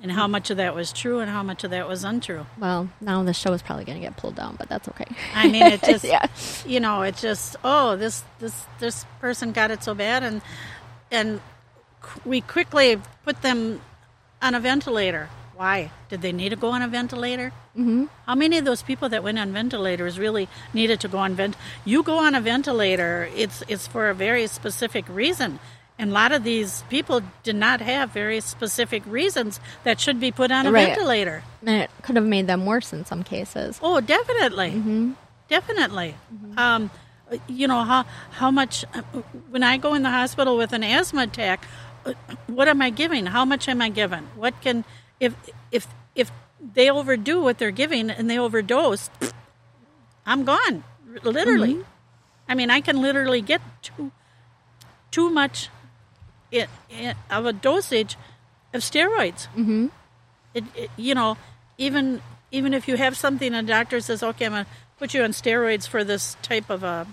and 0.02 0.11
how 0.11 0.28
much 0.28 0.49
of 0.49 0.57
that 0.57 0.76
was 0.76 0.94
true 0.94 1.19
and 1.19 1.30
how 1.30 1.41
much 1.44 1.64
of 1.64 1.72
that 1.72 1.88
was 1.88 2.03
untrue? 2.03 2.45
Well, 2.60 2.90
now 3.02 3.24
the 3.24 3.34
show 3.34 3.53
is 3.53 3.61
probably 3.61 3.86
going 3.86 3.99
to 3.99 4.06
get 4.07 4.15
pulled 4.18 4.36
down, 4.36 4.56
but 4.57 4.69
that's 4.69 4.88
okay. 4.90 5.06
I 5.34 5.48
mean, 5.49 5.64
it 5.64 5.82
just, 5.86 6.03
Yeah. 6.03 6.28
you 6.65 6.80
know, 6.80 7.02
it 7.02 7.15
just, 7.18 7.56
oh, 7.64 7.95
this, 7.95 8.24
this, 8.40 8.65
this 8.80 9.06
person 9.19 9.52
got 9.52 9.72
it 9.72 9.84
so 9.84 9.94
bad, 9.95 10.24
and, 10.24 10.41
and 11.11 11.41
we 12.26 12.41
quickly 12.41 13.02
put 13.26 13.41
them 13.41 13.82
on 14.41 14.53
a 14.56 14.60
ventilator. 14.60 15.30
Why 15.56 15.90
did 16.10 16.22
they 16.22 16.32
need 16.32 16.49
to 16.49 16.56
go 16.56 16.69
on 16.69 16.84
a 16.84 16.88
ventilator? 16.88 17.52
Mm-hmm. 17.76 18.06
How 18.28 18.36
many 18.36 18.60
of 18.60 18.65
those 18.65 18.84
people 18.84 19.10
that 19.10 19.24
went 19.24 19.40
on 19.40 19.52
ventilators 19.52 20.19
really 20.19 20.48
needed 20.72 20.99
to 20.99 21.07
go 21.07 21.18
on 21.18 21.34
vent? 21.34 21.56
You 21.84 22.03
go 22.03 22.19
on 22.19 22.36
a 22.36 22.41
ventilator, 22.41 23.28
it's 23.36 23.64
it's 23.68 23.88
for 23.88 24.10
a 24.10 24.14
very 24.14 24.45
specific 24.45 25.06
reason. 25.10 25.60
And 25.99 26.11
a 26.11 26.14
lot 26.14 26.32
of 26.32 26.44
these 26.44 26.84
people 26.90 27.22
did 27.44 27.56
not 27.56 27.82
have 27.82 28.11
very 28.11 28.40
specific 28.40 29.03
reasons 29.07 29.60
that 29.84 29.99
should 29.99 30.19
be 30.19 30.32
put 30.32 30.52
on 30.52 30.68
a 30.68 30.72
Right. 30.72 30.90
ventilator. 30.90 31.44
And 31.65 31.69
it 31.82 31.90
could 32.03 32.15
have 32.15 32.26
made 32.26 32.45
them 32.45 32.65
worse 32.65 32.94
in 32.94 33.03
some 33.06 33.24
cases. 33.24 33.80
Oh, 33.82 33.99
definitely, 33.99 35.07
definitely. 35.48 36.15
Um, 36.56 36.91
you 37.48 37.68
know 37.68 37.84
how 37.84 38.06
how 38.32 38.52
much 38.52 38.86
when 39.49 39.64
I 39.64 39.78
go 39.78 39.95
in 39.95 40.03
the 40.03 40.11
hospital 40.11 40.56
with 40.56 40.72
an 40.72 40.84
asthma 40.84 41.24
attack, 41.24 41.65
uh, 42.06 42.14
what 42.45 42.68
am 42.68 42.82
I 42.82 42.90
giving? 42.90 43.26
How 43.26 43.44
much 43.44 43.68
am 43.68 43.82
I 43.82 43.90
giving? 43.90 44.24
What 44.36 44.53
can 44.61 44.86
if 45.19 45.34
if 45.72 45.88
if 46.15 46.32
they 46.74 46.90
overdo 46.91 47.41
what 47.41 47.57
they're 47.57 47.72
giving 47.72 48.10
and 48.11 48.30
they 48.30 48.38
overdose, 48.40 49.10
I'm 50.26 50.45
gone. 50.45 50.84
Literally, 51.24 51.84
I 52.48 52.53
mean, 52.53 52.69
I 52.69 52.82
can 52.82 53.02
literally 53.02 53.41
get 53.41 53.61
too 53.82 54.11
too 55.11 55.30
much 55.32 55.69
it, 56.52 56.69
it, 56.90 57.15
of 57.30 57.45
a 57.45 57.53
dosage 57.53 58.15
of 58.74 58.82
steroids. 58.82 59.48
Mm-hmm. 59.56 59.88
It, 60.53 60.64
it, 60.76 60.90
you 60.98 61.15
know, 61.15 61.38
even 61.78 62.22
even 62.52 62.74
if 62.74 62.88
you 62.88 62.98
have 62.98 63.18
something, 63.18 63.53
a 63.53 63.64
doctor 63.64 63.99
says, 63.99 64.24
"Okay, 64.24 64.45
I'm 64.45 64.52
gonna 64.52 64.65
put 64.98 65.14
you 65.14 65.24
on 65.24 65.32
steroids 65.32 65.88
for 65.88 66.03
this 66.03 66.36
type 66.41 66.69
of 66.69 66.84
a 66.84 67.07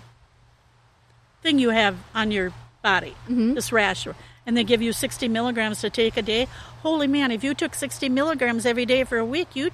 thing 1.41 1.59
you 1.59 1.69
have 1.69 1.97
on 2.13 2.31
your 2.31 2.53
body, 2.81 3.15
this 3.27 3.71
rash," 3.71 4.07
and 4.45 4.55
they 4.57 4.63
give 4.63 4.81
you 4.81 4.93
60 4.93 5.27
milligrams 5.27 5.81
to 5.81 5.89
take 5.89 6.17
a 6.17 6.21
day. 6.21 6.47
Holy 6.81 7.07
man! 7.07 7.31
If 7.31 7.43
you 7.43 7.53
took 7.53 7.75
60 7.75 8.09
milligrams 8.09 8.65
every 8.65 8.85
day 8.85 9.03
for 9.03 9.17
a 9.17 9.25
week, 9.25 9.49
you'd 9.53 9.73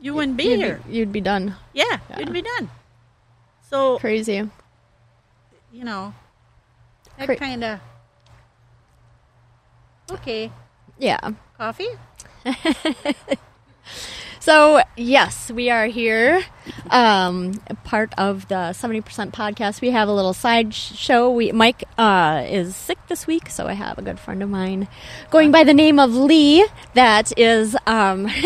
you 0.00 0.14
wouldn't 0.14 0.36
be 0.36 0.44
you'd, 0.44 0.58
here. 0.58 0.80
Be, 0.86 0.96
you'd 0.96 1.12
be 1.12 1.20
done. 1.20 1.54
yeah, 1.72 1.98
you'd 2.18 2.32
be 2.32 2.42
done. 2.42 2.70
So 3.70 3.98
Crazy. 3.98 4.48
you 5.72 5.84
know, 5.84 6.14
that 7.18 7.26
Cra- 7.26 7.36
kind 7.36 7.64
of 7.64 7.80
okay. 10.10 10.50
Yeah. 10.98 11.18
Coffee? 11.58 11.88
So, 14.40 14.80
yes, 14.96 15.50
we 15.50 15.70
are 15.70 15.86
here. 15.86 16.44
Um, 16.90 17.54
part 17.82 18.12
of 18.16 18.46
the 18.46 18.70
70% 18.74 19.32
podcast. 19.32 19.80
We 19.80 19.90
have 19.90 20.06
a 20.08 20.12
little 20.12 20.34
side 20.34 20.72
show. 20.72 21.32
We 21.32 21.50
Mike 21.50 21.82
uh, 21.98 22.44
is 22.46 22.76
sick 22.76 22.98
this 23.08 23.26
week, 23.26 23.50
so 23.50 23.66
I 23.66 23.72
have 23.72 23.98
a 23.98 24.02
good 24.02 24.20
friend 24.20 24.44
of 24.44 24.48
mine 24.48 24.86
going 25.30 25.50
by 25.50 25.64
the 25.64 25.74
name 25.74 25.98
of 25.98 26.14
Lee 26.14 26.64
that 26.94 27.36
is. 27.36 27.76
Um, 27.88 28.28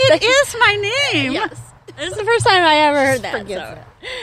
It 0.00 0.22
is 0.22 0.56
my 0.58 0.74
name. 1.12 1.32
yes. 1.32 1.60
This 1.96 2.10
is 2.12 2.16
the 2.16 2.24
first 2.24 2.44
time 2.46 2.62
I 2.64 2.74
ever 2.76 2.98
heard 3.06 3.22
that. 3.22 3.46
So- 3.48 3.78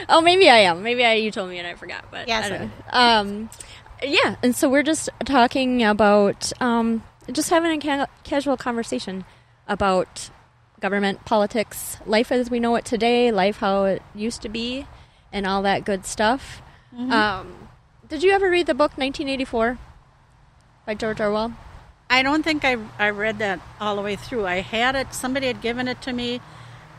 Oh, 0.10 0.22
maybe 0.22 0.50
I 0.50 0.60
am. 0.60 0.84
Maybe 0.84 1.06
I, 1.06 1.14
you 1.14 1.32
told 1.32 1.50
me 1.50 1.60
and 1.60 1.68
I 1.68 1.76
forgot. 1.76 2.06
But 2.12 2.28
Yes, 2.28 2.46
I 2.46 2.50
don't 2.50 2.62
know. 2.62 2.72
Um, 2.92 3.50
yeah, 4.04 4.36
and 4.44 4.56
so 4.56 4.70
we're 4.70 4.84
just 4.84 5.10
talking 5.26 5.84
about 5.84 6.52
um, 6.62 7.04
just 7.32 7.50
having 7.50 7.72
a 7.72 7.82
ca- 7.82 8.08
casual 8.24 8.58
conversation 8.58 9.26
about 9.68 10.30
government, 10.80 11.26
politics, 11.26 11.98
life 12.06 12.32
as 12.32 12.50
we 12.50 12.60
know 12.60 12.76
it 12.76 12.86
today, 12.86 13.32
life 13.32 13.58
how 13.58 13.86
it 13.86 14.02
used 14.14 14.42
to 14.42 14.50
be, 14.50 14.86
and 15.32 15.46
all 15.46 15.62
that 15.64 15.86
good 15.86 16.06
stuff. 16.06 16.62
Mm-hmm. 16.94 17.12
Um, 17.12 17.70
did 18.08 18.24
you 18.24 18.32
ever 18.32 18.50
read 18.50 18.68
the 18.68 18.74
book 18.74 18.92
1984 18.98 19.78
by 20.86 20.94
George 20.94 21.20
Orwell? 21.20 21.54
I 22.10 22.22
don't 22.22 22.44
think 22.44 22.64
I, 22.64 22.78
I 23.00 23.10
read 23.10 23.40
that 23.40 23.60
all 23.80 23.96
the 23.96 24.02
way 24.02 24.16
through. 24.16 24.46
I 24.46 24.62
had 24.62 24.96
it, 24.96 25.14
somebody 25.14 25.48
had 25.48 25.62
given 25.62 25.88
it 25.88 26.02
to 26.04 26.14
me. 26.14 26.40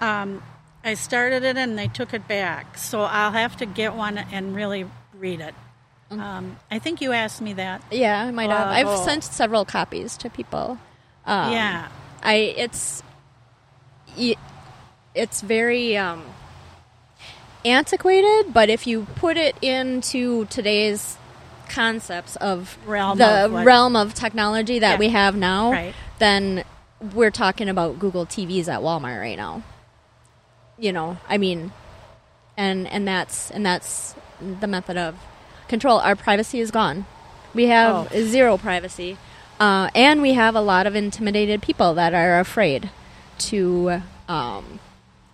Um, 0.00 0.42
I 0.84 0.94
started 0.94 1.44
it 1.44 1.56
and 1.56 1.78
they 1.78 1.88
took 1.88 2.12
it 2.12 2.26
back. 2.26 2.76
So 2.76 3.02
I'll 3.02 3.32
have 3.32 3.56
to 3.58 3.66
get 3.66 3.94
one 3.94 4.18
and 4.18 4.54
really 4.54 4.86
read 5.14 5.40
it. 5.40 5.54
Um, 6.10 6.56
I 6.70 6.78
think 6.78 7.00
you 7.00 7.12
asked 7.12 7.40
me 7.40 7.52
that. 7.54 7.82
Yeah, 7.90 8.24
I 8.24 8.30
might 8.30 8.50
have. 8.50 8.68
I've 8.68 8.86
Oh. 8.86 9.04
sent 9.04 9.24
several 9.24 9.64
copies 9.64 10.16
to 10.18 10.30
people. 10.30 10.78
Um, 11.26 11.52
yeah. 11.52 11.88
I 12.22 12.34
it's 12.56 13.02
it's 15.14 15.40
very 15.40 15.96
um, 15.96 16.24
antiquated, 17.64 18.52
but 18.52 18.68
if 18.68 18.86
you 18.86 19.06
put 19.16 19.36
it 19.36 19.56
into 19.62 20.44
today's 20.46 21.16
concepts 21.68 22.36
of 22.36 22.78
Realm 22.86 23.18
the 23.18 23.46
of 23.46 23.52
realm 23.52 23.96
of 23.96 24.14
technology 24.14 24.78
that 24.78 24.92
Yeah. 24.92 24.98
we 24.98 25.08
have 25.08 25.34
now, 25.36 25.72
Right. 25.72 25.94
then 26.18 26.64
we're 27.14 27.32
talking 27.32 27.68
about 27.68 27.98
Google 27.98 28.24
TVs 28.24 28.68
at 28.68 28.80
Walmart 28.80 29.20
right 29.20 29.36
now. 29.36 29.62
You 30.78 30.92
know, 30.92 31.16
I 31.28 31.38
mean, 31.38 31.72
and 32.56 32.86
and 32.86 33.06
that's 33.08 33.50
and 33.50 33.66
that's 33.66 34.14
the 34.60 34.66
method 34.66 34.96
of 34.96 35.16
control. 35.68 35.98
Our 35.98 36.16
privacy 36.16 36.60
is 36.60 36.70
gone. 36.70 37.06
We 37.54 37.66
have 37.66 38.12
Oh. 38.12 38.22
zero 38.24 38.56
privacy, 38.58 39.16
uh, 39.58 39.88
and 39.94 40.20
we 40.22 40.34
have 40.34 40.54
a 40.54 40.60
lot 40.60 40.86
of 40.86 40.94
intimidated 40.94 41.62
people 41.62 41.94
that 41.94 42.12
are 42.14 42.38
afraid 42.40 42.90
to 43.38 44.02
um, 44.28 44.78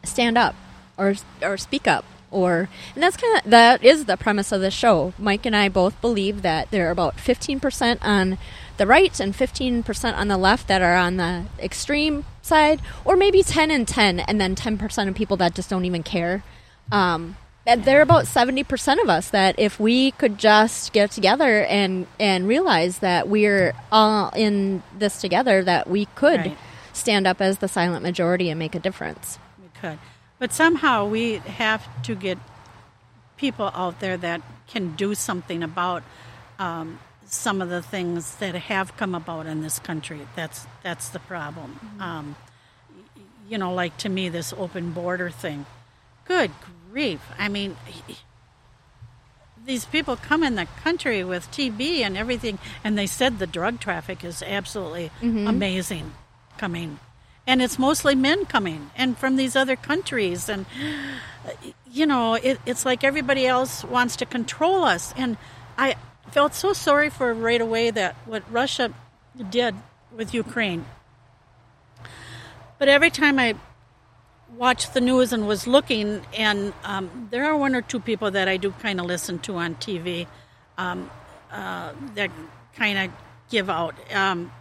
stand 0.04 0.36
up 0.38 0.54
or 0.98 1.14
or 1.42 1.56
speak 1.56 1.86
up 1.88 2.04
or 2.30 2.68
and 2.94 3.02
that's 3.02 3.16
kind 3.16 3.38
of 3.44 3.50
that 3.50 3.82
is 3.84 4.04
the 4.06 4.16
premise 4.16 4.52
of 4.52 4.60
the 4.60 4.70
show. 4.70 5.12
Mike 5.18 5.44
and 5.46 5.54
I 5.56 5.68
both 5.68 6.00
believe 6.00 6.42
that 6.42 6.70
there 6.70 6.88
are 6.88 6.90
about 6.90 7.16
15% 7.18 7.98
on 8.02 8.38
the 8.78 8.86
right 8.86 9.18
and 9.20 9.34
15% 9.34 10.16
on 10.16 10.28
the 10.28 10.36
left 10.38 10.66
that 10.68 10.80
are 10.82 10.96
on 10.96 11.16
the 11.18 11.44
extreme 11.60 12.24
side 12.40 12.80
or 13.04 13.16
maybe 13.16 13.42
10 13.42 13.70
and 13.70 13.86
10 13.86 14.20
and 14.20 14.40
then 14.40 14.54
10% 14.56 15.08
of 15.08 15.14
people 15.14 15.36
that 15.36 15.54
just 15.54 15.68
don't 15.70 15.84
even 15.84 16.02
care. 16.02 16.42
Um, 16.90 17.36
are 17.66 18.00
about 18.00 18.24
70% 18.24 19.02
of 19.02 19.08
us 19.08 19.30
that 19.30 19.58
if 19.58 19.78
we 19.78 20.10
could 20.12 20.38
just 20.38 20.92
get 20.92 21.10
together 21.10 21.64
and 21.64 22.06
and 22.18 22.48
realize 22.48 22.98
that 22.98 23.28
we're 23.28 23.72
all 23.90 24.30
in 24.34 24.82
this 24.98 25.20
together 25.20 25.62
that 25.64 25.88
we 25.88 26.06
could 26.14 26.40
Right. 26.40 26.58
stand 26.92 27.26
up 27.26 27.40
as 27.40 27.58
the 27.58 27.68
silent 27.68 28.02
majority 28.02 28.50
and 28.50 28.58
make 28.58 28.74
a 28.74 28.80
difference. 28.80 29.38
We 29.60 29.68
could. 29.80 29.98
But 30.38 30.52
somehow 30.52 31.06
we 31.06 31.34
have 31.34 31.86
to 32.02 32.14
get 32.14 32.38
people 33.36 33.70
out 33.74 34.00
there 34.00 34.16
that 34.16 34.42
can 34.66 34.94
do 34.96 35.14
something 35.14 35.62
about 35.62 36.02
um, 36.58 36.98
some 37.24 37.62
of 37.62 37.68
the 37.68 37.82
things 37.82 38.36
that 38.36 38.54
have 38.54 38.96
come 38.96 39.14
about 39.14 39.46
in 39.46 39.62
this 39.62 39.78
country. 39.78 40.26
That's 40.34 40.66
that's 40.82 41.08
the 41.10 41.20
problem. 41.20 41.96
Um, 42.00 42.36
you 43.48 43.56
know, 43.58 43.72
like 43.72 43.96
to 43.98 44.08
me, 44.08 44.28
this 44.28 44.52
open 44.52 44.92
border 44.92 45.30
thing. 45.30 45.66
Good 46.24 46.50
grief! 46.92 47.20
I 47.38 47.48
mean, 47.48 47.76
these 49.64 49.86
people 49.86 50.16
come 50.16 50.44
in 50.44 50.56
the 50.56 50.66
country 50.82 51.24
with 51.24 51.50
TB 51.50 52.00
and 52.00 52.18
everything, 52.18 52.58
and 52.84 52.98
they 52.98 53.06
said 53.06 53.38
the 53.38 53.46
drug 53.46 53.80
traffic 53.80 54.22
is 54.22 54.42
absolutely 54.42 55.10
mm-hmm. 55.22 55.46
amazing 55.46 56.12
coming. 56.58 56.98
And 57.46 57.62
it's 57.62 57.78
mostly 57.78 58.14
men 58.14 58.44
coming 58.44 58.90
and 58.94 59.16
from 59.16 59.36
these 59.36 59.56
other 59.56 59.74
countries. 59.74 60.50
And, 60.50 60.66
you 61.90 62.04
know, 62.06 62.34
it, 62.34 62.60
it's 62.66 62.84
like 62.84 63.02
everybody 63.02 63.46
else 63.46 63.82
wants 63.84 64.16
to 64.16 64.26
control 64.26 64.84
us. 64.84 65.14
And 65.16 65.38
I 65.78 65.96
felt 66.30 66.54
so 66.54 66.74
sorry 66.74 67.08
for 67.08 67.32
right 67.32 67.60
away 67.60 67.90
that 67.90 68.16
what 68.26 68.44
Russia 68.52 68.92
did 69.50 69.74
with 70.14 70.34
Ukraine. 70.34 70.84
But 72.78 72.88
every 72.88 73.10
time 73.10 73.38
I 73.38 73.56
watched 74.56 74.94
the 74.94 75.00
news 75.00 75.32
and 75.32 75.46
was 75.46 75.66
looking, 75.66 76.22
and 76.36 76.72
um, 76.84 77.28
there 77.30 77.44
are 77.44 77.56
one 77.56 77.74
or 77.74 77.82
two 77.82 78.00
people 78.00 78.30
that 78.30 78.48
I 78.48 78.56
do 78.56 78.70
kind 78.72 79.00
of 79.00 79.06
listen 79.06 79.38
to 79.40 79.56
on 79.56 79.74
TV 79.76 80.26
um, 80.78 81.10
uh, 81.50 81.92
that 82.14 82.30
kind 82.76 82.98
of 82.98 83.10
give 83.50 83.68
out 83.68 83.94
um, 84.14 84.52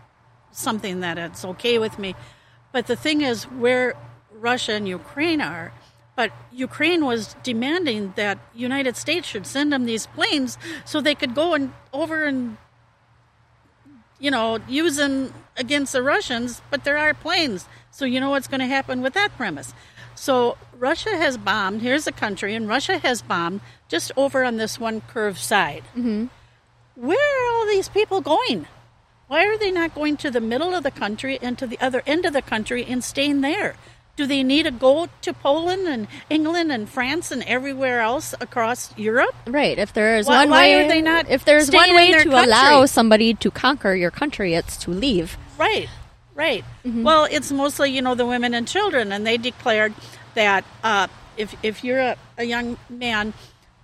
something 0.52 1.02
that 1.02 1.18
it's 1.18 1.46
okay 1.46 1.80
with 1.80 1.98
me. 2.00 2.16
But 2.72 2.88
the 2.88 2.96
thing 2.96 3.22
is, 3.22 3.44
where 3.44 3.96
Russia 4.34 4.74
and 4.74 4.88
Ukraine 4.88 5.42
are, 5.42 5.74
but 6.16 6.32
Ukraine 6.52 7.06
was 7.06 7.36
demanding 7.44 8.14
that 8.16 8.38
United 8.54 8.96
States 8.98 9.28
should 9.28 9.48
send 9.48 9.72
them 9.72 9.86
these 9.86 10.08
planes 10.08 10.58
so 10.86 11.02
they 11.02 11.16
could 11.16 11.34
go 11.34 11.54
and 11.54 11.74
over 11.94 12.26
and 12.26 12.58
you 14.20 14.30
know 14.30 14.60
use 14.68 14.98
them 14.98 15.34
against 15.58 15.94
the 15.94 16.04
Russians. 16.04 16.62
But 16.70 16.84
there 16.84 16.98
are 16.98 17.14
planes, 17.14 17.68
so 17.92 18.06
you 18.06 18.20
know 18.20 18.30
what's 18.32 18.48
going 18.48 18.62
to 18.62 18.66
happen 18.68 19.02
with 19.02 19.14
that 19.14 19.36
premise. 19.38 19.74
So 20.16 20.58
Russia 20.78 21.16
has 21.16 21.38
bombed. 21.38 21.82
Here's 21.82 22.08
a 22.08 22.12
country, 22.12 22.56
and 22.56 22.68
Russia 22.68 22.98
has 23.00 23.22
bombed 23.22 23.62
just 23.88 24.12
over 24.18 24.44
on 24.44 24.58
this 24.58 24.80
one 24.80 25.02
curved 25.02 25.40
side. 25.40 25.84
Mm-hmm. 25.96 26.26
Where 26.96 27.18
are 27.18 27.54
all 27.54 27.66
these 27.68 27.90
people 27.90 28.22
going? 28.22 28.68
Why 29.28 29.46
are 29.46 29.58
they 29.58 29.72
not 29.72 29.96
going 29.96 30.18
to 30.18 30.30
the 30.30 30.42
middle 30.42 30.76
of 30.76 30.84
the 30.84 30.92
country 30.92 31.40
and 31.42 31.58
to 31.58 31.66
the 31.66 31.80
other 31.80 32.04
end 32.06 32.26
of 32.26 32.34
the 32.34 32.42
country 32.42 32.86
and 32.86 33.04
staying 33.04 33.42
there? 33.42 33.76
Do 34.18 34.28
they 34.28 34.44
need 34.44 34.64
to 34.64 34.72
go 34.72 35.08
to 35.22 35.34
Poland 35.34 35.88
and 35.88 36.08
England 36.30 36.72
and 36.72 36.88
France 36.90 37.32
and 37.32 37.42
everywhere 37.44 38.02
else 38.02 38.36
across 38.42 38.96
Europe? 38.98 39.34
Right. 39.48 39.80
If 39.80 39.94
there 39.94 40.18
is 40.18 40.28
Why- 40.28 40.40
one 40.42 40.50
why 40.50 40.58
way, 40.68 40.84
are 40.84 40.88
they 40.90 41.02
not 41.02 41.30
if 41.30 41.46
there's 41.46 41.72
one 41.72 41.96
way 41.96 42.12
to 42.12 42.30
allow 42.30 42.86
somebody 42.86 43.34
to 43.36 43.50
conquer 43.50 43.96
your 43.96 44.12
country, 44.12 44.54
it's 44.54 44.76
to 44.84 44.92
leave. 44.92 45.38
Right, 45.58 45.88
right. 46.46 46.64
Well, 47.08 47.24
it's 47.36 47.52
mostly 47.52 47.88
you 47.96 48.02
know 48.06 48.16
the 48.16 48.26
women 48.34 48.52
and 48.58 48.68
children, 48.68 49.12
and 49.14 49.22
they 49.30 49.38
declared 49.38 49.94
that 50.36 50.64
uh, 50.84 51.08
if 51.38 51.50
if 51.64 51.76
you're 51.86 52.00
a, 52.12 52.16
a 52.38 52.44
young 52.44 52.78
man 52.90 53.34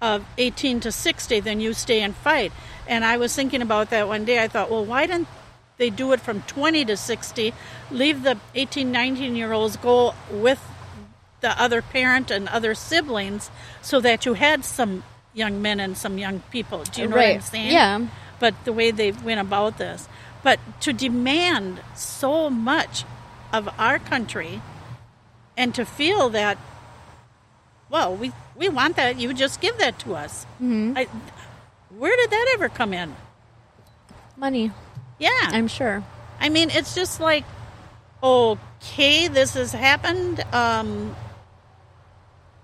of 0.01 0.19
18 0.38 0.79
to 0.81 0.91
60, 0.91 1.39
then 1.41 1.59
you 1.59 1.73
stay 1.73 2.01
and 2.05 2.13
fight. 2.15 2.51
And 2.88 3.03
I 3.13 3.17
was 3.17 3.35
thinking 3.35 3.61
about 3.61 3.89
that 3.89 4.07
one 4.07 4.25
day. 4.25 4.38
I 4.43 4.47
thought, 4.47 4.69
well, 4.71 4.85
why 4.85 5.07
didn't 5.07 5.27
they 5.77 5.89
do 5.89 6.13
it 6.13 6.21
from 6.21 6.41
20 6.43 6.85
to 6.85 6.95
60? 6.95 7.53
Leave 7.91 8.21
the 8.23 8.38
18, 8.55 8.91
19 8.91 9.35
year 9.35 9.51
olds 9.53 9.75
go 9.77 10.13
with 10.31 10.61
the 11.41 11.49
other 11.61 11.81
parent 11.81 12.31
and 12.31 12.47
other 12.49 12.73
siblings, 12.75 13.49
so 13.81 13.99
that 14.01 14.25
you 14.25 14.34
had 14.35 14.65
some 14.65 15.03
young 15.34 15.61
men 15.61 15.79
and 15.79 15.95
some 15.97 16.17
young 16.17 16.41
people. 16.51 16.84
Do 16.84 17.01
you 17.01 17.07
know 17.07 17.15
what 17.17 17.25
I'm 17.25 17.34
Right. 17.35 17.43
saying? 17.43 17.71
Yeah. 17.71 18.07
but 18.39 18.53
the 18.65 18.73
way 18.73 18.91
they 18.91 19.11
went 19.11 19.39
about 19.41 19.77
this. 19.79 20.07
But 20.48 20.61
to 20.84 20.94
demand 20.94 21.82
so 21.94 22.49
much 22.49 23.03
of 23.52 23.68
our 23.78 23.99
country 23.99 24.61
and 25.57 25.76
to 25.76 25.84
feel 25.84 26.30
that, 26.30 26.57
well, 27.90 28.15
we, 28.15 28.32
we 28.56 28.69
want 28.69 28.95
that, 28.95 29.19
you 29.19 29.34
just 29.34 29.60
give 29.60 29.78
that 29.80 29.99
to 29.99 30.15
us. 30.15 30.45
Mm-hmm. 30.61 30.94
I, 30.95 31.07
where 31.90 32.15
did 32.15 32.30
that 32.30 32.52
ever 32.53 32.69
come 32.69 32.94
in? 32.94 33.14
Money, 34.38 34.72
Yeah. 35.19 35.32
I'm 35.52 35.68
sure. 35.68 36.02
I 36.40 36.48
mean, 36.48 36.69
it's 36.69 36.95
just 36.95 37.19
like, 37.19 37.44
okay, 38.24 39.28
this 39.28 39.56
has 39.56 39.74
happened. 39.74 40.40
Um, 40.53 41.14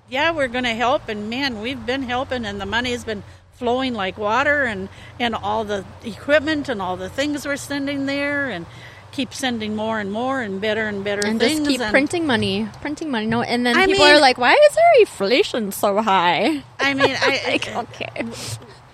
yeah, 0.08 0.32
we're 0.32 0.48
going 0.48 0.64
to 0.64 0.74
help, 0.74 1.10
and 1.10 1.30
man, 1.30 1.60
we've 1.60 1.86
been 1.86 2.04
helping, 2.04 2.46
and 2.46 2.62
the 2.62 2.66
money's 2.66 3.04
been 3.04 3.24
flowing 3.64 3.94
like 3.94 4.18
water, 4.18 4.64
and 4.66 4.90
and 5.20 5.34
all 5.36 5.64
the 5.64 5.86
equipment 6.04 6.68
and 6.68 6.82
all 6.82 6.98
the 6.98 7.10
things 7.10 7.46
we're 7.48 7.56
sending 7.56 8.06
there, 8.06 8.50
and 8.50 8.66
keep 9.14 9.34
sending 9.34 9.74
more 9.76 10.00
and 10.00 10.12
more 10.12 10.42
and 10.42 10.60
better 10.60 10.86
and 10.88 11.04
better 11.04 11.22
And 11.26 11.40
things. 11.40 11.60
just 11.60 11.70
keep 11.70 11.80
and, 11.82 11.92
printing 11.92 12.28
money, 12.28 12.68
printing 12.82 13.10
money. 13.10 13.26
No, 13.28 13.42
and 13.42 13.66
then 13.66 13.78
I 13.78 13.86
people 13.86 14.04
mean- 14.06 14.16
are 14.16 14.20
like, 14.20 14.38
"Why 14.38 14.54
is 14.70 14.76
their 14.76 14.94
inflation 15.00 15.72
so 15.72 16.02
high?" 16.02 16.64
I 16.80 16.94
mean, 16.94 17.16
I, 17.30 17.42
Like, 17.48 17.68
okay, 17.84 18.10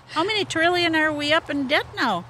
how 0.10 0.24
many 0.24 0.46
trillion 0.46 0.96
are 0.96 1.12
we 1.12 1.34
up 1.34 1.50
in 1.50 1.68
debt 1.68 1.86
now? 1.96 2.20
Is 2.20 2.24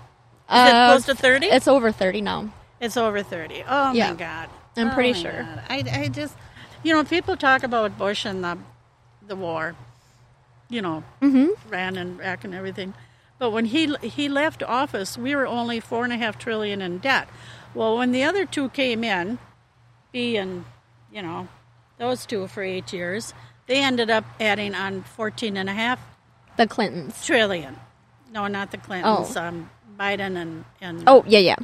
Uh, 0.50 0.68
it 0.70 0.88
close 0.92 1.06
to 1.08 1.16
thirty? 1.16 1.48
It's 1.48 1.68
over 1.68 1.92
thirty 1.92 2.22
now. 2.22 2.50
It's 2.80 2.96
over 2.96 3.22
30. 3.22 3.66
Oh 3.68 3.92
Yeah. 3.92 4.12
my 4.12 4.16
God. 4.16 4.48
I'm 4.78 4.88
Oh, 4.92 4.94
pretty 4.94 5.12
sure. 5.12 5.46
I, 5.70 5.84
I 5.92 6.08
just, 6.08 6.34
you 6.82 6.94
know, 6.94 7.04
people 7.04 7.36
talk 7.36 7.64
about 7.64 7.98
Bush 7.98 8.24
and 8.24 8.42
the, 8.42 8.58
the 9.28 9.36
war, 9.36 9.76
you 10.70 10.82
know, 10.82 11.04
Mm-hmm. 11.22 11.70
ran 11.70 11.98
and 11.98 12.20
Iraq 12.22 12.44
and 12.44 12.54
everything. 12.56 12.94
But 13.38 13.52
when 13.52 13.66
he 13.66 13.96
he 14.02 14.28
left 14.30 14.62
office, 14.64 15.18
we 15.18 15.36
were 15.36 15.48
only 15.48 15.80
four 15.80 16.04
and 16.04 16.12
a 16.14 16.18
half 16.18 16.38
trillion 16.38 16.82
in 16.82 16.98
debt. 17.00 17.28
Well, 17.74 17.98
when 17.98 18.12
the 18.12 18.24
other 18.24 18.46
two 18.46 18.70
came 18.70 19.04
in, 19.04 19.38
B 20.12 20.36
and, 20.38 20.66
you 21.12 21.22
know, 21.22 21.48
those 21.98 22.26
two 22.26 22.48
for 22.48 22.64
eight 22.64 22.92
years, 22.92 23.34
they 23.68 23.82
ended 23.84 24.10
up 24.10 24.26
adding 24.40 24.74
on 24.76 25.04
14 25.04 25.56
and 25.56 25.70
a 25.70 25.74
half 25.74 26.00
The 26.58 26.66
Clintons. 26.68 27.26
trillion. 27.26 27.78
No, 28.34 28.48
not 28.48 28.72
the 28.72 28.78
Clintons. 28.78 29.36
Um, 29.38 29.70
Biden 30.00 30.36
and, 30.36 30.66
and 30.82 31.04
Oh 31.08 31.24
yeah, 31.28 31.40
yeah. 31.40 31.56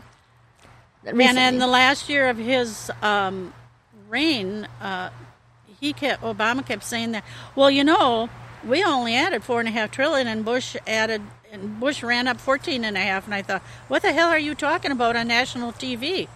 and 1.06 1.38
in 1.38 1.60
the 1.60 1.68
last 1.68 2.10
year 2.10 2.30
of 2.30 2.38
his 2.38 2.91
um, 3.02 3.53
reign, 4.10 4.68
uh, 4.82 5.10
he 5.80 5.94
kept 5.94 6.22
Obama 6.23 6.65
kept 6.65 6.84
saying 6.84 7.11
that. 7.14 7.23
Well, 7.56 7.69
you 7.72 7.84
know, 7.84 8.30
we 8.66 8.84
only 8.84 9.16
added 9.16 9.44
four 9.44 9.60
and 9.60 9.70
a 9.70 9.72
half 9.72 9.92
trillion, 9.92 10.28
and 10.28 10.44
Bush 10.46 10.76
added, 10.88 11.22
and 11.52 11.80
Bush 11.80 12.04
ran 12.04 12.28
up 12.28 12.40
fourteen 12.40 12.84
and 12.86 12.98
a 12.98 13.02
half. 13.02 13.26
And 13.26 13.34
I 13.34 13.42
thought, 13.42 13.62
what 13.88 14.02
the 14.02 14.12
hell 14.14 14.30
are 14.30 14.40
you 14.40 14.56
talking 14.56 14.92
about 14.92 15.16
on 15.16 15.28
national 15.28 15.72
TV? 15.74 16.28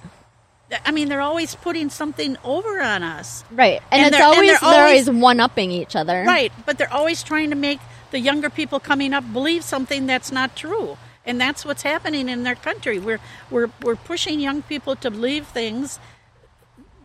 I 0.85 0.91
mean, 0.91 1.10
they're 1.10 1.22
always 1.22 1.56
putting 1.56 1.89
something 1.89 2.38
over 2.43 2.80
on 2.80 3.01
us, 3.01 3.43
right, 3.51 3.81
and, 3.91 4.01
and 4.03 4.07
it's 4.07 4.18
they're- 4.18 4.26
and 4.27 4.35
always 4.35 4.60
they're 4.60 4.69
they're 4.72 4.81
always- 4.84 5.07
always 5.07 5.22
one 5.22 5.39
upping 5.39 5.72
each 5.72 5.95
other. 5.95 6.23
right? 6.27 6.51
But 6.65 6.77
they're 6.77 6.93
always 6.93 7.23
trying 7.23 7.49
to 7.49 7.56
make 7.56 7.80
the 8.11 8.19
younger 8.19 8.49
people 8.51 8.80
coming 8.80 9.14
up 9.14 9.23
believe 9.34 9.64
something 9.64 10.06
that's 10.06 10.31
not 10.31 10.56
true. 10.56 10.97
And 11.26 11.39
that's 11.39 11.64
what's 11.65 11.84
happening 11.84 12.27
in 12.30 12.43
their 12.43 12.56
country. 12.56 12.97
We're 12.99 13.19
we're 13.51 13.69
we're 13.81 13.95
pushing 13.95 14.39
young 14.39 14.61
people 14.64 14.95
to 14.97 15.10
believe 15.11 15.47
things 15.47 15.99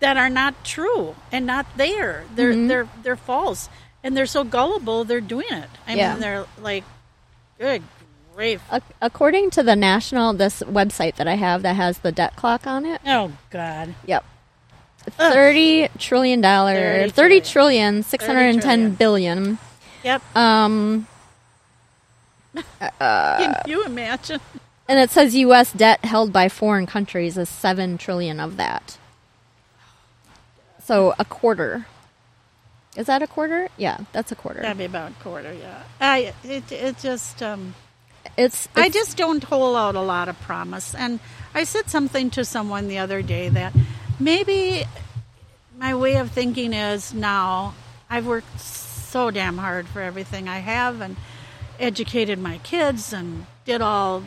that 0.01 0.17
are 0.17 0.31
not 0.31 0.65
true 0.65 1.15
and 1.33 1.47
not 1.47 1.67
there. 1.77 2.25
They're 2.35 2.53
Mm-hmm. 2.53 2.69
they're 2.69 2.89
they're 3.03 3.17
false, 3.17 3.69
and 4.05 4.17
they're 4.17 4.27
so 4.27 4.45
gullible. 4.45 5.03
They're 5.03 5.21
doing 5.21 5.51
it. 5.51 5.69
I 5.89 5.95
Yeah. 5.95 6.13
mean, 6.13 6.21
they're 6.21 6.47
like, 6.61 6.85
good 7.59 7.83
grief. 8.37 8.61
Ac- 8.73 8.83
According 9.03 9.51
to 9.53 9.63
the 9.65 9.75
national 9.75 10.33
this 10.35 10.63
website 10.63 11.17
that 11.17 11.27
I 11.27 11.35
have 11.35 11.63
that 11.63 11.75
has 11.75 11.99
the 11.99 12.13
debt 12.13 12.37
clock 12.37 12.67
on 12.69 12.85
it. 12.87 13.01
Oh 13.07 13.33
God. 13.51 13.95
Yep. 14.07 14.25
Thirty 15.19 15.89
trillion 15.99 16.41
dollars, 16.41 16.77
30 16.77 17.11
thirty 17.11 17.41
trillion. 17.41 17.45
trillion, 17.53 18.03
six 18.05 18.25
hundred 18.27 18.47
and 18.55 18.63
ten 18.63 18.91
billion. 18.95 19.59
Yep. 20.03 20.23
Um, 20.37 21.07
Can 23.01 23.55
you 23.67 23.85
imagine? 23.85 24.41
and 24.89 24.99
it 24.99 25.11
says 25.11 25.35
U.S. 25.35 25.73
debt 25.73 26.05
held 26.05 26.33
by 26.33 26.49
foreign 26.49 26.87
countries 26.87 27.37
is 27.39 27.49
seven 27.49 27.99
trillion 27.99 28.39
of 28.41 28.57
that. 28.57 28.97
So 30.83 31.15
a 31.19 31.25
quarter. 31.25 31.87
Is 32.97 33.07
that 33.07 33.23
a 33.23 33.27
quarter? 33.27 33.69
Yeah, 33.77 33.99
that's 34.13 34.31
a 34.33 34.37
quarter. 34.37 34.61
That'd 34.63 34.79
be 34.79 34.85
about 34.85 35.13
a 35.13 35.23
quarter. 35.23 35.53
Yeah. 35.53 35.83
I 36.01 36.33
it 36.45 36.71
it 36.71 36.99
just 36.99 37.43
um, 37.43 37.75
It's, 38.37 38.69
I 38.75 38.89
just 38.89 39.17
don't 39.17 39.43
hold 39.45 39.77
out 39.77 39.97
a 39.97 40.01
lot 40.01 40.29
of 40.29 40.41
promise. 40.41 40.95
And 40.95 41.21
I 41.55 41.65
said 41.65 41.91
something 41.91 42.31
to 42.31 42.45
someone 42.45 42.89
the 42.89 42.99
other 42.99 43.21
day 43.23 43.49
that 43.49 43.73
maybe 44.19 44.85
my 45.79 45.95
way 45.95 46.17
of 46.17 46.31
thinking 46.31 46.73
is 46.73 47.13
now 47.13 47.75
I've 48.09 48.27
worked 48.27 48.61
so 48.61 49.31
damn 49.31 49.59
hard 49.59 49.87
for 49.89 50.01
everything 50.01 50.49
I 50.49 50.59
have 50.59 51.01
and 51.01 51.17
educated 51.81 52.39
my 52.39 52.59
kids 52.59 53.13
and 53.13 53.47
did 53.65 53.83
all 53.83 54.23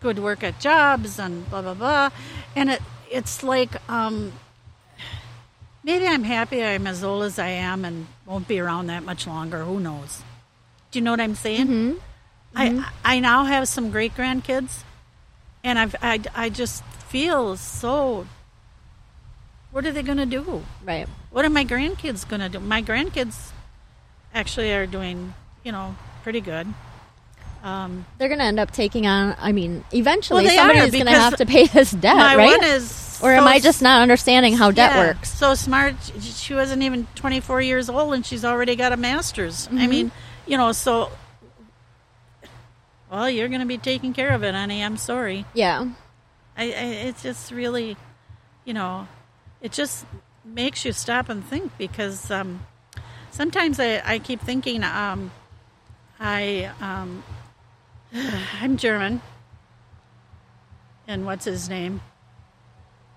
good 0.00 0.18
work 0.18 0.42
at 0.42 0.60
jobs 0.60 1.18
and 1.18 1.48
blah 1.50 1.62
blah 1.62 1.74
blah. 1.74 2.10
And 2.54 2.70
it 2.70 2.82
it's 3.10 3.42
like 3.42 3.76
um, 3.90 4.32
maybe 5.84 6.06
I'm 6.06 6.24
happy 6.24 6.62
I'm 6.64 6.86
as 6.86 7.02
old 7.04 7.24
as 7.24 7.38
I 7.38 7.48
am 7.48 7.84
and 7.84 8.06
won't 8.26 8.46
be 8.48 8.58
around 8.60 8.86
that 8.88 9.02
much 9.04 9.26
longer. 9.26 9.64
Who 9.64 9.80
knows? 9.80 10.22
Do 10.90 10.98
you 10.98 11.04
know 11.04 11.12
what 11.12 11.20
I'm 11.20 11.34
saying? 11.34 12.00
I 12.54 12.84
I 13.04 13.20
now 13.20 13.44
have 13.44 13.68
some 13.68 13.90
great 13.90 14.14
grandkids, 14.16 14.82
and 15.62 15.78
I've 15.78 15.94
I, 16.02 16.20
I 16.34 16.48
just 16.50 16.82
feel 16.84 17.56
so. 17.56 18.26
What 19.70 19.86
are 19.86 19.92
they 19.92 20.02
going 20.02 20.18
to 20.18 20.26
do? 20.26 20.64
right. 20.84 21.06
What 21.30 21.44
are 21.44 21.50
my 21.50 21.64
grandkids 21.64 22.28
going 22.28 22.40
to 22.40 22.48
do? 22.48 22.58
My 22.58 22.82
grandkids 22.82 23.52
actually 24.34 24.72
are 24.72 24.84
doing, 24.84 25.32
you 25.62 25.70
know, 25.70 25.94
pretty 26.24 26.40
good. 26.40 26.66
Um, 27.62 28.04
They're 28.18 28.26
going 28.28 28.40
to 28.40 28.44
end 28.46 28.58
up 28.58 28.72
taking 28.72 29.06
on. 29.06 29.36
I 29.38 29.52
mean, 29.52 29.84
eventually 29.92 30.46
Well, 30.46 30.56
somebody's 30.56 30.90
going 30.92 31.06
to 31.06 31.12
have 31.12 31.36
to 31.36 31.46
pay 31.46 31.66
this 31.68 31.92
debt, 31.92 32.16
my 32.16 32.34
right? 32.34 32.58
one 32.58 32.64
is, 32.64 32.90
or 33.22 33.32
am 33.32 33.46
I 33.46 33.58
just 33.60 33.82
not 33.82 34.02
understanding 34.02 34.54
how 34.56 34.70
debt 34.70 34.92
yeah, 34.92 35.06
works? 35.08 35.30
So 35.32 35.54
smart. 35.54 35.94
She 36.20 36.54
wasn't 36.54 36.82
even 36.82 37.06
24 37.14 37.60
years 37.62 37.88
old, 37.88 38.14
and 38.14 38.24
she's 38.24 38.44
already 38.44 38.76
got 38.76 38.92
a 38.92 38.96
master's. 38.96 39.66
I 39.68 39.70
Mm-hmm. 39.70 39.90
mean, 39.90 40.12
you 40.46 40.56
know, 40.56 40.72
so. 40.72 41.10
Well, 43.10 43.28
you're 43.28 43.48
going 43.48 43.60
to 43.60 43.66
be 43.66 43.78
taking 43.78 44.12
care 44.12 44.30
of 44.30 44.44
it, 44.44 44.54
honey. 44.54 44.82
I'm 44.84 44.96
sorry. 44.96 45.44
Yeah. 45.54 45.86
I, 46.56 46.64
I 46.64 46.66
it's 47.08 47.22
just 47.22 47.50
really, 47.50 47.96
you 48.64 48.72
know, 48.74 49.08
it 49.60 49.72
just 49.72 50.06
makes 50.44 50.84
you 50.84 50.92
stop 50.92 51.28
and 51.28 51.44
think 51.44 51.76
because 51.76 52.30
um, 52.30 52.64
sometimes 53.30 53.80
I, 53.80 54.00
I 54.04 54.18
keep 54.20 54.40
thinking 54.40 54.84
um, 54.84 55.30
I 56.20 56.70
um, 56.80 57.22
I'm 58.62 58.76
German, 58.76 59.22
and 61.08 61.26
what's 61.26 61.44
his 61.46 61.68
name? 61.68 62.00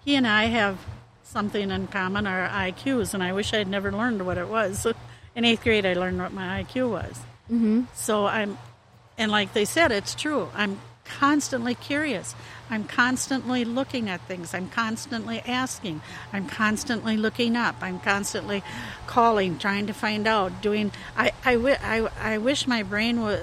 He 0.06 0.16
and 0.16 0.28
I 0.28 0.46
have 0.46 0.78
something 1.24 1.72
in 1.72 1.88
common, 1.88 2.28
our 2.28 2.48
IQs, 2.48 3.14
and 3.14 3.24
I 3.24 3.34
wish 3.34 3.54
I'd 3.54 3.68
never 3.68 3.92
learned 3.92 4.26
what 4.26 4.38
it 4.38 4.48
was. 4.48 4.86
In 5.36 5.46
eighth 5.46 5.64
grade, 5.64 5.84
I 5.86 5.94
learned 5.94 6.20
what 6.20 6.32
my 6.32 6.64
IQ 6.64 6.92
was. 6.92 7.20
Mm-hmm. 7.52 7.84
So 7.96 8.28
I'm, 8.28 8.58
and 9.18 9.32
like 9.32 9.54
they 9.54 9.66
said, 9.66 9.92
it's 9.92 10.14
true. 10.14 10.50
I'm 10.54 10.80
constantly 11.06 11.74
curious. 11.74 12.36
I'm 12.70 12.84
constantly 12.84 13.66
looking 13.66 14.10
at 14.10 14.22
things. 14.22 14.54
I'm 14.54 14.70
constantly 14.70 15.40
asking. 15.40 16.02
I'm 16.32 16.48
constantly 16.48 17.18
looking 17.18 17.56
up. 17.56 17.76
I'm 17.82 18.00
constantly 18.00 18.64
calling, 19.08 19.58
trying 19.58 19.88
to 19.88 19.94
find 19.94 20.28
out, 20.28 20.62
doing. 20.62 20.92
I, 21.18 21.32
I, 21.44 21.56
I, 21.56 22.10
I 22.20 22.38
wish 22.38 22.68
my 22.68 22.84
brain 22.84 23.22
was, 23.22 23.42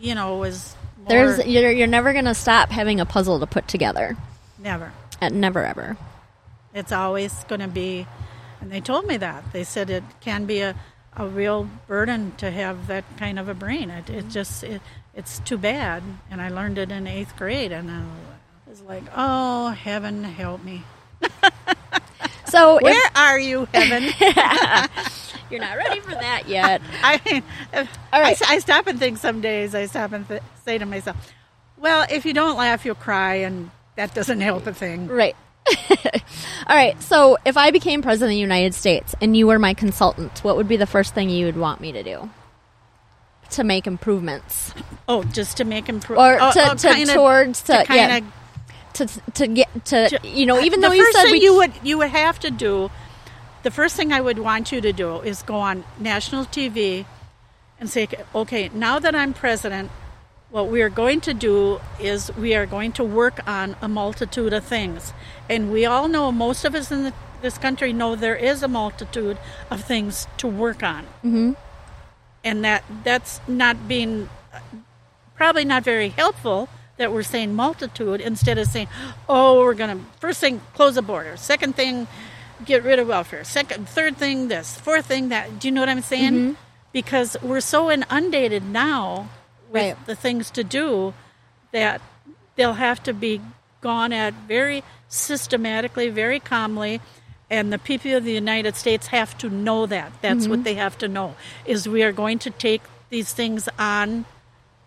you 0.00 0.14
know, 0.14 0.36
was 0.36 0.74
more, 0.98 1.08
There's 1.08 1.46
you're, 1.46 1.70
you're 1.70 1.86
never 1.86 2.12
going 2.12 2.26
to 2.26 2.34
stop 2.34 2.70
having 2.70 3.00
a 3.00 3.06
puzzle 3.06 3.40
to 3.40 3.46
put 3.46 3.68
together. 3.68 4.16
never. 4.58 4.92
Uh, 5.20 5.28
never 5.30 5.64
ever. 5.64 5.96
It's 6.74 6.92
always 6.92 7.44
going 7.44 7.60
to 7.60 7.68
be, 7.68 8.06
and 8.60 8.70
they 8.70 8.80
told 8.80 9.06
me 9.06 9.16
that. 9.18 9.52
They 9.52 9.64
said 9.64 9.90
it 9.90 10.04
can 10.20 10.44
be 10.46 10.60
a, 10.60 10.74
a 11.16 11.26
real 11.26 11.68
burden 11.86 12.32
to 12.38 12.50
have 12.50 12.88
that 12.88 13.04
kind 13.16 13.38
of 13.38 13.48
a 13.48 13.54
brain. 13.54 13.90
It, 13.90 14.10
it 14.10 14.28
just, 14.28 14.64
it, 14.64 14.82
it's 15.14 15.38
too 15.40 15.58
bad. 15.58 16.02
And 16.30 16.40
I 16.40 16.48
learned 16.48 16.78
it 16.78 16.90
in 16.90 17.06
eighth 17.06 17.36
grade, 17.36 17.72
and 17.72 17.90
I 17.90 18.02
was 18.68 18.80
like, 18.82 19.04
oh, 19.16 19.70
heaven 19.70 20.24
help 20.24 20.64
me. 20.64 20.82
So 22.46 22.76
if 22.76 22.82
Where 22.82 23.10
are 23.16 23.38
you, 23.38 23.66
heaven? 23.74 24.04
you're 25.50 25.60
not 25.60 25.76
ready 25.76 26.00
for 26.00 26.12
that 26.12 26.44
yet, 26.46 26.80
I 27.02 27.20
mean, 27.24 27.42
All 27.74 28.22
I. 28.22 28.36
I 28.46 28.58
stop 28.60 28.86
and 28.86 28.98
think 28.98 29.18
some 29.18 29.40
days, 29.40 29.74
I 29.74 29.86
stop 29.86 30.12
and 30.12 30.26
th- 30.28 30.42
say 30.64 30.78
to 30.78 30.86
myself, 30.86 31.16
well, 31.76 32.06
if 32.08 32.24
you 32.24 32.32
don't 32.32 32.56
laugh, 32.56 32.84
you'll 32.84 32.94
cry, 32.94 33.36
and 33.36 33.70
that 33.96 34.14
doesn't 34.14 34.40
help 34.40 34.66
a 34.66 34.74
thing. 34.74 35.06
right? 35.08 35.36
All 36.66 36.76
right. 36.76 37.00
So 37.02 37.38
if 37.44 37.56
I 37.56 37.70
became 37.70 38.02
president 38.02 38.28
of 38.32 38.34
the 38.34 38.40
United 38.40 38.74
States 38.74 39.14
and 39.20 39.36
you 39.36 39.46
were 39.46 39.58
my 39.58 39.72
consultant, 39.74 40.40
what 40.44 40.56
would 40.56 40.68
be 40.68 40.76
the 40.76 40.86
first 40.86 41.14
thing 41.14 41.30
you 41.30 41.46
would 41.46 41.56
want 41.56 41.80
me 41.80 41.92
to 41.92 42.02
do 42.02 42.28
to 43.50 43.62
make 43.64 43.86
improvements 43.86 44.74
Oh, 45.08 45.22
just 45.22 45.58
to 45.58 45.64
make 45.64 45.88
improvements. 45.88 46.40
or 46.42 46.48
oh, 46.48 46.52
to, 46.52 46.72
oh, 46.72 46.74
to 46.74 46.94
kinda- 46.94 47.14
towards 47.14 47.62
to, 47.62 47.84
to 47.84 47.94
yeah 47.94 48.20
to 48.94 49.06
to 49.34 49.46
get 49.46 49.84
to 49.86 50.08
Ju- 50.08 50.28
you 50.28 50.46
know 50.46 50.60
even 50.60 50.80
the 50.80 50.88
though 50.88 50.94
you 50.94 51.12
said 51.12 51.30
we 51.30 51.40
you 51.40 51.54
would 51.56 51.72
you 51.82 51.98
would 51.98 52.10
have 52.10 52.38
to 52.40 52.50
do 52.50 52.90
the 53.62 53.70
first 53.70 53.96
thing 53.96 54.12
i 54.12 54.20
would 54.20 54.38
want 54.38 54.72
you 54.72 54.80
to 54.80 54.92
do 54.92 55.20
is 55.20 55.42
go 55.42 55.56
on 55.56 55.84
national 55.98 56.44
tv 56.46 57.04
and 57.78 57.90
say 57.90 58.08
okay 58.34 58.70
now 58.72 58.98
that 58.98 59.14
i'm 59.14 59.34
president 59.34 59.90
what 60.54 60.68
we 60.68 60.80
are 60.82 60.88
going 60.88 61.20
to 61.20 61.34
do 61.34 61.80
is 61.98 62.30
we 62.36 62.54
are 62.54 62.64
going 62.64 62.92
to 62.92 63.02
work 63.02 63.40
on 63.44 63.74
a 63.82 63.88
multitude 63.88 64.52
of 64.52 64.62
things 64.62 65.12
and 65.50 65.72
we 65.72 65.84
all 65.84 66.06
know 66.06 66.30
most 66.30 66.64
of 66.64 66.76
us 66.76 66.92
in 66.92 67.02
the, 67.02 67.12
this 67.42 67.58
country 67.58 67.92
know 67.92 68.14
there 68.14 68.36
is 68.36 68.62
a 68.62 68.68
multitude 68.68 69.36
of 69.68 69.82
things 69.82 70.28
to 70.36 70.46
work 70.46 70.80
on 70.80 71.02
mm-hmm. 71.24 71.52
and 72.44 72.64
that 72.64 72.84
that's 73.02 73.40
not 73.48 73.88
being 73.88 74.30
probably 75.34 75.64
not 75.64 75.82
very 75.82 76.10
helpful 76.10 76.68
that 76.98 77.12
we're 77.12 77.24
saying 77.24 77.52
multitude 77.52 78.20
instead 78.20 78.56
of 78.56 78.68
saying, 78.68 78.86
oh, 79.28 79.58
we're 79.58 79.74
going 79.74 79.98
to 79.98 80.04
first 80.20 80.40
thing 80.40 80.60
close 80.74 80.94
the 80.94 81.02
border, 81.02 81.36
second 81.36 81.74
thing 81.74 82.06
get 82.64 82.84
rid 82.84 83.00
of 83.00 83.08
welfare, 83.08 83.42
second, 83.42 83.88
third 83.88 84.16
thing 84.16 84.46
this, 84.46 84.78
fourth 84.78 85.06
thing 85.06 85.30
that. 85.30 85.58
Do 85.58 85.66
you 85.66 85.72
know 85.72 85.80
what 85.80 85.88
I'm 85.88 86.00
saying? 86.00 86.32
Mm-hmm. 86.32 86.52
Because 86.92 87.36
we're 87.42 87.60
so 87.60 87.90
inundated 87.90 88.64
now 88.64 89.28
Right. 89.74 90.06
the 90.06 90.14
things 90.14 90.50
to 90.52 90.64
do 90.64 91.14
that 91.72 92.00
they'll 92.56 92.74
have 92.74 93.02
to 93.04 93.12
be 93.12 93.40
gone 93.80 94.12
at 94.12 94.32
very 94.48 94.82
systematically, 95.08 96.08
very 96.08 96.40
calmly. 96.40 97.00
And 97.50 97.72
the 97.72 97.78
people 97.78 98.14
of 98.14 98.24
the 98.24 98.32
United 98.32 98.74
States 98.76 99.08
have 99.08 99.36
to 99.38 99.48
know 99.50 99.86
that. 99.86 100.12
That's 100.22 100.42
Mm-hmm. 100.44 100.50
what 100.50 100.64
they 100.64 100.74
have 100.74 100.96
to 100.98 101.08
know. 101.08 101.34
Is 101.66 101.88
we 101.88 102.02
are 102.02 102.12
going 102.12 102.38
to 102.40 102.50
take 102.50 102.82
these 103.10 103.32
things 103.32 103.68
on 103.78 104.24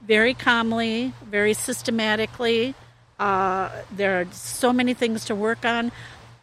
very 0.01 0.34
calmly, 0.34 1.14
very 1.30 1.53
systematically. 1.53 2.73
Uh, 3.19 3.69
there 3.91 4.22
are 4.22 4.27
so 4.31 4.72
many 4.73 4.93
things 4.93 5.26
to 5.26 5.35
work 5.35 5.65
on. 5.65 5.91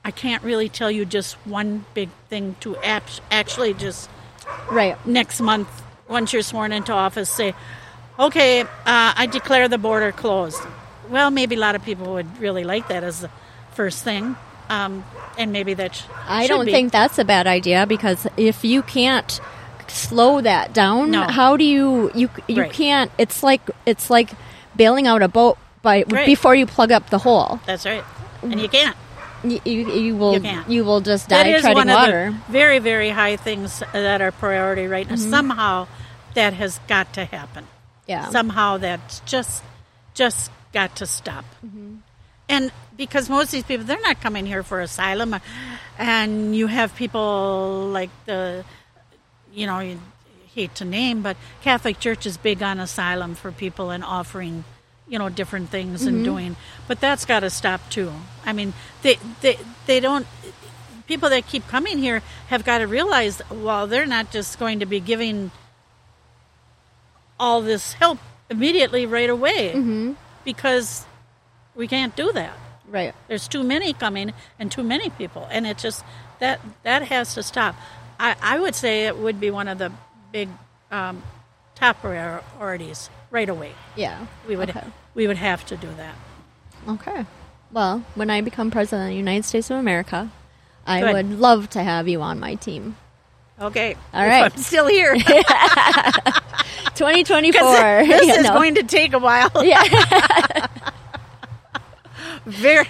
I 0.05 0.11
can't 0.11 0.43
really 0.43 0.69
tell 0.69 0.91
you 0.91 1.05
just 1.07 1.35
one 1.47 1.85
big 1.95 2.11
thing 2.29 2.57
to 2.61 2.77
act- 2.79 3.21
actually 3.31 3.75
just 3.75 4.09
right 4.71 4.97
next 5.07 5.41
month, 5.41 5.69
once 6.09 6.33
you're 6.33 6.43
sworn 6.43 6.73
into 6.73 6.93
office, 6.93 7.31
say, 7.31 7.55
okay, 8.19 8.63
uh, 8.63 8.67
I 9.17 9.27
declare 9.31 9.69
the 9.69 9.79
border 9.79 10.13
closed. 10.13 10.61
Well, 11.11 11.31
maybe 11.31 11.57
a 11.57 11.59
lot 11.59 11.75
of 11.75 11.83
people 11.85 12.15
would 12.15 12.39
really 12.41 12.65
like 12.65 12.89
that 12.89 13.05
as 13.05 13.21
the 13.21 13.31
first 13.75 14.03
thing. 14.03 14.37
Um, 14.71 15.05
and 15.37 15.53
maybe 15.53 15.75
that 15.75 15.95
sh- 15.95 16.03
I 16.27 16.47
don't 16.47 16.65
be. 16.65 16.73
think 16.73 16.91
that's 16.93 17.19
a 17.19 17.25
bad 17.25 17.47
idea 17.47 17.85
because 17.87 18.27
if 18.39 18.65
you 18.65 18.83
can't 18.83 19.39
slow 19.89 20.41
that 20.41 20.73
down, 20.73 21.11
No. 21.11 21.23
how 21.25 21.57
do 21.59 21.65
you 21.65 22.11
you 22.15 22.31
you 22.49 22.63
Right. 22.63 22.73
can't? 22.73 23.11
It's 23.19 23.43
like 23.43 23.61
it's 23.85 24.09
like 24.09 24.31
bailing 24.75 25.07
out 25.07 25.21
a 25.23 25.29
boat 25.29 25.59
by 25.83 26.05
Right. 26.09 26.25
before 26.25 26.55
you 26.55 26.65
plug 26.65 26.91
up 26.93 27.11
the 27.11 27.19
hole. 27.19 27.61
That's 27.67 27.85
right. 27.85 28.05
And 28.43 28.59
you 28.59 28.69
can't. 28.69 28.97
You 29.45 29.61
you, 29.67 29.93
you 29.93 30.17
will 30.17 30.35
You 30.35 30.41
can't. 30.41 30.67
will 30.69 31.01
just 31.03 31.29
die 31.29 31.49
is 31.49 31.61
treading 31.61 31.77
one 31.77 31.89
water. 31.89 32.27
of 32.29 32.35
the 32.47 32.53
very, 32.53 32.79
very 32.79 33.11
high 33.11 33.37
things 33.37 33.83
that 33.93 34.23
are 34.23 34.33
priority 34.33 34.87
right 34.87 35.07
Mm-hmm. 35.07 35.31
now. 35.31 35.37
Somehow 35.37 35.87
that 36.33 36.55
has 36.55 36.81
got 36.89 37.13
to 37.13 37.27
happen. 37.27 37.67
Yeah. 38.07 38.29
Somehow 38.31 38.79
that's 38.79 39.21
just 39.21 39.63
just 40.15 40.51
got 40.73 40.97
to 40.97 41.07
stop. 41.07 41.45
Mm-hmm. 41.65 41.97
And 42.49 42.73
because 42.97 43.31
most 43.31 43.47
of 43.47 43.51
these 43.53 43.65
people, 43.65 43.87
they're 43.87 44.01
not 44.03 44.21
coming 44.21 44.45
here 44.45 44.63
for 44.63 44.81
asylum, 44.81 45.35
and 45.99 46.55
you 46.55 46.67
have 46.67 46.95
people 46.95 47.89
like 47.91 48.11
the, 48.27 48.65
you 49.53 49.67
know, 49.67 49.81
you 49.81 49.99
hate 50.55 50.75
to 50.77 50.85
name, 50.85 51.23
but 51.23 51.37
Catholic 51.63 51.99
Church 51.99 52.27
is 52.27 52.37
big 52.37 52.63
on 52.63 52.79
asylum 52.81 53.35
for 53.35 53.51
people 53.51 53.91
and 53.91 54.05
offering, 54.05 54.65
you 55.09 55.19
know, 55.19 55.29
different 55.31 55.71
things 55.71 56.03
Mm-hmm. 56.03 56.15
and 56.17 56.25
doing. 56.25 56.57
But 56.87 57.01
that's 57.01 57.25
got 57.25 57.41
to 57.41 57.51
stop 57.51 57.89
too. 57.89 58.13
I 58.45 58.53
mean, 58.53 58.75
they 59.03 59.19
they 59.41 59.59
they 59.87 60.01
don't. 60.01 60.27
People 61.07 61.31
that 61.31 61.47
keep 61.47 61.67
coming 61.69 61.99
here 61.99 62.23
have 62.49 62.65
got 62.65 62.79
to 62.79 62.87
realize, 62.87 63.43
well, 63.51 63.87
they're 63.87 64.07
not 64.07 64.31
just 64.31 64.59
going 64.59 64.81
to 64.81 64.87
be 64.87 65.01
giving 65.01 65.51
all 67.39 67.61
this 67.63 67.95
help 67.95 68.19
immediately 68.51 69.07
right 69.07 69.31
away 69.31 69.73
Mm-hmm. 69.75 70.13
because 70.45 71.05
we 71.75 71.87
can't 71.89 72.15
do 72.17 72.33
that. 72.33 72.55
right. 72.89 73.15
There's 73.29 73.49
too 73.49 73.63
many 73.65 73.93
coming 73.93 74.33
and 74.59 74.71
too 74.71 74.83
many 74.85 75.11
people, 75.11 75.49
and 75.51 75.67
it 75.67 75.79
just 75.79 76.05
that 76.39 76.61
that 76.83 77.03
has 77.09 77.35
to 77.35 77.43
stop. 77.43 77.75
I, 78.21 78.37
I 78.41 78.59
would 78.61 78.75
say 78.75 79.07
it 79.07 79.17
would 79.19 79.41
be 79.41 79.51
one 79.51 79.67
of 79.69 79.79
the 79.79 79.91
big 80.33 80.49
um, 80.91 81.23
top 81.75 82.01
priorities 82.01 83.11
right 83.31 83.49
away. 83.49 83.73
Yeah. 83.97 84.27
We 84.47 84.55
would 84.57 84.71
Okay. 84.71 84.87
we 85.15 85.27
would 85.27 85.37
have 85.39 85.65
to 85.67 85.77
do 85.77 85.89
that. 85.97 86.15
Okay. 86.89 87.27
Well, 87.73 88.05
when 88.15 88.31
I 88.31 88.41
become 88.41 88.71
president 88.71 89.09
of 89.09 89.11
the 89.11 89.17
United 89.17 89.45
States 89.45 89.71
of 89.71 89.79
America, 89.79 90.31
I 90.87 91.01
Good. 91.01 91.13
would 91.15 91.41
love 91.41 91.71
to 91.71 91.83
have 91.83 92.07
you 92.07 92.23
on 92.23 92.39
my 92.39 92.55
team. 92.55 92.97
Okay. 93.61 93.97
All 94.13 94.27
right. 94.27 94.53
I'm 94.53 94.59
still 94.59 94.87
here. 94.87 95.15
2024. 96.95 98.07
this 98.07 98.37
is 98.39 98.45
know. 98.45 98.55
going 98.55 98.75
to 98.77 98.83
take 98.83 99.13
a 99.13 99.19
while. 99.19 99.51
Yeah. 99.65 99.83
Very, 102.45 102.85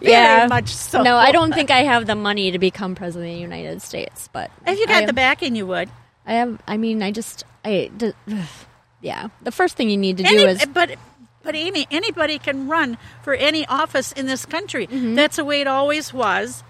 very 0.00 0.12
yeah. 0.12 0.46
much 0.48 0.68
so. 0.68 1.02
No, 1.02 1.16
I 1.16 1.30
don't 1.30 1.52
think 1.52 1.70
I 1.70 1.82
have 1.82 2.06
the 2.06 2.14
money 2.14 2.50
to 2.52 2.58
become 2.58 2.94
president 2.94 3.32
of 3.32 3.36
the 3.36 3.40
United 3.42 3.82
States, 3.82 4.30
but 4.32 4.50
If 4.66 4.78
you 4.78 4.86
got 4.86 5.02
I, 5.02 5.06
the 5.06 5.12
backing, 5.12 5.54
you 5.56 5.66
would. 5.66 5.90
I 6.26 6.34
have. 6.34 6.58
I 6.66 6.78
mean, 6.78 7.02
I 7.02 7.10
just. 7.10 7.44
I. 7.64 7.90
yeah. 9.02 9.28
The 9.42 9.52
first 9.52 9.76
thing 9.76 9.90
you 9.90 9.98
need 9.98 10.16
to 10.18 10.22
do 10.22 10.46
is. 10.46 10.64
but 10.72 10.96
but 11.42 11.54
Amy, 11.54 11.86
anybody 11.90 12.38
can 12.38 12.66
run 12.66 12.96
for 13.22 13.34
any 13.34 13.66
office 13.66 14.10
in 14.12 14.24
this 14.24 14.46
country. 14.46 14.86
Mm-hmm. 14.86 15.16
That's 15.16 15.36
the 15.36 15.44
way 15.44 15.60
it 15.60 15.66
always 15.66 16.14
was, 16.14 16.64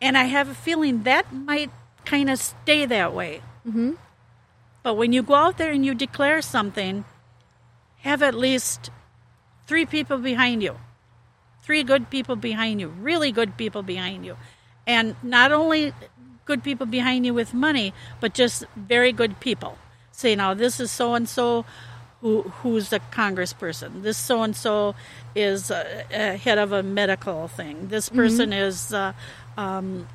and 0.00 0.16
I 0.16 0.24
have 0.24 0.48
a 0.48 0.54
feeling 0.54 1.02
that 1.02 1.34
might 1.34 1.70
kind 2.04 2.30
of 2.30 2.38
stay 2.38 2.86
that 2.86 3.14
way. 3.14 3.42
Mm-hmm. 3.66 3.92
But 4.82 4.94
when 4.94 5.12
you 5.12 5.22
go 5.22 5.34
out 5.34 5.58
there 5.58 5.72
and 5.72 5.84
you 5.84 5.94
declare 5.94 6.42
something, 6.42 7.04
have 8.00 8.22
at 8.22 8.34
least 8.34 8.90
three 9.66 9.86
people 9.86 10.18
behind 10.18 10.62
you, 10.62 10.76
three 11.62 11.82
good 11.82 12.10
people 12.10 12.36
behind 12.36 12.80
you, 12.80 12.88
really 12.88 13.32
good 13.32 13.56
people 13.56 13.82
behind 13.82 14.26
you, 14.26 14.36
and 14.86 15.16
not 15.22 15.52
only 15.52 15.92
good 16.44 16.62
people 16.62 16.86
behind 16.86 17.24
you 17.24 17.32
with 17.32 17.54
money, 17.54 17.94
but 18.20 18.34
just 18.34 18.64
very 18.76 19.12
good 19.12 19.40
people. 19.40 19.78
Say 20.12 20.36
now 20.36 20.54
this 20.54 20.78
is 20.80 20.90
so 20.90 21.14
and 21.14 21.28
so 21.28 21.64
who 22.20 22.42
who's 22.42 22.92
a 22.92 23.00
congressperson. 23.00 24.02
This 24.02 24.18
so 24.18 24.42
and 24.42 24.54
so 24.54 24.94
is 25.34 25.70
a, 25.70 26.04
a 26.12 26.36
head 26.36 26.58
of 26.58 26.72
a 26.72 26.82
medical 26.82 27.48
thing. 27.48 27.88
This 27.88 28.08
person 28.08 28.52
is 28.52 28.92
uh, 28.92 29.12
um, 29.56 30.06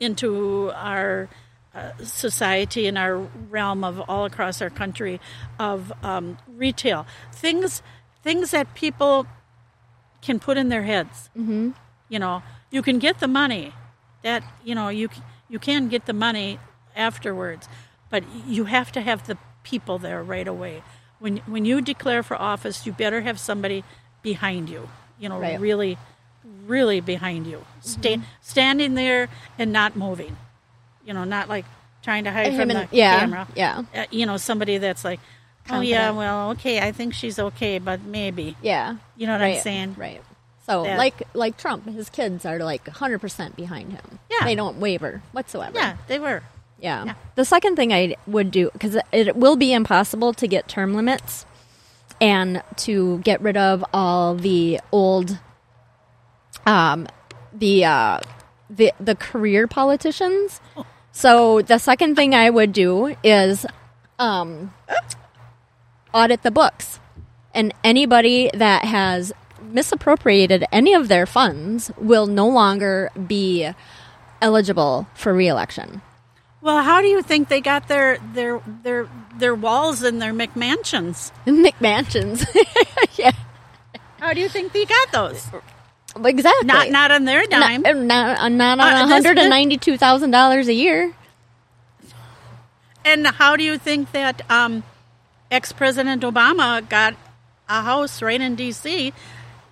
into 0.00 0.72
our 0.74 1.28
uh, 1.74 1.92
society 2.02 2.88
and 2.88 2.98
our 2.98 3.18
realm 3.48 3.84
of 3.84 4.00
all 4.08 4.24
across 4.24 4.60
our 4.60 4.70
country 4.70 5.20
of 5.58 5.92
um, 6.02 6.36
retail 6.48 7.06
things 7.32 7.82
things 8.22 8.50
that 8.50 8.74
people 8.74 9.26
can 10.20 10.38
put 10.38 10.58
in 10.58 10.68
their 10.68 10.82
heads. 10.82 11.30
Mm-hmm. 11.36 11.70
You 12.08 12.18
know, 12.18 12.42
you 12.70 12.82
can 12.82 12.98
get 12.98 13.20
the 13.20 13.28
money. 13.28 13.72
That 14.22 14.42
you 14.64 14.74
know 14.74 14.88
you 14.88 15.08
you 15.48 15.58
can 15.58 15.88
get 15.88 16.04
the 16.06 16.12
money 16.12 16.58
afterwards, 16.94 17.68
but 18.10 18.24
you 18.46 18.64
have 18.64 18.92
to 18.92 19.00
have 19.00 19.26
the 19.26 19.38
people 19.62 19.98
there 19.98 20.22
right 20.22 20.46
away. 20.46 20.82
When 21.18 21.38
when 21.46 21.64
you 21.64 21.80
declare 21.80 22.22
for 22.22 22.36
office, 22.36 22.84
you 22.84 22.92
better 22.92 23.22
have 23.22 23.38
somebody 23.38 23.84
behind 24.22 24.68
you. 24.68 24.88
You 25.18 25.28
know, 25.30 25.38
Right. 25.38 25.60
really, 25.60 25.96
really 26.70 27.00
behind 27.00 27.46
you, 27.46 27.64
sta- 27.80 28.22
standing 28.40 28.94
there 28.94 29.28
and 29.58 29.72
not 29.72 29.96
moving. 29.96 30.36
You 31.04 31.12
know, 31.12 31.24
not 31.24 31.48
like 31.48 31.66
trying 32.02 32.24
to 32.24 32.32
hide 32.32 32.56
from 32.56 32.68
the 32.68 32.78
and- 32.78 32.88
yeah, 32.92 33.18
camera. 33.20 33.48
yeah. 33.54 33.82
Uh, 33.94 34.04
you 34.10 34.24
know, 34.24 34.36
somebody 34.38 34.78
that's 34.78 35.04
like, 35.04 35.20
oh 35.68 35.80
yeah, 35.80 36.10
well, 36.12 36.50
okay, 36.52 36.80
I 36.80 36.92
think 36.92 37.12
she's 37.14 37.38
okay, 37.38 37.78
but 37.78 38.02
maybe. 38.02 38.56
yeah. 38.62 38.96
You 39.16 39.26
know 39.26 39.32
what 39.34 39.42
right, 39.42 39.56
I'm 39.56 39.62
saying? 39.62 39.94
Right. 39.98 40.22
So, 40.66 40.84
That- 40.84 40.98
like 40.98 41.22
like 41.34 41.56
Trump, 41.58 41.86
his 41.88 42.08
kids 42.08 42.46
are 42.46 42.58
like 42.58 42.84
100% 42.84 43.56
behind 43.56 43.92
him. 43.92 44.18
Yeah. 44.30 44.44
They 44.44 44.54
don't 44.54 44.78
waver 44.78 45.20
whatsoever. 45.32 45.72
Yeah, 45.74 45.96
they 46.06 46.18
were. 46.18 46.42
Yeah. 46.80 47.04
Yeah. 47.04 47.14
The 47.34 47.44
second 47.44 47.76
thing 47.76 47.92
I 47.92 48.14
would 48.26 48.50
do, 48.50 48.70
because 48.72 48.96
it 49.12 49.36
will 49.36 49.56
be 49.56 49.72
impossible 49.72 50.32
to 50.34 50.46
get 50.46 50.68
term 50.68 50.94
limits 50.94 51.44
and 52.20 52.62
to 52.76 53.18
get 53.18 53.40
rid 53.42 53.56
of 53.56 53.84
all 53.92 54.34
the 54.34 54.80
old, 54.92 55.38
um, 56.70 57.06
the, 57.52 57.84
uh, 57.84 58.20
the, 58.70 58.92
the 59.00 59.16
career 59.16 59.66
politicians. 59.66 60.60
So 61.12 61.62
the 61.62 61.78
second 61.78 62.14
thing 62.14 62.34
I 62.34 62.48
would 62.48 62.72
do 62.72 63.16
is, 63.24 63.66
um, 64.18 64.72
audit 66.14 66.42
the 66.42 66.50
books. 66.50 67.00
And 67.52 67.74
anybody 67.82 68.50
that 68.54 68.84
has 68.84 69.32
misappropriated 69.60 70.64
any 70.70 70.94
of 70.94 71.08
their 71.08 71.26
funds 71.26 71.90
will 71.98 72.26
no 72.26 72.48
longer 72.48 73.10
be 73.26 73.68
eligible 74.40 75.08
for 75.14 75.34
reelection. 75.34 76.02
Well, 76.62 76.82
how 76.82 77.00
do 77.00 77.08
you 77.08 77.22
think 77.22 77.48
they 77.48 77.60
got 77.60 77.88
their 77.88 78.18
their 78.34 78.60
their 78.82 79.08
their 79.36 79.54
walls 79.54 80.02
and 80.02 80.20
their 80.20 80.32
McMansions? 80.32 81.32
McMansions. 81.46 82.46
yeah, 83.18 83.32
How 84.20 84.32
do 84.34 84.40
you 84.40 84.48
think 84.48 84.72
they 84.72 84.84
got 84.84 85.12
those? 85.12 85.46
Exactly. 86.16 86.66
Not 86.66 86.90
not 86.90 87.10
on 87.10 87.24
their 87.24 87.44
dime. 87.46 87.82
Not, 87.82 87.96
not, 87.96 88.50
not 88.52 88.78
Uh, 88.78 88.82
on 88.82 88.92
this- 88.92 89.00
one 89.00 89.08
hundred 89.10 89.38
and 89.38 89.50
ninety-two 89.50 89.96
thousand 89.96 90.30
dollars 90.30 90.68
a 90.68 90.74
year. 90.74 91.14
And 93.04 93.26
how 93.26 93.56
do 93.56 93.64
you 93.64 93.78
think 93.78 94.12
that 94.12 94.42
um, 94.50 94.82
ex 95.50 95.72
President 95.72 96.22
Obama 96.22 96.86
got 96.86 97.14
a 97.68 97.82
house 97.82 98.20
right 98.20 98.40
in 98.40 98.56
D.C. 98.56 99.12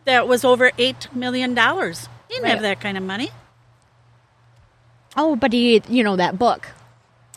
that 0.07 0.27
was 0.27 0.45
over 0.45 0.73
eight 0.79 1.09
million 1.15 1.55
dollars? 1.55 2.09
He 2.29 2.35
didn't 2.35 2.49
have 2.51 2.63
that 2.63 2.81
kind 2.81 2.97
of 2.97 3.03
money. 3.05 3.31
Oh, 5.17 5.37
but 5.37 5.53
he, 5.53 5.83
you 5.89 6.03
know, 6.05 6.17
that 6.17 6.39
book. 6.39 6.69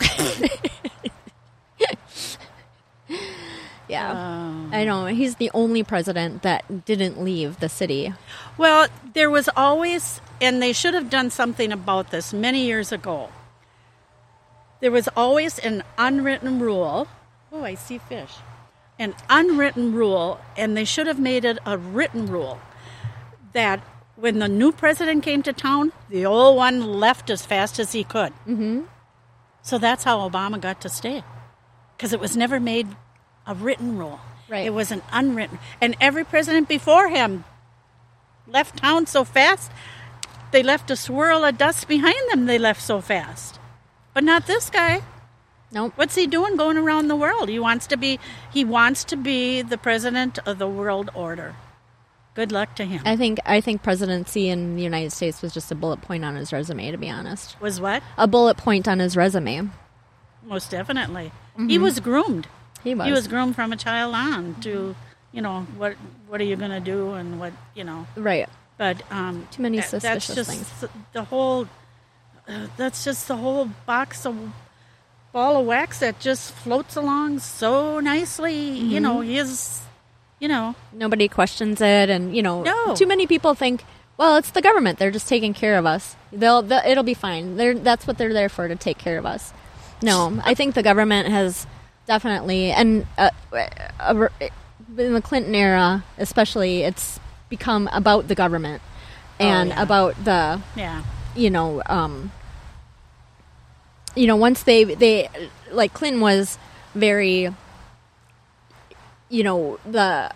yeah, 3.92 4.10
Oh. 4.12 4.76
I 4.76 4.84
know. 4.84 5.06
He's 5.06 5.36
the 5.36 5.50
only 5.54 5.82
president 5.82 6.42
that 6.42 6.84
didn't 6.84 7.22
leave 7.22 7.60
the 7.60 7.68
city. 7.68 8.12
Well, 8.56 8.88
there 9.14 9.30
was 9.30 9.48
always, 9.56 10.20
and 10.40 10.62
they 10.62 10.72
should 10.72 10.94
have 10.94 11.10
done 11.10 11.30
something 11.30 11.70
about 11.70 12.10
this 12.10 12.32
many 12.32 12.64
years 12.64 12.90
ago. 12.90 13.28
There 14.80 14.90
was 14.90 15.08
always 15.16 15.58
an 15.60 15.84
unwritten 15.98 16.58
rule. 16.58 17.06
Oh, 17.52 17.62
I 17.62 17.74
see 17.74 17.98
fish. 17.98 18.32
An 18.98 19.14
unwritten 19.28 19.92
rule, 19.94 20.40
and 20.56 20.76
they 20.76 20.84
should 20.84 21.06
have 21.06 21.20
made 21.20 21.44
it 21.44 21.58
a 21.64 21.76
written 21.78 22.26
rule 22.26 22.58
that 23.52 23.80
when 24.16 24.38
the 24.38 24.48
new 24.48 24.72
president 24.72 25.22
came 25.22 25.42
to 25.42 25.52
town, 25.52 25.92
the 26.08 26.24
old 26.24 26.56
one 26.56 26.80
left 27.00 27.30
as 27.30 27.44
fast 27.44 27.78
as 27.78 27.92
he 27.92 28.04
could. 28.04 28.32
Mm-hmm. 28.48 28.82
So 29.62 29.78
that's 29.78 30.04
how 30.04 30.28
Obama 30.28 30.60
got 30.60 30.80
to 30.80 30.88
stay, 30.88 31.22
because 31.96 32.12
it 32.12 32.20
was 32.20 32.36
never 32.36 32.58
made 32.58 32.88
a 33.46 33.54
written 33.54 33.98
rule. 33.98 34.20
Right. 34.48 34.66
It 34.66 34.70
was 34.70 34.90
an 34.90 35.02
unwritten, 35.12 35.58
and 35.80 35.96
every 36.00 36.24
president 36.24 36.68
before 36.68 37.08
him 37.08 37.44
left 38.46 38.76
town 38.76 39.06
so 39.06 39.24
fast, 39.24 39.70
they 40.50 40.62
left 40.62 40.90
a 40.90 40.96
swirl 40.96 41.44
of 41.44 41.56
dust 41.56 41.88
behind 41.88 42.30
them. 42.30 42.46
They 42.46 42.58
left 42.58 42.82
so 42.82 43.00
fast, 43.00 43.58
but 44.12 44.24
not 44.24 44.46
this 44.46 44.68
guy. 44.68 45.02
Nope. 45.72 45.94
What's 45.96 46.14
he 46.14 46.26
doing 46.26 46.56
going 46.56 46.76
around 46.76 47.08
the 47.08 47.16
world? 47.16 47.48
He 47.48 47.58
wants 47.58 47.86
to 47.86 47.96
be 47.96 48.18
he 48.52 48.64
wants 48.64 49.04
to 49.04 49.16
be 49.16 49.62
the 49.62 49.78
president 49.78 50.38
of 50.44 50.58
the 50.58 50.68
world 50.68 51.10
order. 51.14 51.54
Good 52.34 52.52
luck 52.52 52.76
to 52.76 52.84
him. 52.84 53.02
I 53.04 53.16
think 53.16 53.38
I 53.46 53.60
think 53.60 53.82
presidency 53.82 54.48
in 54.48 54.76
the 54.76 54.82
United 54.82 55.12
States 55.12 55.40
was 55.40 55.54
just 55.54 55.70
a 55.72 55.74
bullet 55.74 56.02
point 56.02 56.24
on 56.24 56.36
his 56.36 56.52
resume. 56.52 56.90
To 56.90 56.98
be 56.98 57.08
honest, 57.08 57.58
Was 57.60 57.80
what? 57.80 58.02
a 58.18 58.26
bullet 58.26 58.58
point 58.58 58.86
on 58.86 58.98
his 58.98 59.16
resume. 59.16 59.70
Most 60.42 60.70
definitely. 60.70 61.32
He 61.56 61.62
mm-hmm. 61.62 61.82
was 61.82 62.00
groomed. 62.00 62.48
He 62.84 62.94
was. 62.94 63.06
He 63.06 63.12
was 63.12 63.28
groomed 63.28 63.54
from 63.54 63.72
a 63.72 63.76
child 63.76 64.14
on 64.14 64.54
to, 64.62 64.94
you 65.32 65.42
know, 65.42 65.62
what 65.76 65.94
what 66.28 66.40
are 66.40 66.44
you 66.44 66.56
going 66.56 66.70
to 66.70 66.80
do 66.80 67.12
and 67.14 67.38
what, 67.40 67.52
you 67.74 67.84
know. 67.84 68.06
right. 68.16 68.48
But 68.78 69.02
um 69.10 69.46
Too 69.50 69.62
many 69.62 69.78
that- 69.78 69.90
that's 69.90 70.24
suspicious 70.24 70.34
just 70.34 70.50
things. 70.50 70.92
the 71.12 71.24
whole 71.24 71.68
uh, 72.48 72.66
that's 72.76 73.04
just 73.04 73.28
the 73.28 73.36
whole 73.36 73.68
box 73.86 74.26
of 74.26 74.36
ball 75.32 75.60
of 75.60 75.66
wax 75.66 76.00
that 76.00 76.18
just 76.20 76.52
floats 76.52 76.96
along 76.96 77.38
so 77.38 78.00
nicely. 78.00 78.54
You 78.70 79.00
know, 79.00 79.16
Mm-hmm. 79.18 79.30
his 79.30 79.80
you 80.40 80.48
know, 80.48 80.74
Nobody 80.92 81.28
questions 81.28 81.80
it, 81.80 82.10
and 82.10 82.34
you 82.34 82.42
know, 82.42 82.62
No. 82.64 82.96
too 82.96 83.06
many 83.06 83.28
people 83.28 83.54
think, 83.54 83.84
well, 84.16 84.36
it's 84.36 84.50
the 84.50 84.60
government. 84.60 84.98
They're 84.98 85.12
just 85.12 85.28
taking 85.28 85.54
care 85.54 85.78
of 85.78 85.86
us. 85.86 86.16
They'll, 86.32 86.62
they'll 86.62 86.82
it'll 86.84 87.04
be 87.04 87.14
fine. 87.14 87.56
They're 87.56 87.74
that's 87.74 88.06
what 88.08 88.18
they're 88.18 88.32
there 88.32 88.48
for 88.48 88.66
to 88.66 88.74
take 88.74 88.98
care 88.98 89.18
of 89.18 89.24
us. 89.26 89.52
No, 90.02 90.40
I 90.44 90.54
think 90.54 90.74
the 90.74 90.82
government 90.82 91.28
has 91.28 91.64
definitely, 92.06 92.70
and 92.70 93.06
uh, 93.18 93.30
uh, 94.00 94.28
in 94.98 95.14
the 95.14 95.22
Clinton 95.22 95.54
era, 95.54 96.04
especially, 96.18 96.82
it's 96.82 97.20
become 97.48 97.88
about 97.92 98.28
the 98.28 98.34
government 98.34 98.82
and 99.38 99.70
yeah. 99.70 99.82
about 99.82 100.24
the 100.24 100.60
yeah. 100.76 101.02
you 101.36 101.50
know, 101.50 101.82
um, 101.86 102.32
you 104.14 104.26
know, 104.26 104.36
once 104.36 104.62
they 104.62 104.84
they 104.84 105.28
like 105.70 105.92
Clinton 105.94 106.20
was 106.20 106.58
very, 106.94 107.54
you 109.28 109.42
know, 109.42 109.78
the 109.84 110.30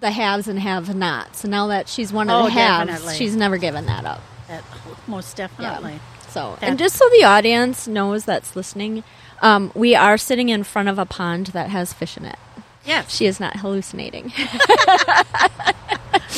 the 0.00 0.10
haves 0.10 0.46
and 0.48 0.58
have 0.60 0.94
nots. 0.94 1.40
So 1.40 1.48
now 1.48 1.66
that 1.68 1.88
she's 1.88 2.12
one 2.12 2.30
of 2.30 2.42
Oh, 2.42 2.44
the 2.44 2.50
haves, 2.52 2.88
definitely. 2.90 3.14
she's 3.16 3.34
never 3.34 3.58
given 3.58 3.86
that 3.86 4.04
up. 4.04 4.22
That, 4.46 4.64
most 5.06 5.36
definitely. 5.36 5.98
So 6.28 6.56
So, 6.56 6.58
and 6.60 6.78
just 6.78 6.96
so 6.96 7.08
the 7.10 7.24
audience 7.24 7.88
knows 7.88 8.24
that's 8.24 8.54
listening, 8.54 9.02
um, 9.42 9.70
we 9.74 9.94
are 9.94 10.18
sitting 10.18 10.48
in 10.48 10.64
front 10.64 10.88
of 10.88 10.98
a 10.98 11.06
pond 11.06 11.48
that 11.48 11.70
has 11.70 11.92
fish 11.92 12.16
in 12.16 12.24
it. 12.24 12.38
Yes. 12.84 13.14
She 13.14 13.26
is 13.26 13.38
not 13.38 13.56
hallucinating. 13.56 14.32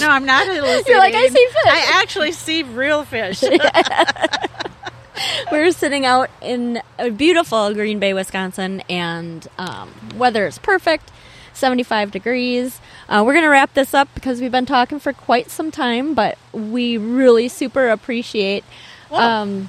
No, 0.00 0.08
I'm 0.08 0.24
not 0.24 0.46
hallucinating. 0.46 0.84
You're 0.86 0.98
like, 0.98 1.14
I 1.14 1.28
see 1.28 1.46
fish. 1.46 1.62
I 1.66 2.00
actually 2.00 2.32
see 2.32 2.62
real 2.62 3.04
fish. 3.04 3.42
We're 5.52 5.72
sitting 5.72 6.06
out 6.06 6.30
in 6.40 6.80
a 6.98 7.10
beautiful 7.10 7.74
Green 7.74 7.98
Bay, 7.98 8.14
Wisconsin, 8.14 8.82
and 8.88 9.46
um, 9.58 9.92
weather 10.16 10.46
is 10.46 10.58
perfect. 10.58 11.10
75 11.52 12.10
degrees. 12.10 12.80
Uh, 13.08 13.22
we're 13.26 13.34
going 13.34 13.44
to 13.44 13.50
wrap 13.50 13.74
this 13.74 13.92
up 13.92 14.08
because 14.14 14.40
we've 14.40 14.52
been 14.52 14.64
talking 14.64 14.98
for 14.98 15.12
quite 15.12 15.50
some 15.50 15.70
time, 15.70 16.14
but 16.14 16.38
we 16.52 16.96
really 16.96 17.48
super 17.48 17.90
appreciate 17.90 18.64
um, 19.10 19.68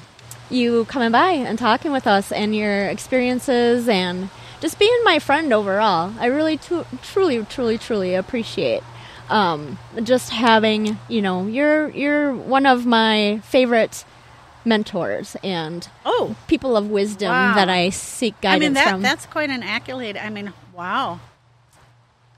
you 0.52 0.84
coming 0.86 1.10
by 1.12 1.30
and 1.30 1.58
talking 1.58 1.92
with 1.92 2.06
us 2.06 2.30
and 2.32 2.54
your 2.54 2.86
experiences 2.86 3.88
and 3.88 4.28
just 4.60 4.78
being 4.78 4.96
my 5.04 5.18
friend 5.18 5.52
overall. 5.52 6.12
I 6.18 6.26
really, 6.26 6.56
tu- 6.56 6.86
truly, 7.02 7.44
truly, 7.44 7.78
truly 7.78 8.14
appreciate 8.14 8.82
um, 9.30 9.78
just 10.02 10.30
having 10.30 10.98
you 11.08 11.22
know 11.22 11.46
you're 11.46 11.88
you're 11.90 12.34
one 12.34 12.66
of 12.66 12.84
my 12.84 13.40
favorite 13.44 14.04
mentors 14.64 15.36
and 15.42 15.88
oh, 16.04 16.36
people 16.48 16.76
of 16.76 16.88
wisdom 16.90 17.30
Wow. 17.30 17.54
that 17.54 17.68
I 17.70 17.88
seek 17.90 18.38
guidance 18.40 18.62
I 18.62 18.66
mean 18.66 18.74
that 18.74 18.90
from. 18.90 19.02
that's 19.02 19.26
quite 19.26 19.48
an 19.50 19.62
accolade. 19.62 20.16
I 20.16 20.28
mean, 20.30 20.52
wow. 20.74 21.20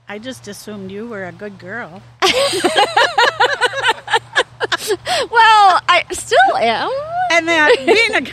I 0.07 0.19
just 0.19 0.47
assumed 0.47 0.91
you 0.91 1.07
were 1.07 1.25
a 1.25 1.31
good 1.31 1.57
girl. 1.59 2.01
well, 5.31 5.81
I 5.87 6.05
still 6.11 6.57
am. 6.57 6.89
And 7.31 7.47
that 7.47 7.75
being 7.85 8.27
a 8.27 8.31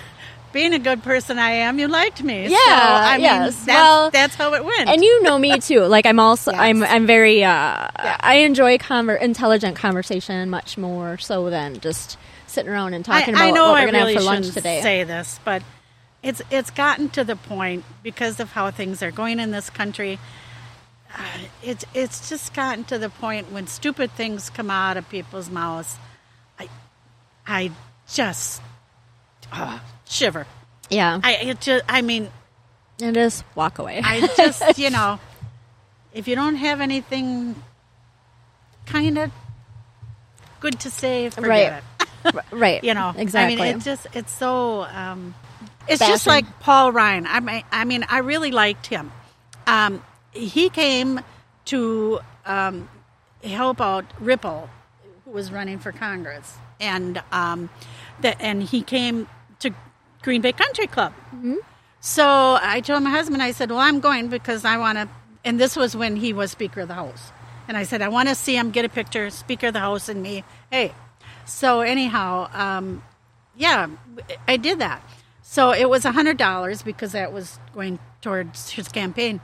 being 0.53 0.75
a 0.75 0.79
good 0.79 1.03
person 1.03 1.39
I 1.39 1.51
am, 1.51 1.79
you 1.79 1.89
liked 1.89 2.23
me. 2.23 2.47
so, 2.47 2.53
Yeah, 2.53 2.59
I 2.69 3.17
mean, 3.17 3.23
yes. 3.25 3.57
that's, 3.65 3.67
Well, 3.69 4.11
that's 4.11 4.35
how 4.35 4.53
it 4.53 4.63
went. 4.63 4.89
And 4.89 5.03
you 5.03 5.23
know 5.23 5.39
me 5.39 5.59
too. 5.61 5.81
Like 5.81 6.05
I'm 6.05 6.19
also 6.21 6.51
Yes. 6.51 6.61
I'm 6.61 6.83
I'm 6.83 7.07
very 7.07 7.43
uh 7.43 7.89
I 7.97 8.37
enjoy 8.45 8.77
conver- 8.79 9.21
intelligent 9.21 9.77
conversation 9.77 10.51
much 10.51 10.77
more 10.77 11.17
so 11.19 11.49
than 11.51 11.81
just 11.81 12.19
sitting 12.47 12.71
around 12.71 12.93
and 12.95 13.03
talking 13.05 13.35
I, 13.35 13.39
about 13.39 13.49
I 13.49 13.51
know 13.53 13.71
what 13.71 13.81
I 13.81 13.85
we're 13.87 13.93
gonna 13.93 13.99
really 14.05 14.15
have 14.15 14.23
for 14.23 14.27
lunch 14.27 14.51
today. 14.51 14.83
say 14.83 15.05
this, 15.05 15.41
but 15.45 15.63
it's 16.23 16.43
it's 16.51 16.71
gotten 16.71 17.09
to 17.11 17.25
the 17.25 17.35
point 17.37 17.85
because 18.03 18.39
of 18.39 18.53
how 18.53 18.71
things 18.71 19.03
are 19.03 19.11
going 19.11 19.41
in 19.41 19.53
this 19.53 19.71
country. 19.71 20.19
Uh, 21.15 21.23
it's 21.63 21.85
it's 21.95 22.29
just 22.29 22.53
gotten 22.55 22.85
to 22.85 22.99
the 22.99 23.09
point 23.09 23.51
when 23.53 23.67
stupid 23.67 24.11
things 24.13 24.51
come 24.51 24.71
out 24.71 24.97
of 24.99 25.09
people's 25.09 25.49
mouths. 25.51 25.97
I 27.47 27.71
just 28.13 28.63
uh, 29.53 29.79
shiver. 30.09 30.47
yeah. 30.91 31.21
I 31.23 31.35
it 31.37 31.61
just 31.61 31.85
I 31.89 32.03
mean 32.03 32.31
and 33.01 33.15
just 33.15 33.45
walk 33.55 33.79
away. 33.79 34.01
I 34.05 34.27
just 34.37 34.79
you 34.79 34.91
know 34.91 35.19
if 36.13 36.29
you 36.29 36.35
don't 36.37 36.57
have 36.57 36.81
anything 36.81 37.57
kind 38.87 39.19
of 39.19 39.31
good 40.61 40.79
to 40.81 40.91
say, 40.91 41.31
forget 41.31 41.83
Right. 42.25 42.35
it. 42.35 42.45
right. 42.53 42.85
you 42.89 42.95
know 42.95 43.13
Exactly. 43.17 43.57
i 43.61 43.65
mean 43.73 43.77
it 43.77 43.83
just 43.83 44.07
it's 44.13 44.31
so 44.33 44.83
um 44.83 45.35
it's 45.89 45.99
just 46.01 46.27
like 46.27 46.45
paul 46.61 46.93
ryan 46.93 47.27
i 47.27 47.41
mean 47.41 47.63
i 47.73 47.85
mean 47.85 48.05
i 48.09 48.19
really 48.19 48.53
liked 48.53 48.87
him 48.87 49.11
um 49.67 50.01
he 50.33 50.69
came 50.71 51.21
to 51.65 52.21
um 52.47 52.89
help 53.43 53.81
out 53.81 54.05
ripple 54.21 54.71
who 55.25 55.33
was 55.33 55.51
running 55.51 55.81
for 55.81 55.91
congress 55.91 56.55
and 56.83 57.23
um 57.33 57.71
that 58.21 58.37
and 58.41 58.63
he 58.63 58.83
came 58.83 59.27
to 59.61 59.71
green 60.23 60.43
bay 60.43 60.53
country 60.53 60.87
club. 60.87 61.15
So 62.01 62.59
i 62.61 62.81
told 62.81 63.03
my 63.03 63.11
husband 63.11 63.43
i 63.43 63.53
said 63.53 63.71
well 63.71 63.79
i'm 63.79 64.01
going 64.01 64.29
because 64.29 64.65
i 64.65 64.77
want 64.77 64.99
to 64.99 65.09
and 65.45 65.59
this 65.59 65.77
was 65.77 65.97
when 65.97 66.17
he 66.17 66.33
was 66.33 66.51
speaker 66.51 66.83
of 66.83 66.89
the 66.89 66.95
house. 66.95 67.33
And 67.69 67.77
i 67.77 67.85
said 67.85 68.03
i 68.03 68.09
want 68.09 68.29
to 68.29 68.35
see 68.35 68.57
him 68.57 68.71
get 68.71 68.85
a 68.85 68.89
picture 68.91 69.31
speaker 69.31 69.69
of 69.69 69.73
the 69.73 69.81
house 69.81 70.09
and 70.09 70.23
me. 70.23 70.45
Hey. 70.71 70.93
So 71.45 71.81
anyhow, 71.81 72.49
um, 72.53 73.03
yeah, 73.57 73.89
I 74.47 74.57
did 74.57 74.79
that. 74.79 75.03
So 75.43 75.73
it 75.73 75.89
was 75.89 76.05
a 76.05 76.13
hundred 76.13 76.37
dollars 76.39 76.83
because 76.83 77.13
that 77.13 77.33
was 77.33 77.59
going 77.75 77.99
towards 78.21 78.71
his 78.71 78.89
campaign, 78.89 79.41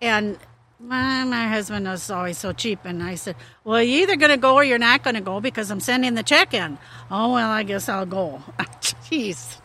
and 0.00 0.38
my, 0.84 1.24
my 1.24 1.48
husband 1.48 1.86
was 1.86 2.10
always 2.10 2.38
so 2.38 2.52
cheap, 2.52 2.80
and 2.84 3.02
I 3.02 3.14
said, 3.14 3.36
"Well, 3.64 3.82
you're 3.82 4.02
either 4.02 4.16
going 4.16 4.30
to 4.30 4.36
go 4.36 4.54
or 4.54 4.64
you're 4.64 4.78
not 4.78 5.02
going 5.02 5.14
to 5.14 5.20
go 5.20 5.40
because 5.40 5.70
I'm 5.70 5.80
sending 5.80 6.14
the 6.14 6.22
check 6.22 6.54
in." 6.54 6.78
Oh 7.10 7.32
well, 7.32 7.50
I 7.50 7.62
guess 7.62 7.88
I'll 7.88 8.06
go. 8.06 8.42
Jeez, 8.58 9.56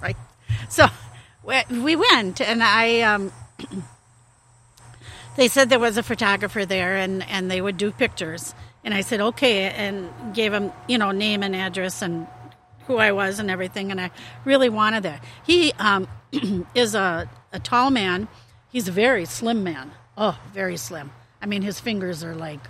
right? 0.00 0.16
So 0.68 0.86
we, 1.44 1.62
we 1.70 1.96
went, 1.96 2.40
and 2.40 2.62
I. 2.62 3.02
Um, 3.02 3.32
they 5.36 5.48
said 5.48 5.68
there 5.68 5.78
was 5.78 5.96
a 5.96 6.02
photographer 6.02 6.64
there 6.64 6.96
and, 6.96 7.26
and 7.28 7.50
they 7.50 7.60
would 7.60 7.76
do 7.76 7.90
pictures. 7.90 8.54
And 8.84 8.92
I 8.92 9.00
said, 9.00 9.20
okay, 9.20 9.70
and 9.70 10.34
gave 10.34 10.52
him, 10.52 10.72
you 10.88 10.98
know, 10.98 11.10
name 11.12 11.42
and 11.42 11.54
address 11.54 12.02
and 12.02 12.26
who 12.86 12.96
I 12.96 13.12
was 13.12 13.38
and 13.38 13.50
everything. 13.50 13.90
And 13.90 14.00
I 14.00 14.10
really 14.44 14.68
wanted 14.68 15.04
that. 15.04 15.24
He 15.46 15.72
um, 15.78 16.08
is 16.74 16.94
a, 16.94 17.30
a 17.52 17.60
tall 17.60 17.90
man. 17.90 18.28
He's 18.70 18.88
a 18.88 18.92
very 18.92 19.24
slim 19.24 19.62
man. 19.62 19.92
Oh, 20.16 20.38
very 20.52 20.76
slim. 20.76 21.10
I 21.40 21.46
mean, 21.46 21.62
his 21.62 21.80
fingers 21.80 22.22
are 22.22 22.34
like, 22.34 22.60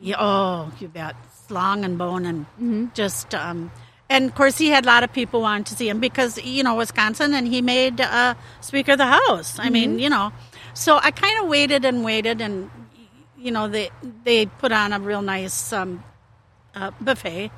yeah, 0.00 0.16
oh, 0.18 0.72
you 0.80 0.88
bet. 0.88 1.14
Long 1.50 1.84
and 1.84 1.98
bone 1.98 2.24
and 2.58 2.94
just, 2.94 3.34
um, 3.34 3.70
and 4.08 4.24
of 4.26 4.34
course, 4.34 4.56
he 4.56 4.68
had 4.68 4.84
a 4.84 4.86
lot 4.86 5.04
of 5.04 5.12
people 5.12 5.42
wanting 5.42 5.64
to 5.64 5.74
see 5.74 5.88
him 5.88 6.00
because, 6.00 6.42
you 6.42 6.62
know, 6.62 6.74
Wisconsin, 6.74 7.34
and 7.34 7.46
he 7.46 7.60
made 7.60 8.00
uh, 8.00 8.34
Speaker 8.62 8.92
of 8.92 8.98
the 8.98 9.06
House. 9.06 9.58
I 9.58 9.68
mean, 9.68 9.98
you 9.98 10.08
know, 10.08 10.32
so 10.72 10.96
I 10.96 11.10
kind 11.10 11.42
of 11.42 11.48
waited 11.48 11.84
and 11.84 12.02
waited, 12.02 12.40
and, 12.40 12.70
you 13.38 13.50
know, 13.50 13.68
they, 13.68 13.90
they 14.24 14.46
put 14.46 14.72
on 14.72 14.92
a 14.92 14.98
real 14.98 15.20
nice 15.22 15.72
um, 15.72 16.02
uh, 16.74 16.90
buffet 17.00 17.50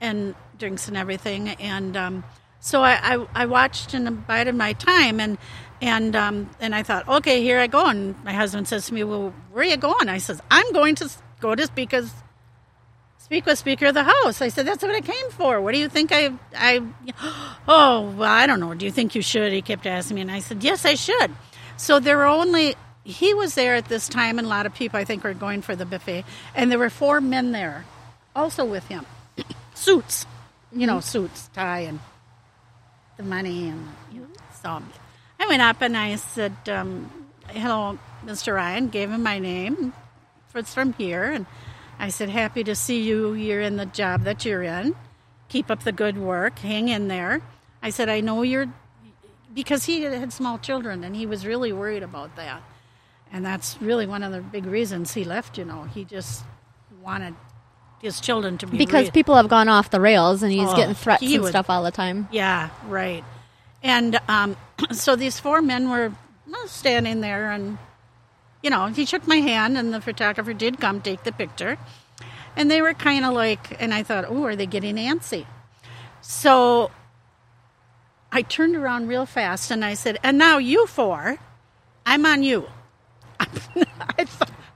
and 0.00 0.34
drinks 0.58 0.88
and 0.88 0.96
everything. 0.96 1.48
And 1.48 1.96
um, 1.96 2.24
so 2.64 2.82
I, 2.82 3.16
I, 3.16 3.26
I 3.34 3.44
watched 3.44 3.92
and 3.92 4.08
abided 4.08 4.54
my 4.54 4.72
time, 4.72 5.20
and 5.20 5.36
and 5.82 6.16
um, 6.16 6.48
and 6.60 6.74
I 6.74 6.82
thought, 6.82 7.06
okay, 7.06 7.42
here 7.42 7.58
I 7.58 7.66
go. 7.66 7.84
And 7.84 8.14
my 8.24 8.32
husband 8.32 8.66
says 8.66 8.86
to 8.86 8.94
me, 8.94 9.04
"Well, 9.04 9.34
where 9.52 9.66
are 9.66 9.68
you 9.68 9.76
going?" 9.76 10.08
I 10.08 10.16
says, 10.16 10.40
"I'm 10.50 10.72
going 10.72 10.94
to 10.94 11.10
go 11.40 11.54
to 11.54 11.66
speak 11.66 11.92
as 11.92 12.10
speak 13.18 13.44
with 13.44 13.58
Speaker 13.58 13.86
of 13.88 13.94
the 13.94 14.04
House." 14.04 14.40
I 14.40 14.48
said, 14.48 14.66
"That's 14.66 14.82
what 14.82 14.94
I 14.94 15.02
came 15.02 15.30
for. 15.30 15.60
What 15.60 15.74
do 15.74 15.78
you 15.78 15.90
think 15.90 16.10
I 16.10 16.32
I?" 16.56 16.80
Oh, 17.68 18.14
well, 18.16 18.32
I 18.32 18.46
don't 18.46 18.60
know. 18.60 18.72
Do 18.72 18.86
you 18.86 18.90
think 18.90 19.14
you 19.14 19.20
should? 19.20 19.52
He 19.52 19.60
kept 19.60 19.86
asking 19.86 20.14
me, 20.14 20.22
and 20.22 20.30
I 20.30 20.38
said, 20.38 20.64
"Yes, 20.64 20.86
I 20.86 20.94
should." 20.94 21.32
So 21.76 22.00
there 22.00 22.16
were 22.16 22.24
only 22.24 22.76
he 23.04 23.34
was 23.34 23.56
there 23.56 23.74
at 23.74 23.88
this 23.90 24.08
time, 24.08 24.38
and 24.38 24.46
a 24.46 24.48
lot 24.48 24.64
of 24.64 24.72
people 24.72 24.98
I 24.98 25.04
think 25.04 25.22
were 25.22 25.34
going 25.34 25.60
for 25.60 25.76
the 25.76 25.84
buffet, 25.84 26.24
and 26.54 26.72
there 26.72 26.78
were 26.78 26.88
four 26.88 27.20
men 27.20 27.52
there, 27.52 27.84
also 28.34 28.64
with 28.64 28.88
him, 28.88 29.04
suits, 29.74 30.24
you 30.72 30.86
know, 30.86 31.00
suits, 31.00 31.50
tie, 31.52 31.80
and 31.80 32.00
the 33.16 33.22
money, 33.22 33.68
and 33.68 33.88
you 34.12 34.20
know, 34.20 34.26
so 34.62 34.82
I 35.40 35.46
went 35.46 35.62
up 35.62 35.80
and 35.82 35.96
I 35.96 36.16
said, 36.16 36.56
um, 36.68 37.10
"Hello, 37.48 37.98
Mr. 38.24 38.54
Ryan." 38.54 38.88
Gave 38.88 39.10
him 39.10 39.22
my 39.22 39.38
name. 39.38 39.92
It's 40.54 40.72
from 40.72 40.92
here, 40.94 41.24
and 41.24 41.46
I 41.98 42.08
said, 42.08 42.28
"Happy 42.28 42.62
to 42.64 42.74
see 42.74 43.02
you. 43.02 43.34
You're 43.34 43.60
in 43.60 43.76
the 43.76 43.86
job 43.86 44.22
that 44.22 44.44
you're 44.44 44.62
in. 44.62 44.94
Keep 45.48 45.70
up 45.70 45.82
the 45.82 45.92
good 45.92 46.18
work. 46.18 46.58
Hang 46.60 46.88
in 46.88 47.08
there." 47.08 47.42
I 47.82 47.90
said, 47.90 48.08
"I 48.08 48.20
know 48.20 48.42
you're." 48.42 48.68
Because 49.52 49.84
he 49.84 50.02
had 50.02 50.32
small 50.32 50.58
children 50.58 51.04
and 51.04 51.14
he 51.14 51.26
was 51.26 51.46
really 51.46 51.72
worried 51.72 52.02
about 52.02 52.34
that. 52.34 52.60
And 53.30 53.44
that's 53.46 53.80
really 53.80 54.06
one 54.06 54.24
of 54.24 54.32
the 54.32 54.40
big 54.40 54.66
reasons 54.66 55.14
he 55.14 55.24
left, 55.24 55.58
you 55.58 55.64
know. 55.64 55.84
He 55.84 56.04
just 56.04 56.44
wanted 57.02 57.34
his 58.04 58.20
children 58.20 58.58
to 58.58 58.66
be 58.66 58.76
because 58.78 59.06
rea- 59.06 59.10
people 59.10 59.34
have 59.34 59.48
gone 59.48 59.68
off 59.68 59.90
the 59.90 60.00
rails 60.00 60.42
and 60.42 60.52
he's 60.52 60.68
Oh, 60.68 60.76
getting 60.76 60.94
threats 60.94 61.20
he 61.22 61.34
and 61.34 61.42
would- 61.44 61.50
stuff 61.50 61.68
all 61.70 61.82
the 61.82 61.90
time. 61.90 62.28
Yeah, 62.30 62.68
right. 62.86 63.24
And 63.82 64.20
um, 64.28 64.56
so 64.92 65.16
these 65.16 65.40
four 65.40 65.60
men 65.62 65.90
were 65.90 66.12
standing 66.66 67.20
there, 67.20 67.50
and 67.50 67.76
you 68.62 68.70
know, 68.70 68.86
he 68.86 69.04
shook 69.04 69.26
my 69.26 69.36
hand, 69.36 69.76
and 69.76 69.92
the 69.92 70.00
photographer 70.00 70.52
did 70.54 70.80
come 70.80 71.00
take 71.00 71.24
the 71.24 71.32
picture. 71.32 71.76
And 72.56 72.70
they 72.70 72.80
were 72.80 72.94
kind 72.94 73.24
of 73.24 73.34
like, 73.34 73.76
and 73.82 73.92
I 73.92 74.02
thought, 74.04 74.24
oh, 74.28 74.44
are 74.44 74.54
they 74.56 74.66
getting 74.66 74.94
antsy? 74.96 75.44
So 76.22 76.90
I 78.30 78.42
turned 78.42 78.76
around 78.76 79.08
real 79.08 79.26
fast 79.26 79.70
and 79.70 79.84
I 79.84 79.94
said, 79.94 80.18
and 80.22 80.38
now 80.38 80.58
you 80.58 80.86
four, 80.86 81.38
I'm 82.06 82.24
on 82.24 82.42
you. 82.42 82.66
I, 83.40 83.44
th- 83.46 83.86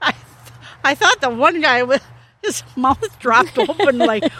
I, 0.01 0.11
th- 0.11 0.55
I 0.83 0.93
thought 0.95 1.21
the 1.21 1.29
one 1.29 1.61
guy 1.61 1.83
with 1.83 2.03
his 2.41 2.63
mouth 2.75 3.19
dropped 3.19 3.57
open 3.57 3.97
like, 3.97 4.31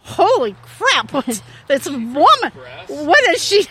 holy 0.00 0.54
crap, 0.62 1.12
what's 1.12 1.42
this 1.68 1.88
woman? 1.88 2.52
What 2.88 3.30
is 3.30 3.42
she? 3.42 3.66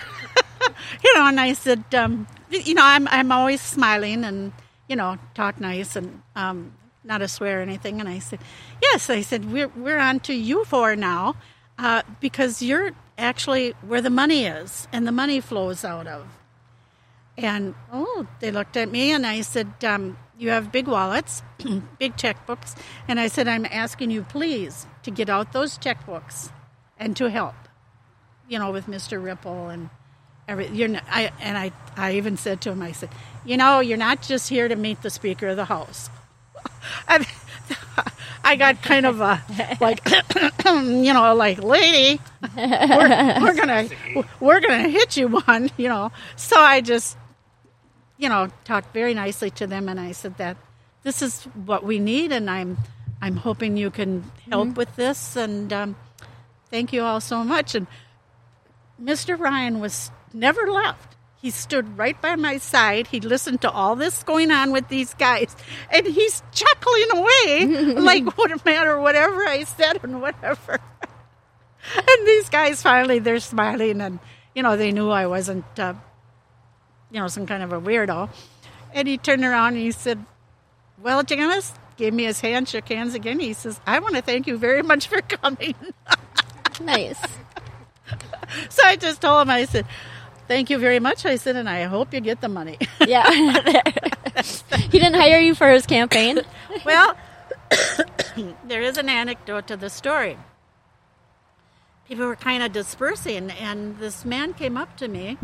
you 1.03 1.15
know, 1.15 1.27
and 1.27 1.39
I 1.39 1.53
said, 1.53 1.83
um, 1.93 2.27
you 2.49 2.73
know, 2.73 2.83
I'm, 2.83 3.07
I'm 3.07 3.31
always 3.31 3.61
smiling 3.61 4.23
and, 4.23 4.51
you 4.87 4.95
know, 4.95 5.17
talk 5.33 5.59
nice 5.59 5.95
and 5.95 6.21
um, 6.35 6.73
not 7.03 7.21
a 7.21 7.27
swear 7.27 7.59
or 7.59 7.61
anything. 7.61 7.99
And 7.99 8.09
I 8.09 8.19
said, 8.19 8.39
yes, 8.81 9.09
I 9.09 9.21
said, 9.21 9.51
we're, 9.51 9.69
we're 9.69 9.99
on 9.99 10.19
to 10.21 10.33
you 10.33 10.65
four 10.65 10.95
now 10.95 11.35
uh, 11.77 12.01
because 12.19 12.61
you're, 12.61 12.91
actually 13.17 13.71
where 13.81 14.01
the 14.01 14.09
money 14.09 14.45
is 14.45 14.87
and 14.91 15.07
the 15.07 15.11
money 15.11 15.39
flows 15.39 15.83
out 15.83 16.07
of. 16.07 16.27
And 17.37 17.75
oh, 17.91 18.27
they 18.39 18.51
looked 18.51 18.77
at 18.77 18.89
me 18.89 19.11
and 19.11 19.25
I 19.25 19.41
said, 19.41 19.71
um, 19.83 20.17
You 20.37 20.49
have 20.49 20.71
big 20.71 20.87
wallets, 20.87 21.41
big 21.99 22.17
checkbooks. 22.17 22.75
And 23.07 23.19
I 23.19 23.27
said, 23.27 23.47
I'm 23.47 23.65
asking 23.65 24.11
you, 24.11 24.23
please, 24.23 24.85
to 25.03 25.11
get 25.11 25.29
out 25.29 25.53
those 25.53 25.77
checkbooks 25.77 26.51
and 26.97 27.15
to 27.17 27.29
help, 27.29 27.55
you 28.49 28.59
know, 28.59 28.71
with 28.71 28.87
Mr. 28.87 29.23
Ripple 29.23 29.69
and 29.69 29.89
every. 30.47 30.67
You're 30.67 30.89
not, 30.89 31.03
I, 31.09 31.31
and 31.39 31.57
I, 31.57 31.71
I 31.95 32.13
even 32.13 32.37
said 32.37 32.61
to 32.61 32.71
him, 32.71 32.81
I 32.81 32.91
said, 32.91 33.09
You 33.45 33.57
know, 33.57 33.79
you're 33.79 33.97
not 33.97 34.21
just 34.21 34.49
here 34.49 34.67
to 34.67 34.75
meet 34.75 35.01
the 35.01 35.09
Speaker 35.09 35.47
of 35.47 35.55
the 35.55 35.65
House. 35.65 36.09
I, 37.07 37.25
I 38.43 38.55
got 38.57 38.81
kind 38.83 39.05
of 39.05 39.21
a 39.21 39.41
like, 39.81 40.07
you 40.65 41.13
know, 41.13 41.33
like 41.33 41.63
lady, 41.63 42.21
we're, 42.55 43.39
we're 43.41 43.55
gonna 43.55 43.89
we're 44.39 44.59
gonna 44.59 44.87
hit 44.89 45.17
you 45.17 45.27
one, 45.27 45.71
you 45.77 45.87
know. 45.87 46.11
So 46.35 46.59
I 46.59 46.81
just, 46.81 47.17
you 48.17 48.29
know, 48.29 48.49
talked 48.63 48.93
very 48.93 49.13
nicely 49.13 49.49
to 49.51 49.67
them, 49.67 49.89
and 49.89 49.99
I 49.99 50.11
said 50.11 50.37
that 50.37 50.57
this 51.03 51.21
is 51.21 51.43
what 51.43 51.83
we 51.83 51.99
need, 51.99 52.31
and 52.31 52.49
I'm 52.49 52.77
I'm 53.21 53.37
hoping 53.37 53.77
you 53.77 53.91
can 53.91 54.29
help 54.49 54.75
with 54.75 54.95
this, 54.95 55.35
and 55.35 55.71
um, 55.71 55.95
thank 56.69 56.93
you 56.93 57.01
all 57.03 57.21
so 57.21 57.43
much. 57.43 57.75
And 57.75 57.87
Mr. 59.01 59.39
Ryan 59.39 59.79
was 59.79 60.11
never 60.33 60.71
left. 60.71 61.15
He 61.41 61.51
stood 61.51 61.97
right 61.97 62.19
by 62.21 62.35
my 62.35 62.57
side. 62.57 63.07
He 63.07 63.19
listened 63.19 63.61
to 63.61 63.69
all 63.69 63.95
this 63.95 64.23
going 64.23 64.51
on 64.51 64.71
with 64.71 64.87
these 64.87 65.13
guys, 65.13 65.55
and 65.91 66.07
he's 66.07 66.41
chuckling 66.51 67.07
away 67.13 67.93
like 67.99 68.37
what 68.37 68.51
a 68.51 68.59
matter 68.65 68.99
whatever 68.99 69.45
I 69.47 69.63
said 69.63 69.99
and 70.03 70.21
whatever. 70.21 70.79
and 71.95 72.27
these 72.27 72.49
guys 72.49 72.81
finally 72.81 73.19
they're 73.19 73.39
smiling, 73.39 74.01
and 74.01 74.19
you 74.55 74.63
know 74.63 74.75
they 74.75 74.91
knew 74.91 75.09
I 75.09 75.27
wasn't, 75.27 75.65
uh, 75.77 75.93
you 77.15 77.21
know, 77.21 77.29
some 77.29 77.45
kind 77.45 77.63
of 77.63 77.71
a 77.71 77.79
weirdo. 77.79 78.29
And 78.93 79.07
he 79.07 79.17
turned 79.17 79.45
around 79.45 79.75
and 79.75 79.83
he 79.83 79.91
said, 79.91 80.23
"Well, 81.01 81.23
Janice." 81.23 81.73
Gave 81.97 82.13
me 82.13 82.25
his 82.25 82.41
hand, 82.41 82.67
shook 82.67 82.89
hands 82.89 83.13
again. 83.13 83.39
He 83.39 83.53
says, 83.53 83.79
I 83.87 83.99
want 83.99 84.15
to 84.15 84.21
thank 84.21 84.47
you 84.47 84.57
very 84.57 84.83
much 84.91 85.07
for 85.07 85.21
coming. 85.21 85.75
Nice. 86.81 87.17
so 88.69 88.83
I 88.83 88.97
just 88.97 89.21
told 89.21 89.43
him, 89.43 89.49
I 89.49 89.63
said, 89.63 89.85
Thank 90.47 90.69
you 90.69 90.77
very 90.77 90.99
much. 90.99 91.25
I 91.25 91.37
said, 91.37 91.55
and 91.55 91.67
I 91.67 91.83
hope 91.83 92.13
you 92.13 92.19
get 92.19 92.41
the 92.41 92.49
money. 92.49 92.77
Yeah. 93.07 93.29
he 93.31 94.99
didn't 94.99 95.13
hire 95.13 95.39
you 95.39 95.55
for 95.55 95.71
his 95.71 95.85
campaign. 95.85 96.41
well, 96.83 97.15
there 98.67 98.81
is 98.81 98.97
an 98.97 99.09
anecdote 99.09 99.67
to 99.67 99.77
the 99.77 99.89
story. 99.89 100.37
People 102.07 102.27
were 102.27 102.35
kind 102.35 102.61
of 102.61 102.73
dispersing, 102.73 103.49
and 103.51 103.97
this 103.99 104.25
man 104.25 104.53
came 104.53 104.75
up 104.75 104.97
to 104.97 105.07
me, 105.07 105.37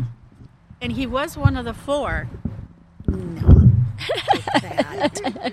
and 0.82 0.92
he 0.92 1.06
was 1.06 1.36
one 1.36 1.56
of 1.56 1.64
the 1.64 1.72
four. 1.72 2.28
No, 3.06 3.70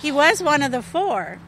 he 0.00 0.12
was 0.12 0.42
one 0.42 0.62
of 0.62 0.70
the 0.70 0.82
four, 0.82 1.40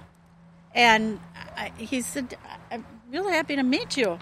and 0.75 1.21
I, 1.57 1.71
he 1.77 2.01
said, 2.01 2.37
"I'm 2.73 2.85
real 3.11 3.29
happy 3.29 3.55
to 3.57 3.63
meet 3.63 3.97
you." 3.97 4.19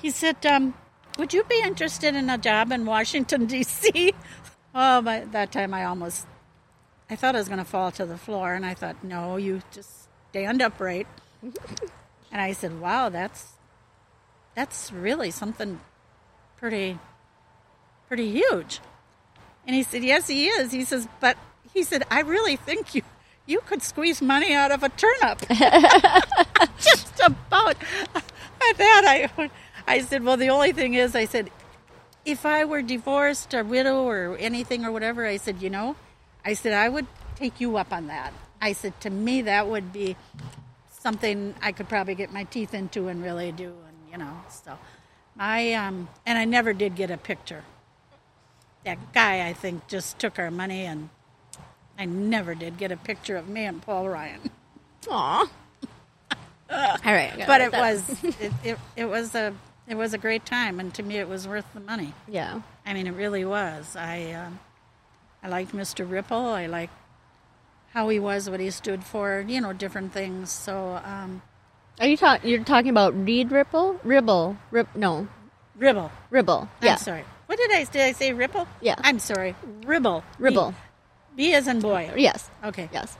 He 0.00 0.10
said, 0.10 0.46
um, 0.46 0.72
"Would 1.18 1.34
you 1.34 1.42
be 1.44 1.60
interested 1.62 2.14
in 2.14 2.30
a 2.30 2.38
job 2.38 2.70
in 2.72 2.86
Washington 2.86 3.46
D.C.?" 3.52 4.14
Oh, 4.74 5.02
by 5.02 5.24
that 5.32 5.52
time 5.52 5.74
I 5.74 5.84
almost 5.84 6.26
I 7.10 7.16
thought 7.16 7.34
I 7.34 7.38
was 7.38 7.48
going 7.48 7.58
to 7.58 7.64
fall 7.64 7.90
to 7.92 8.06
the 8.06 8.18
floor, 8.18 8.54
and 8.54 8.64
I 8.64 8.74
thought, 8.74 9.02
no, 9.04 9.36
you 9.36 9.62
just 9.72 10.08
stand 10.30 10.60
upright. 10.60 11.06
and 11.42 12.40
I 12.40 12.52
said, 12.52 12.80
wow, 12.80 13.08
that's 13.08 13.52
that's 14.54 14.90
really 14.90 15.30
something 15.30 15.80
pretty 16.56 16.98
pretty 18.08 18.30
huge. 18.30 18.80
And 19.66 19.74
he 19.74 19.82
said, 19.82 20.04
yes, 20.04 20.28
he 20.28 20.46
is. 20.46 20.72
He 20.72 20.84
says, 20.84 21.08
but 21.20 21.36
he 21.72 21.82
said, 21.82 22.04
I 22.10 22.20
really 22.20 22.56
think 22.56 22.94
you 22.94 23.02
you 23.48 23.60
could 23.60 23.80
squeeze 23.80 24.20
money 24.20 24.52
out 24.54 24.72
of 24.72 24.82
a 24.82 24.88
turnip. 24.88 25.38
just 26.78 27.20
about. 27.24 27.76
At 28.16 28.78
that, 28.78 29.02
I 29.06 29.50
I 29.86 30.00
said, 30.00 30.24
well, 30.24 30.36
the 30.36 30.48
only 30.48 30.72
thing 30.72 30.94
is, 30.94 31.14
I 31.14 31.26
said, 31.26 31.50
if 32.24 32.44
I 32.44 32.64
were 32.64 32.82
divorced 32.82 33.54
or 33.54 33.62
widow 33.62 34.02
or 34.02 34.36
anything 34.38 34.84
or 34.84 34.90
whatever, 34.90 35.24
I 35.24 35.36
said, 35.36 35.62
you 35.62 35.70
know, 35.70 35.94
I 36.44 36.54
said, 36.54 36.72
I 36.72 36.88
would 36.88 37.06
take 37.36 37.60
you 37.60 37.76
up 37.76 37.92
on 37.92 38.08
that. 38.08 38.32
I 38.60 38.72
said, 38.72 39.00
to 39.02 39.10
me, 39.10 39.42
that 39.42 39.68
would 39.68 39.92
be 39.92 40.16
something 41.00 41.54
I 41.62 41.70
could 41.70 41.88
probably 41.88 42.16
get 42.16 42.32
my 42.32 42.44
teeth 42.44 42.74
into 42.74 43.06
and 43.08 43.22
really 43.22 43.52
do. 43.52 43.66
And, 43.66 44.10
you 44.10 44.18
know, 44.18 44.32
so 44.48 44.76
I, 45.38 45.74
um, 45.74 46.08
and 46.24 46.36
I 46.36 46.46
never 46.46 46.72
did 46.72 46.96
get 46.96 47.12
a 47.12 47.16
picture. 47.16 47.62
That 48.86 49.12
guy, 49.12 49.46
I 49.48 49.52
think, 49.52 49.88
just 49.88 50.18
took 50.20 50.38
our 50.38 50.50
money 50.50 50.84
and 50.84 51.08
I 51.98 52.04
never 52.04 52.54
did 52.54 52.78
get 52.78 52.92
a 52.92 52.96
picture 52.96 53.36
of 53.36 53.48
me 53.48 53.64
and 53.64 53.82
Paul 53.82 54.08
Ryan. 54.08 54.40
Aw. 55.10 55.50
All 56.70 56.98
right. 57.04 57.32
But 57.46 57.60
it 57.62 57.72
that. 57.72 57.80
was, 57.80 58.24
it, 58.40 58.52
it, 58.64 58.78
it 58.94 59.04
was 59.06 59.34
a, 59.34 59.52
it 59.88 59.96
was 59.96 60.14
a 60.14 60.18
great 60.18 60.46
time. 60.46 60.78
And 60.78 60.94
to 60.94 61.02
me, 61.02 61.16
it 61.16 61.28
was 61.28 61.48
worth 61.48 61.66
the 61.74 61.80
money. 61.80 62.14
Yeah. 62.28 62.60
I 62.86 62.94
mean, 62.94 63.08
it 63.08 63.12
really 63.14 63.44
was. 63.44 63.96
I 63.96 64.30
um, 64.32 64.60
I 65.42 65.48
liked 65.48 65.72
Mr. 65.72 66.08
Ripple. 66.08 66.36
I 66.38 66.66
liked 66.66 66.92
how 67.92 68.08
he 68.08 68.20
was, 68.20 68.48
what 68.48 68.60
he 68.60 68.70
stood 68.70 69.02
for, 69.02 69.44
you 69.48 69.60
know, 69.60 69.72
different 69.72 70.12
things. 70.12 70.50
So, 70.52 71.00
um, 71.04 71.42
Are 71.98 72.06
you 72.06 72.16
talking? 72.16 72.48
You're 72.48 72.62
talking 72.64 72.90
about 72.90 73.14
Reid 73.16 73.50
Ripple? 73.50 73.98
Ribble? 74.04 74.56
Rip? 74.70 74.94
No, 74.94 75.26
Ribble. 75.76 76.12
Ribble. 76.30 76.68
I'm 76.80 76.86
Yeah. 76.86 76.96
sorry. 76.96 77.24
What 77.56 77.70
did 77.70 77.76
I 77.78 77.84
did 77.84 78.02
I 78.02 78.12
say? 78.12 78.34
Ripple? 78.34 78.68
Yeah. 78.82 78.96
I'm 78.98 79.18
sorry. 79.18 79.54
Ribble. 79.86 80.22
Ribble. 80.38 80.74
B, 81.34 81.48
B 81.48 81.54
as 81.54 81.66
in 81.66 81.80
boy. 81.80 82.12
Yes. 82.14 82.50
Okay. 82.62 82.90
Yes. 82.92 83.16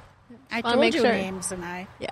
I 0.51 0.57
wanna 0.61 0.75
told 0.75 0.81
make 0.81 0.95
you 0.95 1.01
sure. 1.01 1.11
names 1.11 1.53
and 1.53 1.65
I 1.65 1.87
Yeah. 1.99 2.11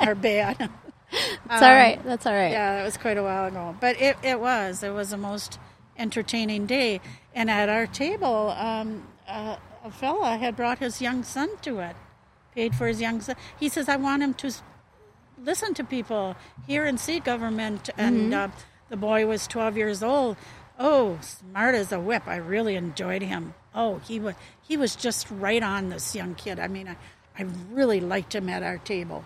are, 0.00 0.08
are 0.08 0.14
bad. 0.16 0.68
It's 1.12 1.62
all 1.62 1.72
right. 1.72 2.02
That's 2.04 2.26
all 2.26 2.32
right. 2.34 2.50
Yeah, 2.50 2.78
that 2.78 2.84
was 2.84 2.96
quite 2.96 3.18
a 3.18 3.22
while 3.22 3.46
ago. 3.46 3.76
But 3.80 4.00
it, 4.00 4.16
it 4.24 4.40
was. 4.40 4.82
It 4.82 4.90
was 4.90 5.10
the 5.10 5.16
most 5.16 5.60
entertaining 5.96 6.66
day. 6.66 7.00
And 7.36 7.48
at 7.48 7.68
our 7.68 7.86
table, 7.86 8.50
um, 8.58 9.06
uh, 9.28 9.58
a 9.84 9.90
fella 9.92 10.38
had 10.38 10.56
brought 10.56 10.80
his 10.80 11.00
young 11.00 11.22
son 11.22 11.50
to 11.62 11.78
it, 11.78 11.94
paid 12.56 12.74
for 12.74 12.88
his 12.88 13.00
young 13.00 13.20
son. 13.20 13.36
He 13.60 13.68
says, 13.68 13.88
I 13.88 13.94
want 13.94 14.24
him 14.24 14.34
to 14.34 14.50
listen 15.44 15.72
to 15.74 15.84
people, 15.84 16.34
hear 16.66 16.84
and 16.84 16.98
see 16.98 17.20
government. 17.20 17.90
And 17.96 18.34
uh, 18.34 18.48
the 18.88 18.96
boy 18.96 19.26
was 19.26 19.46
12 19.46 19.76
years 19.76 20.02
old. 20.02 20.36
Oh, 20.78 21.18
smart 21.20 21.74
as 21.74 21.90
a 21.92 21.98
whip. 22.00 22.22
I 22.26 22.36
really 22.36 22.76
enjoyed 22.76 23.22
him. 23.22 23.54
Oh, 23.74 23.98
he 24.06 24.20
was, 24.20 24.34
he 24.66 24.76
was 24.76 24.94
just 24.96 25.28
right 25.30 25.62
on 25.62 25.88
this 25.88 26.14
young 26.14 26.34
kid. 26.34 26.58
I 26.60 26.68
mean, 26.68 26.88
I, 26.88 26.96
I 27.38 27.46
really 27.70 28.00
liked 28.00 28.34
him 28.34 28.48
at 28.48 28.62
our 28.62 28.78
table. 28.78 29.24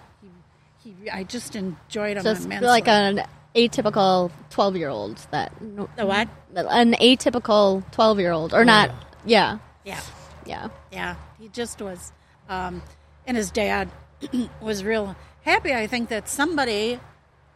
He, 0.83 0.95
he, 1.03 1.11
I 1.11 1.25
just 1.25 1.55
enjoyed 1.57 2.17
him 2.17 2.23
Just 2.25 2.45
immensely. 2.47 2.69
like 2.69 2.89
an 2.89 3.25
atypical 3.55 4.31
twelve-year-old. 4.51 5.19
That 5.31 5.53
The 5.97 6.07
what? 6.07 6.29
An 6.55 6.93
atypical 6.95 7.83
twelve-year-old, 7.93 8.55
or 8.55 8.65
not? 8.65 8.91
Yeah. 9.27 9.59
Yeah, 9.85 10.01
Yeah. 10.47 10.69
yeah. 10.91 11.17
He 11.39 11.49
just 11.49 11.83
was, 11.83 12.13
um, 12.49 12.83
and 13.27 13.37
his 13.37 13.51
dad 13.51 13.91
was 14.61 14.85
real 14.85 15.17
happy. 15.43 15.75
I 15.75 15.87
think 15.87 16.09
that 16.09 16.29
somebody 16.29 16.99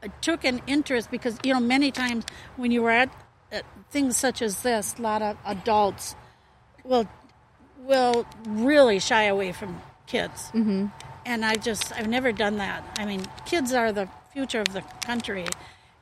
uh, 0.02 0.08
took 0.20 0.44
an 0.44 0.60
interest 0.66 1.10
because 1.10 1.38
you 1.44 1.54
know 1.54 1.60
many 1.60 1.90
times 1.90 2.24
when 2.56 2.70
you 2.72 2.82
were 2.82 2.90
at, 2.90 3.10
at 3.52 3.64
things 3.90 4.16
such 4.16 4.42
as 4.42 4.62
this, 4.62 4.96
a 4.98 5.02
lot 5.02 5.22
of 5.22 5.36
adults 5.44 6.14
will 6.84 7.08
will 7.78 8.26
really 8.46 8.98
shy 8.98 9.24
away 9.24 9.52
from 9.52 9.80
kids. 10.06 10.50
Mm-hmm. 10.52 10.86
And 11.24 11.44
I 11.44 11.54
just 11.54 11.92
I've 11.92 12.08
never 12.08 12.32
done 12.32 12.58
that. 12.58 12.84
I 12.98 13.04
mean, 13.04 13.26
kids 13.44 13.72
are 13.72 13.92
the 13.92 14.08
future 14.32 14.60
of 14.60 14.72
the 14.72 14.82
country, 15.04 15.46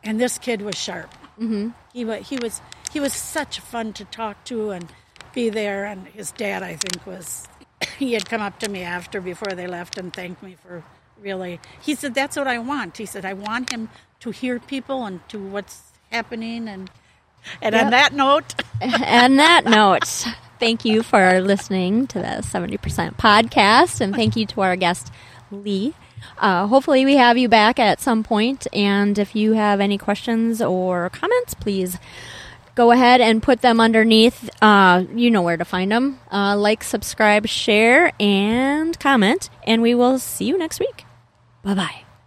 and 0.02 0.20
this 0.20 0.38
kid 0.38 0.62
was 0.62 0.76
sharp. 0.76 1.10
Mm-hmm. 1.38 1.70
He 1.92 2.04
was 2.04 2.28
he 2.28 2.38
was 2.38 2.60
he 2.92 3.00
was 3.00 3.12
such 3.12 3.60
fun 3.60 3.92
to 3.94 4.04
talk 4.04 4.44
to 4.44 4.70
and 4.70 4.92
be 5.32 5.48
there. 5.48 5.84
And 5.84 6.06
his 6.08 6.30
dad, 6.30 6.62
I 6.62 6.76
think, 6.76 7.06
was 7.06 7.46
he 7.98 8.12
had 8.12 8.28
come 8.28 8.40
up 8.42 8.58
to 8.60 8.68
me 8.68 8.82
after 8.82 9.20
before 9.20 9.52
they 9.54 9.66
left 9.66 9.98
and 9.98 10.12
thanked 10.12 10.42
me 10.42 10.56
for 10.62 10.82
really. 11.20 11.60
He 11.80 11.94
said, 11.94 12.14
"That's 12.14 12.36
what 12.36 12.46
I 12.46 12.58
want." 12.58 12.98
He 12.98 13.06
said, 13.06 13.24
"I 13.24 13.32
want 13.32 13.72
him 13.72 13.88
to 14.20 14.30
hear 14.30 14.58
people 14.58 15.04
and 15.04 15.26
to 15.28 15.38
what's 15.38 15.92
happening." 16.10 16.68
And 16.68 16.90
and 17.62 17.74
on 17.74 17.90
that 17.90 18.12
note, 18.12 18.54
and 18.80 19.38
that 19.38 19.64
note, 19.64 20.26
thank 20.58 20.84
you 20.84 21.02
for 21.02 21.40
listening 21.40 22.06
to 22.08 22.18
the 22.18 22.42
70% 22.42 23.16
podcast, 23.16 24.00
and 24.00 24.14
thank 24.14 24.36
you 24.36 24.46
to 24.46 24.60
our 24.62 24.76
guest, 24.76 25.12
Lee. 25.50 25.94
Uh, 26.38 26.66
hopefully, 26.66 27.04
we 27.04 27.16
have 27.16 27.38
you 27.38 27.48
back 27.48 27.78
at 27.78 28.00
some 28.00 28.22
point. 28.22 28.34
point, 28.34 28.66
and 28.72 29.18
if 29.18 29.36
you 29.36 29.52
have 29.52 29.80
any 29.80 29.98
questions 29.98 30.60
or 30.60 31.10
comments, 31.10 31.54
please 31.54 31.98
go 32.74 32.90
ahead 32.90 33.20
and 33.20 33.42
put 33.42 33.60
them 33.60 33.80
underneath. 33.80 34.50
Uh, 34.60 35.04
you 35.14 35.30
know 35.30 35.42
where 35.42 35.56
to 35.56 35.64
find 35.64 35.92
them. 35.92 36.18
Uh, 36.32 36.56
like, 36.56 36.82
subscribe, 36.82 37.46
share, 37.46 38.12
and 38.18 38.98
comment, 38.98 39.50
and 39.64 39.82
we 39.82 39.94
will 39.94 40.18
see 40.18 40.46
you 40.46 40.58
next 40.58 40.80
week. 40.80 41.04
Bye 41.62 41.74
bye. 41.74 42.13